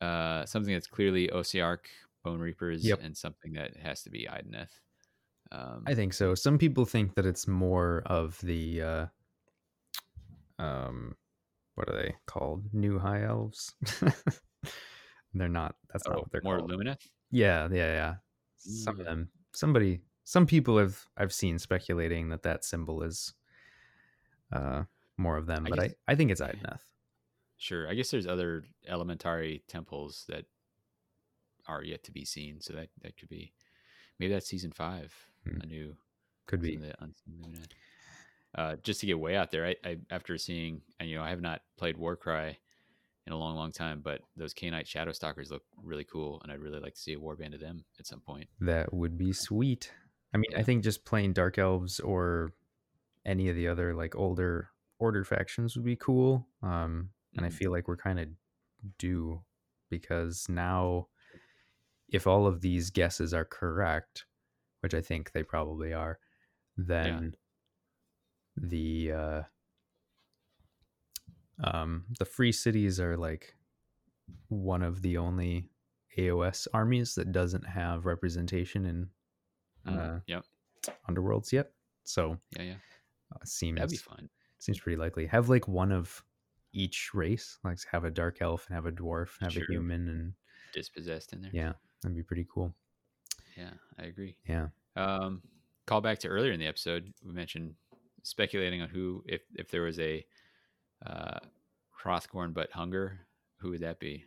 uh, 0.00 0.44
something 0.46 0.72
that's 0.72 0.86
clearly 0.86 1.28
Osiark, 1.28 1.86
Bone 2.24 2.38
Reapers, 2.40 2.84
Yep. 2.84 3.00
and 3.02 3.16
something 3.16 3.52
that 3.54 3.76
has 3.76 4.02
to 4.02 4.10
be 4.10 4.26
Idoneth. 4.30 4.70
Um, 5.50 5.82
I 5.86 5.94
think 5.94 6.14
so. 6.14 6.34
Some 6.34 6.56
people 6.58 6.84
think 6.86 7.14
that 7.14 7.26
it's 7.26 7.46
more 7.46 8.02
of 8.06 8.40
the 8.40 8.82
uh 8.82 9.06
um 10.58 11.14
what 11.74 11.88
are 11.88 11.96
they 11.96 12.14
called? 12.26 12.64
New 12.72 12.98
high 12.98 13.22
elves. 13.24 13.74
they're 15.34 15.48
not 15.48 15.74
that's 15.92 16.06
not 16.06 16.16
oh, 16.16 16.20
what 16.20 16.32
they're 16.32 16.40
more 16.44 16.58
called. 16.58 16.72
Yeah, 17.30 17.68
yeah, 17.70 17.92
yeah. 17.92 18.14
Some 18.58 19.00
of 19.00 19.06
them 19.06 19.28
somebody 19.54 20.00
some 20.24 20.46
people 20.46 20.78
have 20.78 20.98
I've 21.16 21.32
seen 21.32 21.58
speculating 21.58 22.28
that 22.28 22.42
that 22.42 22.64
symbol 22.64 23.02
is 23.02 23.32
uh 24.52 24.82
more 25.16 25.36
of 25.36 25.46
them, 25.46 25.66
I 25.66 25.70
but 25.70 25.78
guess- 25.78 25.94
I 26.08 26.12
I 26.12 26.14
think 26.14 26.30
it's 26.30 26.40
yeah. 26.40 26.48
Idoneth. 26.52 26.78
Sure, 27.58 27.88
I 27.88 27.94
guess 27.94 28.10
there's 28.10 28.26
other 28.26 28.64
elementary 28.88 29.62
temples 29.68 30.24
that 30.28 30.44
are 31.68 31.84
yet 31.84 32.02
to 32.04 32.10
be 32.12 32.24
seen, 32.24 32.60
so 32.60 32.72
that 32.74 32.88
that 33.02 33.16
could 33.16 33.28
be 33.28 33.52
maybe 34.18 34.32
that's 34.32 34.48
season 34.48 34.72
five, 34.72 35.14
Hmm. 35.48 35.60
a 35.62 35.66
new 35.66 35.96
Could 36.46 36.60
be. 36.60 36.76
the. 36.76 36.94
Uh, 38.54 38.76
just 38.76 39.00
to 39.00 39.06
get 39.06 39.18
way 39.18 39.36
out 39.36 39.50
there, 39.50 39.66
I, 39.66 39.76
I 39.84 39.98
after 40.10 40.36
seeing, 40.38 40.82
and 41.00 41.08
you 41.08 41.16
know, 41.16 41.22
I 41.24 41.30
have 41.30 41.40
not 41.40 41.62
played 41.78 41.96
Warcry 41.96 42.58
in 43.26 43.32
a 43.32 43.38
long, 43.38 43.56
long 43.56 43.72
time, 43.72 44.02
but 44.02 44.22
those 44.36 44.54
Khainite 44.54 44.86
Shadowstalkers 44.86 45.50
look 45.50 45.64
really 45.76 46.04
cool, 46.04 46.40
and 46.42 46.52
I'd 46.52 46.60
really 46.60 46.80
like 46.80 46.94
to 46.94 47.00
see 47.00 47.14
a 47.14 47.18
warband 47.20 47.54
of 47.54 47.60
them 47.60 47.86
at 48.00 48.06
some 48.06 48.20
point. 48.20 48.50
That 48.60 48.92
would 48.94 49.18
be 49.18 49.32
sweet. 49.32 49.92
I 50.34 50.38
mean, 50.38 50.50
I 50.56 50.62
think 50.62 50.84
just 50.84 51.04
playing 51.04 51.32
Dark 51.32 51.58
Elves 51.58 52.00
or 52.00 52.54
any 53.26 53.48
of 53.48 53.56
the 53.56 53.68
other 53.68 53.94
like 53.94 54.16
older 54.16 54.70
order 54.98 55.24
factions 55.24 55.76
would 55.76 55.84
be 55.84 55.96
cool. 55.96 56.48
Um, 56.62 57.12
and 57.36 57.46
I 57.46 57.50
Mhm. 57.50 57.50
feel 57.50 57.72
like 57.72 57.88
we're 57.88 57.96
kind 57.96 58.20
of 58.20 58.28
due 58.98 59.44
because 59.90 60.48
now, 60.48 61.08
if 62.08 62.26
all 62.26 62.46
of 62.46 62.60
these 62.60 62.90
guesses 62.90 63.32
are 63.34 63.44
correct, 63.44 64.26
which 64.80 64.94
I 64.94 65.00
think 65.00 65.32
they 65.32 65.42
probably 65.42 65.92
are, 65.92 66.20
then 66.76 67.34
the 68.56 69.12
uh, 69.12 69.42
um, 71.64 72.04
the 72.18 72.24
free 72.24 72.52
cities 72.52 72.98
are 73.00 73.16
like 73.16 73.56
one 74.48 74.82
of 74.82 75.02
the 75.02 75.16
only 75.18 75.70
AOS 76.18 76.66
armies 76.74 77.14
that 77.14 77.32
doesn't 77.32 77.66
have 77.66 78.06
representation 78.06 78.86
in 78.86 79.08
Mm, 79.84 79.98
uh, 79.98 80.20
yep, 80.28 80.44
underworlds 81.10 81.50
yet. 81.50 81.72
So 82.04 82.38
yeah, 82.56 82.62
yeah, 82.62 82.74
uh, 83.34 83.38
seems 83.44 83.78
that'd 83.80 83.90
be 83.90 83.96
fun. 83.96 84.28
seems 84.60 84.78
pretty 84.78 84.96
likely. 84.96 85.26
Have 85.26 85.48
like 85.48 85.66
one 85.66 85.90
of 85.90 86.22
each 86.72 87.10
race, 87.14 87.58
like 87.64 87.78
have 87.90 88.04
a 88.04 88.10
dark 88.12 88.40
elf 88.40 88.66
and 88.68 88.76
have 88.76 88.86
a 88.86 88.92
dwarf, 88.92 89.30
and 89.40 89.46
have 89.46 89.54
Sure. 89.54 89.64
a 89.64 89.72
human, 89.72 90.08
and 90.08 90.32
Dispossessed 90.72 91.32
in 91.32 91.42
there. 91.42 91.50
yeah, 91.52 91.72
that'd 92.00 92.16
be 92.16 92.22
pretty 92.22 92.46
cool. 92.48 92.72
yeah, 93.56 93.72
I 93.98 94.04
agree. 94.04 94.36
Yeah, 94.46 94.68
Um, 94.94 95.42
call 95.86 96.00
back 96.00 96.20
to 96.20 96.28
earlier 96.28 96.52
in 96.52 96.60
the 96.60 96.68
episode, 96.68 97.12
we 97.24 97.32
mentioned 97.32 97.74
speculating 98.22 98.82
on 98.82 98.88
who, 98.88 99.24
if 99.26 99.42
if 99.54 99.70
there 99.70 99.82
was 99.82 99.98
a 99.98 100.24
uh, 101.04 101.38
Hrothgorn 102.02 102.54
but 102.54 102.70
Hunger, 102.72 103.26
who 103.58 103.70
would 103.70 103.80
that 103.80 103.98
be? 104.00 104.24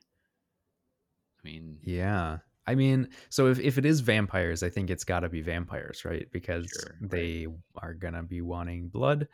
I 1.44 1.48
mean, 1.48 1.80
yeah. 1.84 2.40
I 2.68 2.74
mean, 2.76 3.10
so 3.30 3.48
if, 3.48 3.60
if 3.60 3.78
it 3.78 3.86
is 3.86 4.00
vampires, 4.00 4.64
I 4.64 4.70
think 4.70 4.90
it's 4.90 5.04
got 5.04 5.20
to 5.20 5.30
be 5.30 5.42
vampires, 5.42 6.04
right? 6.04 6.28
Because 6.32 6.68
Sure, 6.68 6.96
right. 7.12 7.12
they 7.12 7.48
are 7.78 7.94
gonna 7.94 8.24
be 8.24 8.42
wanting 8.42 8.90
blood. 8.90 9.28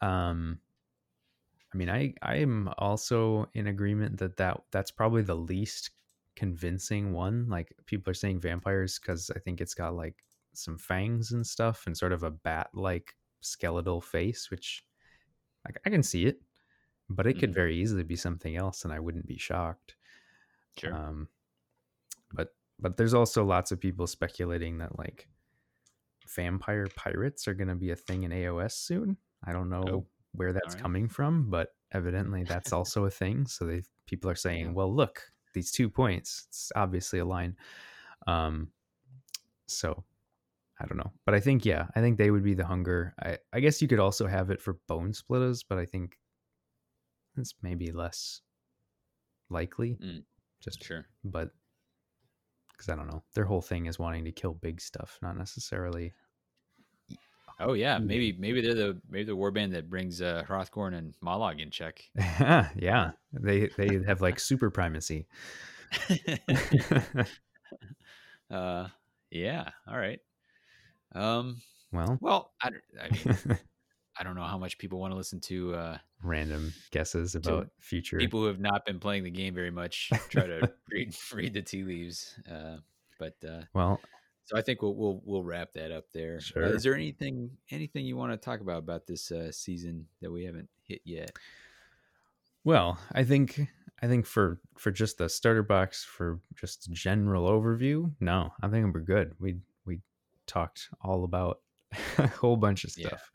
Um, 0.00 0.60
I 1.72 1.76
mean, 1.76 1.90
I 1.90 2.14
I'm 2.22 2.68
also 2.78 3.48
in 3.54 3.66
agreement 3.66 4.18
that 4.18 4.36
that 4.36 4.60
that's 4.70 4.90
probably 4.90 5.22
the 5.22 5.34
least 5.36 5.90
convincing 6.36 7.12
one. 7.12 7.48
Like 7.48 7.74
people 7.86 8.10
are 8.10 8.14
saying 8.14 8.40
vampires 8.40 8.98
because 8.98 9.30
I 9.34 9.38
think 9.40 9.60
it's 9.60 9.74
got 9.74 9.94
like 9.94 10.22
some 10.52 10.78
fangs 10.78 11.32
and 11.32 11.46
stuff 11.46 11.86
and 11.86 11.96
sort 11.96 12.12
of 12.12 12.22
a 12.22 12.30
bat-like 12.30 13.14
skeletal 13.40 14.00
face, 14.00 14.50
which 14.50 14.84
like 15.66 15.78
I 15.86 15.90
can 15.90 16.02
see 16.02 16.26
it, 16.26 16.42
but 17.10 17.26
it 17.26 17.34
could 17.38 17.50
Mhm. 17.50 17.54
very 17.54 17.76
easily 17.76 18.04
be 18.04 18.16
something 18.16 18.56
else, 18.56 18.84
and 18.84 18.92
I 18.92 19.00
wouldn't 19.00 19.26
be 19.26 19.38
shocked. 19.38 19.96
sure. 20.76 20.92
Um, 20.92 21.28
but 22.32 22.56
but 22.78 22.96
there's 22.96 23.14
also 23.14 23.44
lots 23.44 23.72
of 23.72 23.80
people 23.80 24.06
speculating 24.06 24.78
that 24.78 24.98
like 24.98 25.28
vampire 26.28 26.88
pirates 26.90 27.46
are 27.48 27.54
going 27.54 27.68
to 27.68 27.74
be 27.74 27.90
a 27.90 27.96
thing 27.96 28.24
in 28.24 28.32
AOS 28.32 28.76
soon. 28.76 29.16
I 29.44 29.52
don't 29.52 29.68
know 29.70 29.84
Oh, 29.86 30.06
where 30.32 30.52
that's 30.52 30.74
alright. 30.74 30.82
coming 30.82 31.08
from, 31.08 31.50
but 31.50 31.74
evidently 31.92 32.44
that's 32.44 32.72
also 32.72 33.04
a 33.04 33.10
thing. 33.10 33.46
So 33.46 33.66
they 33.66 33.82
people 34.06 34.30
are 34.30 34.34
saying, 34.36 34.66
Yeah. 34.66 34.74
well, 34.74 34.94
look, 34.94 35.32
these 35.54 35.70
two 35.72 35.88
points, 35.90 36.46
it's 36.48 36.72
obviously 36.76 37.18
a 37.20 37.24
line. 37.24 37.56
Um, 38.26 38.72
so 39.68 40.04
I 40.78 40.86
don't 40.86 40.98
know, 40.98 41.12
but 41.24 41.34
I 41.34 41.40
think 41.40 41.64
yeah, 41.64 41.86
I 41.94 42.00
think 42.00 42.18
they 42.18 42.30
would 42.30 42.44
be 42.44 42.54
the 42.54 42.66
hunger. 42.66 43.14
I 43.22 43.38
I 43.52 43.60
guess 43.60 43.80
you 43.80 43.88
could 43.88 44.00
also 44.00 44.26
have 44.26 44.50
it 44.50 44.60
for 44.60 44.78
Bonesplitterz, 44.88 45.64
but 45.68 45.78
I 45.78 45.86
think 45.86 46.18
it's 47.36 47.54
maybe 47.62 47.92
less 47.92 48.42
likely. 49.48 49.96
Mm, 50.02 50.24
Just 50.60 50.84
sure. 50.84 51.06
but 51.24 51.50
because 52.72 52.90
I 52.90 52.96
don't 52.96 53.10
know, 53.10 53.22
their 53.34 53.46
whole 53.46 53.62
thing 53.62 53.86
is 53.86 53.98
wanting 53.98 54.24
to 54.26 54.32
kill 54.32 54.52
big 54.52 54.80
stuff, 54.80 55.18
not 55.22 55.36
necessarily. 55.36 56.12
Oh 57.58 57.72
yeah, 57.72 57.96
maybe 57.96 58.36
maybe 58.38 58.60
they're 58.60 58.74
the 58.74 59.00
maybe 59.08 59.24
the 59.24 59.36
warband 59.36 59.72
that 59.72 59.88
brings 59.88 60.20
uh, 60.20 60.44
Hrothgorn 60.46 60.94
and 60.94 61.14
Mollog 61.24 61.60
in 61.60 61.70
check. 61.70 62.04
yeah, 62.76 63.12
they 63.32 63.68
they 63.78 64.00
have 64.06 64.20
like 64.20 64.38
super 64.38 64.70
primacy. 64.70 65.26
uh, 68.50 68.88
yeah. 69.30 69.70
All 69.88 69.96
right. 69.96 70.20
Um. 71.14 71.60
well, 71.92 72.18
Well, 72.20 72.52
I, 72.62 72.70
don't- 72.70 72.82
I 73.00 73.08
mean, 73.10 73.58
I 74.18 74.24
don't 74.24 74.34
know 74.34 74.44
how 74.44 74.58
much 74.58 74.78
people 74.78 74.98
want 74.98 75.12
to 75.12 75.16
listen 75.16 75.40
to 75.42 75.74
uh, 75.74 75.98
random 76.22 76.72
guesses 76.90 77.34
about 77.34 77.68
future. 77.78 78.16
people 78.18 78.40
who 78.40 78.46
have 78.46 78.60
not 78.60 78.84
been 78.86 78.98
playing 78.98 79.24
the 79.24 79.30
game 79.30 79.54
very 79.54 79.70
much 79.70 80.10
try 80.30 80.46
to 80.46 80.72
read 80.90 81.14
read 81.34 81.54
the 81.54 81.62
tea 81.62 81.84
leaves. 81.84 82.34
Uh, 82.50 82.76
but 83.18 83.34
uh, 83.46 83.62
well, 83.74 84.00
so 84.44 84.56
I 84.56 84.62
think 84.62 84.80
we'll 84.82 84.94
we'll 84.94 85.20
we'll 85.24 85.42
wrap 85.42 85.72
that 85.74 85.92
up 85.92 86.04
there. 86.14 86.36
Uh, 86.36 86.40
Sure. 86.40 86.62
is 86.74 86.82
there 86.82 86.94
anything 86.94 87.50
anything 87.70 88.04
you 88.06 88.16
want 88.16 88.32
to 88.32 88.36
talk 88.38 88.60
about 88.60 88.78
about 88.78 89.06
this 89.06 89.30
uh, 89.30 89.52
season 89.52 90.06
that 90.22 90.30
we 90.30 90.44
haven't 90.44 90.68
hit 90.82 91.00
yet? 91.04 91.30
well, 92.64 92.98
I 93.12 93.24
think 93.24 93.60
I 94.02 94.06
think 94.08 94.26
for 94.26 94.60
for 94.78 94.90
just 94.90 95.18
the 95.18 95.28
starter 95.28 95.62
box 95.62 96.04
for 96.04 96.40
just 96.54 96.90
general 96.92 97.48
overview, 97.48 98.12
no, 98.20 98.52
I 98.62 98.68
think 98.68 98.92
we're 98.94 99.00
good. 99.00 99.34
We 99.38 99.56
talked 100.46 100.88
all 101.02 101.24
about 101.24 101.62
a 102.18 102.26
whole 102.28 102.56
bunch 102.56 102.84
of 102.84 102.90
Yeah. 102.94 103.08
stuff, 103.08 103.32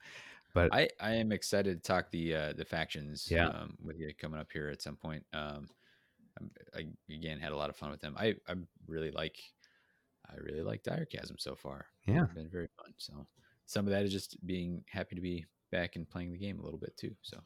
but 0.53 0.73
I, 0.73 0.89
I 0.99 1.13
am 1.15 1.31
excited 1.31 1.83
to 1.83 1.87
talk 1.87 2.11
the 2.11 2.35
uh, 2.35 2.53
the 2.53 2.65
factions 2.65 3.31
Yeah. 3.31 3.53
um, 3.53 3.77
with 3.81 3.97
you 3.99 4.13
coming 4.15 4.39
up 4.39 4.51
here 4.51 4.69
at 4.69 4.81
some 4.81 4.97
point. 4.97 5.25
Um, 5.33 5.69
I 6.75 6.87
again 7.09 7.39
had 7.39 7.51
a 7.51 7.55
lot 7.57 7.69
of 7.69 7.75
fun 7.75 7.91
with 7.91 7.99
them. 8.01 8.15
I, 8.17 8.35
I 8.47 8.55
really 8.87 9.11
like 9.11 9.39
I 10.29 10.35
really 10.37 10.63
like 10.63 10.83
Direchasm 10.83 11.39
so 11.39 11.55
far. 11.55 11.87
Yeah. 12.05 12.27
It's 12.27 12.33
been 12.33 12.49
very 12.49 12.69
fun. 12.81 12.93
So 12.97 13.27
some 13.65 13.87
of 13.87 13.91
that 13.91 14.05
is 14.05 14.11
just 14.11 14.45
being 14.45 14.83
happy 14.89 15.15
to 15.15 15.21
be 15.21 15.45
back 15.71 15.95
and 15.95 16.09
playing 16.09 16.31
the 16.31 16.39
game 16.39 16.59
a 16.59 16.63
little 16.63 16.79
bit 16.79 16.97
too. 16.97 17.15
So 17.21 17.41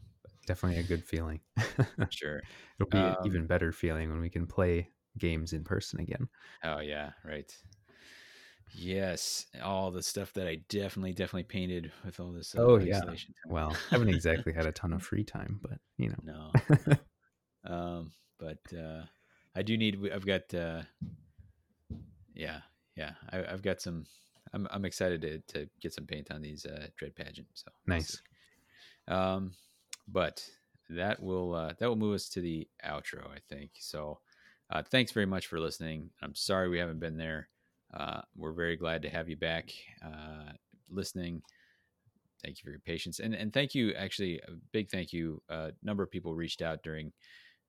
definitely 0.48 0.80
a 0.80 0.84
good 0.84 1.06
feeling. 1.06 1.42
sure, 2.10 2.44
it'll 2.80 2.90
be 2.92 3.08
Um, 3.08 3.10
an 3.10 3.18
even 3.22 3.48
better 3.48 3.72
feeling 3.72 4.10
when 4.10 4.22
we 4.22 4.30
can 4.30 4.48
play 4.48 4.92
games 5.18 5.54
in 5.54 5.64
person 5.64 6.00
again. 6.00 6.30
Oh 6.64 6.80
yeah, 6.80 7.14
right. 7.24 7.56
Yes, 8.74 9.46
all 9.64 9.92
the 9.92 10.04
stuff 10.04 10.34
that 10.34 10.48
I 10.48 10.60
definitely, 10.70 11.14
definitely 11.14 11.44
painted 11.44 11.92
with 12.04 12.20
all 12.20 12.32
this. 12.32 12.56
Uh, 12.56 12.62
Oh, 12.62 12.78
yeah. 12.78 13.02
Well, 13.48 13.72
I 13.72 13.96
haven't 13.96 14.10
exactly 14.16 14.54
had 14.54 14.66
a 14.66 14.72
ton 14.72 14.94
of 14.94 15.04
free 15.04 15.24
time, 15.24 15.60
but 15.62 15.80
you 15.98 16.10
know, 16.10 16.52
no. 16.64 16.94
um, 17.74 18.12
but 18.38 18.60
uh, 18.78 19.04
I 19.56 19.62
do 19.62 19.78
need. 19.78 20.00
I've 20.14 20.26
got. 20.26 20.54
Uh, 20.54 20.82
yeah, 22.34 22.60
yeah. 22.96 23.12
I, 23.32 23.46
I've 23.46 23.62
got 23.62 23.82
some. 23.82 24.06
I'm 24.54 24.68
I'm 24.72 24.86
excited 24.86 25.22
to 25.22 25.40
to 25.54 25.70
get 25.82 25.94
some 25.94 26.06
paint 26.06 26.32
on 26.32 26.42
these 26.42 26.66
uh, 26.66 26.88
dread 26.98 27.16
pageant. 27.16 27.48
So 27.54 27.72
nice. 27.88 28.22
Um, 29.08 29.54
but 30.08 30.48
that 30.90 31.22
will 31.22 31.54
uh, 31.56 31.74
that 31.80 31.88
will 31.88 31.96
move 31.96 32.16
us 32.16 32.30
to 32.30 32.42
the 32.42 32.68
outro, 32.86 33.26
I 33.28 33.40
think. 33.50 33.72
So, 33.80 34.20
uh, 34.70 34.84
thanks 34.84 35.12
very 35.12 35.26
much 35.26 35.48
for 35.48 35.60
listening. 35.60 36.10
I'm 36.22 36.36
sorry 36.36 36.70
we 36.70 36.80
haven't 36.80 37.00
been 37.00 37.18
there. 37.18 37.48
Uh, 37.96 38.22
we're 38.36 38.54
very 38.54 38.76
glad 38.76 39.02
to 39.02 39.10
have 39.10 39.30
you 39.30 39.38
back 39.38 39.72
uh, 40.04 40.52
listening. 40.90 41.42
Thank 42.44 42.58
you 42.58 42.64
for 42.64 42.70
your 42.72 42.80
patience, 42.80 43.20
and 43.20 43.34
and 43.34 43.54
thank 43.54 43.74
you. 43.74 43.94
Actually, 43.94 44.40
a 44.40 44.52
big 44.72 44.90
thank 44.90 45.14
you. 45.14 45.42
A 45.50 45.72
number 45.82 46.04
of 46.04 46.12
people 46.12 46.36
reached 46.36 46.62
out 46.62 46.84
during 46.84 47.12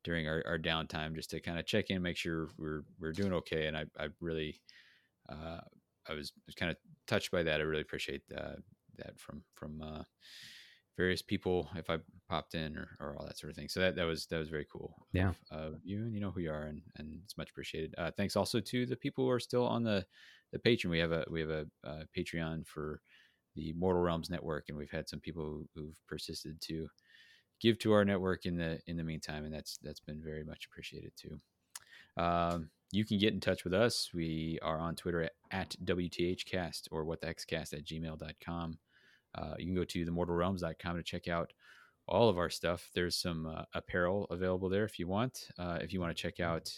during 0.04 0.28
our, 0.28 0.42
our 0.46 0.58
downtime 0.58 1.14
just 1.14 1.30
to 1.30 1.40
kind 1.40 1.58
of 1.58 1.66
check 1.66 1.90
in, 1.90 2.02
make 2.02 2.16
sure 2.16 2.48
we're 2.58 2.82
we're 3.00 3.12
doing 3.12 3.32
okay. 3.32 3.66
And 3.66 3.76
I 3.76 3.84
I 3.98 4.08
really 4.20 4.60
uh, 5.28 5.60
I 6.08 6.14
was 6.14 6.32
kind 6.56 6.70
of 6.70 6.76
touched 7.06 7.30
by 7.30 7.42
that. 7.42 7.60
I 7.60 7.64
really 7.64 7.82
appreciate 7.82 8.22
uh, 8.36 8.56
that 8.98 9.18
from 9.18 9.42
from 9.54 9.80
uh, 9.82 10.02
various 10.96 11.22
people 11.22 11.68
if 11.76 11.90
I 11.90 11.98
popped 12.28 12.54
in 12.54 12.76
or, 12.76 12.96
or 13.00 13.16
all 13.18 13.26
that 13.26 13.38
sort 13.38 13.50
of 13.50 13.56
thing. 13.56 13.68
So 13.68 13.80
that, 13.80 13.96
that 13.96 14.04
was 14.04 14.26
that 14.26 14.38
was 14.38 14.48
very 14.48 14.66
cool. 14.70 15.06
Yeah. 15.12 15.32
Of, 15.50 15.74
you 15.84 15.98
and 15.98 16.14
you 16.14 16.20
know 16.20 16.30
who 16.30 16.40
you 16.40 16.50
are 16.50 16.62
and, 16.62 16.82
and 16.96 17.18
it's 17.22 17.36
much 17.36 17.50
appreciated. 17.50 17.94
Uh, 17.98 18.10
thanks 18.16 18.36
also 18.36 18.60
to 18.60 18.86
the 18.86 18.96
people 18.96 19.24
who 19.24 19.30
are 19.30 19.40
still 19.40 19.66
on 19.66 19.84
the 19.84 20.06
the 20.52 20.58
Patreon. 20.58 20.90
We 20.90 20.98
have 20.98 21.12
a 21.12 21.24
we 21.30 21.40
have 21.40 21.50
a, 21.50 21.66
uh 21.84 22.02
Patreon 22.16 22.66
for 22.66 23.00
the 23.54 23.72
Mortal 23.72 24.02
Realms 24.02 24.30
network, 24.30 24.66
and 24.68 24.76
we've 24.76 24.90
had 24.90 25.08
some 25.08 25.20
people 25.20 25.44
who, 25.44 25.68
who've 25.74 26.06
persisted 26.06 26.60
to 26.62 26.88
give 27.60 27.78
to 27.80 27.92
our 27.92 28.04
network 28.04 28.46
in 28.46 28.56
the 28.56 28.80
in 28.86 28.96
the 28.96 29.04
meantime, 29.04 29.44
and 29.44 29.52
that's 29.52 29.78
that's 29.82 30.00
been 30.00 30.22
very 30.22 30.44
much 30.44 30.66
appreciated 30.66 31.12
too. 31.16 31.38
Um, 32.22 32.70
you 32.92 33.04
can 33.04 33.18
get 33.18 33.34
in 33.34 33.40
touch 33.40 33.64
with 33.64 33.74
us. 33.74 34.10
We 34.14 34.58
are 34.62 34.78
on 34.78 34.94
Twitter 34.94 35.22
at, 35.22 35.32
at 35.50 35.76
WTHcast 35.84 36.88
or 36.90 37.04
what 37.04 37.20
the 37.20 37.28
at 37.28 37.36
gmail.com. 37.36 38.78
Uh, 39.36 39.54
you 39.58 39.66
can 39.66 39.74
go 39.74 39.84
to 39.84 40.04
themortalrealms.com 40.04 40.96
to 40.96 41.02
check 41.02 41.28
out 41.28 41.52
all 42.08 42.28
of 42.28 42.38
our 42.38 42.50
stuff. 42.50 42.90
There's 42.94 43.16
some 43.16 43.46
uh, 43.46 43.64
apparel 43.74 44.26
available 44.30 44.68
there 44.68 44.84
if 44.84 44.98
you 44.98 45.08
want. 45.08 45.48
Uh, 45.58 45.78
if 45.80 45.92
you 45.92 46.00
want 46.00 46.16
to 46.16 46.20
check 46.20 46.40
out, 46.40 46.70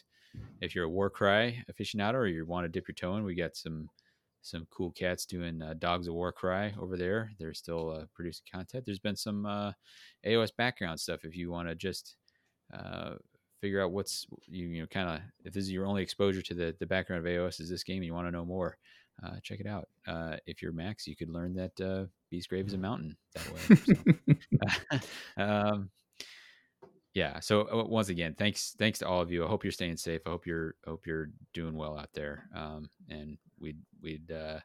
if 0.60 0.74
you're 0.74 0.84
a 0.84 0.90
Warcry 0.90 1.64
aficionado 1.70 2.14
or 2.14 2.26
you 2.26 2.44
want 2.46 2.64
to 2.64 2.68
dip 2.68 2.88
your 2.88 2.94
toe 2.94 3.16
in, 3.16 3.24
we 3.24 3.34
got 3.34 3.56
some 3.56 3.88
some 4.40 4.66
cool 4.70 4.92
cats 4.92 5.26
doing 5.26 5.60
uh, 5.60 5.74
Dogs 5.78 6.06
of 6.06 6.14
Warcry 6.14 6.72
over 6.80 6.96
there. 6.96 7.32
They're 7.38 7.54
still 7.54 7.90
uh, 7.90 8.04
producing 8.14 8.46
content. 8.50 8.84
There's 8.86 9.00
been 9.00 9.16
some 9.16 9.44
uh, 9.44 9.72
AOS 10.26 10.50
background 10.56 11.00
stuff 11.00 11.24
if 11.24 11.36
you 11.36 11.50
want 11.50 11.68
to 11.68 11.74
just 11.74 12.16
uh, 12.72 13.14
figure 13.60 13.82
out 13.82 13.90
what's 13.90 14.26
you, 14.46 14.68
you 14.68 14.82
know 14.82 14.86
kind 14.86 15.08
of 15.08 15.20
if 15.44 15.52
this 15.52 15.64
is 15.64 15.72
your 15.72 15.86
only 15.86 16.02
exposure 16.02 16.42
to 16.42 16.54
the 16.54 16.74
the 16.78 16.86
background 16.86 17.26
of 17.26 17.30
AOS 17.32 17.60
is 17.60 17.68
this 17.68 17.84
game 17.84 17.96
and 17.96 18.06
you 18.06 18.14
want 18.14 18.26
to 18.26 18.32
know 18.32 18.44
more. 18.44 18.78
Uh, 19.22 19.36
check 19.42 19.60
it 19.60 19.66
out. 19.66 19.88
Uh, 20.06 20.36
if 20.46 20.62
you're 20.62 20.72
Max, 20.72 21.06
you 21.06 21.16
could 21.16 21.28
learn 21.28 21.54
that 21.54 21.80
uh, 21.80 22.04
Beastgrave 22.32 22.66
is 22.66 22.74
a 22.74 22.78
mountain 22.88 23.16
that 23.34 23.52
way. 23.52 25.00
So. 25.36 25.42
um, 25.42 25.90
yeah. 27.14 27.40
So 27.40 27.62
uh, 27.62 27.84
once 27.84 28.10
again, 28.10 28.34
thanks 28.38 28.76
thanks 28.78 29.00
to 29.00 29.08
all 29.08 29.20
of 29.20 29.32
you. 29.32 29.44
I 29.44 29.48
hope 29.48 29.64
you're 29.64 29.72
staying 29.72 29.96
safe. 29.96 30.20
I 30.24 30.30
hope 30.30 30.46
you're 30.46 30.74
hope 30.86 31.06
you're 31.06 31.30
doing 31.52 31.76
well 31.76 31.98
out 31.98 32.10
there. 32.14 32.48
Um, 32.54 32.88
and 33.08 33.38
we'd 33.58 33.78
we'd 34.00 34.30
uh, 34.30 34.60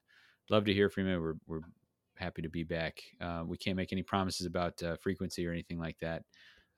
love 0.49 0.65
to 0.65 0.73
hear 0.73 0.89
from 0.89 1.07
you. 1.07 1.19
We're 1.19 1.35
we're 1.47 1.67
happy 2.15 2.41
to 2.43 2.49
be 2.49 2.63
back. 2.63 3.01
Uh, 3.19 3.43
we 3.45 3.57
can't 3.57 3.77
make 3.77 3.91
any 3.91 4.03
promises 4.03 4.45
about 4.45 4.81
uh, 4.83 4.97
frequency 4.97 5.47
or 5.47 5.51
anything 5.51 5.79
like 5.79 5.97
that. 5.99 6.23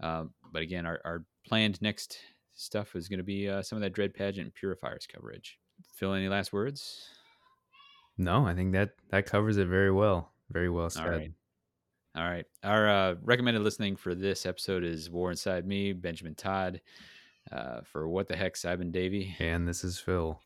Um, 0.02 0.34
but 0.52 0.62
again, 0.62 0.86
our, 0.86 1.00
our 1.06 1.24
planned 1.46 1.82
next 1.82 2.18
stuff 2.54 2.96
is 2.96 3.08
going 3.08 3.20
to 3.20 3.24
be 3.24 3.50
uh, 3.50 3.62
some 3.62 3.78
of 3.78 3.82
that 3.82 3.94
Dread 3.94 4.14
Pageant 4.14 4.54
Purifiers 4.54 5.08
coverage. 5.08 5.60
Phil, 5.94 6.14
any 6.14 6.30
last 6.30 6.54
words? 6.54 7.10
No, 8.18 8.46
I 8.46 8.56
think 8.56 8.74
that 8.74 8.92
that 9.10 9.26
covers 9.26 9.58
it 9.58 9.68
very 9.68 9.92
well. 9.92 10.32
Very 10.50 10.70
well 10.70 10.90
said. 10.90 11.06
All 11.06 11.12
right. 11.12 11.32
All 12.16 12.24
right. 12.24 12.46
Our 12.64 12.90
uh, 12.90 13.16
recommended 13.24 13.62
listening 13.62 13.98
for 13.98 14.16
this 14.16 14.46
episode 14.46 14.84
is 14.84 15.10
War 15.10 15.32
Inside 15.32 15.66
Me, 15.68 15.92
Benjamin 15.92 16.36
Todd. 16.36 16.82
Uh, 17.52 17.82
for 17.84 18.08
What 18.08 18.28
the 18.28 18.36
Heck, 18.36 18.58
Simon 18.58 18.90
Davey. 18.92 19.36
And 19.40 19.68
this 19.68 19.84
is 19.84 20.00
Phil. 20.00 20.40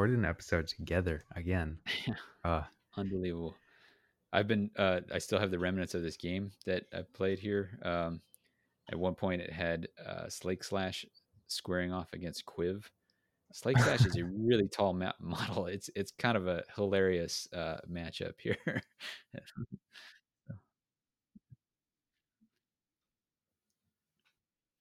Recorded 0.00 0.18
an 0.18 0.24
episode 0.24 0.66
together 0.66 1.24
again. 1.36 1.76
Uh, 2.42 2.62
Unbelievable. 2.96 3.54
I've 4.32 4.48
been, 4.48 4.70
uh, 4.78 5.00
I 5.12 5.18
still 5.18 5.38
have 5.38 5.50
the 5.50 5.58
remnants 5.58 5.94
of 5.94 6.02
this 6.02 6.16
game 6.16 6.52
that 6.64 6.84
I 6.90 7.02
played 7.12 7.38
here. 7.38 7.78
Um, 7.82 8.22
at 8.90 8.98
one 8.98 9.14
point, 9.14 9.42
it 9.42 9.52
had 9.52 9.88
uh, 10.02 10.30
Slake 10.30 10.64
Slash 10.64 11.04
squaring 11.48 11.92
off 11.92 12.14
against 12.14 12.46
Quiv. 12.46 12.84
Slake 13.52 13.76
Slash 13.76 14.06
is 14.06 14.16
a 14.16 14.24
really 14.38 14.68
tall 14.68 14.94
ma- 14.94 15.12
model. 15.20 15.66
It's 15.66 15.90
it's 15.94 16.12
kind 16.12 16.38
of 16.38 16.48
a 16.48 16.64
hilarious 16.74 17.46
uh, 17.52 17.80
matchup 17.86 18.36
here. 18.38 18.56